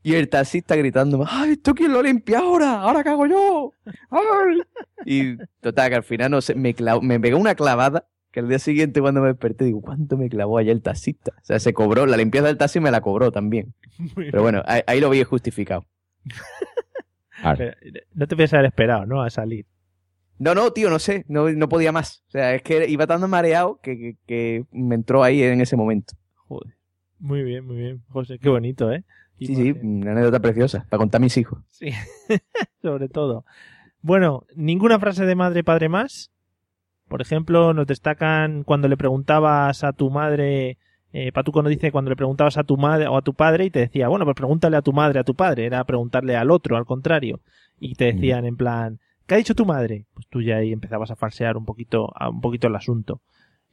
Y 0.04 0.16
el 0.16 0.30
taxista 0.30 0.78
gritándome, 0.78 1.26
¡ay, 1.28 1.52
esto 1.52 1.74
quién 1.74 1.92
lo 1.92 2.02
limpia 2.02 2.40
ahora! 2.40 2.82
¡Ahora 2.82 3.04
cago 3.04 3.26
yo! 3.26 3.74
¡Ay! 4.10 4.62
Y 5.06 5.38
total, 5.60 5.90
que 5.90 5.96
al 5.96 6.04
final 6.04 6.32
no 6.32 6.40
sé, 6.40 6.56
me, 6.56 6.74
me 7.02 7.20
pegó 7.20 7.38
una 7.38 7.56
clavada 7.56 8.08
que 8.34 8.40
el 8.40 8.50
día 8.50 8.58
siguiente 8.58 9.00
cuando 9.00 9.22
me 9.22 9.28
desperté 9.28 9.66
digo, 9.66 9.80
¿cuánto 9.80 10.18
me 10.18 10.28
clavó 10.28 10.58
ayer 10.58 10.72
el 10.72 10.82
taxista? 10.82 11.32
O 11.38 11.46
sea, 11.46 11.60
se 11.60 11.72
cobró, 11.72 12.08
la 12.08 12.18
limpieza 12.18 12.48
del 12.48 12.58
taxi 12.58 12.80
me 12.80 12.90
la 12.90 13.00
cobró 13.00 13.32
también. 13.32 13.76
Pero 14.16 14.42
bueno, 14.42 14.64
ahí, 14.66 14.82
ahí 14.88 15.00
lo 15.00 15.12
vi 15.12 15.24
justificado. 15.24 15.86
Pero, 17.58 17.76
no 18.16 18.28
te 18.28 18.36
piensas 18.36 18.56
haber 18.56 18.66
esperado, 18.68 19.06
¿no? 19.06 19.22
A 19.22 19.30
salir. 19.30 19.68
No, 20.40 20.56
no, 20.56 20.74
tío, 20.74 20.90
no 20.90 20.98
sé, 20.98 21.26
no, 21.28 21.52
no 21.52 21.70
podía 21.70 21.92
más. 21.92 22.24
O 22.30 22.32
sea, 22.32 22.56
es 22.56 22.64
que 22.64 22.90
iba 22.90 23.06
tan 23.06 23.30
mareado 23.30 23.80
que, 23.84 23.98
que, 23.98 24.18
que 24.26 24.66
me 24.72 24.96
entró 24.96 25.24
ahí 25.24 25.44
en 25.44 25.62
ese 25.62 25.76
momento. 25.76 26.16
Joder. 26.48 26.74
Muy 27.20 27.44
bien, 27.44 27.66
muy 27.66 27.78
bien. 27.78 28.04
José, 28.10 28.40
qué 28.40 28.50
bonito, 28.50 28.92
¿eh? 28.92 29.04
Sí, 29.38 29.56
sí, 29.56 29.72
una 29.84 30.14
anécdota 30.14 30.40
preciosa, 30.40 30.88
para 30.90 31.00
contar 31.00 31.20
a 31.20 31.24
mis 31.24 31.38
hijos. 31.38 31.60
Sí, 31.70 31.90
sobre 32.82 33.10
todo. 33.10 33.46
Bueno, 34.02 34.46
ninguna 34.56 35.00
frase 35.00 35.26
de 35.26 35.36
madre 35.36 35.64
padre 35.64 35.88
más. 35.88 36.33
Por 37.14 37.22
ejemplo, 37.22 37.76
nos 37.76 37.86
destacan 37.86 38.64
cuando 38.64 38.88
le 38.88 38.98
preguntabas 38.98 39.84
a 39.84 39.94
tu 39.94 40.10
madre, 40.10 40.80
eh, 41.12 41.32
Patuco 41.32 41.62
nos 41.62 41.70
dice 41.70 41.92
cuando 41.92 42.10
le 42.10 42.16
preguntabas 42.16 42.58
a 42.58 42.64
tu 42.64 42.76
madre 42.76 43.06
o 43.06 43.16
a 43.16 43.22
tu 43.22 43.36
padre 43.36 43.66
y 43.66 43.70
te 43.70 43.78
decía, 43.78 44.08
bueno, 44.08 44.26
pues 44.26 44.36
pregúntale 44.36 44.78
a 44.78 44.82
tu 44.82 44.94
madre, 44.94 45.20
a 45.20 45.24
tu 45.24 45.36
padre, 45.36 45.68
era 45.68 45.84
preguntarle 45.84 46.36
al 46.36 46.50
otro, 46.50 46.76
al 46.76 46.88
contrario. 46.88 47.40
Y 47.80 47.94
te 47.94 48.06
decían 48.06 48.46
en 48.46 48.58
plan, 48.58 49.00
¿qué 49.28 49.36
ha 49.36 49.38
dicho 49.38 49.54
tu 49.54 49.64
madre? 49.64 50.08
Pues 50.16 50.26
tú 50.28 50.42
ya 50.42 50.56
ahí 50.56 50.72
empezabas 50.72 51.12
a 51.12 51.16
falsear 51.16 51.56
un 51.56 51.66
poquito, 51.66 52.12
a 52.16 52.30
un 52.30 52.42
poquito 52.42 52.66
el 52.66 52.76
asunto. 52.76 53.22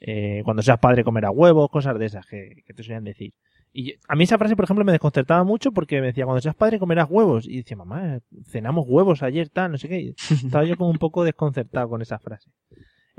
Eh, 0.01 0.43
cuando 0.45 0.61
seas 0.61 0.79
padre 0.79 1.03
comerás 1.03 1.33
huevos, 1.35 1.71
cosas 1.71 1.99
de 1.99 2.05
esas 2.05 2.27
que, 2.27 2.63
que 2.67 2.75
te 2.75 2.83
suelen 2.83 3.05
decir. 3.05 3.33
Y 3.73 3.95
a 4.07 4.17
mí 4.17 4.25
esa 4.25 4.37
frase, 4.37 4.55
por 4.55 4.67
ejemplo, 4.67 4.85
me 4.85 4.93
desconcertaba 4.93 5.45
mucho 5.45 5.73
porque 5.73 6.03
me 6.03 6.09
decía, 6.09 6.27
cuando 6.27 6.43
seas 6.43 6.57
padre 6.57 6.79
comerás 6.79 7.07
huevos. 7.09 7.49
Y 7.49 7.57
decía, 7.57 7.79
mamá, 7.79 8.19
cenamos 8.45 8.85
huevos 8.87 9.23
ayer, 9.23 9.49
tal, 9.49 9.73
no 9.73 9.79
sé 9.79 9.89
qué. 9.89 9.99
Y 9.99 10.15
Estaba 10.31 10.67
yo 10.67 10.77
como 10.77 10.91
un 10.91 10.99
poco 10.99 11.25
desconcertado 11.25 11.89
con 11.89 12.03
esa 12.03 12.19
frase. 12.19 12.51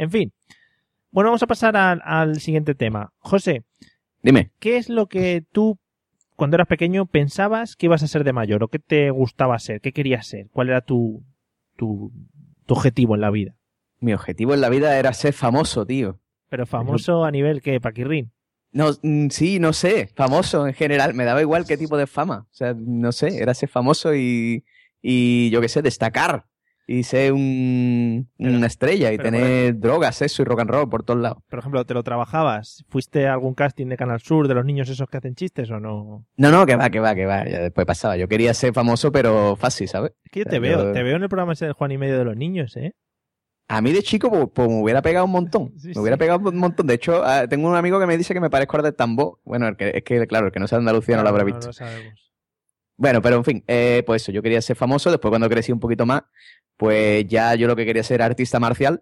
En 0.02 0.10
fin. 0.10 0.34
Bueno, 1.12 1.30
vamos 1.30 1.44
a 1.44 1.48
pasar 1.48 1.78
al, 1.78 2.02
al 2.04 2.40
siguiente 2.40 2.74
tema. 2.74 3.14
José, 3.20 3.64
Dime. 4.24 4.52
¿qué 4.58 4.78
es 4.78 4.90
lo 4.90 5.06
que 5.06 5.44
tú, 5.52 5.78
cuando 6.36 6.56
eras 6.56 6.68
pequeño, 6.68 7.06
pensabas 7.06 7.76
que 7.76 7.86
ibas 7.86 8.02
a 8.02 8.08
ser 8.08 8.24
de 8.24 8.34
mayor? 8.34 8.64
¿O 8.64 8.68
qué 8.68 8.80
te 8.80 9.12
gustaba 9.12 9.60
ser? 9.60 9.80
¿Qué 9.80 9.92
querías 9.92 10.26
ser? 10.26 10.48
¿Cuál 10.52 10.70
era 10.70 10.82
tu, 10.82 11.24
tu, 11.78 12.12
tu 12.66 12.74
objetivo 12.74 13.14
en 13.14 13.22
la 13.22 13.30
vida? 13.30 13.54
Mi 14.00 14.12
objetivo 14.12 14.56
en 14.56 14.62
la 14.62 14.70
vida 14.70 14.98
era 14.98 15.14
ser 15.14 15.34
famoso, 15.34 15.86
tío. 15.86 16.20
Pero 16.50 16.66
famoso 16.66 17.24
a 17.24 17.30
nivel 17.30 17.62
que 17.62 17.80
Paquirrín. 17.80 18.32
No, 18.72 18.90
mm, 19.04 19.28
sí, 19.30 19.60
no 19.60 19.72
sé, 19.72 20.08
famoso 20.16 20.66
en 20.66 20.74
general, 20.74 21.14
me 21.14 21.26
daba 21.26 21.42
igual 21.42 21.68
qué 21.68 21.78
tipo 21.78 21.96
de 21.96 22.08
fama. 22.08 22.48
O 22.50 22.54
sea, 22.56 22.74
no 22.76 23.12
sé, 23.12 23.38
era 23.38 23.54
ser 23.54 23.70
famoso 23.70 24.16
y, 24.16 24.64
y 25.00 25.52
yo 25.52 25.62
qué 25.62 25.70
sé, 25.70 25.84
destacar. 25.84 26.48
Y 26.88 27.04
ser 27.04 27.32
un, 27.32 28.30
una 28.38 28.68
estrella 28.68 29.14
y 29.14 29.18
tener 29.18 29.80
drogas, 29.80 30.16
sexo 30.18 30.42
y 30.42 30.46
rock 30.46 30.62
and 30.62 30.70
roll 30.72 30.90
por 30.90 31.04
todos 31.04 31.22
lados. 31.22 31.38
Por 31.50 31.60
ejemplo, 31.60 31.86
¿te 31.86 31.94
lo 31.94 32.04
trabajabas? 32.04 32.84
¿Fuiste 32.90 33.28
a 33.28 33.34
algún 33.34 33.54
casting 33.54 33.88
de 33.88 33.96
Canal 33.98 34.20
Sur 34.20 34.48
de 34.50 34.56
los 34.56 34.66
niños 34.66 34.90
esos 34.90 35.08
que 35.08 35.18
hacen 35.18 35.36
chistes 35.36 35.70
o 35.72 35.80
no? 35.80 36.26
No, 36.36 36.52
no, 36.52 36.66
que 36.66 36.76
va, 36.76 36.90
que 36.90 37.00
va, 37.00 37.16
que 37.16 37.26
va. 37.26 37.46
Ya 37.48 37.60
después 37.62 37.86
pasaba. 37.88 38.18
Yo 38.18 38.28
quería 38.28 38.54
ser 38.54 38.74
famoso, 38.74 39.12
pero 39.12 39.56
fácil, 39.56 39.88
¿sabes? 39.88 40.12
Es 40.26 40.32
que 40.32 40.40
yo 40.40 40.46
te 40.46 40.60
veo, 40.60 40.88
yo- 40.88 40.92
te 40.92 41.04
veo 41.04 41.16
en 41.16 41.24
el 41.24 41.30
programa 41.30 41.54
ese 41.54 41.66
del 41.66 41.74
Juan 41.76 41.92
y 41.92 41.98
Medio 41.98 42.18
de 42.18 42.26
los 42.26 42.36
niños, 42.36 42.76
¿eh? 42.76 42.94
A 43.70 43.82
mí 43.82 43.94
de 43.94 44.04
chico, 44.04 44.30
pues, 44.30 44.48
pues, 44.54 44.68
me 44.68 44.82
hubiera 44.82 45.02
pegado 45.02 45.26
un 45.26 45.32
montón. 45.32 45.72
Sí, 45.78 45.92
me 45.96 46.02
hubiera 46.02 46.18
sí. 46.18 46.20
pegado 46.20 46.50
un 46.50 46.58
montón. 46.58 46.88
De 46.88 46.96
hecho, 46.96 47.24
ah, 47.24 47.48
tengo 47.48 47.70
un 47.70 47.76
amigo 47.76 48.00
que 48.02 48.06
me 48.08 48.18
dice 48.18 48.34
que 48.34 48.42
me 48.42 48.50
parezco 48.50 48.76
al 48.76 48.84
de 48.84 48.92
Tambor. 48.92 49.40
Bueno, 49.46 49.68
el 49.70 49.78
que, 49.78 49.92
es 49.96 50.04
que, 50.04 50.28
claro, 50.28 50.48
el 50.48 50.52
que 50.52 50.60
no 50.60 50.68
sea 50.68 50.80
Andalucía 50.80 51.16
no, 51.16 51.24
lo 51.24 51.30
habrá 51.30 51.46
visto. 51.46 51.68
lo 51.68 51.74
sabemos. 51.74 52.31
Bueno, 53.02 53.20
pero 53.20 53.38
en 53.38 53.44
fin, 53.44 53.64
eh, 53.66 54.04
pues 54.06 54.22
eso, 54.22 54.32
yo 54.32 54.44
quería 54.44 54.62
ser 54.62 54.76
famoso. 54.76 55.10
Después, 55.10 55.32
cuando 55.32 55.50
crecí 55.50 55.72
un 55.72 55.80
poquito 55.80 56.06
más, 56.06 56.22
pues 56.78 57.26
ya 57.28 57.56
yo 57.56 57.68
lo 57.68 57.76
que 57.76 57.84
quería 57.84 58.04
ser 58.04 58.22
artista 58.22 58.60
marcial. 58.60 59.02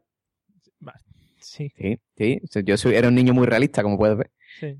Sí, 1.37 1.69
Sí, 1.75 1.99
sí. 2.15 2.39
Yo 2.63 2.77
soy, 2.77 2.95
era 2.95 3.09
un 3.09 3.15
niño 3.15 3.33
muy 3.33 3.45
realista, 3.45 3.83
como 3.83 3.97
puedes 3.97 4.15
ver. 4.17 4.31
sí. 4.57 4.77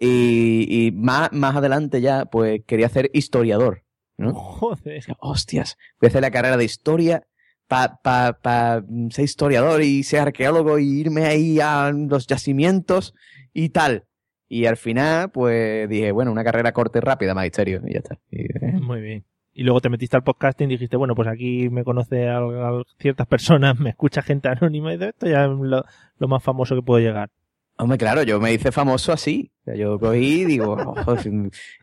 Y, 0.00 0.66
y 0.88 0.90
más, 0.90 1.32
más 1.32 1.54
adelante 1.54 2.00
ya, 2.00 2.24
pues 2.24 2.62
quería 2.66 2.88
ser 2.88 3.08
historiador. 3.14 3.84
¿no? 4.16 4.34
Joder. 4.34 5.04
Hostias, 5.20 5.76
voy 6.00 6.08
a 6.08 6.10
hacer 6.10 6.22
la 6.22 6.32
carrera 6.32 6.56
de 6.56 6.64
historia 6.64 7.24
para 7.68 7.96
pa, 8.02 8.32
pa 8.42 8.84
ser 9.10 9.24
historiador 9.24 9.80
y 9.82 10.02
ser 10.02 10.20
arqueólogo 10.20 10.80
y 10.80 10.88
irme 10.88 11.26
ahí 11.26 11.60
a 11.60 11.92
los 11.92 12.26
yacimientos 12.26 13.14
y 13.54 13.68
tal. 13.68 14.05
Y 14.48 14.66
al 14.66 14.76
final, 14.76 15.30
pues 15.30 15.88
dije, 15.88 16.12
bueno, 16.12 16.30
una 16.30 16.44
carrera 16.44 16.72
corta 16.72 16.98
y 16.98 17.00
rápida, 17.00 17.34
magisterio, 17.34 17.80
y 17.86 17.94
ya 17.94 17.98
está. 17.98 18.18
Y, 18.30 18.42
eh, 18.42 18.80
Muy 18.80 19.00
bien. 19.00 19.24
Y 19.52 19.62
luego 19.62 19.80
te 19.80 19.88
metiste 19.88 20.16
al 20.16 20.22
podcasting 20.22 20.70
y 20.70 20.74
dijiste, 20.74 20.96
bueno, 20.96 21.14
pues 21.14 21.28
aquí 21.28 21.70
me 21.70 21.82
conoce 21.82 22.28
a, 22.28 22.38
a 22.38 22.82
ciertas 22.98 23.26
personas, 23.26 23.78
me 23.80 23.90
escucha 23.90 24.22
gente 24.22 24.48
anónima 24.48 24.92
y 24.92 24.98
de 24.98 25.08
esto 25.08 25.26
ya 25.26 25.46
es 25.46 25.50
lo, 25.50 25.84
lo 26.18 26.28
más 26.28 26.42
famoso 26.42 26.74
que 26.76 26.82
puedo 26.82 27.00
llegar. 27.00 27.30
Hombre, 27.78 27.98
claro, 27.98 28.22
yo 28.22 28.40
me 28.40 28.52
hice 28.52 28.72
famoso 28.72 29.12
así. 29.12 29.50
O 29.60 29.64
sea, 29.64 29.74
yo 29.74 29.98
cogí 29.98 30.42
y 30.42 30.44
digo, 30.44 30.72
"Ojo, 30.72 31.16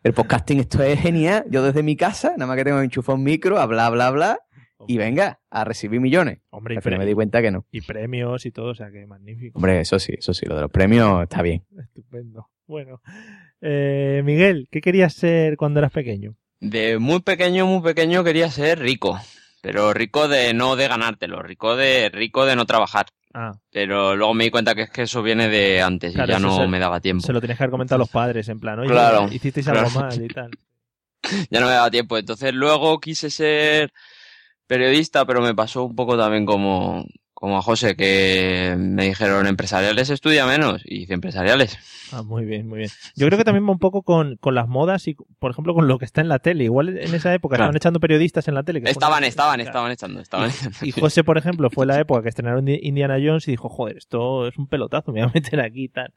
el 0.02 0.12
podcasting 0.12 0.60
esto 0.60 0.82
es 0.82 1.00
genial. 1.00 1.44
Yo 1.50 1.62
desde 1.62 1.82
mi 1.84 1.94
casa, 1.96 2.30
nada 2.30 2.46
más 2.46 2.56
que 2.56 2.64
tengo 2.64 2.80
enchufado 2.80 3.16
un 3.16 3.22
micro, 3.24 3.58
a 3.58 3.66
bla, 3.66 3.90
bla, 3.90 4.10
bla, 4.10 4.38
y 4.88 4.98
venga, 4.98 5.40
a 5.50 5.64
recibir 5.64 6.00
millones. 6.00 6.40
Hombre, 6.50 6.74
y, 6.74 6.76
Al 6.78 6.82
final 6.82 6.98
me 6.98 7.06
di 7.06 7.14
cuenta 7.14 7.40
que 7.42 7.50
no. 7.50 7.64
y 7.70 7.80
premios 7.80 8.44
y 8.44 8.50
todo, 8.50 8.70
o 8.70 8.74
sea 8.74 8.90
que 8.90 9.06
magnífico. 9.06 9.56
Hombre, 9.58 9.80
eso 9.80 9.98
sí, 9.98 10.14
eso 10.18 10.34
sí, 10.34 10.46
lo 10.46 10.56
de 10.56 10.62
los 10.62 10.70
premios 10.70 11.22
está 11.22 11.42
bien. 11.42 11.64
Estupendo. 11.78 12.48
Bueno, 12.66 13.00
eh, 13.60 14.22
Miguel, 14.24 14.68
¿qué 14.70 14.80
querías 14.80 15.12
ser 15.14 15.56
cuando 15.56 15.80
eras 15.80 15.92
pequeño? 15.92 16.34
De 16.60 16.98
muy 16.98 17.20
pequeño, 17.20 17.66
muy 17.66 17.82
pequeño 17.82 18.24
quería 18.24 18.50
ser 18.50 18.78
rico. 18.78 19.20
Pero 19.60 19.92
rico 19.92 20.28
de 20.28 20.52
no 20.54 20.76
de 20.76 20.88
ganártelo, 20.88 21.42
rico 21.42 21.76
de 21.76 22.10
rico 22.10 22.44
de 22.46 22.56
no 22.56 22.66
trabajar. 22.66 23.06
Ah, 23.32 23.52
Pero 23.70 24.14
luego 24.16 24.34
me 24.34 24.44
di 24.44 24.50
cuenta 24.50 24.74
que 24.74 24.82
es 24.82 24.90
que 24.90 25.02
eso 25.02 25.22
viene 25.22 25.48
de 25.48 25.82
antes 25.82 26.14
y 26.14 26.16
ya 26.16 26.38
no 26.38 26.56
se- 26.58 26.66
me 26.68 26.78
daba 26.78 27.00
tiempo. 27.00 27.26
se 27.26 27.32
lo 27.32 27.40
tenías 27.40 27.58
que 27.58 27.64
haber 27.64 27.70
comentado 27.72 27.96
a 27.96 27.98
los 28.00 28.10
padres, 28.10 28.48
en 28.48 28.60
plan, 28.60 28.78
oye, 28.78 28.90
Claro, 28.90 29.28
hicisteis 29.32 29.66
algo 29.68 29.90
claro. 29.90 30.00
mal 30.00 30.22
y 30.24 30.28
tal. 30.28 30.50
Ya 31.50 31.60
no 31.60 31.66
me 31.66 31.72
daba 31.72 31.90
tiempo. 31.90 32.16
Entonces 32.18 32.52
luego 32.54 33.00
quise 33.00 33.30
ser 33.30 33.92
periodista, 34.66 35.24
pero 35.26 35.40
me 35.40 35.54
pasó 35.54 35.84
un 35.84 35.96
poco 35.96 36.16
también 36.18 36.44
como, 36.46 37.06
como 37.44 37.58
a 37.58 37.62
José, 37.62 37.94
que 37.94 38.74
me 38.78 39.04
dijeron 39.04 39.46
empresariales 39.46 40.08
estudia 40.08 40.46
menos 40.46 40.80
y 40.86 41.02
hice 41.02 41.12
empresariales. 41.12 41.76
Ah, 42.10 42.22
muy 42.22 42.46
bien, 42.46 42.66
muy 42.66 42.78
bien. 42.78 42.90
Yo 43.16 43.26
creo 43.26 43.36
que 43.36 43.44
también 43.44 43.66
va 43.66 43.72
un 43.72 43.78
poco 43.78 44.00
con, 44.02 44.36
con 44.38 44.54
las 44.54 44.66
modas 44.66 45.06
y, 45.08 45.14
por 45.38 45.50
ejemplo, 45.50 45.74
con 45.74 45.86
lo 45.86 45.98
que 45.98 46.06
está 46.06 46.22
en 46.22 46.30
la 46.30 46.38
tele. 46.38 46.64
Igual 46.64 46.96
en 46.96 47.14
esa 47.14 47.34
época 47.34 47.56
Claro. 47.56 47.64
estaban 47.68 47.76
echando 47.76 48.00
periodistas 48.00 48.48
en 48.48 48.54
la 48.54 48.62
tele. 48.62 48.80
que 48.80 48.88
Estaban, 48.90 49.18
una- 49.18 49.26
estaban, 49.26 49.60
estaban 49.60 49.92
echando, 49.92 50.20
estaban 50.22 50.48
echando. 50.50 50.78
Y 50.80 50.92
José, 50.92 51.22
por 51.22 51.36
ejemplo, 51.36 51.68
fue 51.68 51.84
la 51.84 52.00
época 52.00 52.22
que 52.22 52.30
estrenaron 52.30 52.64
Di- 52.64 52.80
Indiana 52.82 53.18
Jones 53.22 53.46
y 53.46 53.50
dijo, 53.50 53.68
joder, 53.68 53.98
esto 53.98 54.48
es 54.48 54.56
un 54.56 54.66
pelotazo, 54.66 55.12
me 55.12 55.20
voy 55.20 55.28
a 55.28 55.32
meter 55.34 55.60
aquí 55.60 55.84
y 55.84 55.88
tal. 55.90 56.14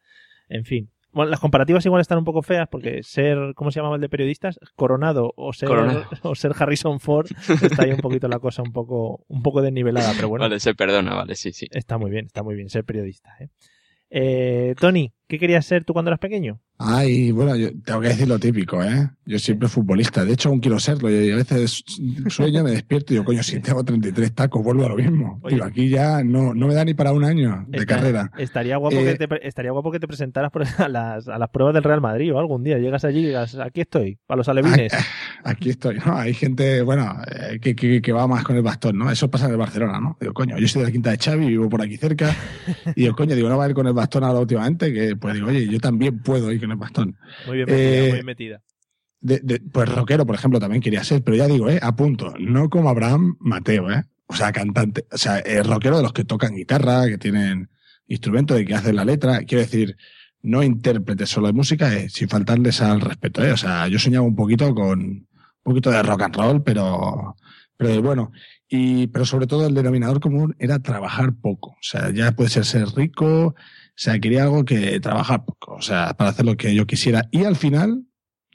En 0.48 0.64
fin. 0.64 0.90
Bueno, 1.18 1.32
las 1.32 1.40
comparativas 1.40 1.84
igual 1.84 2.00
están 2.00 2.20
un 2.20 2.26
poco 2.26 2.44
feas 2.44 2.68
porque 2.70 3.02
ser, 3.02 3.54
¿cómo 3.56 3.72
se 3.72 3.80
llamaba 3.80 3.96
el 3.96 4.02
de 4.02 4.08
periodistas? 4.08 4.60
Coronado 4.76 5.34
o 5.36 5.52
ser, 5.52 5.68
Coronado. 5.68 6.06
o 6.22 6.36
ser 6.36 6.52
Harrison 6.56 7.00
Ford 7.00 7.26
está 7.60 7.84
ahí 7.86 7.92
un 7.92 8.02
poquito 8.02 8.28
la 8.28 8.38
cosa 8.38 8.62
un 8.62 8.72
poco, 8.72 9.26
un 9.28 9.42
poco 9.42 9.64
desnivelada, 9.64 10.14
pero 10.16 10.30
bueno, 10.30 10.44
Vale, 10.46 10.60
se 10.60 10.76
perdona, 10.76 11.16
vale, 11.16 11.34
sí, 11.34 11.54
sí. 11.54 11.68
está 11.72 11.98
muy 11.98 12.12
bien, 12.12 12.28
está 12.28 12.44
muy 12.44 12.54
bien 12.54 12.70
ser 12.70 12.84
periodista. 12.84 13.32
¿eh? 13.40 13.50
Eh, 14.12 14.76
Tony, 14.80 15.12
¿qué 15.28 15.38
querías 15.40 15.66
ser 15.66 15.84
tú 15.84 15.94
cuando 15.94 16.10
eras 16.10 16.20
pequeño? 16.20 16.60
Ay, 16.80 17.32
bueno, 17.32 17.56
yo 17.56 17.70
tengo 17.84 18.02
que 18.02 18.10
decir 18.10 18.28
lo 18.28 18.38
típico, 18.38 18.84
¿eh? 18.84 19.10
Yo 19.26 19.40
siempre 19.40 19.68
futbolista. 19.68 20.24
De 20.24 20.34
hecho, 20.34 20.50
aún 20.50 20.60
quiero 20.60 20.80
serlo. 20.80 21.10
Y 21.10 21.32
a 21.32 21.36
veces 21.38 21.84
sueño, 22.28 22.64
me 22.64 22.70
despierto 22.72 23.14
y 23.14 23.16
digo, 23.16 23.26
coño, 23.26 23.42
si 23.42 23.60
tengo 23.60 23.84
33 23.84 24.34
tacos, 24.36 24.64
vuelvo 24.64 24.86
a 24.86 24.90
lo 24.90 24.96
mismo. 24.96 25.40
Oye. 25.42 25.60
Aquí 25.64 25.90
ya 25.90 26.24
no, 26.24 26.54
no 26.54 26.68
me 26.68 26.76
da 26.76 26.86
ni 26.86 26.94
para 26.94 27.14
un 27.14 27.24
año 27.24 27.66
de 27.68 27.80
Está- 27.80 27.96
carrera. 27.96 28.32
Estaría 28.38 28.78
guapo, 28.78 28.96
Eh, 28.96 29.04
que 29.06 29.16
te, 29.16 29.28
pre- 29.28 29.40
estaría 29.48 29.72
guapo 29.72 29.92
que 29.92 30.00
te 30.00 30.08
presentaras 30.08 30.52
a 30.80 30.88
las, 30.88 31.28
a 31.28 31.40
las 31.40 31.50
pruebas 31.50 31.74
del 31.74 31.84
Real 31.84 32.00
Madrid 32.00 32.32
o 32.34 32.40
algún 32.40 32.64
día. 32.64 32.78
Llegas 32.78 33.04
allí 33.06 33.22
y 33.22 33.26
digas, 33.28 33.56
aquí 33.56 33.82
estoy, 33.82 34.20
para 34.28 34.38
los 34.38 34.48
alevines. 34.50 34.94
Aquí 35.44 35.72
estoy, 35.72 35.98
¿no? 36.06 36.16
Hay 36.16 36.36
gente, 36.36 36.84
bueno, 36.84 37.12
eh, 37.32 37.60
que, 37.60 37.76
que, 37.76 38.02
que 38.04 38.12
va 38.12 38.28
más 38.28 38.44
con 38.44 38.56
el 38.56 38.62
bastón, 38.62 39.00
¿no? 39.00 39.10
Eso 39.10 39.32
pasa 39.32 39.46
en 39.46 39.52
el 39.54 39.58
Barcelona, 39.58 40.00
¿no? 40.00 40.16
Digo, 40.22 40.34
coño, 40.34 40.60
yo 40.60 40.68
soy 40.68 40.82
de 40.84 40.88
la 40.90 40.92
quinta 40.92 41.10
de 41.10 41.18
Xavi, 41.18 41.48
vivo 41.48 41.68
por 41.70 41.82
aquí 41.82 41.98
cerca. 41.98 42.36
Y 42.96 43.02
digo, 43.02 43.16
coño, 43.16 43.36
digo, 43.36 43.50
no 43.50 43.58
va 43.58 43.66
a 43.66 43.70
ir 43.70 43.74
con 43.74 43.88
el 43.88 43.94
bastón 43.94 44.24
ahora 44.24 44.40
últimamente, 44.40 44.94
que 44.94 45.16
pues 45.18 45.36
digo, 45.36 45.48
oye, 45.48 45.68
yo 45.68 45.80
también 45.80 46.20
puedo 46.22 46.52
ir 46.52 46.60
con 46.60 46.72
el 46.72 46.78
bastón. 46.78 47.18
Muy 47.46 47.58
bien 47.58 47.68
metida, 47.70 47.90
Eh, 47.98 48.02
muy 48.02 48.12
bien 48.14 48.26
metida. 48.26 48.62
De, 49.20 49.40
de- 49.44 49.60
pues 49.60 49.90
rockero, 49.90 50.26
por 50.26 50.36
ejemplo, 50.36 50.60
también 50.60 50.82
quería 50.82 51.04
ser, 51.04 51.24
pero 51.24 51.36
ya 51.38 51.48
digo, 51.48 51.70
eh, 51.70 51.80
a 51.82 51.96
punto, 51.96 52.34
no 52.40 52.70
como 52.70 52.90
Abraham 52.90 53.36
Mateo, 53.40 53.92
eh. 53.92 54.04
O 54.28 54.36
sea, 54.36 54.52
cantante, 54.52 55.06
o 55.12 55.18
sea, 55.18 55.40
eh, 55.40 55.64
rockero 55.64 55.98
de 55.98 56.04
los 56.04 56.14
que 56.14 56.24
tocan 56.26 56.54
guitarra, 56.56 57.08
que 57.08 57.18
tienen 57.18 57.70
instrumentos 58.08 58.60
y 58.60 58.66
que 58.66 58.76
hacen 58.76 58.96
la 58.96 59.06
letra. 59.06 59.40
Quiero 59.40 59.62
decir, 59.64 59.96
no 60.44 60.62
intérpretes 60.64 61.30
solo 61.30 61.48
de 61.48 61.54
música, 61.54 61.94
eh, 61.94 62.10
sin 62.10 62.30
faltarles 62.30 62.82
al 62.82 63.02
respeto, 63.02 63.44
eh. 63.44 63.52
O 63.54 63.58
sea, 63.58 63.88
yo 63.88 63.98
soñaba 64.00 64.26
un 64.26 64.36
poquito 64.36 64.74
con 64.76 65.00
un 65.02 65.28
poquito 65.64 65.90
de 65.92 66.04
rock 66.04 66.22
and 66.24 66.36
roll, 66.36 66.64
pero, 66.64 67.36
pero 67.76 68.02
bueno. 68.02 68.32
Y, 68.70 69.08
pero 69.08 69.26
sobre 69.26 69.48
todo 69.48 69.66
el 69.66 69.74
denominador 69.74 70.20
común 70.20 70.56
era 70.60 70.80
trabajar 70.80 71.34
poco. 71.42 71.72
O 71.72 71.78
sea, 71.82 72.12
ya 72.12 72.34
puede 72.34 72.50
ser 72.50 72.66
ser 72.66 72.88
rico, 72.96 73.56
sea, 74.00 74.20
quería 74.20 74.44
algo 74.44 74.64
que 74.66 75.00
trabajar 75.00 75.44
poco, 75.46 75.74
o 75.76 75.82
sea, 75.82 76.14
para 76.16 76.30
hacer 76.30 76.46
lo 76.46 76.56
que 76.58 76.74
yo 76.76 76.86
quisiera. 76.86 77.28
Y 77.32 77.44
al 77.46 77.56
final 77.56 78.04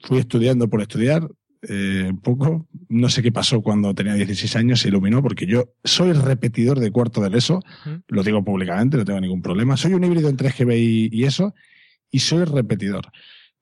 fui 0.03 0.18
estudiando 0.18 0.68
por 0.68 0.80
estudiar 0.82 1.28
eh, 1.68 2.07
un 2.11 2.20
poco. 2.20 2.68
No 2.88 3.09
sé 3.09 3.22
qué 3.22 3.30
pasó 3.32 3.61
cuando 3.62 3.95
tenía 3.95 4.14
16 4.14 4.57
años, 4.57 4.80
se 4.80 4.88
iluminó, 4.88 5.22
porque 5.22 5.47
yo 5.47 5.74
soy 5.84 6.12
repetidor 6.12 6.78
de 6.80 6.90
cuarto 6.90 7.20
del 7.20 7.34
ESO, 7.34 7.61
lo 8.09 8.22
digo 8.22 8.45
públicamente, 8.45 8.97
no 8.97 9.05
tengo 9.05 9.20
ningún 9.20 9.43
problema. 9.43 9.76
Soy 9.76 9.95
un 9.95 10.05
híbrido 10.05 10.28
entre 10.28 10.51
GB 10.51 10.72
y, 10.76 11.09
y 11.12 11.24
ESO, 11.24 11.55
y 12.11 12.18
soy 12.20 12.45
repetidor. 12.45 13.07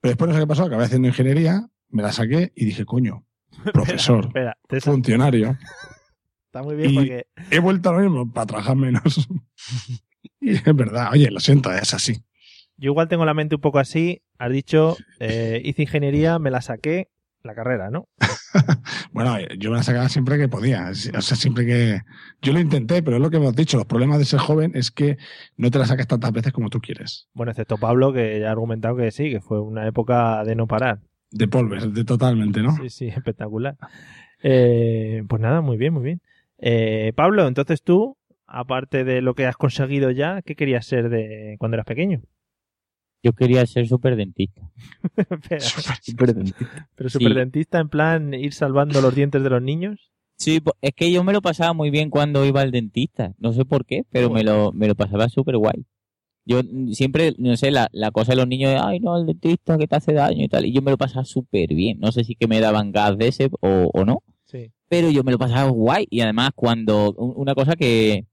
Pero 0.01 0.11
después 0.11 0.29
no 0.29 0.35
sé 0.35 0.41
qué 0.41 0.47
pasó, 0.47 0.65
acabé 0.65 0.85
haciendo 0.85 1.09
ingeniería, 1.09 1.67
me 1.91 2.03
la 2.03 2.13
saqué 2.13 2.53
y 2.57 2.65
dije, 2.65 2.85
coño, 2.85 3.27
profesor, 3.73 4.27
Espera, 4.27 4.57
sa- 4.79 4.81
funcionario. 4.93 5.59
está 6.47 6.63
muy 6.63 6.77
bien 6.77 6.91
y- 6.91 6.95
porque 6.95 7.27
He 7.51 7.59
vuelto 7.59 7.91
a 7.91 7.93
lo 7.95 8.01
mismo 8.01 8.33
para 8.33 8.47
trabajar 8.47 8.77
menos. 8.77 9.29
y 10.41 10.53
es 10.53 10.65
verdad, 10.65 11.11
oye, 11.13 11.31
lo 11.31 11.41
siento, 11.41 11.73
es 11.73 11.95
así. 11.95 12.23
yo 12.77 12.91
igual 12.91 13.09
tengo 13.09 13.25
la 13.25 13.35
mente 13.35 13.57
un 13.57 13.61
poco 13.61 13.79
así. 13.79 14.23
Has 14.39 14.51
dicho, 14.51 14.97
eh, 15.21 15.61
hice 15.65 15.83
ingeniería, 15.83 16.39
me 16.39 16.51
la 16.51 16.63
saqué, 16.63 17.09
la 17.43 17.55
carrera, 17.55 17.91
¿no? 17.91 18.09
Bueno, 19.13 19.39
yo 19.59 19.71
me 19.71 19.77
la 19.77 19.83
sacaba 19.83 20.09
siempre 20.09 20.39
que 20.39 20.49
podía. 20.49 20.91
O 20.91 20.95
sea, 20.95 21.37
siempre 21.37 21.67
que. 21.67 22.01
Yo 22.43 22.53
lo 22.53 22.61
intenté, 22.61 23.03
pero 23.03 23.17
es 23.17 23.23
lo 23.23 23.31
que 23.31 23.37
hemos 23.37 23.55
dicho. 23.55 23.77
Los 23.77 23.87
problemas 23.87 24.19
de 24.19 24.25
ser 24.25 24.41
joven 24.41 24.73
es 24.75 24.91
que 24.91 25.19
no 25.57 25.71
te 25.71 25.79
la 25.79 25.87
sacas 25.87 26.07
tantas 26.07 26.33
veces 26.33 26.53
como 26.53 26.71
tú 26.71 26.81
quieres. 26.81 27.29
Bueno, 27.33 27.51
excepto 27.53 27.77
Pablo, 27.77 28.13
que 28.13 28.41
ya 28.41 28.49
ha 28.49 28.53
argumentado 28.53 28.97
que 28.97 29.11
sí, 29.11 29.31
que 29.31 29.41
fue 29.41 29.61
una 29.61 29.87
época 29.87 30.45
de 30.45 30.55
no 30.55 30.67
parar. 30.67 31.01
De 31.31 31.49
polver, 31.49 31.89
de 31.89 32.05
totalmente, 32.05 32.63
¿no? 32.63 32.77
Sí, 32.77 32.91
sí, 32.91 33.09
espectacular. 33.09 33.77
Eh, 34.43 35.23
pues 35.29 35.41
nada, 35.41 35.61
muy 35.61 35.77
bien, 35.77 35.93
muy 35.93 36.03
bien. 36.03 36.23
Eh, 36.59 37.13
Pablo, 37.15 37.47
entonces 37.47 37.83
tú, 37.83 38.17
aparte 38.51 39.05
de 39.05 39.23
lo 39.23 39.35
que 39.35 39.47
has 39.47 39.57
conseguido 39.57 40.11
ya, 40.11 40.43
¿qué 40.43 40.55
querías 40.57 40.87
ser 40.87 41.09
de 41.09 41.57
cuando 41.59 41.77
eras 41.77 41.87
pequeño? 41.87 42.21
Yo 43.23 43.33
quería 43.35 43.65
ser 43.67 43.87
superdentista. 43.87 44.63
Espera, 45.17 45.61
Superdentista. 45.61 46.89
pero 46.95 47.11
Sí. 47.11 47.19
superdentista 47.19 47.79
en 47.79 47.89
plan 47.89 48.35
ir 48.35 48.53
salvando 48.55 49.01
los 49.03 49.15
dientes 49.15 49.43
de 49.43 49.51
los 49.51 49.63
niños. 49.63 50.11
Sí, 50.39 50.61
es 50.81 50.93
que 50.95 51.13
yo 51.13 51.23
me 51.23 51.35
lo 51.35 51.43
pasaba 51.43 51.75
muy 51.75 51.91
bien 51.91 52.09
cuando 52.09 52.47
iba 52.47 52.63
al 52.63 52.71
dentista. 52.71 53.35
No 53.39 53.53
sé 53.53 53.67
por 53.67 53.85
qué, 53.85 54.05
pero 54.11 54.31
me 54.31 54.43
lo, 54.43 54.73
me 54.73 54.89
lo 54.89 54.95
pasaba 54.95 55.29
súper 55.29 55.59
guay. 55.59 55.85
Yo 56.47 56.63
siempre, 56.93 57.35
no 57.37 57.55
sé, 57.59 57.71
la, 57.71 57.89
la 57.93 58.11
cosa 58.11 58.33
de 58.33 58.37
los 58.37 58.49
niños 58.49 58.73
es, 58.73 58.81
ay, 58.83 59.01
no, 59.01 59.19
el 59.19 59.27
dentista 59.27 59.77
que 59.77 59.87
te 59.87 59.97
hace 59.97 60.15
daño 60.15 60.43
y 60.43 60.49
tal. 60.49 60.65
Y 60.65 60.73
yo 60.73 60.81
me 60.81 60.91
lo 60.91 60.97
pasaba 60.97 61.27
súper 61.27 61.75
bien. 61.75 61.99
No 62.01 62.11
sé 62.13 62.25
si 62.25 62.35
que 62.37 62.49
me 62.49 62.59
daban 62.61 62.91
gas 62.91 63.19
de 63.19 63.29
ese 63.29 63.51
o, 63.61 63.91
o 63.93 64.05
no, 64.07 64.23
Sí. 64.47 64.73
pero 64.89 65.11
yo 65.11 65.23
me 65.23 65.33
lo 65.33 65.39
pasaba 65.39 65.69
guay. 65.69 66.07
Y 66.09 66.23
además, 66.23 66.53
cuando, 66.55 67.13
un- 67.13 67.35
una 67.37 67.55
cosa 67.55 67.77
que, 67.77 68.25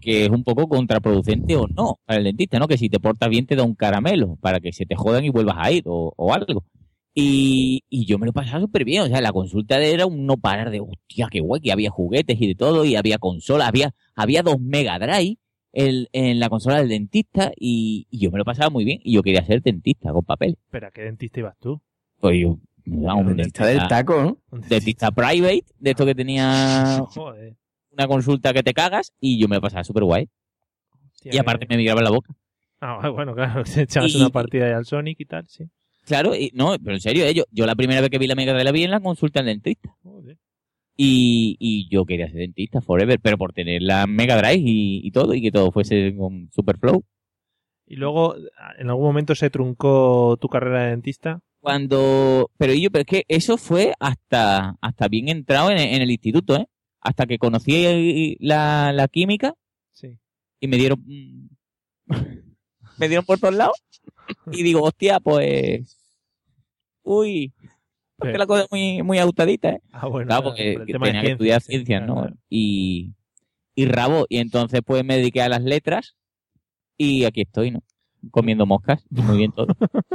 que 0.00 0.24
es 0.24 0.30
un 0.30 0.44
poco 0.44 0.68
contraproducente 0.68 1.56
o 1.56 1.66
no 1.68 1.98
para 2.04 2.18
el 2.18 2.24
dentista, 2.24 2.58
¿no? 2.58 2.68
Que 2.68 2.78
si 2.78 2.88
te 2.88 3.00
portas 3.00 3.28
bien 3.28 3.46
te 3.46 3.56
da 3.56 3.64
un 3.64 3.74
caramelo 3.74 4.36
para 4.36 4.60
que 4.60 4.72
se 4.72 4.86
te 4.86 4.94
jodan 4.94 5.24
y 5.24 5.30
vuelvas 5.30 5.56
a 5.58 5.72
ir 5.72 5.84
o, 5.86 6.12
o 6.16 6.32
algo. 6.32 6.64
Y, 7.18 7.82
y 7.88 8.04
yo 8.04 8.18
me 8.18 8.26
lo 8.26 8.32
pasaba 8.34 8.60
súper 8.60 8.84
bien. 8.84 9.02
O 9.02 9.06
sea, 9.06 9.22
la 9.22 9.32
consulta 9.32 9.78
era 9.78 10.04
un 10.04 10.26
no 10.26 10.36
parar 10.36 10.70
de, 10.70 10.80
hostia, 10.80 11.28
qué 11.30 11.40
guay, 11.40 11.62
que 11.62 11.72
había 11.72 11.90
juguetes 11.90 12.38
y 12.38 12.48
de 12.48 12.54
todo, 12.54 12.84
y 12.84 12.94
había 12.94 13.16
consolas, 13.18 13.68
había, 13.68 13.94
había 14.14 14.42
dos 14.42 14.60
Mega 14.60 14.98
Drive 14.98 15.38
en, 15.72 16.06
en 16.12 16.38
la 16.38 16.50
consola 16.50 16.76
del 16.78 16.90
dentista, 16.90 17.52
y, 17.56 18.06
y 18.10 18.18
yo 18.18 18.30
me 18.30 18.38
lo 18.38 18.44
pasaba 18.44 18.68
muy 18.68 18.84
bien. 18.84 19.00
Y 19.02 19.14
yo 19.14 19.22
quería 19.22 19.44
ser 19.46 19.62
dentista 19.62 20.12
con 20.12 20.24
papel. 20.24 20.58
Espera, 20.66 20.90
¿qué 20.90 21.02
dentista 21.02 21.40
ibas 21.40 21.56
tú? 21.58 21.80
Pues 22.20 22.38
yo, 22.38 22.58
me 22.84 23.00
daba 23.00 23.14
un 23.14 23.28
Dentista 23.28 23.66
del 23.66 23.88
taco, 23.88 24.22
¿no? 24.22 24.38
Un 24.50 24.60
dentista 24.60 25.10
private, 25.10 25.64
de 25.78 25.90
esto 25.90 26.04
que 26.04 26.14
tenía 26.14 27.02
Joder. 27.14 27.56
Una 27.96 28.06
consulta 28.08 28.52
que 28.52 28.62
te 28.62 28.74
cagas, 28.74 29.12
y 29.20 29.38
yo 29.40 29.48
me 29.48 29.60
pasaba 29.60 29.84
súper 29.84 30.04
guay. 30.04 30.28
hostia, 31.12 31.34
Y 31.34 31.38
aparte 31.38 31.66
que- 31.66 31.74
me 31.74 31.78
migraba 31.78 32.02
la 32.02 32.10
boca. 32.10 32.34
Ah, 32.80 33.08
bueno, 33.10 33.34
claro, 33.34 33.64
te 33.64 33.82
echabas 33.82 34.14
Y- 34.14 34.18
una 34.18 34.30
partida 34.30 34.66
ahí 34.66 34.72
al 34.72 34.84
Sonic 34.84 35.18
y 35.20 35.24
tal, 35.24 35.46
sí. 35.48 35.64
Claro, 36.04 36.36
y, 36.36 36.50
no, 36.54 36.76
pero 36.82 36.94
en 36.94 37.00
serio, 37.00 37.24
eh, 37.24 37.34
yo, 37.34 37.44
yo 37.50 37.66
la 37.66 37.74
primera 37.74 38.00
vez 38.00 38.10
que 38.10 38.18
vi 38.18 38.26
la 38.28 38.34
Mega 38.36 38.52
Drive 38.52 38.64
la 38.64 38.70
vi 38.72 38.84
en 38.84 38.90
la 38.92 39.00
consulta 39.00 39.40
del 39.40 39.46
dentista. 39.54 39.96
Joder. 40.04 40.38
Y, 40.98 41.56
y 41.58 41.88
yo 41.90 42.04
quería 42.06 42.26
ser 42.28 42.36
dentista 42.38 42.80
forever, 42.80 43.18
pero 43.20 43.36
por 43.36 43.52
tener 43.52 43.82
la 43.82 44.06
Mega 44.06 44.36
Drive 44.36 44.62
y, 44.64 45.00
y 45.06 45.10
todo, 45.10 45.34
y 45.34 45.42
que 45.42 45.50
todo 45.50 45.72
fuese 45.72 46.14
con 46.16 46.48
Superflow. 46.52 47.02
Y 47.86 47.96
luego, 47.96 48.34
en 48.78 48.88
algún 48.88 49.04
momento 49.04 49.34
se 49.34 49.50
truncó 49.50 50.36
tu 50.40 50.48
carrera 50.48 50.84
de 50.84 50.90
dentista. 50.90 51.40
Cuando, 51.60 52.50
pero 52.56 52.72
yo, 52.72 52.90
pero 52.90 53.00
es 53.02 53.06
que 53.06 53.24
eso 53.28 53.56
fue 53.58 53.92
hasta, 53.98 54.76
hasta 54.80 55.08
bien 55.08 55.28
entrado 55.28 55.70
en, 55.70 55.78
en 55.78 56.02
el 56.02 56.10
instituto, 56.10 56.56
¿eh? 56.56 56.66
Hasta 57.00 57.26
que 57.26 57.38
conocí 57.38 58.36
la, 58.40 58.92
la 58.92 59.08
química 59.08 59.54
Sí. 59.92 60.18
y 60.60 60.66
me 60.68 60.76
dieron, 60.76 61.04
me 62.98 63.08
dieron 63.08 63.24
por 63.24 63.38
todos 63.38 63.54
lados. 63.54 63.82
Y 64.50 64.62
digo, 64.62 64.82
hostia, 64.82 65.20
pues, 65.20 65.98
uy, 67.02 67.52
porque 68.16 68.32
Sí. 68.32 68.38
la 68.38 68.46
cosa 68.46 68.62
es 68.64 68.68
muy, 68.72 69.02
muy 69.02 69.18
autadita, 69.18 69.68
¿eh? 69.70 69.80
Ah, 69.92 70.08
bueno, 70.08 70.26
Claro, 70.28 70.42
por 70.42 70.52
porque 70.52 70.72
el 70.72 70.86
tema 70.86 71.06
de 71.06 71.12
tenía 71.12 71.22
que 71.22 71.32
estudiar 71.32 71.60
ciencias, 71.62 72.06
¿no? 72.06 72.14
claro. 72.22 72.36
Y, 72.48 73.14
y 73.74 73.84
rabo. 73.86 74.26
Y 74.28 74.38
entonces 74.38 74.80
pues 74.84 75.04
me 75.04 75.16
dediqué 75.18 75.42
a 75.42 75.48
las 75.48 75.62
letras 75.62 76.16
y 76.96 77.24
aquí 77.24 77.42
estoy, 77.42 77.70
¿no? 77.70 77.82
Comiendo 78.30 78.66
moscas. 78.66 79.04
y 79.14 79.20
Muy 79.22 79.36
bien 79.38 79.52
todo. 79.52 79.68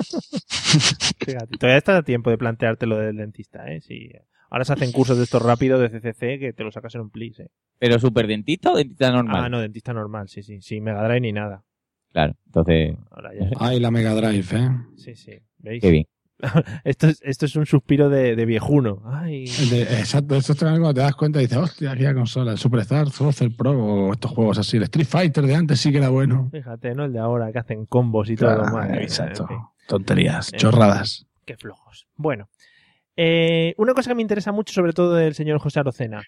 Fíjate, 1.26 1.58
todavía 1.58 1.78
estás 1.78 2.00
a 2.00 2.04
tiempo 2.04 2.30
de 2.32 2.38
plantearte 2.38 2.86
lo 2.88 2.98
del 2.98 3.16
dentista, 3.18 3.72
¿eh? 3.72 3.80
Sí. 3.82 4.10
Ahora 4.52 4.66
se 4.66 4.74
hacen 4.74 4.92
cursos 4.92 5.18
de 5.18 5.24
estos 5.24 5.42
rápidos 5.42 5.80
de 5.82 5.90
CCC 5.90 6.38
que 6.40 6.54
te 6.56 6.64
lo 6.64 6.72
sacas 6.72 6.94
en 6.96 7.02
un 7.02 7.10
plis, 7.10 7.40
¿eh? 7.40 7.50
¿Pero 7.80 7.98
super 8.00 8.28
dentista 8.28 8.72
o 8.72 8.76
dentista 8.78 9.10
normal? 9.12 9.46
Ah, 9.46 9.50
no, 9.50 9.60
dentista 9.62 9.94
normal, 9.94 10.28
sí, 10.30 10.44
sí. 10.44 10.62
Sin 10.62 10.84
Mega 10.84 11.04
Drive 11.04 11.22
ni 11.22 11.32
nada. 11.32 11.64
Claro, 12.12 12.36
entonces, 12.46 12.96
Ahora 13.10 13.32
ya. 13.34 13.50
Ay, 13.60 13.80
la 13.80 13.90
Mega 13.90 14.14
Drive, 14.14 14.46
¿eh? 14.52 14.70
Sí, 14.98 15.16
sí. 15.16 15.40
¿Veis? 15.58 15.82
qué 15.82 15.90
bien. 15.90 16.06
Esto 16.84 17.08
es, 17.08 17.22
esto 17.22 17.46
es 17.46 17.56
un 17.56 17.68
suspiro 17.68 18.10
de, 18.10 18.36
de 18.36 18.46
viejuno. 18.46 19.04
Ay. 19.06 19.46
De- 19.70 19.84
exacto, 19.84 20.36
eso 20.36 20.54
es 20.54 20.60
cuando 20.60 20.92
te 20.92 21.00
das 21.02 21.16
cuenta 21.16 21.38
y 21.40 21.44
dices, 21.44 21.58
hostia, 21.60 21.92
aquella 21.92 22.16
consola, 22.16 22.52
el 22.54 22.58
Superstar, 22.58 23.10
Super 23.12 23.56
Pro 23.56 23.72
o 23.80 24.12
estos 24.14 24.32
juegos 24.32 24.58
así. 24.58 24.78
El 24.78 24.84
Street 24.84 25.06
Fighter 25.08 25.46
de 25.46 25.54
antes 25.56 25.80
sí 25.80 25.92
que 25.92 26.00
era 26.00 26.10
bueno. 26.10 26.50
Fíjate, 26.52 26.96
¿no? 26.96 27.06
El 27.06 27.14
de 27.14 27.20
ahora 27.20 27.52
que 27.52 27.60
hacen 27.60 27.86
combos 27.86 28.28
y 28.32 28.36
Claro, 28.36 28.64
todo. 28.64 28.72
Madre 28.74 28.94
mía, 28.94 29.02
exacto. 29.04 29.44
en 29.44 29.48
fin. 29.50 29.58
Tonterías, 29.88 30.52
Eh, 30.52 30.58
chorradas. 30.58 31.28
Qué 31.46 31.56
flojos. 31.58 32.08
Bueno. 32.16 32.50
Eh, 33.18 33.74
una 33.78 33.94
cosa 33.94 34.10
que 34.12 34.16
me 34.16 34.22
interesa 34.22 34.52
mucho, 34.52 34.74
sobre 34.74 34.94
todo 34.94 35.16
del 35.16 35.34
señor 35.34 35.60
José 35.60 35.80
Arocena. 35.80 36.24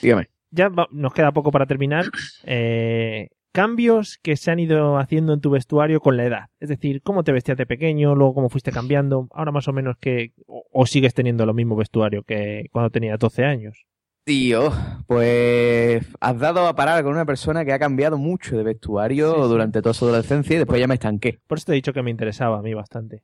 Dígame. 0.00 0.28
Ya 0.50 0.68
va- 0.68 0.88
nos 0.90 1.12
queda 1.14 1.32
poco 1.32 1.50
para 1.50 1.66
terminar. 1.66 2.06
Eh, 2.44 3.28
cambios 3.52 4.18
que 4.22 4.36
se 4.36 4.50
han 4.50 4.58
ido 4.58 4.98
haciendo 4.98 5.34
en 5.34 5.40
tu 5.40 5.50
vestuario 5.50 6.00
con 6.00 6.16
la 6.16 6.24
edad. 6.24 6.44
Es 6.60 6.68
decir, 6.68 7.02
cómo 7.02 7.22
te 7.24 7.32
vestías 7.32 7.58
de 7.58 7.66
pequeño, 7.66 8.14
luego 8.14 8.34
cómo 8.34 8.48
fuiste 8.48 8.72
cambiando. 8.72 9.28
Ahora 9.32 9.52
más 9.52 9.68
o 9.68 9.72
menos 9.72 9.96
que... 9.98 10.32
O, 10.46 10.64
o 10.72 10.86
sigues 10.86 11.14
teniendo 11.14 11.44
lo 11.46 11.54
mismo 11.54 11.76
vestuario 11.76 12.22
que 12.22 12.66
cuando 12.72 12.90
tenías 12.90 13.18
12 13.18 13.44
años. 13.44 13.84
Tío, 14.24 14.70
pues 15.06 16.06
has 16.20 16.38
dado 16.38 16.66
a 16.68 16.74
parar 16.76 17.02
con 17.02 17.12
una 17.12 17.24
persona 17.26 17.64
que 17.64 17.72
ha 17.72 17.78
cambiado 17.78 18.18
mucho 18.18 18.56
de 18.56 18.62
vestuario 18.62 19.34
Sí, 19.34 19.40
sí. 19.42 19.48
durante 19.48 19.82
toda 19.82 19.94
su 19.94 20.04
adolescencia 20.06 20.54
y 20.54 20.58
después 20.58 20.80
ya 20.80 20.86
me 20.86 20.94
estanqué. 20.94 21.40
Por 21.46 21.58
eso 21.58 21.66
te 21.66 21.72
he 21.72 21.74
dicho 21.74 21.92
que 21.92 22.02
me 22.02 22.10
interesaba 22.10 22.58
a 22.58 22.62
mí 22.62 22.72
bastante. 22.72 23.22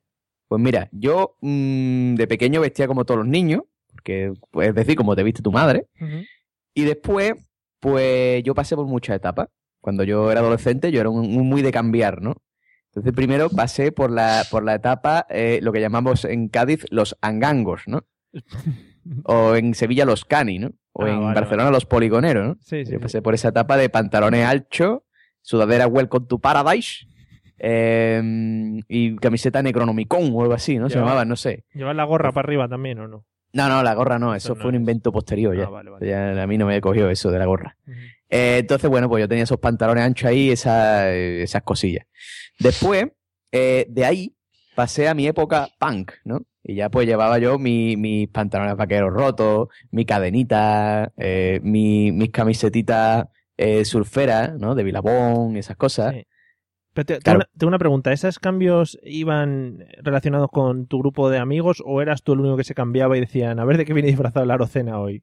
Pues 0.49 0.61
mira, 0.63 0.89
yo 0.93 1.37
mm, 1.41 2.15
de 2.15 2.27
pequeño 2.27 2.61
vestía 2.61 2.87
como 2.89 3.05
todos 3.05 3.19
los 3.19 3.29
niños, 3.29 3.63
porque 3.93 4.33
pues, 4.51 4.69
es 4.69 4.75
decir, 4.75 4.97
como 4.97 5.15
te 5.15 5.23
viste 5.23 5.43
tu 5.43 5.53
madre, 5.53 5.87
y 6.75 6.85
después, 6.85 7.33
pues 7.81 8.43
yo 8.43 8.55
pasé 8.55 8.75
por 8.77 8.87
muchas 8.87 9.17
etapas. 9.17 9.49
Cuando 9.81 10.03
yo 10.05 10.31
era 10.31 10.41
adolescente, 10.41 10.91
yo 10.91 11.01
era 11.01 11.11
un, 11.11 11.37
un 11.37 11.49
muy 11.49 11.63
de 11.63 11.71
cambiar, 11.71 12.21
¿no? 12.23 12.35
Entonces 12.91 13.13
primero 13.13 13.49
pasé 13.51 13.93
por 13.93 14.11
la, 14.11 14.45
por 14.51 14.65
la 14.65 14.75
etapa, 14.75 15.27
eh, 15.29 15.61
lo 15.63 15.73
que 15.73 15.81
llamamos 15.81 16.25
en 16.25 16.49
Cádiz 16.49 16.85
los 16.91 17.17
angangos, 17.21 17.83
¿no? 17.87 18.05
O 19.25 19.55
en 19.55 19.75
Sevilla 19.75 20.05
los 20.05 20.25
cani, 20.27 20.59
¿no? 20.59 20.73
O 20.93 21.05
Ah, 21.05 21.09
en 21.11 21.21
vale, 21.23 21.35
Barcelona 21.41 21.71
los 21.71 21.87
poligoneros, 21.87 22.47
¿no? 22.47 22.57
Sí, 22.61 22.85
sí, 22.85 22.93
Yo 22.93 22.99
sí. 22.99 23.03
pasé 23.03 23.23
por 23.23 23.33
esa 23.35 23.49
etapa 23.49 23.77
de 23.79 23.89
pantalones 23.89 24.45
anchos, 24.45 25.01
sudadera 25.41 25.87
Welcome 25.87 26.27
to 26.27 26.39
Paradise 26.39 27.07
eh, 27.59 28.23
y 28.89 29.17
camiseta 29.17 29.63
Necronomicon 29.63 30.31
o 30.33 30.43
algo 30.43 30.55
así, 30.55 30.79
¿no? 30.79 30.89
Se 30.89 30.99
llamaba, 30.99 31.25
no 31.25 31.37
sé. 31.37 31.65
¿Llevas 31.75 31.97
la 31.97 32.05
gorra 32.05 32.33
para 32.33 32.47
arriba 32.47 32.69
también 32.69 32.99
o 33.01 33.09
no? 33.09 33.25
No, 33.53 33.69
no, 33.69 33.83
la 33.83 33.95
gorra 33.95 34.19
no, 34.19 34.35
eso 34.35 34.49
Eso 34.49 34.55
no 34.57 34.61
fue 34.61 34.69
un 34.71 34.75
invento 34.77 35.11
posterior 35.11 35.57
ya. 35.57 35.65
Ah, 35.65 35.71
vale, 35.71 35.91
vale. 35.91 36.07
Ya 36.07 36.43
a 36.43 36.47
mí 36.47 36.59
no 36.59 36.67
me 36.67 36.81
cogió 36.81 37.09
eso 37.09 37.31
de 37.31 37.39
la 37.39 37.47
gorra. 37.47 37.77
Eh, 38.29 38.59
entonces, 38.59 38.91
bueno, 38.91 39.09
pues 39.09 39.23
yo 39.23 39.29
tenía 39.29 39.45
esos 39.45 39.59
pantalones 39.59 40.05
anchos 40.05 40.29
ahí, 40.29 40.51
esa- 40.51 41.11
eh, 41.15 41.43
esas 41.43 41.63
cosillas. 41.63 42.07
Después, 42.59 43.07
eh, 43.51 43.87
de 43.89 44.05
ahí, 44.05 44.35
pasé 44.75 45.09
a 45.09 45.15
mi 45.15 45.27
época 45.27 45.69
punk, 45.81 46.13
¿no? 46.25 46.43
Y 46.63 46.75
ya 46.75 46.91
pues 46.91 47.07
llevaba 47.07 47.39
yo 47.39 47.59
mi- 47.59 47.97
mis 47.97 48.29
pantalones 48.29 48.77
vaqueros 48.77 49.13
rotos, 49.15 49.69
mi 49.91 50.05
cadenita, 50.05 51.11
eh, 51.17 51.59
mi- 51.63 52.13
mis 52.13 52.31
camisetitas 52.31 53.27
surferas, 53.85 54.53
¿no? 54.59 54.75
De 54.75 54.85
Bilabón, 54.85 55.57
esas 55.57 55.77
cosas. 55.77 56.15
Sí. 56.15 56.27
Pero 56.99 57.07
te- 57.07 57.21
tengo, 57.21 57.37
una, 57.37 57.49
tengo 57.57 57.69
una 57.69 57.79
pregunta. 57.79 58.13
¿Esos 58.13 58.41
cambios 58.41 58.99
iban 59.05 59.85
relacionados 60.03 60.51
con 60.51 60.89
tu 60.89 60.99
grupo 60.99 61.31
de 61.31 61.39
amigos 61.39 61.81
o 61.87 62.03
eras 62.03 62.25
tú 62.25 62.33
el 62.33 62.41
único 62.41 62.57
que 62.57 62.65
se 62.65 62.75
cambiaba 62.75 63.17
y 63.17 63.21
decían, 63.21 63.61
a 63.61 63.65
ver 63.65 63.77
de 63.77 63.85
qué 63.85 63.93
viene 63.95 64.09
disfrazado 64.09 64.43
el 64.43 64.51
Arocena 64.51 64.99
hoy? 64.99 65.23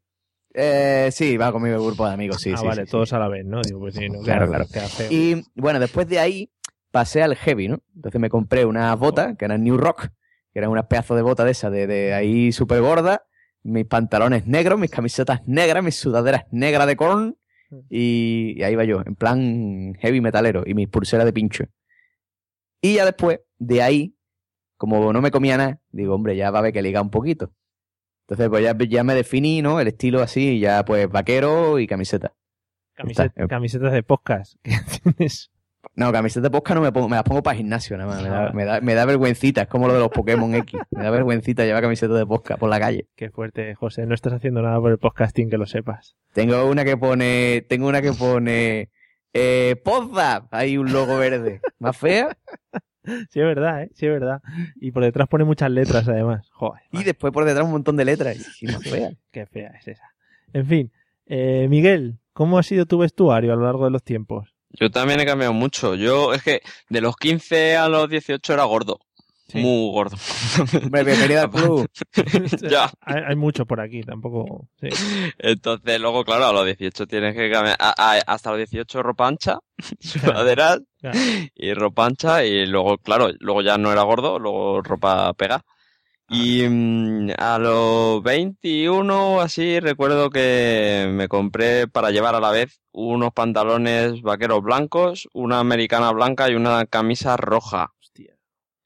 Eh, 0.53 1.09
sí, 1.11 1.36
va 1.36 1.51
conmigo 1.51 1.76
el 1.76 1.82
grupo 1.82 2.07
de 2.07 2.13
amigos, 2.13 2.39
sí, 2.41 2.51
ah, 2.53 2.57
sí, 2.57 2.65
vale, 2.65 2.84
sí, 2.84 2.86
sí. 2.86 2.91
todos 2.91 3.11
a 3.11 3.19
la 3.19 3.28
vez, 3.28 3.45
¿no? 3.45 3.61
Digo, 3.61 3.82
pues 3.82 3.95
sí, 3.95 4.07
no, 4.07 4.21
Claro, 4.21 4.47
claro. 4.47 4.65
Y 5.09 5.43
bueno, 5.53 5.82
después 5.82 6.07
de 6.07 6.17
ahí 6.19 6.49
pasé 6.91 7.21
al 7.21 7.36
heavy, 7.36 7.67
¿no? 7.67 7.80
Entonces 7.93 8.21
me 8.21 8.30
compré 8.30 8.63
unas 8.63 8.97
botas, 8.97 9.36
que 9.36 9.43
eran 9.43 9.61
New 9.61 9.76
Rock, 9.76 10.07
que 10.53 10.59
eran 10.59 10.71
unas 10.71 10.86
pedazos 10.86 11.17
de 11.17 11.23
botas 11.23 11.45
de 11.45 11.51
esas, 11.51 11.73
de, 11.73 11.88
de 11.88 12.13
ahí 12.13 12.53
súper 12.53 12.80
gordas, 12.80 13.19
mis 13.63 13.86
pantalones 13.86 14.47
negros, 14.47 14.80
mis 14.80 14.91
camisetas 14.91 15.41
negras, 15.45 15.84
mis 15.84 15.95
sudaderas 15.97 16.45
negras 16.51 16.88
de 16.88 16.95
corn, 16.95 17.36
y, 17.89 18.55
y 18.57 18.63
ahí 18.63 18.76
va 18.76 18.84
yo, 18.84 19.01
en 19.05 19.15
plan 19.15 19.93
heavy 19.99 20.21
metalero, 20.21 20.63
y 20.65 20.73
mis 20.73 20.88
pulseras 20.88 21.26
de 21.26 21.34
pincho. 21.34 21.65
Y 22.82 22.95
ya 22.95 23.05
después, 23.05 23.39
de 23.57 23.82
ahí, 23.82 24.15
como 24.78 25.11
no 25.13 25.21
me 25.21 25.32
comía 25.32 25.57
nada, 25.57 25.80
digo, 25.89 26.13
hombre, 26.15 26.36
ya 26.36 26.51
va 26.51 26.59
a 26.59 26.61
haber 26.61 26.73
que 26.73 26.82
ligar 26.82 27.03
un 27.03 27.09
poquito. 27.09 27.53
Entonces, 28.28 28.49
pues 28.49 28.63
ya, 28.63 28.76
ya 28.89 29.03
me 29.03 29.13
definí, 29.13 29.61
¿no? 29.61 29.80
El 29.80 29.88
estilo 29.88 30.21
así, 30.21 30.59
ya 30.59 30.84
pues 30.84 31.09
vaquero 31.09 31.80
y 31.80 31.88
camiseta. 31.88 32.34
Camiset- 32.95 33.28
está. 33.28 33.47
camisetas 33.47 33.91
de 33.93 34.03
podcast. 34.03 34.55
que 34.63 34.71
tienes. 35.13 35.51
No, 35.95 36.11
camisetas 36.11 36.43
de 36.43 36.49
posca 36.51 36.73
no 36.75 36.81
me 36.81 36.91
pongo, 36.91 37.07
me 37.09 37.15
las 37.15 37.23
pongo 37.23 37.43
para 37.43 37.57
gimnasio 37.57 37.97
nada 37.97 38.09
más. 38.13 38.23
Me 38.23 38.29
da, 38.29 38.51
me 38.51 38.65
da, 38.65 38.81
me 38.81 38.93
da 38.95 39.05
vergüencita, 39.05 39.63
es 39.63 39.67
como 39.67 39.88
lo 39.88 39.93
de 39.93 39.99
los 39.99 40.09
Pokémon 40.09 40.53
X. 40.55 40.79
Me 40.91 41.03
da 41.03 41.09
vergüencita 41.09 41.63
llevar 41.63 41.81
camisetas 41.83 42.17
de 42.17 42.25
posca 42.25 42.57
por 42.57 42.69
la 42.69 42.79
calle. 42.79 43.07
Qué 43.15 43.29
fuerte, 43.29 43.75
José. 43.75 44.05
No 44.05 44.13
estás 44.15 44.33
haciendo 44.33 44.61
nada 44.61 44.79
por 44.79 44.91
el 44.91 44.97
podcasting, 44.97 45.49
que 45.49 45.57
lo 45.57 45.65
sepas. 45.65 46.15
Tengo 46.33 46.65
una 46.65 46.83
que 46.83 46.97
pone, 46.97 47.65
tengo 47.69 47.88
una 47.88 48.01
que 48.01 48.13
pone, 48.13 48.89
eh, 49.33 49.75
Podzap, 49.83 50.53
hay 50.53 50.77
un 50.77 50.91
logo 50.91 51.17
verde. 51.17 51.61
¿Más 51.79 51.97
fea? 51.97 52.38
Sí, 53.03 53.39
es 53.39 53.45
verdad, 53.45 53.83
¿eh? 53.83 53.91
Sí, 53.93 54.07
es 54.07 54.11
verdad. 54.11 54.41
Y 54.81 54.91
por 54.91 55.03
detrás 55.03 55.27
pone 55.27 55.43
muchas 55.43 55.69
letras, 55.69 56.07
además. 56.07 56.49
Joder, 56.53 56.81
Y 56.91 57.03
después 57.03 57.31
por 57.31 57.45
detrás 57.45 57.63
un 57.65 57.71
montón 57.71 57.97
de 57.97 58.05
letras. 58.05 58.61
Y 58.61 58.65
más 58.67 58.81
fea. 58.89 59.11
qué 59.31 59.45
fea 59.45 59.69
es 59.79 59.88
esa. 59.88 60.09
En 60.53 60.65
fin, 60.65 60.91
eh, 61.27 61.67
Miguel, 61.69 62.17
¿cómo 62.33 62.57
ha 62.57 62.63
sido 62.63 62.86
tu 62.86 62.97
vestuario 62.97 63.53
a 63.53 63.55
lo 63.55 63.65
largo 63.65 63.86
de 63.86 63.91
los 63.91 64.03
tiempos? 64.03 64.54
Yo 64.80 64.89
también 64.91 65.19
he 65.19 65.26
cambiado 65.26 65.53
mucho. 65.53 65.95
Yo 65.95 66.34
es 66.34 66.43
que 66.43 66.61
de 66.89 67.01
los 67.01 67.15
15 67.17 67.78
a 67.78 67.88
los 67.89 68.09
18 68.09 68.53
era 68.53 68.63
gordo. 68.65 68.99
Sí. 69.47 69.59
Muy 69.59 69.91
gordo. 69.91 70.17
Hombre, 70.84 71.03
bienvenido 71.03 71.41
al 71.41 71.51
club. 71.51 71.88
ya. 72.69 72.91
Hay, 73.01 73.21
hay 73.28 73.36
mucho 73.36 73.65
por 73.67 73.80
aquí, 73.80 74.01
tampoco. 74.01 74.67
sí. 74.82 74.89
Entonces, 75.38 75.99
luego, 75.99 76.26
claro, 76.26 76.47
a 76.47 76.51
los 76.53 76.65
18 76.65 77.05
tienes 77.05 77.36
que 77.36 77.51
cambiar. 77.51 77.76
a- 77.80 77.93
a- 77.95 78.21
hasta 78.26 78.49
los 78.49 78.57
18 78.57 79.03
ropa 79.03 79.28
ancha, 79.28 79.59
sudaderas 79.99 80.80
Claro. 80.99 81.19
y 81.53 81.73
ropa 81.76 82.05
ancha. 82.07 82.43
Y 82.43 82.65
luego, 82.65 82.97
claro, 82.97 83.30
luego 83.39 83.61
ya 83.61 83.78
no 83.78 83.91
era 83.91 84.01
gordo, 84.01 84.39
luego 84.39 84.82
ropa 84.82 85.32
pega. 85.34 85.63
Y 86.28 86.63
mm, 86.67 87.32
a 87.38 87.59
los 87.59 88.23
21 88.23 89.41
así 89.41 89.80
recuerdo 89.80 90.30
que 90.30 91.07
me 91.11 91.28
compré 91.28 91.88
para 91.88 92.09
llevar 92.11 92.34
a 92.36 92.39
la 92.39 92.49
vez 92.51 92.80
unos 92.91 93.32
pantalones 93.34 94.21
vaqueros 94.21 94.63
blancos, 94.63 95.28
una 95.34 95.59
americana 95.59 96.11
blanca 96.11 96.49
y 96.49 96.55
una 96.55 96.86
camisa 96.88 97.38
roja. 97.38 97.91
Hostia, 98.01 98.36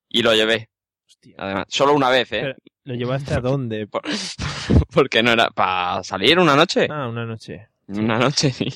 Y 0.10 0.22
lo 0.22 0.34
llevé. 0.34 0.70
hostia. 1.08 1.36
Además, 1.38 1.66
solo 1.70 1.94
una 1.94 2.10
vez, 2.10 2.32
¿eh? 2.34 2.42
Pero, 2.42 2.56
¿Lo 2.84 2.96
llevaste 2.96 3.34
a 3.34 3.40
dónde? 3.42 3.88
Por- 3.88 4.04
Porque 4.94 5.24
no 5.24 5.32
era 5.32 5.50
para 5.52 6.04
salir 6.04 6.40
una 6.40 6.56
noche. 6.56 6.88
Ah, 6.90 7.08
una 7.08 7.26
noche. 7.26 7.70
Una 7.88 8.20
noche. 8.20 8.52
Y, 8.60 8.74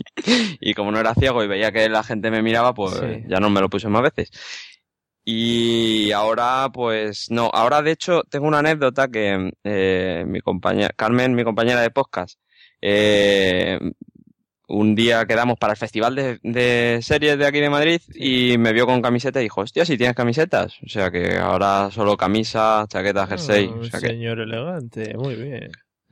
y 0.70 0.74
como 0.74 0.91
no 0.91 0.99
era 0.99 1.14
ciego 1.16 1.43
y 1.43 1.47
veía 1.47 1.72
que 1.72 1.89
la 1.89 2.03
gente 2.03 2.32
me 2.32 2.41
miraba, 2.41 2.74
pues 2.74 2.93
Sí. 2.95 3.24
ya 3.28 3.39
no 3.39 3.49
me 3.49 3.59
lo 3.61 3.70
puse 3.70 3.89
más 3.89 4.01
veces. 4.03 4.32
Y 5.26 6.11
ahora, 6.11 6.69
pues 6.74 7.32
no. 7.32 7.49
Ahora, 7.53 7.82
de 7.82 7.91
hecho, 7.91 8.24
tengo 8.30 8.47
una 8.47 8.59
anécdota 8.59 9.07
que 9.07 9.51
eh, 9.63 10.26
mi 10.28 10.41
compañera, 10.41 10.89
Carmen, 10.95 11.34
mi 11.34 11.43
compañera 11.43 11.82
de 11.82 11.91
podcast, 11.91 12.39
eh, 12.82 13.80
un 14.67 14.95
día 14.95 15.26
quedamos 15.26 15.57
para 15.57 15.74
el 15.74 15.78
festival 15.78 16.15
de, 16.15 16.39
de 16.43 16.99
series 17.01 17.38
de 17.38 17.45
aquí 17.45 17.59
de 17.59 17.69
Madrid 17.69 18.01
y 18.13 18.57
me 18.57 18.74
vio 18.74 18.86
con 18.86 19.01
camiseta 19.01 19.39
y 19.39 19.43
dijo, 19.43 19.61
hostia, 19.61 19.86
si 19.86 19.97
tienes 19.97 20.15
camisetas. 20.15 20.78
O 20.86 20.89
sea 20.89 21.11
que 21.11 21.38
ahora 21.38 21.89
solo 21.91 22.17
camisa, 22.17 22.86
chaqueta, 22.89 23.28
jersey. 23.28 23.69
Ah, 23.71 23.78
o 23.80 23.84
sea 23.86 23.99
que... 23.99 24.07
Señor 24.07 24.39
elegante, 24.39 25.15
muy 25.17 25.36
bien. 25.36 25.71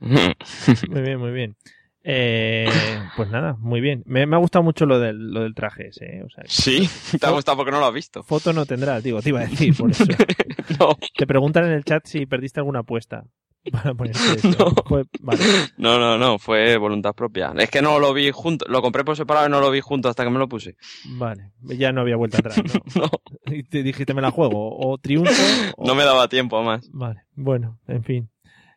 Muy 0.88 1.00
bien, 1.00 1.20
muy 1.20 1.30
bien. 1.30 1.56
Eh, 2.04 2.68
pues 3.16 3.30
nada, 3.30 3.56
muy 3.58 3.80
bien. 3.80 4.02
Me, 4.06 4.26
me 4.26 4.36
ha 4.36 4.38
gustado 4.38 4.62
mucho 4.62 4.86
lo 4.86 4.98
del, 4.98 5.32
lo 5.32 5.42
del 5.42 5.54
traje 5.54 5.88
ese. 5.88 6.04
¿eh? 6.18 6.22
O 6.24 6.30
sea, 6.30 6.44
sí, 6.46 6.88
te 7.18 7.26
ha 7.26 7.30
gustado 7.30 7.56
porque 7.58 7.70
no 7.70 7.78
lo 7.80 7.86
has 7.86 7.94
visto. 7.94 8.22
foto 8.22 8.52
no 8.52 8.66
tendrás, 8.66 9.02
digo, 9.02 9.22
te 9.22 9.28
iba 9.28 9.40
a 9.40 9.46
decir 9.46 9.76
por 9.76 9.90
eso. 9.90 10.04
No. 10.78 10.96
Te 11.16 11.26
preguntan 11.26 11.64
en 11.66 11.72
el 11.72 11.84
chat 11.84 12.06
si 12.06 12.24
perdiste 12.24 12.60
alguna 12.60 12.80
apuesta. 12.80 13.24
Para 13.70 13.94
ponerte. 13.94 14.18
No. 14.58 14.74
Vale. 15.20 15.40
No, 15.76 15.98
no, 15.98 16.18
no, 16.18 16.38
fue 16.38 16.76
voluntad 16.78 17.14
propia. 17.14 17.52
Es 17.56 17.70
que 17.70 17.82
no 17.82 17.98
lo 18.00 18.12
vi 18.12 18.30
junto, 18.32 18.64
lo 18.68 18.82
compré 18.82 19.04
por 19.04 19.16
separado 19.16 19.46
y 19.46 19.50
no 19.50 19.60
lo 19.60 19.70
vi 19.70 19.80
junto 19.80 20.08
hasta 20.08 20.24
que 20.24 20.30
me 20.30 20.38
lo 20.38 20.48
puse. 20.48 20.76
Vale, 21.04 21.52
ya 21.62 21.92
no 21.92 22.00
había 22.00 22.16
vuelta 22.16 22.38
atrás, 22.38 22.56
¿no? 22.56 22.80
No, 23.02 23.10
Y 23.54 23.62
te 23.64 23.82
dijiste, 23.82 24.14
me 24.14 24.22
la 24.22 24.30
juego, 24.30 24.76
o 24.76 24.98
triunfo, 24.98 25.32
o... 25.76 25.86
no 25.86 25.94
me 25.94 26.04
daba 26.04 26.26
tiempo 26.28 26.62
más. 26.62 26.88
Vale, 26.92 27.22
bueno, 27.34 27.78
en 27.86 28.02
fin. 28.02 28.30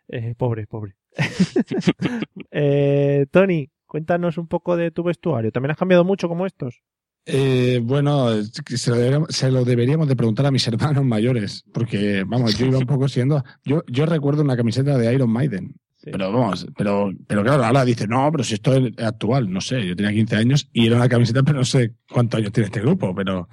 Eh, 0.09 0.35
pobre, 0.37 0.67
pobre. 0.67 0.95
eh, 2.51 3.25
Tony, 3.31 3.69
cuéntanos 3.85 4.37
un 4.37 4.47
poco 4.47 4.75
de 4.75 4.91
tu 4.91 5.03
vestuario. 5.03 5.51
¿También 5.51 5.71
has 5.71 5.77
cambiado 5.77 6.03
mucho 6.03 6.27
como 6.27 6.45
estos? 6.45 6.81
Eh, 7.25 7.79
bueno, 7.83 8.29
se 8.43 8.91
lo, 8.91 8.97
deberíamos, 8.97 9.29
se 9.29 9.49
lo 9.49 9.65
deberíamos 9.65 10.07
de 10.07 10.15
preguntar 10.15 10.45
a 10.45 10.51
mis 10.51 10.67
hermanos 10.67 11.03
mayores, 11.03 11.63
porque, 11.73 12.23
vamos, 12.25 12.57
yo 12.57 12.67
iba 12.67 12.77
un 12.77 12.85
poco 12.85 13.07
siendo... 13.07 13.43
Yo, 13.63 13.81
yo 13.87 14.05
recuerdo 14.05 14.43
una 14.43 14.57
camiseta 14.57 14.97
de 14.97 15.13
Iron 15.13 15.29
Maiden, 15.31 15.75
Sí. 15.97 16.11
pero 16.11 16.31
vamos, 16.31 16.67
pero, 16.77 17.09
pero 17.25 17.41
claro, 17.41 17.63
ahora 17.65 17.83
dice, 17.83 18.05
no, 18.05 18.29
pero 18.31 18.43
si 18.43 18.55
esto 18.55 18.75
es 18.75 18.91
actual, 18.99 19.49
no 19.51 19.59
sé, 19.59 19.87
yo 19.87 19.95
tenía 19.95 20.11
15 20.11 20.35
años 20.35 20.69
y 20.71 20.85
era 20.85 20.97
una 20.97 21.09
camiseta, 21.09 21.41
pero 21.41 21.57
no 21.57 21.65
sé 21.65 21.95
cuántos 22.11 22.37
años 22.37 22.51
tiene 22.51 22.65
este 22.65 22.81
grupo, 22.81 23.15
pero, 23.15 23.47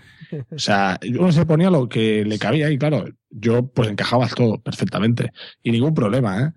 o 0.50 0.58
sea, 0.58 0.98
uno 1.18 1.32
se 1.32 1.46
ponía 1.46 1.70
lo 1.70 1.88
que 1.88 2.24
le 2.26 2.38
cabía 2.38 2.68
y 2.70 2.76
claro, 2.76 3.06
yo 3.30 3.68
pues 3.68 3.88
encajaba 3.88 4.28
todo 4.28 4.60
perfectamente 4.60 5.30
y 5.62 5.70
ningún 5.70 5.94
problema, 5.94 6.42
¿eh? 6.42 6.50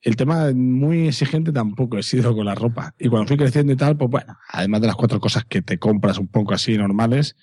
El 0.00 0.16
tema 0.16 0.52
muy 0.54 1.08
exigente 1.08 1.52
tampoco 1.52 1.98
he 1.98 2.02
sido 2.02 2.34
con 2.34 2.46
la 2.46 2.54
ropa. 2.54 2.94
Y 2.98 3.08
cuando 3.08 3.26
fui 3.28 3.36
creciendo 3.36 3.72
y 3.72 3.76
tal, 3.76 3.96
pues 3.96 4.10
bueno, 4.10 4.36
además 4.48 4.80
de 4.80 4.86
las 4.86 4.96
cuatro 4.96 5.20
cosas 5.20 5.44
que 5.44 5.62
te 5.62 5.78
compras 5.78 6.18
un 6.18 6.28
poco 6.28 6.54
así 6.54 6.76
normales, 6.76 7.36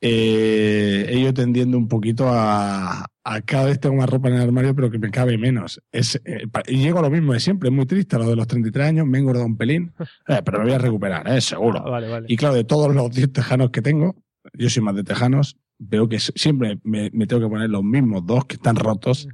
eh, 0.00 1.06
he 1.08 1.18
ido 1.18 1.32
tendiendo 1.32 1.78
un 1.78 1.88
poquito 1.88 2.28
a, 2.28 3.06
a 3.24 3.40
cada 3.42 3.66
vez 3.66 3.78
tengo 3.78 3.96
más 3.96 4.10
ropa 4.10 4.28
en 4.28 4.34
el 4.34 4.42
armario, 4.42 4.74
pero 4.74 4.90
que 4.90 4.98
me 4.98 5.10
cabe 5.10 5.38
menos. 5.38 5.80
Es, 5.92 6.20
eh, 6.24 6.46
y 6.66 6.78
llego 6.78 6.98
a 6.98 7.02
lo 7.02 7.10
mismo 7.10 7.32
de 7.32 7.40
siempre, 7.40 7.68
es 7.68 7.74
muy 7.74 7.86
triste, 7.86 8.16
a 8.16 8.18
lo 8.18 8.28
de 8.28 8.36
los 8.36 8.46
33 8.46 8.88
años, 8.88 9.06
me 9.06 9.18
he 9.18 9.20
engordado 9.20 9.46
un 9.46 9.56
pelín, 9.56 9.92
eh, 10.28 10.40
pero 10.44 10.58
me 10.58 10.64
voy 10.64 10.74
a 10.74 10.78
recuperar, 10.78 11.28
eh, 11.28 11.40
seguro. 11.40 11.82
Ah, 11.86 11.90
vale, 11.90 12.08
vale. 12.08 12.26
Y 12.28 12.36
claro, 12.36 12.54
de 12.54 12.64
todos 12.64 12.94
los 12.94 13.10
10 13.10 13.32
tejanos 13.32 13.70
que 13.70 13.82
tengo, 13.82 14.16
yo 14.54 14.68
soy 14.68 14.82
más 14.82 14.96
de 14.96 15.04
tejanos, 15.04 15.56
veo 15.78 16.08
que 16.08 16.18
siempre 16.18 16.78
me, 16.82 17.10
me 17.12 17.26
tengo 17.26 17.42
que 17.42 17.48
poner 17.48 17.70
los 17.70 17.84
mismos 17.84 18.26
dos 18.26 18.44
que 18.46 18.54
están 18.56 18.76
rotos, 18.76 19.28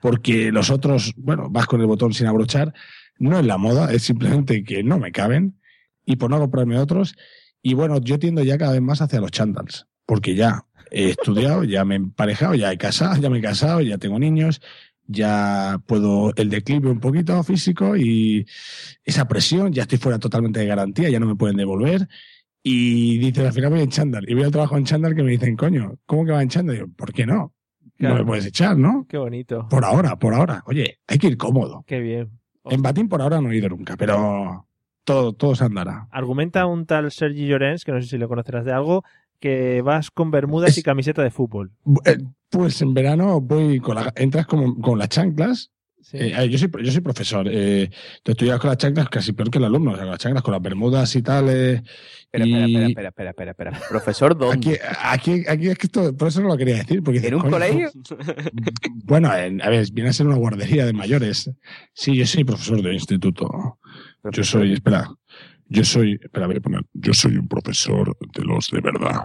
porque 0.00 0.52
los 0.52 0.70
otros, 0.70 1.12
bueno, 1.16 1.48
vas 1.50 1.66
con 1.66 1.80
el 1.80 1.86
botón 1.86 2.12
sin 2.12 2.26
abrochar. 2.26 2.72
No 3.18 3.38
es 3.38 3.46
la 3.46 3.58
moda, 3.58 3.92
es 3.92 4.02
simplemente 4.02 4.62
que 4.64 4.82
no 4.82 4.98
me 4.98 5.12
caben 5.12 5.60
y 6.04 6.16
por 6.16 6.30
no 6.30 6.38
comprarme 6.38 6.78
otros. 6.78 7.14
Y 7.62 7.74
bueno, 7.74 7.98
yo 8.00 8.18
tiendo 8.18 8.42
ya 8.42 8.58
cada 8.58 8.72
vez 8.72 8.82
más 8.82 9.02
hacia 9.02 9.20
los 9.20 9.30
chandals, 9.30 9.86
porque 10.06 10.34
ya 10.34 10.64
he 10.90 11.10
estudiado, 11.10 11.64
ya 11.64 11.84
me 11.84 11.94
he 11.94 11.98
emparejado, 11.98 12.54
ya 12.54 12.72
he 12.72 12.78
casado, 12.78 13.20
ya 13.20 13.28
me 13.28 13.38
he 13.38 13.42
casado, 13.42 13.80
ya 13.80 13.98
tengo 13.98 14.18
niños, 14.18 14.60
ya 15.06 15.82
puedo 15.86 16.32
el 16.36 16.50
declive 16.50 16.90
un 16.90 17.00
poquito 17.00 17.42
físico 17.42 17.96
y 17.96 18.46
esa 19.04 19.26
presión, 19.26 19.72
ya 19.72 19.82
estoy 19.82 19.98
fuera 19.98 20.18
totalmente 20.18 20.60
de 20.60 20.66
garantía, 20.66 21.08
ya 21.08 21.18
no 21.18 21.26
me 21.26 21.34
pueden 21.34 21.56
devolver. 21.56 22.08
Y 22.62 23.18
dicen, 23.18 23.46
al 23.46 23.52
final 23.52 23.70
voy 23.70 23.80
en 23.80 23.88
chándal. 23.88 24.28
Y 24.28 24.34
voy 24.34 24.44
al 24.44 24.50
trabajo 24.50 24.76
en 24.76 24.84
chándal 24.84 25.14
que 25.14 25.22
me 25.22 25.30
dicen, 25.30 25.56
coño, 25.56 25.98
¿cómo 26.06 26.24
que 26.24 26.32
va 26.32 26.42
en 26.42 26.48
chándal? 26.48 26.76
Y 26.76 26.78
yo, 26.80 26.88
¿por 26.88 27.12
qué 27.12 27.24
no? 27.24 27.54
Claro. 27.98 28.14
No 28.14 28.20
me 28.20 28.26
puedes 28.26 28.46
echar, 28.46 28.76
¿no? 28.78 29.06
Qué 29.08 29.18
bonito. 29.18 29.66
Por 29.68 29.84
ahora, 29.84 30.16
por 30.16 30.32
ahora. 30.32 30.62
Oye, 30.66 31.00
hay 31.06 31.18
que 31.18 31.26
ir 31.26 31.36
cómodo. 31.36 31.84
Qué 31.86 31.98
bien. 32.00 32.30
En 32.64 32.80
batín 32.80 33.08
por 33.08 33.20
ahora 33.20 33.40
no 33.40 33.50
he 33.50 33.56
ido 33.56 33.68
nunca, 33.68 33.96
pero 33.96 34.66
todo, 35.04 35.32
todo 35.32 35.54
se 35.54 35.64
andará. 35.64 36.06
Argumenta 36.10 36.66
un 36.66 36.86
tal 36.86 37.10
Sergi 37.10 37.46
Llorens, 37.46 37.84
que 37.84 37.92
no 37.92 38.00
sé 38.00 38.06
si 38.08 38.18
lo 38.18 38.28
conocerás 38.28 38.64
de 38.64 38.72
algo, 38.72 39.04
que 39.40 39.82
vas 39.82 40.10
con 40.10 40.30
bermudas 40.30 40.76
y 40.78 40.82
camiseta 40.82 41.22
de 41.22 41.30
fútbol. 41.30 41.72
Eh, 42.04 42.18
Pues 42.50 42.80
en 42.82 42.94
verano 42.94 43.40
voy 43.40 43.78
con 43.80 43.96
la, 43.96 44.12
entras 44.16 44.46
como, 44.46 44.80
con 44.80 44.98
las 44.98 45.08
chanclas. 45.08 45.70
Sí. 46.00 46.16
Eh, 46.16 46.32
eh, 46.38 46.48
yo, 46.48 46.56
soy, 46.58 46.70
yo 46.82 46.90
soy 46.92 47.00
profesor. 47.00 47.46
Eh, 47.50 47.82
entonces 48.18 48.36
tú 48.36 48.44
llegas 48.44 48.60
con 48.60 48.68
las 48.68 48.78
chanclas 48.78 49.08
casi 49.10 49.32
peor 49.32 49.50
que 49.50 49.58
el 49.58 49.64
alumno. 49.64 49.90
O 49.92 49.94
sea, 49.94 50.04
con 50.04 50.10
las 50.12 50.20
chanclas, 50.20 50.42
con 50.42 50.52
las 50.52 50.62
bermudas 50.62 51.14
y 51.16 51.22
tal. 51.22 51.48
eh, 51.50 51.82
Espera, 52.32 52.46
y- 52.46 52.74
espera, 52.92 53.08
espera, 53.08 53.08
espera, 53.30 53.30
espera, 53.30 53.50
espera. 53.70 53.88
Profesor, 53.88 54.36
¿dónde? 54.38 54.80
Aquí, 55.02 55.40
aquí, 55.40 55.44
aquí 55.48 55.68
es 55.68 55.78
que 55.78 55.86
esto, 55.86 56.16
por 56.16 56.28
eso 56.28 56.40
no 56.40 56.48
lo 56.48 56.56
quería 56.56 56.76
decir. 56.76 57.02
Porque 57.02 57.18
¿En 57.26 57.34
un 57.34 57.50
colegio? 57.50 57.90
Bueno, 59.04 59.34
en- 59.34 59.62
a 59.62 59.68
ver, 59.68 59.86
viene 59.92 60.10
a 60.10 60.12
ser 60.12 60.26
una 60.26 60.36
guardería 60.36 60.86
de 60.86 60.92
mayores. 60.92 61.50
Sí, 61.94 62.16
yo 62.16 62.26
soy 62.26 62.44
profesor 62.44 62.82
de 62.82 62.92
instituto. 62.94 63.78
Yo 64.32 64.44
soy, 64.44 64.72
espera, 64.74 65.08
yo 65.66 65.84
soy, 65.84 66.18
espera, 66.22 66.46
voy 66.46 66.56
a 66.56 66.60
poner, 66.60 66.82
yo 66.92 67.12
soy 67.14 67.36
un 67.36 67.48
profesor 67.48 68.16
de 68.34 68.44
los 68.44 68.68
de 68.70 68.80
verdad. 68.80 69.24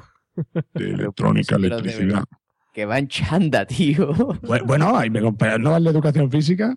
De 0.73 0.89
electrónica, 0.91 1.55
electricidad. 1.55 2.23
Que 2.73 2.85
va 2.85 2.97
en 2.99 3.07
chanda, 3.07 3.65
tío. 3.67 4.13
Bu- 4.13 4.65
Bueno, 4.65 4.97
ahí 4.97 5.09
me 5.09 5.21
compara- 5.21 5.57
¿no 5.57 5.71
vale 5.71 5.89
educación 5.89 6.29
física? 6.31 6.75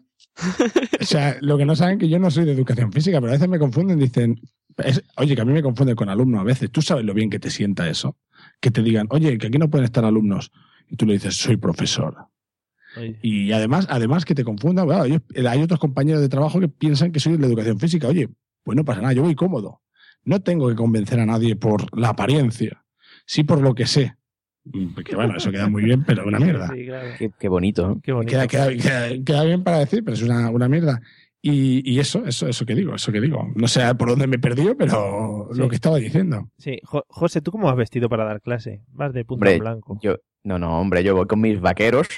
O 1.00 1.04
sea, 1.04 1.36
lo 1.40 1.56
que 1.56 1.64
no 1.64 1.74
saben 1.74 1.98
que 1.98 2.08
yo 2.08 2.18
no 2.18 2.30
soy 2.30 2.44
de 2.44 2.52
educación 2.52 2.92
física, 2.92 3.18
pero 3.20 3.30
a 3.30 3.34
veces 3.36 3.48
me 3.48 3.58
confunden, 3.58 3.98
dicen, 3.98 4.38
es- 4.76 5.02
oye, 5.16 5.34
que 5.34 5.40
a 5.40 5.44
mí 5.44 5.52
me 5.52 5.62
confunden 5.62 5.96
con 5.96 6.08
alumnos 6.10 6.40
a 6.40 6.44
veces. 6.44 6.70
¿Tú 6.70 6.82
sabes 6.82 7.04
lo 7.04 7.14
bien 7.14 7.30
que 7.30 7.38
te 7.38 7.50
sienta 7.50 7.88
eso? 7.88 8.18
Que 8.60 8.70
te 8.70 8.82
digan, 8.82 9.06
oye, 9.10 9.38
que 9.38 9.46
aquí 9.46 9.58
no 9.58 9.70
pueden 9.70 9.86
estar 9.86 10.04
alumnos. 10.04 10.52
Y 10.88 10.96
tú 10.96 11.06
le 11.06 11.14
dices, 11.14 11.34
soy 11.36 11.56
profesor. 11.56 12.14
Oye, 12.98 13.18
Y 13.22 13.52
además, 13.52 13.86
además 13.90 14.24
que 14.24 14.34
te 14.34 14.44
confunda, 14.44 14.84
bueno, 14.84 15.04
ellos- 15.06 15.22
hay 15.48 15.62
otros 15.62 15.80
compañeros 15.80 16.20
de 16.20 16.28
trabajo 16.28 16.60
que 16.60 16.68
piensan 16.68 17.10
que 17.12 17.20
soy 17.20 17.36
de 17.38 17.46
educación 17.46 17.78
física. 17.80 18.06
Oye, 18.08 18.28
pues 18.62 18.76
no 18.76 18.84
pasa 18.84 19.00
nada, 19.00 19.14
yo 19.14 19.22
voy 19.22 19.34
cómodo. 19.34 19.80
No 20.24 20.40
tengo 20.40 20.68
que 20.68 20.74
convencer 20.74 21.20
a 21.20 21.26
nadie 21.26 21.56
por 21.56 21.96
la 21.98 22.08
apariencia, 22.10 22.84
sí 23.26 23.44
por 23.44 23.62
lo 23.62 23.74
que 23.74 23.86
sé. 23.86 24.16
Mm, 24.72 24.94
Que 25.04 25.14
bueno, 25.16 25.36
eso 25.36 25.50
queda 25.50 25.68
muy 25.68 25.82
bien, 25.84 26.04
pero 26.04 26.26
una 26.26 26.38
mierda. 26.38 26.68
sí, 26.74 26.84
claro. 26.86 27.08
Qué, 27.18 27.30
qué 27.38 27.48
bonito, 27.48 27.86
¿no? 27.88 28.00
Qué 28.02 28.12
bonito. 28.12 28.30
Queda, 28.32 28.46
queda- 28.48 28.68
queda- 28.76 29.24
queda 29.24 29.44
bien 29.44 29.62
para 29.64 29.78
decir, 29.78 30.02
pero 30.04 30.14
es 30.16 30.22
una, 30.22 30.50
una 30.50 30.68
mierda. 30.68 31.00
Y, 31.42 31.88
y 31.88 32.00
eso, 32.00 32.24
eso, 32.26 32.48
eso 32.48 32.66
que 32.66 32.74
digo, 32.74 32.94
eso 32.96 33.12
que 33.12 33.20
digo. 33.20 33.48
No 33.54 33.68
sé 33.68 33.82
por 33.94 34.08
dónde 34.08 34.26
me 34.26 34.36
he 34.36 34.38
perdido, 34.40 34.76
pero 34.76 35.48
Sí. 35.52 35.58
lo 35.60 35.68
que 35.68 35.76
estaba 35.76 35.98
diciendo. 35.98 36.50
Sí, 36.58 36.80
Jo- 36.82 37.04
José, 37.08 37.40
¿tú 37.40 37.52
cómo 37.52 37.70
has 37.70 37.76
vestido 37.76 38.08
para 38.08 38.24
dar 38.24 38.40
clase? 38.40 38.82
Vas 38.92 39.12
de 39.12 39.24
punta 39.24 39.42
Hombre, 39.44 39.52
en 39.54 39.60
blanco. 39.60 39.98
Yo, 40.02 40.16
no, 40.42 40.58
no, 40.58 40.80
hombre, 40.80 41.04
yo 41.04 41.14
voy 41.14 41.26
con 41.26 41.40
mis 41.40 41.60
vaqueros, 41.60 42.08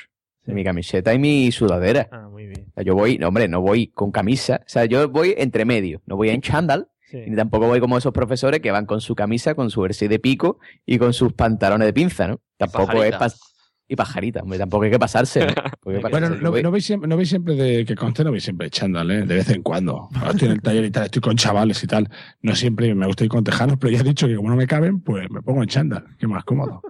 Sí. 0.46 0.52
mi 0.52 0.64
camiseta 0.64 1.12
y 1.12 1.18
mi 1.18 1.52
sudadera. 1.52 2.08
Ah, 2.10 2.28
muy 2.30 2.46
bien. 2.46 2.68
O 2.70 2.72
sea, 2.74 2.82
yo 2.84 2.94
voy, 2.94 3.18
no, 3.18 3.28
hombre, 3.28 3.48
no 3.48 3.60
voy 3.60 3.88
con 3.88 4.10
camisa. 4.10 4.60
O 4.64 4.68
sea, 4.68 4.86
yo 4.86 5.06
voy 5.10 5.34
entre 5.36 5.66
medio. 5.66 6.00
No 6.06 6.16
voy 6.16 6.30
en 6.30 6.40
chándal, 6.40 6.88
Sí. 7.10 7.18
ni 7.26 7.36
tampoco 7.36 7.66
voy 7.66 7.80
como 7.80 7.96
esos 7.96 8.12
profesores 8.12 8.60
que 8.60 8.70
van 8.70 8.84
con 8.86 9.00
su 9.00 9.14
camisa, 9.14 9.54
con 9.54 9.70
su 9.70 9.80
jersey 9.82 10.08
de 10.08 10.18
pico 10.18 10.58
y 10.84 10.98
con 10.98 11.12
sus 11.14 11.32
pantalones 11.32 11.86
de 11.86 11.92
pinza, 11.94 12.28
¿no? 12.28 12.40
Tampoco 12.58 13.02
es 13.02 13.14
pas- 13.14 13.38
Y 13.90 13.96
pajarita, 13.96 14.42
hombre, 14.42 14.58
tampoco 14.58 14.84
hay 14.84 14.90
que 14.90 14.98
pasarse, 14.98 15.46
¿no? 15.46 15.52
Bueno, 16.10 16.28
no, 16.28 16.70
veis 16.70 16.84
siempre, 16.84 17.08
no 17.08 17.16
veis 17.16 17.30
siempre 17.30 17.54
de 17.54 17.86
que 17.86 17.94
conste, 17.94 18.22
no 18.24 18.30
veis 18.30 18.44
siempre 18.44 18.68
chándal, 18.68 19.10
¿eh? 19.10 19.22
de 19.24 19.34
vez 19.34 19.48
en 19.48 19.62
cuando. 19.62 20.10
Ahora 20.14 20.32
estoy 20.32 20.48
en 20.48 20.52
el 20.52 20.60
taller 20.60 20.84
y 20.84 20.90
tal, 20.90 21.04
estoy 21.04 21.22
con 21.22 21.36
chavales 21.36 21.82
y 21.82 21.86
tal. 21.86 22.10
No 22.42 22.54
siempre 22.54 22.94
me 22.94 23.06
gusta 23.06 23.24
ir 23.24 23.30
con 23.30 23.42
tejanos, 23.42 23.78
pero 23.80 23.90
ya 23.90 24.00
he 24.00 24.02
dicho 24.02 24.26
que 24.26 24.36
como 24.36 24.50
no 24.50 24.56
me 24.56 24.66
caben, 24.66 25.00
pues 25.00 25.30
me 25.30 25.40
pongo 25.40 25.62
en 25.62 25.68
chándal, 25.68 26.04
que 26.18 26.26
es 26.26 26.28
más 26.28 26.44
cómodo. 26.44 26.82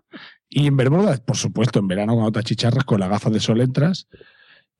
Y 0.49 0.67
en 0.67 0.77
Bermudas, 0.77 1.21
por 1.21 1.37
supuesto, 1.37 1.79
en 1.79 1.87
verano 1.87 2.15
cuando 2.15 2.33
te 2.33 2.41
achicharras 2.41 2.83
con 2.83 2.99
las 2.99 3.09
gafas 3.11 3.33
de 3.33 3.39
sol 3.39 3.61
entras 3.61 4.09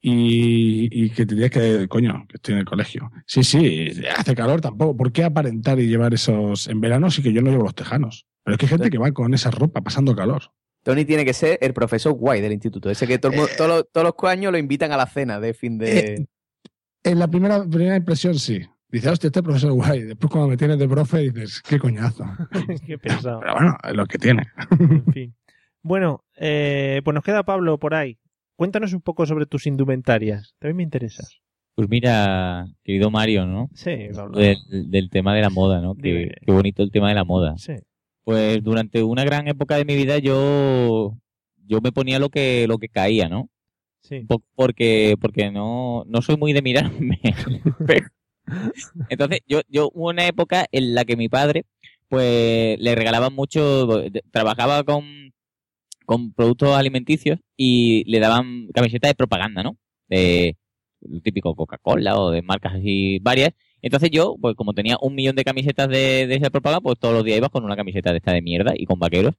y, 0.01 0.89
y 1.05 1.11
que 1.11 1.27
te 1.27 1.35
tienes 1.35 1.51
que, 1.51 1.89
coño, 1.89 2.25
que 2.29 2.37
estoy 2.37 2.55
en 2.55 2.61
el 2.61 2.65
colegio. 2.65 3.11
Sí, 3.27 3.43
sí, 3.43 3.91
hace 4.17 4.35
calor 4.35 4.61
tampoco. 4.61 4.97
¿Por 4.97 5.13
qué 5.13 5.25
aparentar 5.25 5.79
y 5.81 5.89
llevar 5.89 6.15
esos 6.15 6.69
en 6.69 6.81
verano 6.81 7.11
si 7.11 7.23
que 7.23 7.33
yo 7.33 7.43
no 7.43 7.51
llevo 7.51 7.65
los 7.65 7.75
tejanos? 7.75 8.27
Pero 8.45 8.55
es 8.55 8.59
que 8.59 8.67
hay 8.67 8.71
gente 8.71 8.91
que 8.91 8.99
va 8.99 9.11
con 9.13 9.35
esa 9.35 9.51
ropa 9.51 9.81
pasando 9.81 10.15
calor. 10.15 10.43
Tony 10.85 11.05
tiene 11.05 11.25
que 11.25 11.35
ser 11.35 11.59
el 11.61 11.75
profesor 11.75 12.13
guay 12.15 12.41
del 12.41 12.53
instituto. 12.53 12.89
Ese 12.91 13.07
que 13.07 13.19
todo 13.19 13.33
mundo- 13.33 13.49
todos, 13.57 13.69
los, 13.71 13.85
todos 13.93 14.07
los 14.21 14.31
años 14.31 14.53
lo 14.53 14.59
invitan 14.59 14.93
a 14.93 14.97
la 14.97 15.07
cena 15.07 15.39
de 15.41 15.53
fin 15.53 15.77
de... 15.79 15.99
Eh, 15.99 16.27
En 17.03 17.19
la 17.19 17.29
primera, 17.29 17.65
primera 17.65 17.97
impresión, 17.97 18.39
sí. 18.39 18.61
Dice, 18.91 19.11
hostia, 19.11 19.27
este 19.29 19.43
profesor 19.43 19.73
guay. 19.73 20.05
Después, 20.05 20.31
cuando 20.31 20.49
me 20.49 20.57
tienes 20.57 20.79
de 20.79 20.89
profe, 20.89 21.19
dices, 21.31 21.61
qué 21.69 21.79
coñazo. 21.79 22.25
Qué 22.87 22.97
pesado. 22.97 23.41
Pero 23.41 23.53
bueno, 23.55 23.77
es 23.85 23.93
lo 23.95 24.07
que 24.07 24.17
tiene. 24.19 24.47
En 24.81 25.05
fin. 25.13 25.35
Bueno, 25.83 26.25
eh, 26.37 27.03
pues 27.05 27.15
nos 27.15 27.23
queda 27.23 27.43
Pablo 27.43 27.79
por 27.79 27.95
ahí. 27.95 28.19
Cuéntanos 28.59 28.93
un 28.93 29.01
poco 29.01 29.25
sobre 29.25 29.47
tus 29.47 29.69
indumentarias. 29.69 30.57
También 30.59 30.79
me 30.79 30.83
interesa. 30.83 31.23
Pues 31.77 31.89
mira, 31.89 32.67
querido 32.83 33.09
Mario, 33.09 33.47
¿no? 33.47 33.71
Sí, 33.73 34.09
Pablo. 34.13 34.37
Del, 34.37 34.59
del 34.91 35.11
tema 35.11 35.33
de 35.33 35.43
la 35.43 35.49
moda, 35.49 35.81
¿no? 35.81 35.95
Qué, 35.95 36.35
qué 36.45 36.51
bonito 36.51 36.83
el 36.83 36.91
tema 36.91 37.09
de 37.09 37.15
la 37.15 37.23
moda. 37.23 37.57
Sí. 37.57 37.75
Pues 38.25 38.61
durante 38.65 39.05
una 39.05 39.23
gran 39.23 39.47
época 39.47 39.77
de 39.77 39.85
mi 39.85 39.95
vida 39.95 40.19
yo, 40.19 41.17
yo 41.69 41.81
me 41.81 41.93
ponía 41.93 42.19
lo 42.19 42.31
que, 42.31 42.67
lo 42.67 42.79
que 42.79 42.89
caía, 42.89 43.29
¿no? 43.29 43.49
Sí. 44.01 44.27
Porque, 44.57 45.15
porque 45.21 45.53
no, 45.53 46.03
no 46.09 46.21
soy 46.21 46.37
muy 46.37 46.53
de 46.53 46.63
mirarme. 46.63 47.21
Entonces, 49.09 49.39
yo, 49.47 49.61
yo 49.69 49.93
hubo 49.95 50.09
una 50.09 50.27
época 50.27 50.67
en 50.73 50.97
la 50.97 51.05
que 51.05 51.17
mi 51.17 51.29
padre, 51.29 51.65
pues, 52.09 52.77
le 52.81 52.95
regalaban 52.97 53.35
mucho, 53.35 54.03
trabajaba 54.33 54.83
con, 54.83 55.05
con 56.09 56.33
productos 56.33 56.71
alimenticios 56.75 57.39
y 57.55 58.03
le 58.11 58.19
daban 58.19 58.69
camisetas 58.75 59.11
de 59.11 59.15
propaganda, 59.15 59.63
¿no? 59.63 59.77
De 60.09 60.57
lo 61.03 61.21
típico 61.21 61.55
Coca-Cola 61.55 62.19
o 62.19 62.31
de 62.31 62.41
marcas 62.41 62.77
así 62.77 63.19
varias. 63.21 63.51
Entonces 63.83 64.11
yo, 64.11 64.35
pues 64.41 64.55
como 64.57 64.73
tenía 64.73 64.97
un 65.03 65.15
millón 65.15 65.37
de 65.37 65.45
camisetas 65.45 65.89
de, 65.91 66.27
de 66.27 66.35
esa 66.37 66.49
propaganda, 66.51 66.81
pues 66.81 66.99
todos 66.99 67.15
los 67.15 67.25
días 67.25 67.37
iba 67.39 67.51
con 67.51 67.63
una 67.65 67.77
camiseta 67.77 68.11
de 68.13 68.17
esta 68.19 68.33
de 68.33 68.41
mierda 68.43 68.73
y 68.75 68.87
con 68.87 68.99
vaqueros. 68.99 69.35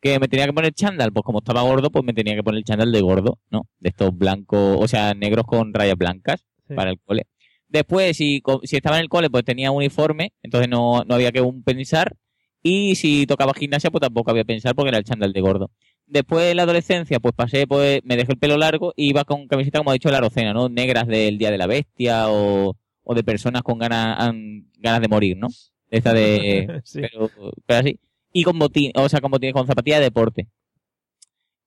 Que 0.00 0.20
me 0.20 0.28
tenía 0.28 0.46
que 0.46 0.52
poner 0.52 0.72
chándal, 0.74 1.12
pues 1.12 1.24
como 1.24 1.38
estaba 1.40 1.62
gordo, 1.62 1.90
pues 1.90 2.04
me 2.04 2.12
tenía 2.14 2.36
que 2.36 2.42
poner 2.44 2.58
el 2.58 2.64
chándal 2.64 2.92
de 2.92 3.00
gordo, 3.00 3.40
¿no? 3.50 3.68
De 3.80 3.88
estos 3.88 4.16
blancos, 4.16 4.76
o 4.80 4.86
sea, 4.88 5.12
negros 5.14 5.44
con 5.46 5.74
rayas 5.74 5.96
blancas 5.96 6.44
Sí. 6.68 6.74
para 6.74 6.90
el 6.90 7.00
cole. 7.04 7.24
Después, 7.68 8.16
si, 8.16 8.42
si 8.64 8.76
estaba 8.76 8.96
en 8.98 9.02
el 9.02 9.08
cole, 9.08 9.28
pues 9.30 9.44
tenía 9.44 9.70
uniforme, 9.72 10.32
entonces 10.42 10.68
no, 10.68 11.02
no 11.04 11.14
había 11.16 11.32
que 11.32 11.40
un 11.40 11.62
pensar. 11.64 12.14
Y 12.62 12.96
si 12.96 13.26
tocaba 13.26 13.54
gimnasia, 13.54 13.90
pues 13.90 14.00
tampoco 14.02 14.30
había 14.30 14.42
que 14.42 14.46
pensar 14.48 14.74
porque 14.74 14.88
era 14.90 14.98
el 14.98 15.04
chándal 15.04 15.32
de 15.32 15.40
gordo. 15.40 15.70
Después 16.06 16.44
de 16.46 16.54
la 16.54 16.62
adolescencia, 16.62 17.18
pues 17.20 17.34
pasé, 17.34 17.66
pues 17.66 18.00
me 18.04 18.16
dejé 18.16 18.32
el 18.32 18.38
pelo 18.38 18.56
largo 18.56 18.92
y 18.96 19.08
iba 19.10 19.24
con 19.24 19.48
camiseta, 19.48 19.78
como 19.78 19.90
ha 19.90 19.94
dicho 19.94 20.10
la 20.10 20.20
Rocena, 20.20 20.52
¿no? 20.54 20.68
Negras 20.68 21.06
del 21.08 21.36
Día 21.38 21.50
de 21.50 21.58
la 21.58 21.66
Bestia 21.66 22.30
o, 22.30 22.76
o 23.02 23.14
de 23.14 23.24
personas 23.24 23.62
con 23.62 23.78
ganas, 23.78 24.16
an- 24.20 24.70
ganas 24.78 25.00
de 25.00 25.08
morir, 25.08 25.36
¿no? 25.36 25.48
Esta 25.90 26.12
de... 26.12 26.80
Sí. 26.84 27.00
pero, 27.02 27.30
pero 27.66 27.80
así. 27.80 27.98
Y 28.32 28.44
con 28.44 28.58
botín, 28.58 28.92
o 28.94 29.08
sea, 29.08 29.20
con 29.20 29.30
botín, 29.32 29.52
con 29.52 29.66
zapatillas 29.66 29.98
de 29.98 30.04
deporte. 30.04 30.48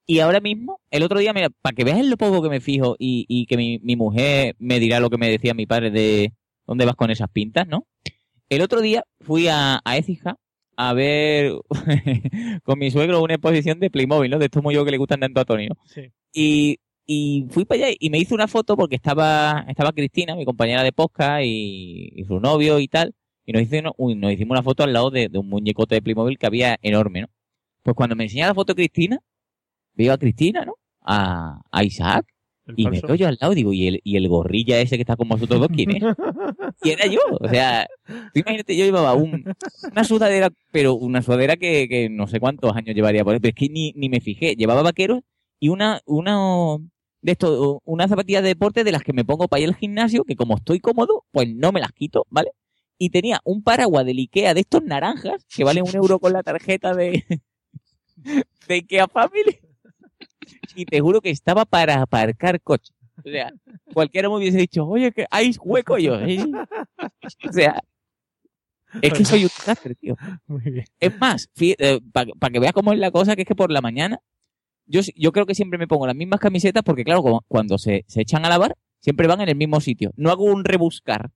Y 0.05 0.19
ahora 0.19 0.39
mismo, 0.39 0.81
el 0.89 1.03
otro 1.03 1.19
día, 1.19 1.33
mira, 1.33 1.49
para 1.61 1.75
que 1.75 1.83
veas 1.83 2.03
lo 2.05 2.17
poco 2.17 2.41
que 2.41 2.49
me 2.49 2.61
fijo 2.61 2.95
y, 2.97 3.25
y 3.27 3.45
que 3.45 3.57
mi, 3.57 3.79
mi 3.83 3.95
mujer 3.95 4.55
me 4.57 4.79
dirá 4.79 4.99
lo 4.99 5.09
que 5.09 5.17
me 5.17 5.29
decía 5.29 5.53
mi 5.53 5.67
padre 5.67 5.91
de 5.91 6.33
dónde 6.65 6.85
vas 6.85 6.95
con 6.95 7.11
esas 7.11 7.29
pintas, 7.29 7.67
¿no? 7.67 7.85
El 8.49 8.61
otro 8.61 8.81
día 8.81 9.03
fui 9.21 9.47
a, 9.47 9.81
a 9.85 9.97
Écija 9.97 10.37
a 10.81 10.93
ver 10.93 11.51
con 12.63 12.79
mi 12.79 12.89
suegro 12.89 13.21
una 13.21 13.33
exposición 13.33 13.81
de 13.81 13.89
Playmobil, 13.89 14.31
¿no? 14.31 14.39
De 14.39 14.45
estos 14.45 14.63
yo 14.71 14.85
que 14.85 14.91
le 14.91 14.97
gustan 14.97 15.19
tanto 15.19 15.41
a 15.41 15.43
Tony, 15.45 15.67
¿no? 15.67 15.75
Sí. 15.83 16.09
Y, 16.31 16.79
y 17.05 17.47
fui 17.49 17.65
para 17.65 17.87
allá 17.87 17.95
y 17.99 18.09
me 18.09 18.17
hice 18.17 18.33
una 18.33 18.47
foto 18.47 18.77
porque 18.77 18.95
estaba, 18.95 19.65
estaba 19.67 19.91
Cristina, 19.91 20.37
mi 20.37 20.45
compañera 20.45 20.81
de 20.81 20.93
podcast, 20.93 21.43
y, 21.43 22.13
y 22.15 22.23
su 22.23 22.39
novio 22.39 22.79
y 22.79 22.87
tal. 22.87 23.13
Y 23.45 23.51
nos, 23.51 23.63
hizo, 23.63 23.93
uy, 23.97 24.15
nos 24.15 24.31
hicimos 24.31 24.51
una 24.51 24.63
foto 24.63 24.83
al 24.83 24.93
lado 24.93 25.11
de, 25.11 25.27
de 25.27 25.37
un 25.37 25.49
muñecote 25.49 25.95
de 25.95 26.01
Playmobil 26.01 26.37
que 26.37 26.45
había 26.45 26.77
enorme, 26.81 27.23
¿no? 27.23 27.27
Pues 27.83 27.93
cuando 27.93 28.15
me 28.15 28.23
enseñaba 28.23 28.51
la 28.51 28.55
foto 28.55 28.73
de 28.73 28.77
Cristina, 28.77 29.19
veo 29.95 30.13
a 30.13 30.17
Cristina, 30.17 30.63
¿no? 30.63 30.75
A, 31.01 31.59
a 31.69 31.83
Isaac. 31.83 32.25
El 32.69 32.75
Y 32.77 32.87
me 32.87 33.01
falso. 33.01 33.07
quedo 33.07 33.15
yo 33.15 33.27
al 33.27 33.37
lado 33.41 33.53
y 33.53 33.55
digo, 33.57 33.73
¿y 33.73 33.87
el, 33.87 34.01
y 34.03 34.17
el 34.17 34.27
gorrilla 34.29 34.79
ese 34.79 34.95
que 34.97 35.01
está 35.03 35.15
con 35.17 35.27
vosotros 35.29 35.59
dos 35.59 35.69
quién 35.73 35.91
es? 35.91 36.03
Y 36.81 36.91
era 36.91 37.05
yo. 37.07 37.19
O 37.41 37.49
sea, 37.49 37.87
tú 38.33 38.39
imagínate, 38.39 38.77
yo 38.77 38.85
llevaba 38.85 39.13
un, 39.13 39.45
una 39.91 40.03
sudadera, 40.05 40.49
pero 40.71 40.93
una 40.95 41.21
sudadera 41.21 41.57
que, 41.57 41.87
que 41.89 42.09
no 42.09 42.27
sé 42.27 42.39
cuántos 42.39 42.75
años 42.75 42.95
llevaría 42.95 43.23
por 43.25 43.33
ahí, 43.33 43.39
pero 43.39 43.49
es 43.49 43.55
que 43.55 43.69
ni, 43.69 43.91
ni 43.97 44.09
me 44.09 44.21
fijé. 44.21 44.55
Llevaba 44.55 44.81
vaqueros 44.83 45.21
y 45.59 45.69
una, 45.69 45.99
una, 46.05 46.77
de 47.21 47.31
esto, 47.33 47.81
unas 47.85 48.09
zapatillas 48.09 48.43
de 48.43 48.49
deporte 48.49 48.83
de 48.83 48.91
las 48.93 49.03
que 49.03 49.13
me 49.13 49.25
pongo 49.25 49.47
para 49.47 49.61
ir 49.61 49.69
al 49.69 49.75
gimnasio, 49.75 50.23
que 50.23 50.35
como 50.37 50.55
estoy 50.57 50.79
cómodo, 50.79 51.25
pues 51.31 51.53
no 51.53 51.71
me 51.71 51.81
las 51.81 51.91
quito, 51.91 52.25
¿vale? 52.29 52.51
Y 52.97 53.09
tenía 53.09 53.41
un 53.43 53.63
paraguas 53.63 54.05
del 54.05 54.19
Ikea 54.19 54.53
de 54.53 54.61
estos 54.61 54.83
naranjas, 54.83 55.45
que 55.53 55.63
vale 55.63 55.81
un 55.81 55.95
euro 55.95 56.19
con 56.19 56.33
la 56.33 56.43
tarjeta 56.43 56.93
de, 56.93 57.25
de 58.67 58.73
Ikea 58.73 59.07
Family. 59.07 59.59
Y 60.75 60.85
te 60.85 60.99
juro 60.99 61.21
que 61.21 61.29
estaba 61.29 61.65
para 61.65 62.01
aparcar 62.01 62.61
coche. 62.61 62.93
O 63.17 63.29
sea, 63.29 63.51
cualquiera 63.93 64.29
me 64.29 64.35
hubiese 64.37 64.57
dicho, 64.57 64.85
oye, 64.87 65.11
que 65.11 65.25
hay 65.29 65.51
hueco 65.61 65.97
yo. 65.97 66.19
¿eh? 66.21 66.45
O 67.49 67.51
sea, 67.51 67.81
es 69.01 69.13
que 69.13 69.25
soy 69.25 69.43
un 69.43 69.49
desastre, 69.49 69.95
tío. 69.95 70.15
Muy 70.47 70.61
bien. 70.61 70.85
Es 70.99 71.17
más, 71.19 71.49
para 72.11 72.51
que 72.51 72.59
veas 72.59 72.73
cómo 72.73 72.93
es 72.93 72.99
la 72.99 73.11
cosa, 73.11 73.35
que 73.35 73.41
es 73.43 73.47
que 73.47 73.55
por 73.55 73.71
la 73.71 73.81
mañana, 73.81 74.19
yo, 74.85 75.01
yo 75.15 75.31
creo 75.31 75.45
que 75.45 75.53
siempre 75.53 75.77
me 75.77 75.87
pongo 75.87 76.07
las 76.07 76.15
mismas 76.15 76.39
camisetas 76.39 76.81
porque, 76.83 77.03
claro, 77.03 77.21
como- 77.21 77.43
cuando 77.47 77.77
se, 77.77 78.03
se 78.07 78.21
echan 78.21 78.45
a 78.45 78.49
lavar, 78.49 78.75
siempre 78.99 79.27
van 79.27 79.41
en 79.41 79.49
el 79.49 79.55
mismo 79.55 79.79
sitio. 79.81 80.11
No 80.15 80.31
hago 80.31 80.45
un 80.45 80.63
rebuscar. 80.65 81.29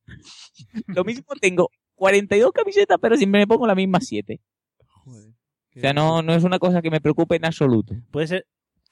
Lo 0.88 1.04
mismo 1.04 1.26
tengo 1.40 1.70
42 1.96 2.52
camisetas, 2.54 2.98
pero 3.02 3.18
siempre 3.18 3.42
me 3.42 3.48
pongo 3.48 3.68
las 3.68 3.76
mismas 3.76 4.06
7. 4.08 4.40
O 5.76 5.80
sea, 5.80 5.92
no, 5.94 6.22
no 6.22 6.34
es 6.34 6.44
una 6.44 6.60
cosa 6.60 6.82
que 6.82 6.90
me 6.92 7.02
preocupe 7.02 7.36
en 7.36 7.46
absoluto. 7.46 7.94
Puede 8.12 8.28
ser. 8.28 8.46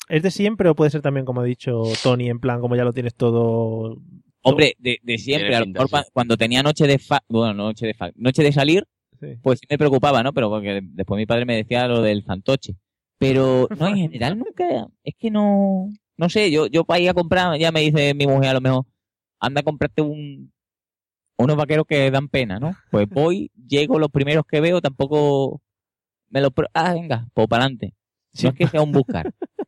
¿Es 0.10 0.24
de 0.24 0.32
siempre 0.32 0.70
o 0.70 0.76
puede 0.76 0.92
ser 0.92 1.02
también, 1.02 1.26
como 1.26 1.42
ha 1.42 1.46
dicho 1.46 1.84
Tony, 2.04 2.30
en 2.30 2.40
plan, 2.40 2.60
como 2.60 2.76
ya 2.76 2.84
lo 2.84 2.94
tienes 2.94 3.16
todo. 3.16 3.98
Hombre, 4.44 4.76
de, 4.80 4.98
de 5.04 5.18
siempre, 5.18 5.56
a 5.56 5.60
lo 5.60 5.66
pinta, 5.66 5.84
mejor 5.84 6.04
sí. 6.04 6.10
cuando 6.14 6.36
tenía 6.38 6.64
noche 6.64 6.88
de 6.88 6.98
fa 7.00 7.24
bueno, 7.30 7.54
no 7.54 7.64
noche 7.66 7.86
de 7.88 7.94
fa 7.94 8.12
noche 8.16 8.44
de 8.44 8.52
salir, 8.52 8.86
Sí. 9.20 9.36
pues 9.44 9.60
sí 9.60 9.68
me 9.70 9.78
preocupaba, 9.78 10.24
¿no? 10.24 10.34
Pero 10.34 10.50
porque 10.50 10.80
después 10.82 11.16
mi 11.18 11.28
padre 11.28 11.46
me 11.46 11.56
decía 11.56 11.88
lo 11.88 12.02
del 12.02 12.24
fantoche. 12.24 12.74
Pero 13.20 13.68
no, 13.80 13.88
en 13.88 13.98
general 13.98 14.40
nunca, 14.40 14.88
es 15.04 15.14
que 15.16 15.30
no, 15.30 15.90
no 16.18 16.28
sé, 16.30 16.50
yo, 16.50 16.66
yo 16.66 16.84
para 16.86 17.00
ir 17.02 17.10
a 17.10 17.14
comprar, 17.14 17.56
ya 17.60 17.72
me 17.72 17.82
dice 17.82 18.16
mi 18.16 18.26
mujer 18.26 18.50
a 18.50 18.54
lo 18.56 18.62
mejor, 18.62 18.86
anda 19.40 19.62
a 19.62 19.64
comprarte 19.64 20.02
un, 20.02 20.52
unos 21.38 21.56
vaqueros 21.56 21.86
que 21.88 22.10
dan 22.10 22.30
pena, 22.30 22.60
¿no? 22.60 22.72
Pues 22.90 23.08
voy, 23.10 23.52
llego, 23.68 24.00
los 24.00 24.10
primeros 24.10 24.44
que 24.50 24.60
veo, 24.60 24.82
tampoco 24.82 25.62
me 26.30 26.42
los, 26.42 26.52
pro- 26.52 26.68
ah, 26.74 26.94
venga, 26.94 27.28
pues 27.36 27.48
para 27.48 27.66
adelante. 27.66 27.94
No 28.42 28.50
es 28.50 28.56
que 28.56 28.68
sea 28.68 28.82
un 28.82 28.92
buscar. 28.92 29.32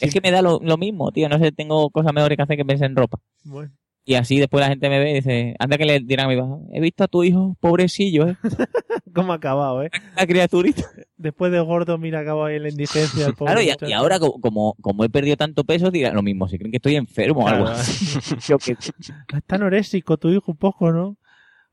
Es 0.00 0.12
que 0.12 0.20
me 0.20 0.30
da 0.30 0.42
lo, 0.42 0.60
lo 0.62 0.76
mismo, 0.76 1.10
tío, 1.12 1.28
no 1.28 1.38
sé, 1.38 1.52
tengo 1.52 1.90
cosas 1.90 2.12
mejores 2.12 2.36
que 2.36 2.42
hacer 2.42 2.56
que 2.56 2.64
pensar 2.64 2.88
en 2.90 2.96
ropa. 2.96 3.18
Bueno. 3.44 3.72
Y 4.04 4.14
así 4.14 4.38
después 4.38 4.62
la 4.62 4.68
gente 4.68 4.88
me 4.88 4.98
ve 4.98 5.10
y 5.10 5.14
dice, 5.16 5.54
anda 5.58 5.76
que 5.76 5.84
le 5.84 6.00
dirán 6.00 6.30
a 6.30 6.34
mi 6.34 6.58
he 6.72 6.80
visto 6.80 7.04
a 7.04 7.08
tu 7.08 7.24
hijo, 7.24 7.58
pobrecillo, 7.60 8.28
¿eh? 8.28 8.36
¿Cómo 9.14 9.32
ha 9.32 9.36
acabado, 9.36 9.82
eh? 9.82 9.90
La 10.16 10.26
criaturita. 10.26 10.82
Después 11.18 11.52
de 11.52 11.60
gordo, 11.60 11.98
mira, 11.98 12.20
acabado 12.20 12.46
ahí 12.46 12.58
la 12.58 12.70
indigencia. 12.70 13.26
el 13.26 13.34
pobre 13.34 13.52
Claro, 13.66 13.86
y, 13.86 13.92
ahora 13.92 14.18
co- 14.18 14.40
como, 14.40 14.74
como 14.80 15.04
he 15.04 15.10
perdido 15.10 15.36
tanto 15.36 15.64
peso, 15.64 15.90
dirán 15.90 16.14
lo 16.14 16.22
mismo, 16.22 16.48
si 16.48 16.56
creen 16.56 16.70
que 16.70 16.78
estoy 16.78 16.96
enfermo 16.96 17.40
o 17.44 17.48
algo 17.48 17.66
así. 17.66 18.18
Yo 18.48 18.56
qué 18.58 18.76
sé. 18.78 18.92
Es 18.98 19.44
tan 19.46 19.62
orésico 19.62 20.16
tu 20.16 20.30
hijo 20.30 20.52
un 20.52 20.56
poco, 20.56 20.90
¿no? 20.90 21.18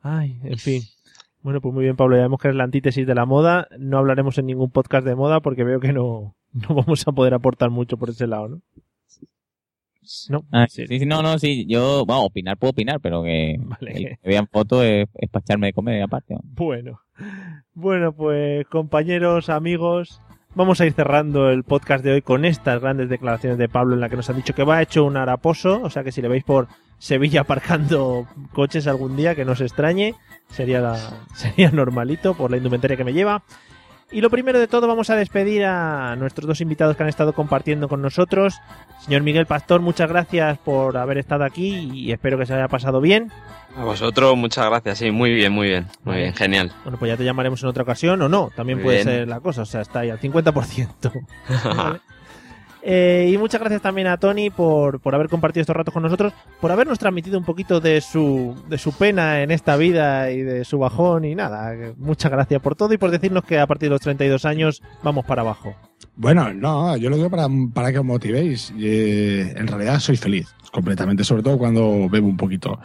Ay, 0.02 0.38
en 0.44 0.58
fin. 0.58 0.84
Bueno, 1.42 1.62
pues 1.62 1.74
muy 1.74 1.84
bien, 1.86 1.96
Pablo. 1.96 2.18
Ya 2.18 2.24
vemos 2.24 2.42
que 2.42 2.50
es 2.50 2.56
la 2.56 2.66
antítesis 2.66 3.08
de 3.08 3.16
la 3.16 3.26
moda. 3.26 3.70
No 3.80 3.98
hablaremos 3.98 4.38
en 4.40 4.48
ningún 4.48 4.72
podcast 4.72 5.08
de 5.08 5.16
moda 5.16 5.40
porque 5.40 5.64
veo 5.64 5.80
que 5.80 5.94
no, 5.94 6.36
no 6.56 6.76
vamos 6.76 7.08
a 7.08 7.12
poder 7.12 7.34
aportar 7.34 7.70
mucho 7.70 7.98
por 7.98 8.10
ese 8.10 8.28
lado, 8.28 8.48
¿no? 8.48 8.62
No. 10.30 10.46
Ah, 10.52 10.68
sí, 10.70 10.86
sí, 10.88 11.04
no, 11.06 11.24
no, 11.24 11.40
sí, 11.40 11.66
yo, 11.68 12.06
bueno, 12.06 12.26
opinar 12.26 12.58
puedo 12.58 12.72
opinar, 12.72 13.00
pero 13.00 13.24
que, 13.24 13.56
Vale. 13.60 14.20
que 14.22 14.30
vean 14.30 14.48
fotos 14.48 14.84
es, 14.84 15.08
es 15.16 15.30
para 15.30 15.42
echarme 15.44 15.68
de 15.68 15.74
comer 15.74 16.04
aparte. 16.04 16.36
¿no? 16.36 16.42
Bueno. 16.44 17.00
Bueno, 17.74 18.14
pues 18.14 18.68
compañeros, 18.68 19.50
amigos, 19.50 20.22
vamos 20.54 20.80
a 20.80 20.86
ir 20.86 20.94
cerrando 20.94 21.50
el 21.50 21.64
podcast 21.64 22.04
de 22.04 22.12
hoy 22.12 22.22
con 22.22 22.46
estas 22.46 22.82
grandes 22.82 23.10
declaraciones 23.10 23.58
de 23.58 23.68
Pablo 23.68 23.96
en 23.96 24.02
la 24.02 24.10
que 24.10 24.16
nos 24.16 24.30
ha 24.30 24.34
dicho 24.34 24.54
que 24.54 24.64
va 24.64 24.82
hecho 24.84 25.04
un 25.06 25.18
haraposo, 25.18 25.82
o 25.82 25.90
sea 25.90 26.04
que 26.04 26.12
si 26.12 26.22
le 26.22 26.28
veis 26.28 26.44
por 26.44 26.68
Sevilla 27.00 27.42
aparcando 27.42 28.28
coches 28.54 28.86
algún 28.86 29.16
día, 29.16 29.34
que 29.34 29.44
no 29.44 29.56
se 29.56 29.64
extrañe, 29.66 30.14
sería, 30.50 30.82
la- 30.82 31.26
sería 31.34 31.72
normalito 31.72 32.36
por 32.36 32.52
la 32.52 32.58
indumentaria 32.58 32.96
que 32.96 33.04
me 33.04 33.14
lleva. 33.14 33.44
Y 34.16 34.22
lo 34.22 34.30
primero 34.30 34.58
de 34.60 34.70
todo, 34.70 34.88
vamos 34.88 35.10
a 35.10 35.18
despedir 35.18 35.66
a 35.66 36.16
nuestros 36.16 36.48
dos 36.48 36.62
invitados 36.62 36.96
que 36.96 37.04
han 37.04 37.10
estado 37.10 37.34
compartiendo 37.34 37.90
con 37.90 38.02
nosotros. 38.02 38.62
Señor 39.02 39.24
Miguel 39.24 39.46
Pastor, 39.46 39.82
muchas 39.82 40.08
gracias 40.08 40.58
por 40.60 40.96
haber 40.96 41.18
estado 41.18 41.44
aquí 41.44 41.90
y 41.94 42.14
espero 42.14 42.38
que 42.38 42.46
se 42.46 42.54
haya 42.54 42.70
pasado 42.70 43.02
bien. 43.02 43.30
A 43.76 43.84
vosotros, 43.84 44.38
muchas 44.38 44.70
gracias. 44.70 45.00
Sí, 45.00 45.12
muy 45.12 45.34
bien, 45.34 45.52
muy 45.52 45.68
bien. 45.68 45.88
Muy 46.06 46.16
bien, 46.16 46.34
genial. 46.34 46.72
Bueno, 46.86 46.98
pues 46.98 47.10
ya 47.12 47.18
te 47.18 47.26
llamaremos 47.26 47.62
en 47.62 47.68
otra 47.68 47.84
ocasión 47.84 48.22
o 48.22 48.30
no, 48.30 48.52
también 48.56 48.78
Muy 48.78 48.84
puede 48.86 49.04
bien. 49.04 49.08
ser 49.10 49.28
la 49.28 49.42
cosa, 49.42 49.64
o 49.64 49.66
sea, 49.66 49.82
está 49.82 50.00
ahí 50.00 50.10
al 50.10 50.20
50%. 50.22 51.12
Vale. 51.76 52.00
Eh, 52.88 53.32
y 53.34 53.38
muchas 53.40 53.60
gracias 53.60 53.82
también 53.82 54.06
a 54.06 54.18
Tony 54.18 54.52
por, 54.52 55.00
por 55.00 55.16
haber 55.16 55.28
compartido 55.28 55.62
estos 55.62 55.76
ratos 55.76 55.92
con 55.92 56.04
nosotros, 56.04 56.34
por 56.62 56.72
habernos 56.72 57.00
transmitido 57.00 57.40
un 57.40 57.44
poquito 57.44 57.80
de 57.80 58.00
su, 58.00 58.56
de 58.70 58.78
su 58.78 58.94
pena 58.94 59.42
en 59.42 59.50
esta 59.50 59.76
vida 59.76 60.30
y 60.30 60.44
de 60.44 60.64
su 60.66 60.78
bajón 60.78 61.26
y 61.26 61.34
nada. 61.34 61.74
Muchas 61.98 62.32
gracias 62.32 62.62
por 62.62 62.76
todo 62.76 62.94
y 62.94 63.00
por 63.00 63.10
decirnos 63.10 63.44
que 63.44 63.58
a 63.58 63.66
partir 63.66 63.90
de 63.90 63.96
los 63.96 64.02
32 64.02 64.46
años 64.46 64.84
vamos 65.02 65.26
para 65.26 65.42
abajo. 65.42 65.76
Bueno, 66.16 66.54
no, 66.54 66.96
yo 66.96 67.10
lo 67.10 67.16
digo 67.16 67.32
para, 67.32 67.48
para 67.74 67.92
que 67.92 67.98
os 67.98 68.06
motivéis. 68.06 68.72
Eh, 68.80 69.52
en 69.58 69.66
realidad 69.66 70.00
soy 70.00 70.16
feliz, 70.16 70.54
completamente, 70.72 71.24
sobre 71.24 71.42
todo 71.42 71.58
cuando 71.58 72.08
bebo 72.08 72.28
un 72.28 72.38
poquito 72.38 72.80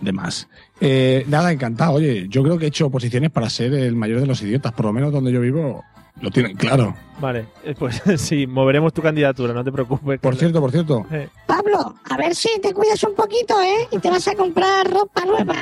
de 0.00 0.12
más. 0.12 0.48
Eh, 0.80 1.24
nada, 1.28 1.52
encantado. 1.52 1.92
Oye, 1.92 2.26
yo 2.28 2.42
creo 2.42 2.58
que 2.58 2.64
he 2.64 2.68
hecho 2.68 2.86
oposiciones 2.86 3.30
para 3.30 3.48
ser 3.50 3.72
el 3.72 3.94
mayor 3.94 4.18
de 4.18 4.26
los 4.26 4.42
idiotas, 4.42 4.72
por 4.72 4.86
lo 4.86 4.92
menos 4.92 5.12
donde 5.12 5.30
yo 5.30 5.40
vivo 5.40 5.84
lo 6.20 6.30
tienen 6.30 6.56
claro. 6.56 6.94
Vale, 7.20 7.46
eh, 7.64 7.74
pues 7.78 8.02
sí, 8.16 8.46
moveremos 8.46 8.92
tu 8.92 9.02
candidatura, 9.02 9.52
no 9.52 9.64
te 9.64 9.72
preocupes. 9.72 10.20
Por 10.20 10.36
cierto, 10.36 10.60
por 10.60 10.70
cierto, 10.70 11.06
Eh, 11.10 11.28
Pablo, 11.46 11.94
a 12.10 12.16
ver 12.16 12.34
si 12.34 12.60
te 12.60 12.72
cuidas 12.72 13.02
un 13.04 13.14
poquito, 13.14 13.60
¿eh? 13.60 13.88
Y 13.90 13.98
te 13.98 14.10
vas 14.10 14.26
a 14.28 14.34
comprar 14.34 14.88
ropa 14.90 15.24
nueva, 15.24 15.56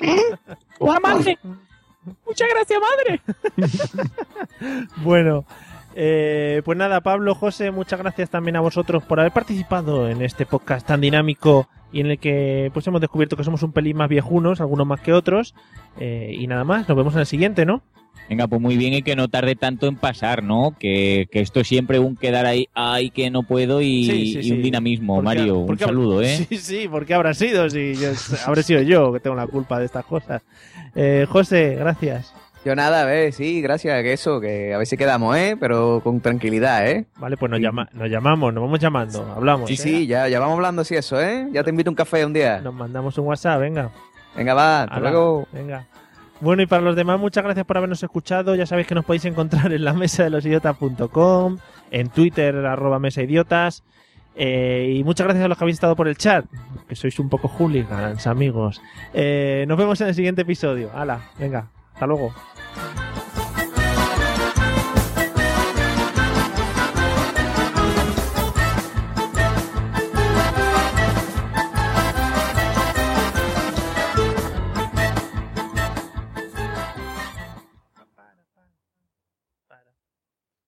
¿eh? 0.00 0.22
¡Guau, 0.78 1.00
madre! 1.02 1.38
¡Muchas 2.26 2.48
gracias, 2.48 2.80
madre! 2.80 3.20
Bueno, 5.02 5.44
eh, 5.94 6.62
pues 6.64 6.78
nada, 6.78 7.00
Pablo, 7.00 7.34
José, 7.34 7.70
muchas 7.70 7.98
gracias 7.98 8.30
también 8.30 8.56
a 8.56 8.60
vosotros 8.60 9.02
por 9.04 9.20
haber 9.20 9.32
participado 9.32 10.08
en 10.08 10.22
este 10.22 10.46
podcast 10.46 10.86
tan 10.86 11.00
dinámico 11.00 11.68
y 11.92 12.00
en 12.00 12.06
el 12.06 12.18
que 12.18 12.70
pues 12.72 12.86
hemos 12.86 13.00
descubierto 13.00 13.36
que 13.36 13.44
somos 13.44 13.62
un 13.62 13.72
pelín 13.72 13.96
más 13.96 14.08
viejunos, 14.08 14.60
algunos 14.60 14.86
más 14.86 15.00
que 15.00 15.12
otros. 15.12 15.54
Eh, 15.98 16.34
y 16.38 16.46
nada 16.46 16.64
más, 16.64 16.88
nos 16.88 16.96
vemos 16.96 17.12
en 17.14 17.20
el 17.20 17.26
siguiente, 17.26 17.66
¿no? 17.66 17.82
Venga, 18.28 18.46
pues 18.48 18.60
muy 18.62 18.76
bien 18.76 18.94
y 18.94 19.02
que 19.02 19.14
no 19.14 19.28
tarde 19.28 19.56
tanto 19.56 19.86
en 19.88 19.96
pasar, 19.96 20.42
¿no? 20.42 20.74
Que, 20.78 21.28
que 21.30 21.40
esto 21.40 21.60
es 21.60 21.68
siempre 21.68 21.98
un 21.98 22.16
quedar 22.16 22.46
ahí, 22.46 22.68
ay, 22.72 23.10
que 23.10 23.30
no 23.30 23.42
puedo 23.42 23.82
y, 23.82 24.04
Sí, 24.04 24.32
sí, 24.32 24.38
y 24.38 24.42
sí. 24.44 24.52
un 24.52 24.62
dinamismo, 24.62 25.16
¿Por 25.16 25.22
qué- 25.24 25.38
Mario. 25.40 25.58
Un 25.58 25.78
saludo, 25.78 26.22
¿eh? 26.22 26.46
Sí, 26.48 26.56
sí, 26.56 26.88
porque 26.90 27.12
habrá 27.14 27.34
sido, 27.34 27.68
si 27.68 27.94
yo, 27.94 28.10
habré 28.46 28.62
sido 28.62 28.80
yo 28.82 29.12
que 29.12 29.20
tengo 29.20 29.36
la 29.36 29.46
culpa 29.46 29.78
de 29.78 29.84
estas 29.86 30.04
cosas. 30.06 30.40
Eh, 30.94 31.26
José, 31.28 31.76
gracias. 31.78 32.32
Yo 32.64 32.76
nada, 32.76 33.02
a 33.02 33.04
ver, 33.04 33.32
sí, 33.32 33.60
gracias, 33.60 34.00
que 34.04 34.12
eso, 34.12 34.40
que 34.40 34.72
a 34.72 34.78
ver 34.78 34.86
si 34.86 34.96
quedamos, 34.96 35.36
¿eh? 35.36 35.56
Pero 35.58 36.00
con 36.04 36.20
tranquilidad, 36.20 36.88
¿eh? 36.88 37.06
Vale, 37.16 37.36
pues 37.36 37.50
nos, 37.50 37.58
Sí. 37.58 37.64
llama, 37.64 37.88
nos 37.92 38.08
llamamos, 38.08 38.54
nos 38.54 38.62
vamos 38.62 38.78
llamando, 38.78 39.32
hablamos. 39.36 39.66
Sí, 39.68 39.74
¿eh? 39.74 39.76
sí, 39.78 40.06
ya, 40.06 40.28
ya 40.28 40.38
vamos 40.38 40.54
hablando 40.56 40.82
así 40.82 40.94
eso, 40.94 41.20
¿eh? 41.20 41.48
Ya 41.52 41.64
te 41.64 41.70
invito 41.70 41.90
a 41.90 41.92
un 41.92 41.96
café 41.96 42.24
un 42.24 42.32
día. 42.32 42.60
Nos 42.60 42.72
mandamos 42.72 43.18
un 43.18 43.26
WhatsApp, 43.26 43.60
venga. 43.60 43.90
Venga, 44.36 44.54
va, 44.54 44.82
hasta 44.84 45.00
luego. 45.00 45.46
Venga. 45.52 45.86
Bueno, 46.42 46.60
y 46.62 46.66
para 46.66 46.82
los 46.82 46.96
demás, 46.96 47.20
muchas 47.20 47.44
gracias 47.44 47.64
por 47.64 47.76
habernos 47.76 48.02
escuchado. 48.02 48.56
Ya 48.56 48.66
sabéis 48.66 48.88
que 48.88 48.96
nos 48.96 49.04
podéis 49.04 49.24
encontrar 49.26 49.72
en 49.72 49.84
la 49.84 49.92
mesa 49.92 50.24
de 50.24 50.30
los 50.30 50.44
idiotas.com, 50.44 51.58
en 51.92 52.08
Twitter, 52.08 52.56
arroba 52.66 52.98
mesa 52.98 53.22
idiotas. 53.22 53.84
Eh, 54.34 54.96
y 54.96 55.04
muchas 55.04 55.24
gracias 55.24 55.44
a 55.44 55.48
los 55.48 55.56
que 55.56 55.62
habéis 55.62 55.76
estado 55.76 55.94
por 55.94 56.08
el 56.08 56.16
chat, 56.16 56.44
que 56.88 56.96
sois 56.96 57.16
un 57.20 57.28
poco 57.28 57.46
hooligans, 57.46 58.26
amigos. 58.26 58.82
Eh, 59.14 59.66
nos 59.68 59.78
vemos 59.78 60.00
en 60.00 60.08
el 60.08 60.16
siguiente 60.16 60.42
episodio. 60.42 60.90
Hala, 60.92 61.20
venga, 61.38 61.68
hasta 61.94 62.08
luego. 62.08 62.34